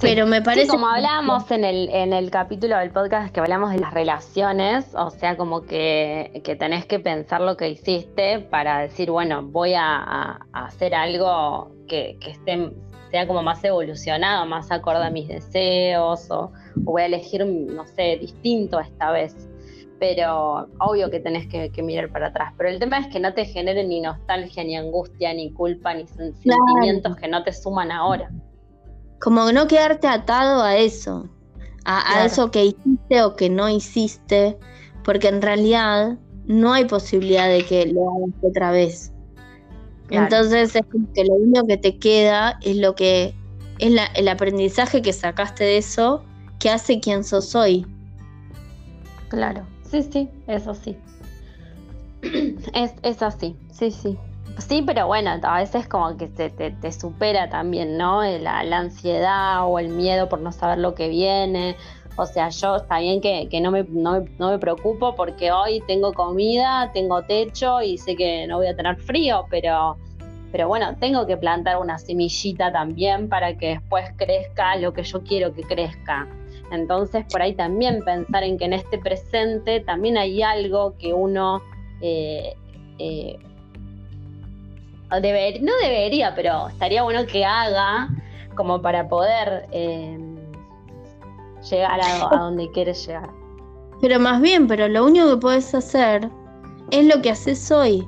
Pero 0.00 0.26
me 0.26 0.40
parece. 0.42 0.68
como 0.68 0.88
hablábamos 0.88 1.50
en 1.50 1.64
el, 1.64 1.88
en 1.88 2.12
el 2.12 2.30
capítulo 2.30 2.78
del 2.78 2.90
podcast 2.90 3.32
que 3.32 3.40
hablamos 3.40 3.72
de 3.72 3.80
las 3.80 3.92
relaciones, 3.92 4.94
o 4.94 5.10
sea, 5.10 5.36
como 5.36 5.62
que, 5.62 6.40
que 6.44 6.54
tenés 6.54 6.86
que 6.86 7.00
pensar 7.00 7.40
lo 7.40 7.56
que 7.56 7.68
hiciste 7.68 8.38
para 8.38 8.78
decir, 8.78 9.10
bueno, 9.10 9.42
voy 9.42 9.74
a, 9.74 10.46
hacer 10.52 10.94
algo 10.94 11.72
que, 11.88 12.16
que, 12.20 12.30
esté, 12.30 12.70
sea 13.10 13.26
como 13.26 13.42
más 13.42 13.62
evolucionado, 13.64 14.46
más 14.46 14.70
acorde 14.70 15.04
a 15.04 15.10
mis 15.10 15.26
deseos, 15.26 16.30
o, 16.30 16.44
o, 16.44 16.52
voy 16.76 17.02
a 17.02 17.06
elegir, 17.06 17.44
no 17.44 17.84
sé, 17.84 18.18
distinto 18.20 18.78
esta 18.78 19.10
vez. 19.10 19.47
Pero 19.98 20.68
obvio 20.78 21.10
que 21.10 21.20
tenés 21.20 21.46
que, 21.48 21.82
mirar 21.82 22.10
para 22.10 22.28
atrás. 22.28 22.54
Pero 22.56 22.70
el 22.70 22.78
tema 22.78 22.98
es 22.98 23.08
que 23.08 23.18
no 23.18 23.34
te 23.34 23.44
genere 23.44 23.84
ni 23.84 24.00
nostalgia, 24.00 24.62
ni 24.62 24.76
angustia, 24.76 25.34
ni 25.34 25.52
culpa, 25.52 25.94
ni 25.94 26.06
sentimientos 26.06 27.16
que 27.16 27.28
no 27.28 27.42
te 27.42 27.52
suman 27.52 27.90
ahora 27.90 28.30
como 29.20 29.50
no 29.52 29.66
quedarte 29.66 30.06
atado 30.06 30.62
a 30.62 30.76
eso, 30.76 31.28
a, 31.84 32.24
eso 32.24 32.50
que 32.50 32.66
hiciste 32.66 33.22
o 33.22 33.34
que 33.34 33.50
no 33.50 33.68
hiciste, 33.68 34.58
porque 35.04 35.28
en 35.28 35.42
realidad 35.42 36.18
no 36.46 36.72
hay 36.72 36.84
posibilidad 36.84 37.48
de 37.48 37.64
que 37.64 37.86
lo 37.86 38.02
hagas 38.10 38.34
otra 38.42 38.70
vez. 38.70 39.12
Entonces 40.10 40.74
es 40.74 40.82
como 40.90 41.12
que 41.12 41.24
lo 41.24 41.34
único 41.34 41.66
que 41.66 41.76
te 41.76 41.98
queda 41.98 42.58
es 42.62 42.76
lo 42.76 42.94
que 42.94 43.34
es 43.78 43.92
el 44.14 44.28
aprendizaje 44.28 45.02
que 45.02 45.12
sacaste 45.12 45.64
de 45.64 45.78
eso 45.78 46.24
que 46.58 46.70
hace 46.70 47.00
quien 47.00 47.24
sos 47.24 47.54
hoy. 47.54 47.86
Claro, 49.28 49.66
sí, 49.90 50.02
sí, 50.02 50.30
eso 50.46 50.74
sí. 50.74 50.96
Es, 52.74 52.94
es 53.02 53.22
así, 53.22 53.56
sí, 53.70 53.90
sí. 53.90 54.18
Sí, 54.58 54.82
pero 54.84 55.06
bueno, 55.06 55.30
a 55.40 55.58
veces 55.58 55.86
como 55.86 56.16
que 56.16 56.26
te, 56.26 56.50
te, 56.50 56.92
supera 56.92 57.48
también, 57.48 57.96
¿no? 57.96 58.22
La, 58.24 58.58
ansiedad 58.76 59.64
o 59.64 59.78
el 59.78 59.88
miedo 59.88 60.28
por 60.28 60.40
no 60.40 60.50
saber 60.50 60.78
lo 60.78 60.94
que 60.96 61.08
viene. 61.08 61.76
O 62.16 62.26
sea, 62.26 62.48
yo 62.48 62.76
está 62.76 62.98
bien 62.98 63.20
que, 63.20 63.48
no, 63.60 63.70
me, 63.70 63.84
no, 63.84 64.24
me, 64.38 64.58
preocupo 64.58 65.14
porque 65.14 65.52
hoy 65.52 65.80
tengo 65.86 66.12
comida, 66.12 66.90
tengo 66.92 67.22
techo 67.22 67.80
y 67.82 67.98
sé 67.98 68.16
que 68.16 68.48
no 68.48 68.56
voy 68.56 68.66
a 68.66 68.74
tener 68.74 68.96
frío, 68.96 69.46
pero, 69.48 69.96
pero 70.50 70.66
bueno, 70.66 70.96
tengo 70.98 71.24
que 71.26 71.36
plantar 71.36 71.78
una 71.78 71.96
semillita 71.96 72.72
también 72.72 73.28
para 73.28 73.56
que 73.56 73.68
después 73.68 74.10
crezca 74.16 74.74
lo 74.74 74.92
que 74.92 75.04
yo 75.04 75.22
quiero 75.22 75.54
que 75.54 75.62
crezca. 75.62 76.26
Entonces, 76.70 77.24
por 77.30 77.42
ahí 77.42 77.54
también 77.54 78.02
pensar 78.04 78.42
en 78.42 78.58
que 78.58 78.66
en 78.66 78.74
este 78.74 78.98
presente 78.98 79.80
también 79.80 80.18
hay 80.18 80.42
algo 80.42 80.94
que 80.98 81.12
uno 81.12 81.62
eh, 82.00 82.54
eh, 82.98 83.38
no 85.10 85.72
debería, 85.82 86.34
pero 86.34 86.68
estaría 86.68 87.02
bueno 87.02 87.26
que 87.26 87.44
haga 87.44 88.08
como 88.54 88.82
para 88.82 89.08
poder 89.08 89.66
em, 89.70 90.36
llegar 91.70 92.00
a, 92.02 92.36
donde 92.36 92.70
quieres 92.72 93.06
llegar. 93.06 93.30
Pero 94.00 94.20
más 94.20 94.40
bien, 94.40 94.66
pero 94.66 94.88
lo 94.88 95.04
único 95.06 95.30
que 95.30 95.36
puedes 95.38 95.74
hacer 95.74 96.28
es 96.90 97.04
lo 97.06 97.22
que 97.22 97.30
haces 97.30 97.70
hoy. 97.70 98.06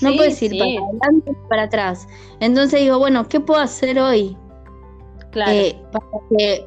No 0.00 0.14
puedes 0.16 0.42
ir 0.42 0.58
para 0.58 0.70
adelante 0.70 1.36
para 1.48 1.62
atrás. 1.64 2.08
Entonces 2.40 2.80
digo, 2.80 2.98
bueno, 2.98 3.28
¿qué 3.28 3.40
puedo 3.40 3.60
hacer 3.60 3.98
hoy? 3.98 4.36
Claro. 5.30 5.52
Eh, 5.52 5.76
para 5.92 6.06
que, 6.38 6.66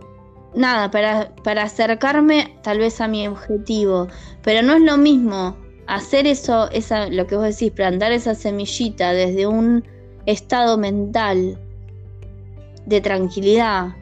nada, 0.55 0.89
para, 0.91 1.33
para 1.43 1.63
acercarme 1.63 2.57
tal 2.63 2.79
vez 2.79 3.01
a 3.01 3.07
mi 3.07 3.27
objetivo. 3.27 4.07
Pero 4.41 4.61
no 4.61 4.73
es 4.73 4.81
lo 4.81 4.97
mismo 4.97 5.55
hacer 5.87 6.27
eso, 6.27 6.69
esa, 6.71 7.07
lo 7.07 7.27
que 7.27 7.35
vos 7.35 7.45
decís, 7.45 7.71
plantar 7.71 8.11
esa 8.11 8.35
semillita 8.35 9.13
desde 9.13 9.47
un 9.47 9.83
estado 10.25 10.77
mental 10.77 11.57
de 12.85 13.01
tranquilidad 13.01 13.95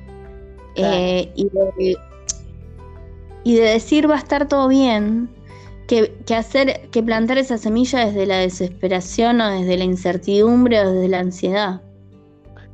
eh, 0.76 1.32
y, 1.36 1.50
de, 1.50 1.98
y, 3.44 3.56
de, 3.56 3.62
decir 3.62 4.10
va 4.10 4.16
a 4.16 4.20
estar 4.20 4.48
todo 4.48 4.68
bien, 4.68 5.30
que, 5.88 6.16
que, 6.26 6.36
hacer, 6.36 6.90
que 6.90 7.04
plantar 7.04 7.38
esa 7.38 7.58
semilla 7.58 8.06
desde 8.06 8.26
la 8.26 8.38
desesperación 8.38 9.42
o 9.42 9.50
desde 9.50 9.78
la 9.78 9.84
incertidumbre 9.84 10.80
o 10.80 10.92
desde 10.92 11.10
la 11.10 11.20
ansiedad. 11.20 11.82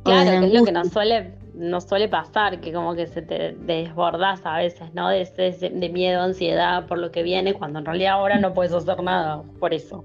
Claro, 0.04 0.40
que 0.40 0.46
es 0.46 0.52
lo 0.52 0.64
que 0.64 0.72
nos 0.72 0.88
suele 0.88 1.39
nos 1.60 1.84
suele 1.84 2.08
pasar 2.08 2.60
que 2.60 2.72
como 2.72 2.94
que 2.94 3.06
se 3.06 3.20
te 3.20 3.52
desbordas 3.52 4.40
a 4.44 4.56
veces, 4.56 4.94
¿no? 4.94 5.10
De, 5.10 5.24
de, 5.26 5.88
miedo, 5.90 6.22
ansiedad 6.22 6.86
por 6.86 6.98
lo 6.98 7.10
que 7.10 7.22
viene, 7.22 7.52
cuando 7.52 7.80
en 7.80 7.84
realidad 7.84 8.14
ahora 8.14 8.38
no 8.38 8.54
puedes 8.54 8.72
hacer 8.72 9.02
nada 9.02 9.42
por 9.58 9.74
eso. 9.74 10.02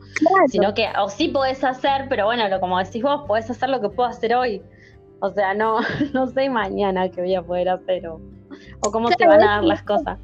Sino 0.49 0.73
que, 0.73 0.89
o 0.99 1.07
sí 1.09 1.29
puedes 1.29 1.63
hacer, 1.63 2.07
pero 2.09 2.25
bueno, 2.25 2.47
lo, 2.49 2.59
como 2.59 2.77
decís 2.77 3.01
vos, 3.01 3.23
puedes 3.25 3.49
hacer 3.49 3.69
lo 3.69 3.79
que 3.79 3.87
puedo 3.87 4.09
hacer 4.09 4.35
hoy. 4.35 4.61
O 5.21 5.31
sea, 5.31 5.53
no, 5.53 5.79
no 6.13 6.27
sé 6.27 6.49
mañana 6.49 7.07
qué 7.09 7.21
voy 7.21 7.35
a 7.35 7.41
poder 7.41 7.69
hacer 7.69 8.05
o, 8.07 8.19
o 8.85 8.91
cómo 8.91 9.09
se 9.09 9.25
van 9.25 9.41
a 9.41 9.55
dar 9.55 9.63
las 9.63 9.81
cosas. 9.81 10.19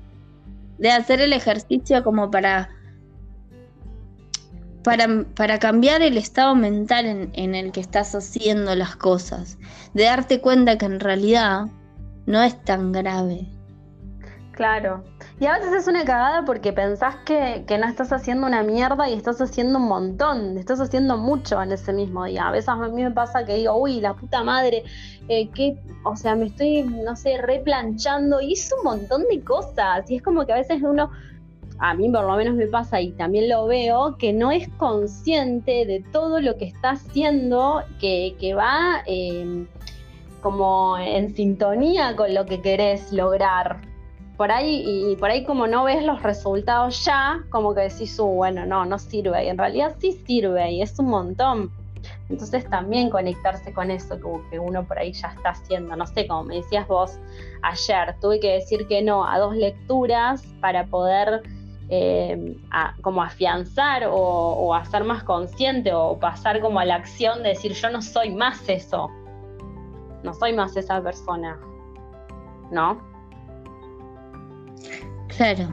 De 0.79 0.91
hacer 0.91 1.21
el 1.21 1.31
ejercicio 1.31 2.03
como 2.03 2.29
para 2.29 2.69
para, 4.83 5.59
cambiar 5.59 6.01
el 6.01 6.17
estado 6.17 6.55
mental 6.55 7.29
en, 7.33 7.55
el 7.55 7.71
que 7.71 7.81
estás 7.81 8.15
haciendo 8.15 8.75
las 8.75 8.95
cosas, 8.95 9.57
de 9.93 10.03
darte 10.03 10.41
cuenta 10.41 10.77
que 10.77 10.85
en 10.85 10.99
realidad 10.99 11.67
no 12.25 12.41
es 12.41 12.59
tan 12.63 12.91
grave. 12.91 13.47
Claro. 14.53 15.03
Y 15.39 15.45
a 15.45 15.57
veces 15.57 15.73
es 15.73 15.87
una 15.87 16.03
cagada 16.03 16.45
porque 16.45 16.71
pensás 16.73 17.15
que, 17.25 17.65
no 17.79 17.87
estás 17.87 18.11
haciendo 18.11 18.45
una 18.45 18.61
mierda 18.63 19.09
y 19.09 19.13
estás 19.13 19.41
haciendo 19.41 19.79
un 19.79 19.87
montón, 19.87 20.57
estás 20.57 20.79
haciendo 20.79 21.17
mucho 21.17 21.61
en 21.61 21.71
ese 21.71 21.93
mismo 21.93 22.25
día. 22.25 22.47
A 22.47 22.51
veces 22.51 22.69
a 22.69 22.75
mí 22.75 23.03
me 23.03 23.11
pasa 23.11 23.45
que 23.45 23.55
digo, 23.55 23.75
uy, 23.75 24.01
la 24.01 24.13
puta 24.13 24.43
madre, 24.43 24.83
eh, 25.29 25.49
que, 25.49 25.81
o 26.03 26.15
sea, 26.15 26.35
me 26.35 26.45
estoy, 26.47 26.83
no 26.83 27.15
sé, 27.15 27.37
replanchando 27.41 28.39
y 28.41 28.51
hice 28.51 28.75
un 28.75 28.83
montón 28.83 29.23
de 29.29 29.41
cosas. 29.43 30.09
Y 30.11 30.17
es 30.17 30.21
como 30.21 30.45
que 30.45 30.53
a 30.53 30.57
veces 30.57 30.81
uno 30.83 31.09
a 31.81 31.95
mí 31.95 32.09
por 32.09 32.25
lo 32.25 32.35
menos 32.35 32.53
me 32.53 32.67
pasa 32.67 33.01
y 33.01 33.11
también 33.13 33.49
lo 33.49 33.65
veo, 33.65 34.15
que 34.17 34.33
no 34.33 34.51
es 34.51 34.69
consciente 34.77 35.83
de 35.87 36.05
todo 36.11 36.39
lo 36.39 36.55
que 36.55 36.65
está 36.65 36.91
haciendo, 36.91 37.81
que, 37.99 38.53
va 38.55 39.01
em, 39.07 39.65
como 40.41 40.99
en 40.99 41.35
sintonía 41.35 42.15
con 42.15 42.35
lo 42.35 42.45
que 42.45 42.61
querés 42.61 43.11
lograr. 43.11 43.81
Por 44.37 44.51
ahí, 44.51 44.83
y 44.85 45.15
por 45.15 45.31
ahí 45.31 45.43
como 45.43 45.65
no 45.65 45.83
ves 45.85 46.03
los 46.03 46.21
resultados 46.21 47.03
ya, 47.03 47.43
como 47.49 47.73
que 47.73 47.81
decís, 47.81 48.17
uh, 48.19 48.25
bueno, 48.25 48.63
no, 48.67 48.85
no 48.85 48.99
sirve. 48.99 49.45
Y 49.45 49.49
en 49.49 49.57
realidad 49.57 49.95
sí 49.99 50.11
sirve 50.11 50.71
y 50.71 50.83
es 50.83 50.97
un 50.99 51.07
montón. 51.07 51.71
Entonces 52.29 52.67
también 52.69 53.09
conectarse 53.09 53.73
con 53.73 53.89
eso, 53.89 54.19
que 54.51 54.59
uno 54.59 54.87
por 54.87 54.99
ahí 54.99 55.13
ya 55.13 55.29
está 55.29 55.49
haciendo, 55.49 55.95
no 55.95 56.05
sé, 56.05 56.27
como 56.27 56.43
me 56.43 56.57
decías 56.57 56.87
vos 56.87 57.19
ayer, 57.63 58.15
tuve 58.21 58.39
que 58.39 58.53
decir 58.53 58.87
que 58.87 59.01
no 59.01 59.27
a 59.27 59.37
dos 59.39 59.55
lecturas 59.55 60.43
para 60.59 60.85
poder 60.85 61.43
eh, 61.93 62.55
como 63.01 63.21
afianzar 63.21 64.03
o, 64.09 64.73
hacer 64.73 65.03
más 65.03 65.23
consciente 65.23 65.93
o 65.93 66.17
pasar 66.17 66.61
como 66.61 66.79
a 66.79 66.85
la 66.85 66.95
acción 66.95 67.43
de 67.43 67.49
decir 67.49 67.73
yo 67.73 67.89
no 67.89 68.01
soy 68.01 68.33
más 68.33 68.61
eso, 68.69 69.09
no 70.23 70.33
soy 70.33 70.53
más 70.53 70.77
esa 70.77 71.03
persona, 71.03 71.59
¿no? 72.71 72.97
Claro. 75.35 75.67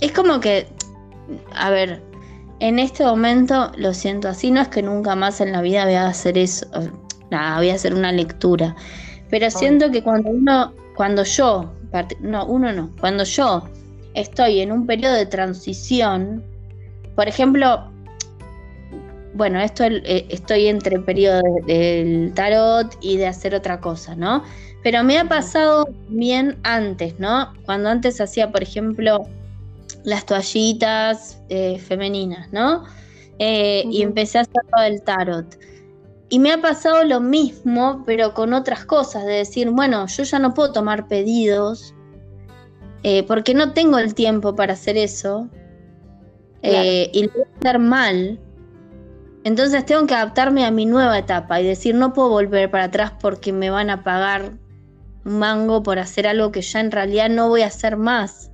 Es 0.00 0.12
como 0.12 0.40
que, 0.40 0.66
a 1.54 1.68
ver, 1.68 2.02
en 2.60 2.78
este 2.78 3.04
momento 3.04 3.72
lo 3.76 3.92
siento 3.92 4.28
así, 4.28 4.50
no 4.50 4.62
es 4.62 4.68
que 4.68 4.82
nunca 4.82 5.14
más 5.16 5.42
en 5.42 5.52
la 5.52 5.60
vida 5.60 5.84
voy 5.84 5.94
a 5.94 6.06
hacer 6.06 6.38
eso, 6.38 6.66
nada, 7.30 7.58
voy 7.58 7.68
a 7.68 7.74
hacer 7.74 7.92
una 7.92 8.10
lectura, 8.10 8.74
pero 9.28 9.50
siento 9.50 9.90
que 9.90 10.02
cuando 10.02 10.30
uno, 10.30 10.72
cuando 10.96 11.24
yo 11.24 11.70
no, 12.20 12.46
uno 12.46 12.72
no. 12.72 12.90
Cuando 13.00 13.24
yo 13.24 13.68
estoy 14.14 14.60
en 14.60 14.72
un 14.72 14.86
periodo 14.86 15.14
de 15.14 15.26
transición, 15.26 16.42
por 17.14 17.28
ejemplo, 17.28 17.90
bueno, 19.34 19.60
esto 19.60 19.84
eh, 19.84 20.26
estoy 20.28 20.66
entre 20.66 20.96
el 20.96 21.04
periodo 21.04 21.40
del 21.66 22.32
tarot 22.34 22.96
y 23.00 23.16
de 23.16 23.26
hacer 23.26 23.54
otra 23.54 23.80
cosa, 23.80 24.14
¿no? 24.14 24.42
Pero 24.82 25.04
me 25.04 25.18
ha 25.18 25.24
pasado 25.28 25.88
bien 26.08 26.58
antes, 26.62 27.18
¿no? 27.18 27.52
Cuando 27.64 27.90
antes 27.90 28.20
hacía, 28.20 28.50
por 28.50 28.62
ejemplo, 28.62 29.26
las 30.04 30.24
toallitas 30.26 31.38
eh, 31.48 31.78
femeninas, 31.78 32.52
¿no? 32.52 32.84
Eh, 33.38 33.84
y 33.90 34.02
empecé 34.02 34.38
a 34.38 34.40
hacer 34.42 34.62
todo 34.70 34.84
el 34.84 35.02
tarot. 35.02 35.58
Y 36.30 36.38
me 36.38 36.52
ha 36.52 36.62
pasado 36.62 37.04
lo 37.04 37.20
mismo, 37.20 38.02
pero 38.06 38.32
con 38.32 38.54
otras 38.54 38.84
cosas, 38.86 39.26
de 39.26 39.32
decir, 39.32 39.68
bueno, 39.70 40.06
yo 40.06 40.22
ya 40.22 40.38
no 40.38 40.54
puedo 40.54 40.72
tomar 40.72 41.08
pedidos, 41.08 41.92
eh, 43.02 43.24
porque 43.24 43.52
no 43.52 43.72
tengo 43.72 43.98
el 43.98 44.14
tiempo 44.14 44.54
para 44.54 44.74
hacer 44.74 44.96
eso, 44.96 45.48
y 46.62 47.24
lo 47.24 47.32
voy 47.32 47.42
a 47.42 47.58
hacer 47.58 47.78
mal. 47.80 48.40
Entonces 49.42 49.84
tengo 49.86 50.06
que 50.06 50.14
adaptarme 50.14 50.64
a 50.64 50.70
mi 50.70 50.86
nueva 50.86 51.18
etapa 51.18 51.60
y 51.60 51.66
decir, 51.66 51.94
no 51.94 52.12
puedo 52.12 52.28
volver 52.28 52.70
para 52.70 52.84
atrás 52.84 53.12
porque 53.20 53.52
me 53.52 53.70
van 53.70 53.90
a 53.90 54.04
pagar 54.04 54.52
un 55.24 55.38
mango 55.38 55.82
por 55.82 55.98
hacer 55.98 56.26
algo 56.26 56.52
que 56.52 56.62
ya 56.62 56.80
en 56.80 56.90
realidad 56.90 57.28
no 57.28 57.48
voy 57.48 57.62
a 57.62 57.66
hacer 57.66 57.96
más. 57.96 58.52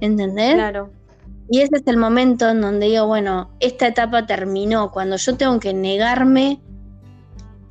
¿Entendés? 0.00 0.54
Claro. 0.54 0.90
Y 1.48 1.62
ese 1.62 1.76
es 1.76 1.86
el 1.86 1.96
momento 1.96 2.48
en 2.48 2.60
donde 2.60 2.86
digo, 2.86 3.06
bueno, 3.06 3.50
esta 3.58 3.88
etapa 3.88 4.26
terminó, 4.26 4.92
cuando 4.92 5.16
yo 5.16 5.36
tengo 5.36 5.58
que 5.58 5.74
negarme 5.74 6.60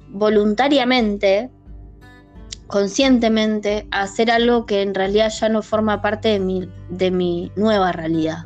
voluntariamente, 0.10 1.50
conscientemente, 2.68 3.88
a 3.92 4.04
hacer 4.04 4.32
algo 4.32 4.66
que 4.66 4.82
en 4.82 4.94
realidad 4.94 5.32
ya 5.32 5.50
no 5.50 5.62
forma 5.62 6.02
parte 6.02 6.30
de 6.30 6.40
mi, 6.40 6.70
de 6.90 7.12
mi 7.12 7.52
nueva 7.56 7.92
realidad. 7.92 8.46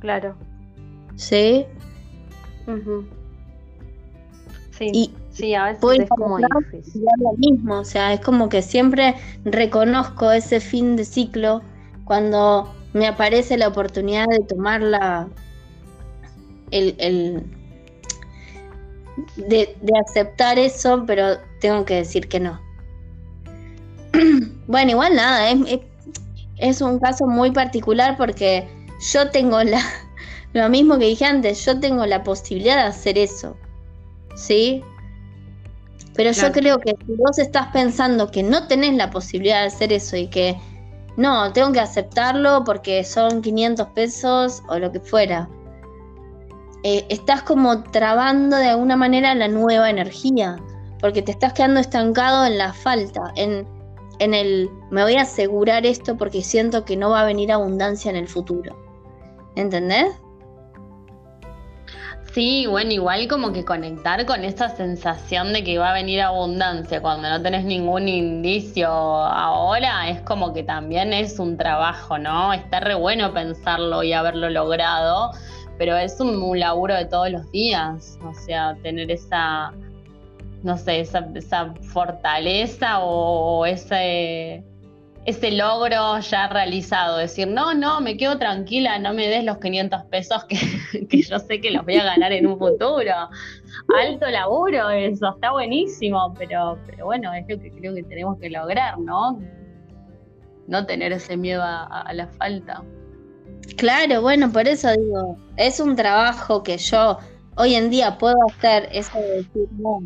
Claro. 0.00 0.36
¿Sí? 1.16 1.66
Sí. 4.70 5.12
Sí, 5.30 5.54
a 5.54 5.66
veces 5.66 6.00
es 6.00 6.08
como 6.08 6.38
difícil. 6.38 7.04
Lo 7.18 7.32
mismo, 7.32 7.78
o 7.80 7.84
sea, 7.84 8.12
es 8.12 8.20
como 8.20 8.48
que 8.48 8.62
siempre 8.62 9.14
reconozco 9.44 10.30
ese 10.32 10.60
fin 10.60 10.96
de 10.96 11.04
ciclo 11.04 11.62
cuando 12.04 12.74
me 12.92 13.06
aparece 13.06 13.56
la 13.56 13.68
oportunidad 13.68 14.26
de 14.26 14.40
tomar 14.40 14.82
la, 14.82 15.28
el, 16.70 17.44
de, 19.36 19.76
aceptar 20.04 20.58
eso, 20.58 21.04
pero 21.06 21.38
tengo 21.60 21.84
que 21.84 21.96
decir 21.96 22.28
que 22.28 22.40
no. 22.40 22.60
bueno, 24.66 24.90
igual 24.92 25.14
nada, 25.16 25.50
es, 25.50 25.80
es, 26.58 26.80
un 26.80 26.98
caso 26.98 27.26
muy 27.26 27.50
particular 27.50 28.16
porque 28.16 28.68
yo 29.12 29.30
tengo 29.30 29.62
la, 29.62 29.82
lo 30.52 30.68
mismo 30.68 30.98
que 30.98 31.06
dije 31.06 31.24
antes, 31.24 31.64
yo 31.64 31.78
tengo 31.80 32.06
la 32.06 32.22
posibilidad 32.22 32.76
de 32.76 32.82
hacer 32.82 33.18
eso, 33.18 33.56
¿sí? 34.34 34.82
Pero 36.14 36.32
yo 36.32 36.52
creo 36.52 36.78
que 36.78 36.96
si 37.06 37.12
vos 37.14 37.38
estás 37.38 37.68
pensando 37.68 38.30
que 38.30 38.42
no 38.42 38.66
tenés 38.66 38.94
la 38.94 39.10
posibilidad 39.10 39.60
de 39.60 39.68
hacer 39.68 39.92
eso 39.92 40.16
y 40.16 40.26
que 40.26 40.56
no, 41.16 41.52
tengo 41.52 41.72
que 41.72 41.80
aceptarlo 41.80 42.64
porque 42.64 43.04
son 43.04 43.42
500 43.42 43.88
pesos 43.88 44.62
o 44.68 44.78
lo 44.78 44.92
que 44.92 45.00
fuera, 45.00 45.48
eh, 46.82 47.06
estás 47.08 47.42
como 47.42 47.82
trabando 47.84 48.56
de 48.56 48.68
alguna 48.68 48.96
manera 48.96 49.34
la 49.34 49.48
nueva 49.48 49.90
energía, 49.90 50.58
porque 51.00 51.22
te 51.22 51.32
estás 51.32 51.52
quedando 51.52 51.80
estancado 51.80 52.44
en 52.46 52.58
la 52.58 52.72
falta, 52.72 53.32
en, 53.36 53.66
en 54.18 54.34
el 54.34 54.70
me 54.90 55.02
voy 55.02 55.16
a 55.16 55.22
asegurar 55.22 55.86
esto 55.86 56.16
porque 56.16 56.42
siento 56.42 56.84
que 56.84 56.96
no 56.96 57.10
va 57.10 57.20
a 57.20 57.24
venir 57.24 57.52
abundancia 57.52 58.10
en 58.10 58.16
el 58.16 58.28
futuro. 58.28 58.76
¿Entendés? 59.56 60.20
Sí, 62.32 62.64
bueno, 62.68 62.92
igual 62.92 63.26
como 63.26 63.52
que 63.52 63.64
conectar 63.64 64.24
con 64.24 64.44
esa 64.44 64.68
sensación 64.68 65.52
de 65.52 65.64
que 65.64 65.78
va 65.78 65.90
a 65.90 65.94
venir 65.94 66.20
abundancia 66.20 67.02
cuando 67.02 67.28
no 67.28 67.42
tenés 67.42 67.64
ningún 67.64 68.06
indicio 68.06 68.88
ahora, 68.88 70.08
es 70.08 70.20
como 70.20 70.52
que 70.52 70.62
también 70.62 71.12
es 71.12 71.40
un 71.40 71.56
trabajo, 71.56 72.18
¿no? 72.18 72.52
Está 72.52 72.78
re 72.78 72.94
bueno 72.94 73.34
pensarlo 73.34 74.04
y 74.04 74.12
haberlo 74.12 74.48
logrado, 74.48 75.32
pero 75.80 75.96
es 75.96 76.20
un, 76.20 76.60
laburo 76.60 76.94
de 76.94 77.06
todos 77.06 77.30
los 77.30 77.50
días, 77.52 78.18
o 78.22 78.34
sea, 78.34 78.76
tener 78.82 79.10
esa, 79.10 79.72
no 80.62 80.76
sé, 80.76 81.00
esa, 81.00 81.26
esa 81.34 81.72
fortaleza 81.94 83.00
o 83.00 83.64
ese 83.64 84.62
logro 85.52 86.18
ya 86.18 86.48
realizado, 86.48 87.16
decir, 87.16 87.48
no, 87.48 87.72
no, 87.72 88.02
me 88.02 88.18
quedo 88.18 88.36
tranquila, 88.36 88.98
no 88.98 89.14
me 89.14 89.26
des 89.26 89.42
los 89.42 89.56
500 89.56 90.04
pesos 90.10 90.44
que, 91.08 91.22
yo 91.22 91.38
sé 91.38 91.62
que 91.62 91.70
los 91.70 91.82
voy 91.86 91.96
a 91.96 92.04
ganar 92.04 92.32
en 92.32 92.46
un 92.46 92.58
futuro. 92.58 93.14
Alto 94.02 94.28
laburo 94.28 94.90
eso, 94.90 95.30
está 95.30 95.52
buenísimo, 95.52 96.34
pero 96.38 96.78
bueno, 97.02 97.32
es 97.32 97.48
lo 97.48 97.58
que 97.58 97.72
creo 97.72 97.94
que 97.94 98.02
tenemos 98.02 98.38
que 98.38 98.50
lograr, 98.50 98.98
¿no? 98.98 99.40
No 100.66 100.84
tener 100.84 101.12
ese 101.12 101.38
miedo 101.38 101.62
a, 101.64 102.12
la 102.12 102.26
falta. 102.26 102.84
Claro, 103.76 104.22
bueno, 104.22 104.50
por 104.52 104.68
eso 104.68 104.90
digo, 104.92 105.36
es 105.56 105.80
un 105.80 105.96
trabajo 105.96 106.62
que 106.62 106.78
yo 106.78 107.18
hoy 107.56 107.74
en 107.74 107.90
día 107.90 108.18
puedo 108.18 108.36
hacer, 108.48 108.88
eso 108.92 109.18
de 109.18 109.28
decir, 109.36 109.68
no, 109.78 110.02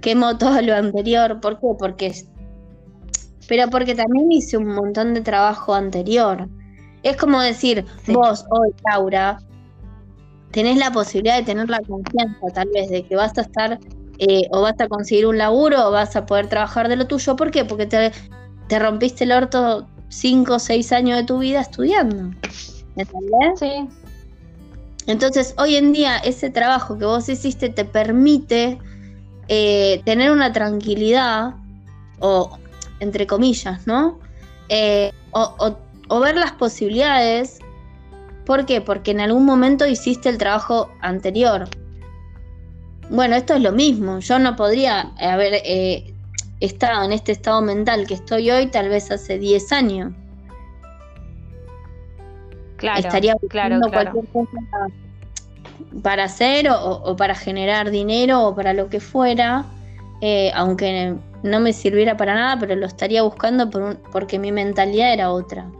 quemo 0.00 0.36
todo 0.38 0.60
lo 0.62 0.74
anterior, 0.74 1.40
¿por 1.40 1.58
qué? 1.60 1.66
Porque 1.78 2.12
pero 3.50 3.68
porque 3.68 3.96
también 3.96 4.30
hice 4.30 4.56
un 4.56 4.68
montón 4.68 5.12
de 5.12 5.22
trabajo 5.22 5.74
anterior. 5.74 6.48
Es 7.02 7.16
como 7.16 7.40
decir, 7.40 7.84
vos 8.06 8.46
hoy, 8.48 8.70
Laura, 8.88 9.40
tenés 10.52 10.76
la 10.76 10.92
posibilidad 10.92 11.36
de 11.36 11.42
tener 11.42 11.68
la 11.68 11.80
confianza 11.80 12.46
tal 12.54 12.68
vez 12.72 12.88
de 12.90 13.04
que 13.04 13.16
vas 13.16 13.36
a 13.38 13.40
estar 13.40 13.80
eh, 14.18 14.42
o 14.52 14.62
vas 14.62 14.80
a 14.80 14.86
conseguir 14.86 15.26
un 15.26 15.36
laburo 15.36 15.88
o 15.88 15.90
vas 15.90 16.14
a 16.14 16.26
poder 16.26 16.46
trabajar 16.46 16.88
de 16.88 16.94
lo 16.94 17.08
tuyo. 17.08 17.34
¿Por 17.34 17.50
qué? 17.50 17.64
Porque 17.64 17.86
te, 17.86 18.12
te 18.68 18.78
rompiste 18.78 19.24
el 19.24 19.32
orto 19.32 19.88
cinco 20.10 20.54
o 20.54 20.58
seis 20.60 20.92
años 20.92 21.18
de 21.18 21.24
tu 21.24 21.38
vida 21.38 21.60
estudiando. 21.60 22.30
¿Entendés? 23.00 23.58
Sí. 23.58 23.88
Entonces, 25.06 25.54
hoy 25.58 25.76
en 25.76 25.92
día, 25.92 26.18
ese 26.18 26.50
trabajo 26.50 26.98
que 26.98 27.04
vos 27.04 27.28
hiciste 27.28 27.68
te 27.68 27.84
permite 27.84 28.78
eh, 29.48 30.02
tener 30.04 30.30
una 30.30 30.52
tranquilidad 30.52 31.54
o 32.20 32.58
entre 33.00 33.26
comillas, 33.26 33.86
¿no? 33.86 34.20
Eh, 34.68 35.10
o, 35.32 36.20
ver 36.20 36.36
las 36.36 36.52
posibilidades. 36.52 37.58
¿Por 38.44 38.66
qué? 38.66 38.80
Porque 38.80 39.10
en 39.10 39.20
algún 39.20 39.44
momento 39.44 39.86
hiciste 39.86 40.28
el 40.28 40.38
trabajo 40.38 40.90
anterior. 41.00 41.68
Bueno, 43.08 43.34
esto 43.36 43.54
es 43.54 43.62
lo 43.62 43.72
mismo. 43.72 44.20
Yo 44.20 44.38
no 44.38 44.54
podría 44.54 45.12
haber 45.18 45.54
eh, 45.64 46.12
estado 46.60 47.04
en 47.04 47.12
este 47.12 47.32
estado 47.32 47.62
mental 47.62 48.06
que 48.06 48.14
estoy 48.14 48.50
hoy 48.50 48.68
tal 48.68 48.88
vez 48.88 49.10
hace 49.10 49.38
10 49.38 49.72
años. 49.72 50.12
Claro, 52.80 53.00
Estaría 53.00 53.34
buscando 53.34 53.90
cualquier 53.90 54.26
cosa 54.28 54.58
para 56.02 56.24
hacer 56.24 56.66
o, 56.70 57.14
para 57.16 57.34
generar 57.34 57.90
dinero 57.90 58.48
o 58.48 58.54
para 58.54 58.72
lo 58.72 58.88
que 58.88 59.00
fuera, 59.00 59.66
eh, 60.22 60.50
aunque 60.54 61.14
no 61.42 61.60
me 61.60 61.74
sirviera 61.74 62.16
para 62.16 62.34
nada, 62.34 62.58
pero 62.58 62.74
lo 62.76 62.86
estaría 62.86 63.22
buscando 63.22 63.68
por 63.68 63.98
porque 64.10 64.38
mi 64.38 64.50
mentalidad 64.50 65.12
era 65.12 65.30
otra. 65.30 65.70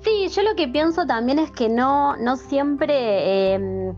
Sí, 0.00 0.28
yo 0.28 0.42
lo 0.42 0.54
que 0.54 0.68
pienso 0.68 1.06
también 1.06 1.38
es 1.38 1.50
que 1.50 1.70
no, 1.70 2.16
no 2.16 2.36
siempre 2.36 3.54
em, 3.54 3.94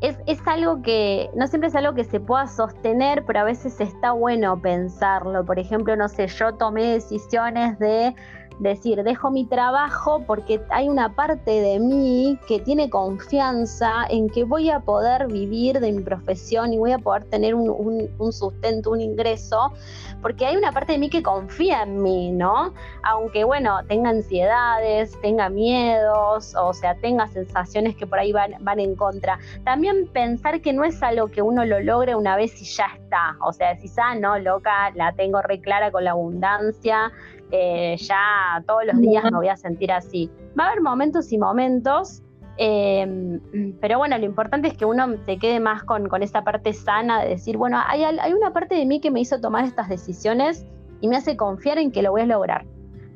es, 0.00 0.16
es, 0.26 0.38
algo 0.46 0.80
que, 0.80 1.28
no 1.34 1.46
siempre 1.48 1.68
es 1.68 1.74
algo 1.74 1.94
que 1.94 2.04
se 2.04 2.20
pueda 2.20 2.46
sostener, 2.46 3.24
pero 3.26 3.40
a 3.40 3.44
veces 3.44 3.78
está 3.78 4.12
bueno 4.12 4.58
pensarlo. 4.62 5.44
Por 5.44 5.58
ejemplo, 5.58 5.96
no 5.96 6.08
sé, 6.08 6.28
yo 6.28 6.54
tomé 6.54 6.84
decisiones 6.84 7.78
de 7.78 8.14
decir, 8.58 9.02
dejo 9.02 9.30
mi 9.30 9.46
trabajo 9.46 10.22
porque 10.26 10.60
hay 10.70 10.88
una 10.88 11.14
parte 11.14 11.50
de 11.50 11.78
mí 11.78 12.38
que 12.46 12.60
tiene 12.60 12.90
confianza 12.90 14.06
en 14.08 14.28
que 14.28 14.44
voy 14.44 14.70
a 14.70 14.80
poder 14.80 15.28
vivir 15.28 15.80
de 15.80 15.92
mi 15.92 16.02
profesión 16.02 16.72
y 16.72 16.78
voy 16.78 16.92
a 16.92 16.98
poder 16.98 17.24
tener 17.24 17.54
un, 17.54 18.08
sustento, 18.32 18.90
un 18.90 19.00
ingreso, 19.00 19.72
porque 20.20 20.46
hay 20.46 20.56
una 20.56 20.72
parte 20.72 20.92
de 20.92 20.98
mí 20.98 21.08
que 21.08 21.22
confía 21.22 21.82
en 21.82 22.02
mí, 22.02 22.30
¿no? 22.30 22.74
Aunque, 23.02 23.44
bueno, 23.44 23.78
tenga 23.86 24.10
ansiedades, 24.10 25.18
tenga 25.20 25.48
miedos, 25.48 26.54
o 26.56 26.72
sea, 26.72 26.94
tenga 26.96 27.26
sensaciones 27.28 27.96
que 27.96 28.06
por 28.06 28.18
ahí 28.18 28.32
van, 28.32 28.54
van 28.60 28.80
en 28.80 28.96
contra. 28.96 29.38
También 29.64 30.08
pensar 30.08 30.60
que 30.60 30.72
no 30.72 30.84
es 30.84 31.02
algo 31.02 31.28
que 31.28 31.42
uno 31.42 31.64
lo 31.64 31.80
logre 31.80 32.14
una 32.14 32.36
vez 32.36 32.60
y 32.60 32.64
ya 32.64 32.86
está. 32.96 33.36
O 33.40 33.52
sea, 33.52 33.74
decís, 33.74 33.94
ah, 33.98 34.14
no, 34.14 34.38
loca, 34.38 34.90
la 34.94 35.12
tengo 35.12 35.40
re 35.42 35.60
clara 35.60 35.90
con 35.90 36.04
la 36.04 36.10
abundancia, 36.12 37.12
eh, 37.50 37.96
ya 37.98 38.62
todos 38.66 38.84
los 38.84 39.00
días 39.00 39.24
me 39.24 39.36
voy 39.36 39.48
a 39.48 39.56
sentir 39.56 39.92
así. 39.92 40.30
Va 40.58 40.64
a 40.64 40.66
haber 40.68 40.82
momentos 40.82 41.32
y 41.32 41.38
momentos, 41.38 42.22
em, 42.56 43.40
pero 43.80 43.98
bueno, 43.98 44.18
lo 44.18 44.24
importante 44.24 44.68
es 44.68 44.76
que 44.76 44.84
uno 44.84 45.16
se 45.24 45.38
quede 45.38 45.60
más 45.60 45.84
con, 45.84 46.08
con 46.08 46.22
esa 46.22 46.42
parte 46.42 46.72
sana 46.72 47.22
de 47.22 47.30
decir, 47.30 47.56
bueno, 47.56 47.80
hay, 47.86 48.04
hay, 48.04 48.32
una 48.32 48.52
parte 48.52 48.74
de 48.74 48.84
mí 48.84 49.00
que 49.00 49.10
me 49.10 49.20
hizo 49.20 49.40
tomar 49.40 49.64
estas 49.64 49.88
decisiones 49.88 50.66
y 51.00 51.08
me 51.08 51.16
hace 51.16 51.36
confiar 51.36 51.78
en 51.78 51.92
que 51.92 52.02
lo 52.02 52.10
voy 52.10 52.22
a 52.22 52.26
lograr. 52.26 52.66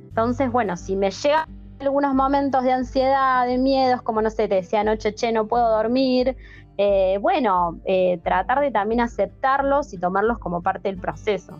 Entonces, 0.08 0.50
bueno, 0.50 0.76
si 0.76 0.96
me 0.96 1.10
llega 1.10 1.48
algunos 1.80 2.14
momentos 2.14 2.62
de 2.62 2.72
ansiedad, 2.72 3.46
de 3.46 3.58
miedos, 3.58 4.02
como 4.02 4.22
no 4.22 4.30
sé, 4.30 4.48
te 4.48 4.56
decía 4.56 4.80
anoche, 4.80 5.14
che, 5.14 5.32
no 5.32 5.46
puedo 5.46 5.68
dormir. 5.68 6.36
Eh, 6.78 7.18
bueno, 7.20 7.80
eh, 7.84 8.18
tratar 8.22 8.60
de 8.60 8.70
también 8.70 9.00
aceptarlos 9.00 9.92
y 9.92 9.98
tomarlos 9.98 10.38
como 10.38 10.62
parte 10.62 10.88
del 10.88 10.98
proceso. 10.98 11.58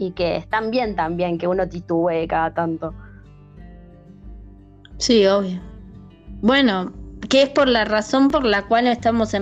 Y 0.00 0.12
que 0.12 0.36
están 0.36 0.70
bien 0.70 0.96
también 0.96 1.36
que 1.36 1.46
uno 1.46 1.68
titubee 1.68 2.26
cada 2.26 2.54
tanto. 2.54 2.94
Sí, 4.96 5.26
obvio. 5.26 5.60
Bueno, 6.40 6.92
que 7.28 7.42
es 7.42 7.48
por 7.50 7.68
la 7.68 7.84
razón 7.84 8.28
por 8.28 8.44
la 8.44 8.66
cual 8.66 8.86
estamos 8.86 9.34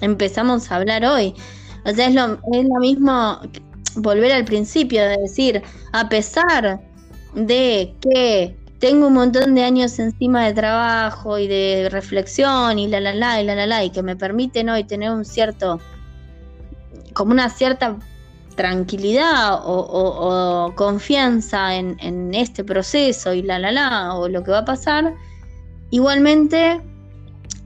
empezamos 0.00 0.72
a 0.72 0.76
hablar 0.76 1.04
hoy. 1.04 1.34
O 1.84 1.90
sea, 1.90 2.08
es 2.08 2.14
lo, 2.14 2.38
es 2.52 2.64
lo 2.66 2.80
mismo 2.80 3.40
volver 3.96 4.32
al 4.32 4.46
principio, 4.46 5.02
de 5.02 5.18
decir, 5.18 5.62
a 5.92 6.08
pesar 6.08 6.80
de 7.34 7.94
que 8.00 8.56
tengo 8.78 9.08
un 9.08 9.14
montón 9.14 9.54
de 9.54 9.62
años 9.62 9.98
encima 9.98 10.46
de 10.46 10.54
trabajo 10.54 11.38
y 11.38 11.46
de 11.46 11.88
reflexión 11.90 12.78
y 12.78 12.88
la 12.88 13.00
la 13.00 13.14
la 13.14 13.42
y 13.42 13.44
la 13.44 13.54
la 13.54 13.66
la 13.66 13.84
y 13.84 13.90
que 13.90 14.02
me 14.02 14.16
permiten 14.16 14.70
hoy 14.70 14.84
tener 14.84 15.10
un 15.10 15.26
cierto, 15.26 15.78
como 17.12 17.32
una 17.32 17.50
cierta 17.50 17.98
tranquilidad 18.56 19.60
o, 19.64 20.72
confianza 20.76 21.74
en, 21.74 22.34
este 22.34 22.64
proceso 22.64 23.32
y 23.32 23.42
la 23.42 23.58
la 23.58 23.72
la 23.72 24.14
o 24.14 24.28
lo 24.28 24.42
que 24.42 24.50
va 24.50 24.58
a 24.58 24.64
pasar, 24.64 25.14
igualmente, 25.90 26.80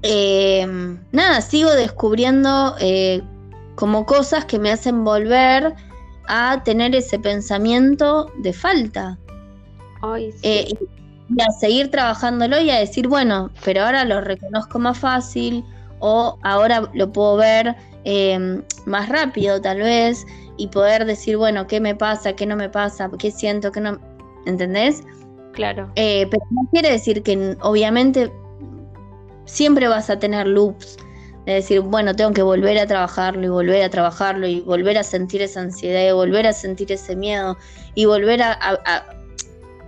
eh, 0.02 0.66
nada, 1.12 1.40
sigo 1.40 1.70
descubriendo 1.72 2.76
eh, 2.80 3.22
como 3.74 4.06
cosas 4.06 4.44
que 4.44 4.58
me 4.58 4.70
hacen 4.70 5.04
volver 5.04 5.74
a 6.26 6.62
tener 6.64 6.94
ese 6.94 7.18
pensamiento 7.18 8.30
de 8.38 8.52
falta. 8.52 9.18
Eh, 10.42 10.68
y 11.28 11.40
a 11.40 11.50
seguir 11.58 11.90
trabajándolo 11.90 12.60
y 12.60 12.70
a 12.70 12.78
decir, 12.78 13.08
bueno, 13.08 13.50
pero 13.64 13.84
ahora 13.84 14.04
lo 14.04 14.20
reconozco 14.20 14.78
más 14.78 14.98
fácil 14.98 15.64
o 16.00 16.38
ahora 16.42 16.90
lo 16.92 17.10
puedo 17.12 17.36
ver 17.36 17.74
eh, 18.04 18.62
más 18.84 19.08
rápido 19.08 19.60
tal 19.62 19.78
vez 19.78 20.26
y 20.56 20.68
poder 20.68 21.04
decir, 21.04 21.36
bueno, 21.36 21.66
¿qué 21.66 21.80
me 21.80 21.94
pasa? 21.94 22.34
¿Qué 22.34 22.46
no 22.46 22.56
me 22.56 22.68
pasa? 22.68 23.10
¿Qué 23.18 23.30
siento? 23.30 23.72
¿Qué 23.72 23.80
no? 23.80 23.98
¿Entendés? 24.46 25.02
Claro. 25.52 25.90
Eh, 25.96 26.26
pero 26.30 26.44
no 26.50 26.68
quiere 26.72 26.90
decir 26.90 27.22
que 27.22 27.56
obviamente 27.60 28.30
siempre 29.44 29.88
vas 29.88 30.10
a 30.10 30.18
tener 30.18 30.46
loops 30.46 30.96
de 31.46 31.54
decir, 31.54 31.80
bueno, 31.80 32.14
tengo 32.16 32.32
que 32.32 32.42
volver 32.42 32.78
a 32.78 32.86
trabajarlo 32.86 33.44
y 33.44 33.48
volver 33.48 33.82
a 33.82 33.90
trabajarlo 33.90 34.46
y 34.46 34.60
volver 34.60 34.96
a 34.96 35.02
sentir 35.02 35.42
esa 35.42 35.60
ansiedad 35.60 36.08
y 36.08 36.12
volver 36.12 36.46
a 36.46 36.52
sentir 36.52 36.90
ese 36.90 37.14
miedo 37.14 37.56
y 37.94 38.06
volver 38.06 38.42
a, 38.42 38.58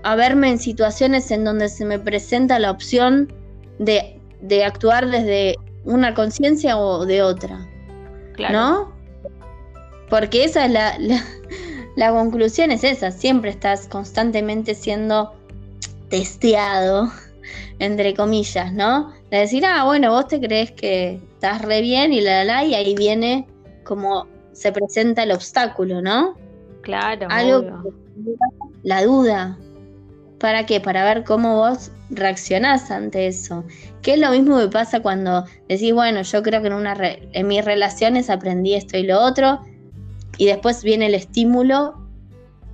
a, 0.02 0.16
verme 0.16 0.50
en 0.50 0.58
situaciones 0.58 1.30
en 1.30 1.44
donde 1.44 1.68
se 1.68 1.84
me 1.84 1.98
presenta 1.98 2.58
la 2.58 2.70
opción 2.70 3.32
de, 3.78 4.20
de 4.40 4.64
actuar 4.64 5.10
desde 5.10 5.56
una 5.84 6.14
conciencia 6.14 6.78
o 6.78 7.06
de 7.06 7.22
otra. 7.22 7.66
Claro. 8.34 8.54
¿No? 8.54 8.95
Porque 10.08 10.44
esa 10.44 10.66
es 10.66 10.70
la, 10.70 10.98
la, 10.98 11.24
la 11.96 12.10
conclusión, 12.10 12.70
es 12.70 12.84
esa, 12.84 13.10
siempre 13.10 13.50
estás 13.50 13.88
constantemente 13.88 14.74
siendo 14.74 15.34
testeado 16.08 17.10
entre 17.78 18.14
comillas, 18.14 18.72
¿no? 18.72 19.12
De 19.30 19.38
decir, 19.38 19.64
ah, 19.66 19.84
bueno, 19.84 20.10
vos 20.10 20.28
te 20.28 20.40
crees 20.40 20.72
que 20.72 21.20
estás 21.34 21.62
re 21.62 21.80
bien 21.82 22.12
y 22.12 22.20
la, 22.20 22.44
la, 22.44 22.64
y 22.64 22.74
ahí 22.74 22.94
viene 22.94 23.46
como 23.84 24.26
se 24.52 24.72
presenta 24.72 25.22
el 25.22 25.32
obstáculo, 25.32 26.00
¿no? 26.00 26.34
Claro. 26.82 27.28
Algo 27.30 27.82
la 28.82 29.04
duda. 29.04 29.58
¿Para 30.38 30.66
qué? 30.66 30.80
Para 30.80 31.04
ver 31.04 31.24
cómo 31.24 31.56
vos 31.56 31.90
reaccionás 32.10 32.90
ante 32.90 33.26
eso. 33.26 33.64
Que 34.02 34.14
es 34.14 34.20
lo 34.20 34.30
mismo 34.30 34.58
que 34.58 34.68
pasa 34.68 35.00
cuando 35.00 35.44
decís, 35.68 35.92
bueno, 35.92 36.22
yo 36.22 36.42
creo 36.42 36.60
que 36.60 36.68
en, 36.68 36.74
una 36.74 36.96
en 37.00 37.46
mis 37.46 37.64
relaciones 37.64 38.30
aprendí 38.30 38.74
esto 38.74 38.96
y 38.96 39.02
lo 39.02 39.20
otro, 39.20 39.60
y 40.38 40.46
después 40.46 40.82
viene 40.82 41.06
el 41.06 41.14
estímulo, 41.14 42.06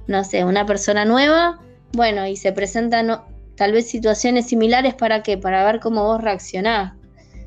no 0.07 0.25
sé, 0.25 0.45
una 0.45 0.67
persona 0.67 1.05
nueva, 1.05 1.61
bueno, 1.93 2.27
y 2.27 2.37
se 2.37 2.53
presenta 2.53 3.03
no, 3.03 3.25
tal 3.57 3.73
vez 3.73 3.89
situaciones 3.89 4.49
similares 4.49 4.95
para 4.95 5.23
qué, 5.23 5.39
para 5.39 5.65
ver 5.65 5.81
cómo 5.81 6.05
vos 6.05 6.21
reaccionás 6.21 6.95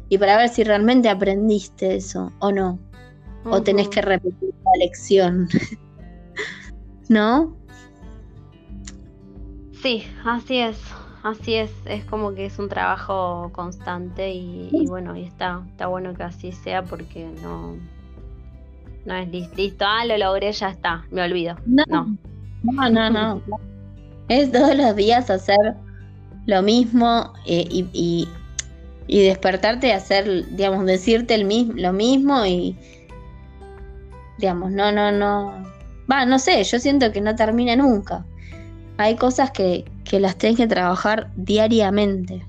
y 0.09 0.17
para 0.17 0.37
ver 0.37 0.49
si 0.49 0.63
realmente 0.63 1.09
aprendiste 1.09 1.95
eso 1.95 2.31
o 2.39 2.51
no, 2.51 2.79
o 3.43 3.61
tenés 3.61 3.89
que 3.89 4.01
repetir 4.01 4.53
la 4.63 4.85
lección, 4.85 5.47
¿no? 7.09 7.55
Sí, 9.81 10.03
así 10.23 10.59
es, 10.59 10.77
así 11.23 11.55
es, 11.55 11.71
es 11.85 12.05
como 12.05 12.33
que 12.33 12.45
es 12.45 12.57
un 12.57 12.69
trabajo 12.69 13.51
constante 13.51 14.31
y, 14.31 14.85
bueno, 14.87 15.15
y 15.15 15.23
está, 15.23 15.63
está 15.69 15.87
bueno 15.87 16.13
que 16.13 16.23
así 16.23 16.51
sea 16.51 16.83
porque 16.83 17.29
no, 17.41 17.75
no 19.05 19.15
es 19.15 19.29
listo, 19.55 19.85
ah, 19.87 20.05
lo 20.05 20.17
logré, 20.17 20.51
ya 20.51 20.69
está, 20.69 21.05
me 21.11 21.21
olvido. 21.21 21.55
No, 21.65 21.83
no, 21.87 22.89
no, 22.89 22.89
no. 22.89 23.09
no. 23.09 23.41
Es 24.27 24.51
todos 24.51 24.75
los 24.75 24.95
días 24.95 25.29
hacer 25.29 25.75
lo 26.47 26.61
mismo 26.63 27.33
eh, 27.45 27.67
y, 27.69 28.27
y, 29.07 29.23
despertarte 29.23 29.87
y 29.87 29.91
hacer, 29.91 30.47
digamos, 30.55 30.85
decirte 30.85 31.35
el 31.35 31.45
mismo, 31.45 31.73
lo 31.75 31.93
mismo 31.93 32.45
y, 32.45 32.75
digamos, 34.39 34.71
no, 34.71 34.91
no, 34.91 35.11
no, 35.11 35.63
va, 36.11 36.25
no 36.25 36.39
sé, 36.39 36.63
yo 36.63 36.79
siento 36.79 37.11
que 37.11 37.21
no 37.21 37.35
termina 37.35 37.75
nunca. 37.75 38.25
Hay 38.97 39.15
cosas 39.15 39.51
que, 39.51 39.85
que 40.03 40.19
las 40.19 40.35
tienes 40.37 40.57
que 40.57 40.67
trabajar 40.67 41.29
diariamente. 41.35 42.43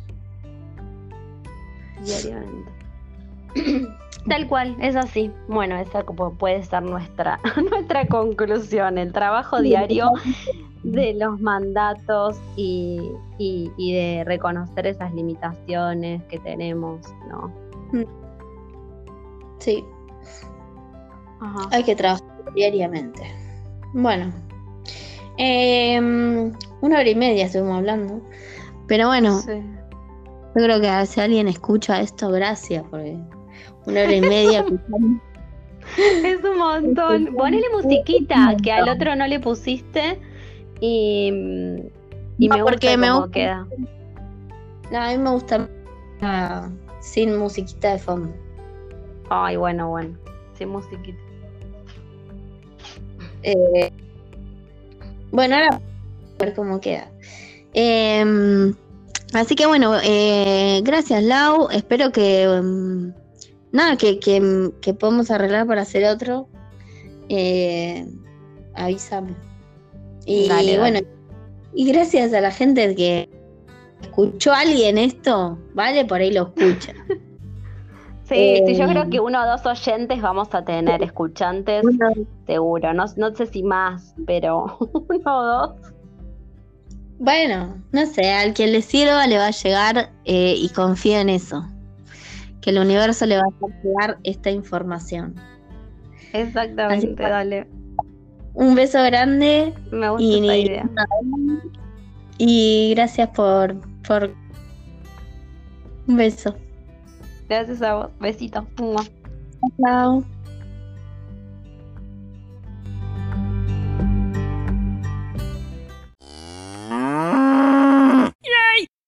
Diariamente. 2.02 2.70
Tal 4.28 4.48
cual, 4.48 4.76
es 4.80 4.96
así. 4.96 5.30
Bueno, 5.48 5.76
esa 5.76 6.02
puede 6.04 6.62
ser 6.64 6.82
nuestra, 6.82 7.40
nuestra 7.70 8.06
conclusión. 8.06 8.98
El 8.98 9.12
trabajo 9.12 9.60
diario 9.60 10.10
de 10.82 11.14
los 11.14 11.40
mandatos 11.40 12.36
y, 12.56 13.12
de 13.38 14.24
reconocer 14.26 14.86
esas 14.86 15.12
limitaciones 15.14 16.22
que 16.24 16.38
tenemos, 16.40 17.00
¿no? 17.28 17.52
Mm. 17.92 18.04
Sí. 19.58 19.84
Hay 21.70 21.84
que 21.84 21.94
trabajar 21.94 22.26
diariamente. 22.54 23.22
Bueno, 23.92 24.32
em, 25.36 26.52
una 26.80 26.98
hora 26.98 27.08
y 27.08 27.14
media 27.14 27.46
estuvimos 27.46 27.78
hablando, 27.78 28.20
pero 28.88 29.08
bueno, 29.08 29.40
yo 29.46 29.62
creo 30.54 30.80
que 30.80 31.06
si 31.06 31.20
alguien 31.20 31.48
escucha 31.48 32.00
esto, 32.00 32.30
gracias, 32.30 32.84
porque 32.90 33.18
una 33.86 34.02
hora 34.02 34.12
y 34.12 34.20
media 34.20 34.64
Es 35.96 36.42
un 36.44 36.58
montón. 36.58 37.34
Ponele 37.34 37.66
musiquita 37.72 38.56
que 38.62 38.72
al 38.72 38.88
otro 38.88 39.14
no 39.14 39.26
le 39.26 39.40
pusiste 39.40 40.18
y, 40.80 41.28
y 42.38 42.48
me 42.48 42.62
gusta 42.62 42.96
me 42.96 43.08
cómo 43.08 43.30
queda. 43.30 43.66
No, 44.90 44.98
a 45.00 45.10
mí 45.10 45.18
me 45.18 45.30
gusta 45.30 45.68
sin 47.00 47.36
musiquita 47.36 47.92
de 47.92 47.98
fondo. 47.98 48.34
Ay, 49.30 49.56
bueno, 49.56 49.88
bueno. 49.90 50.16
Sin 50.58 50.68
musiquita. 50.68 51.18
Eh, 53.42 53.92
bueno, 55.30 55.56
ahora 55.56 55.68
a 55.76 55.80
ver 56.38 56.54
cómo 56.54 56.80
queda. 56.80 57.10
Em, 57.72 58.74
así 59.34 59.54
que 59.54 59.66
bueno, 59.66 59.94
eh, 60.02 60.80
gracias 60.82 61.22
Lau. 61.22 61.68
Espero 61.70 62.10
que 62.10 62.42
em, 62.42 63.12
nada, 63.76 63.96
que, 63.96 64.18
que, 64.18 64.70
que, 64.80 64.94
podamos 64.94 65.30
arreglar 65.30 65.66
para 65.66 65.82
hacer 65.82 66.04
otro. 66.04 66.48
Eh, 67.28 68.06
avísame. 68.74 69.34
Y 70.24 70.48
bueno, 70.78 71.00
y 71.72 71.92
gracias 71.92 72.32
a 72.32 72.40
la 72.40 72.50
gente 72.50 72.94
que 72.96 73.28
escuchó 74.02 74.52
a 74.52 74.60
alguien 74.60 74.98
esto, 74.98 75.58
¿vale? 75.74 76.04
Por 76.04 76.20
ahí 76.20 76.32
lo 76.32 76.52
escucha. 76.54 76.92
Sí, 78.28 78.60
sí, 78.66 78.74
yo 78.74 78.88
creo 78.88 79.04
eh, 79.04 79.08
que 79.08 79.20
uno 79.20 79.40
o 79.40 79.46
dos 79.46 79.64
oyentes 79.66 80.20
vamos 80.20 80.48
a 80.52 80.64
tener, 80.64 81.00
escuchantes, 81.00 81.84
seguro. 82.44 82.92
No, 82.92 83.04
no 83.16 83.34
sé 83.36 83.46
si 83.46 83.62
más, 83.62 84.16
pero 84.26 84.76
uno 85.08 85.36
o 85.36 85.44
dos. 85.44 85.70
Bueno, 87.20 87.76
no 87.92 88.06
sé, 88.06 88.32
al 88.32 88.52
que 88.52 88.66
le 88.66 88.82
sirva 88.82 89.28
le 89.28 89.38
va 89.38 89.46
a 89.46 89.50
llegar 89.52 90.10
eh, 90.24 90.54
y 90.56 90.68
confía 90.70 91.20
en 91.20 91.28
eso. 91.28 91.64
Que 92.66 92.70
el 92.70 92.78
universo 92.78 93.26
le 93.26 93.36
va 93.36 93.44
a 93.44 93.82
llegar 93.84 94.18
esta 94.24 94.50
información. 94.50 95.36
Exactamente, 96.32 97.22
dale. 97.22 97.68
Un 98.54 98.74
beso 98.74 99.00
grande. 99.04 99.72
Me 99.92 100.10
gusta 100.10 100.24
y, 100.24 100.64
idea. 100.64 100.90
Y 102.38 102.92
gracias 102.96 103.28
por, 103.28 103.76
por. 104.04 104.34
Un 106.08 106.16
beso. 106.16 106.56
Gracias 107.48 107.80
a 107.82 107.94
vos. 107.94 108.10
Besito. 108.18 108.66
Chao. 109.80 110.24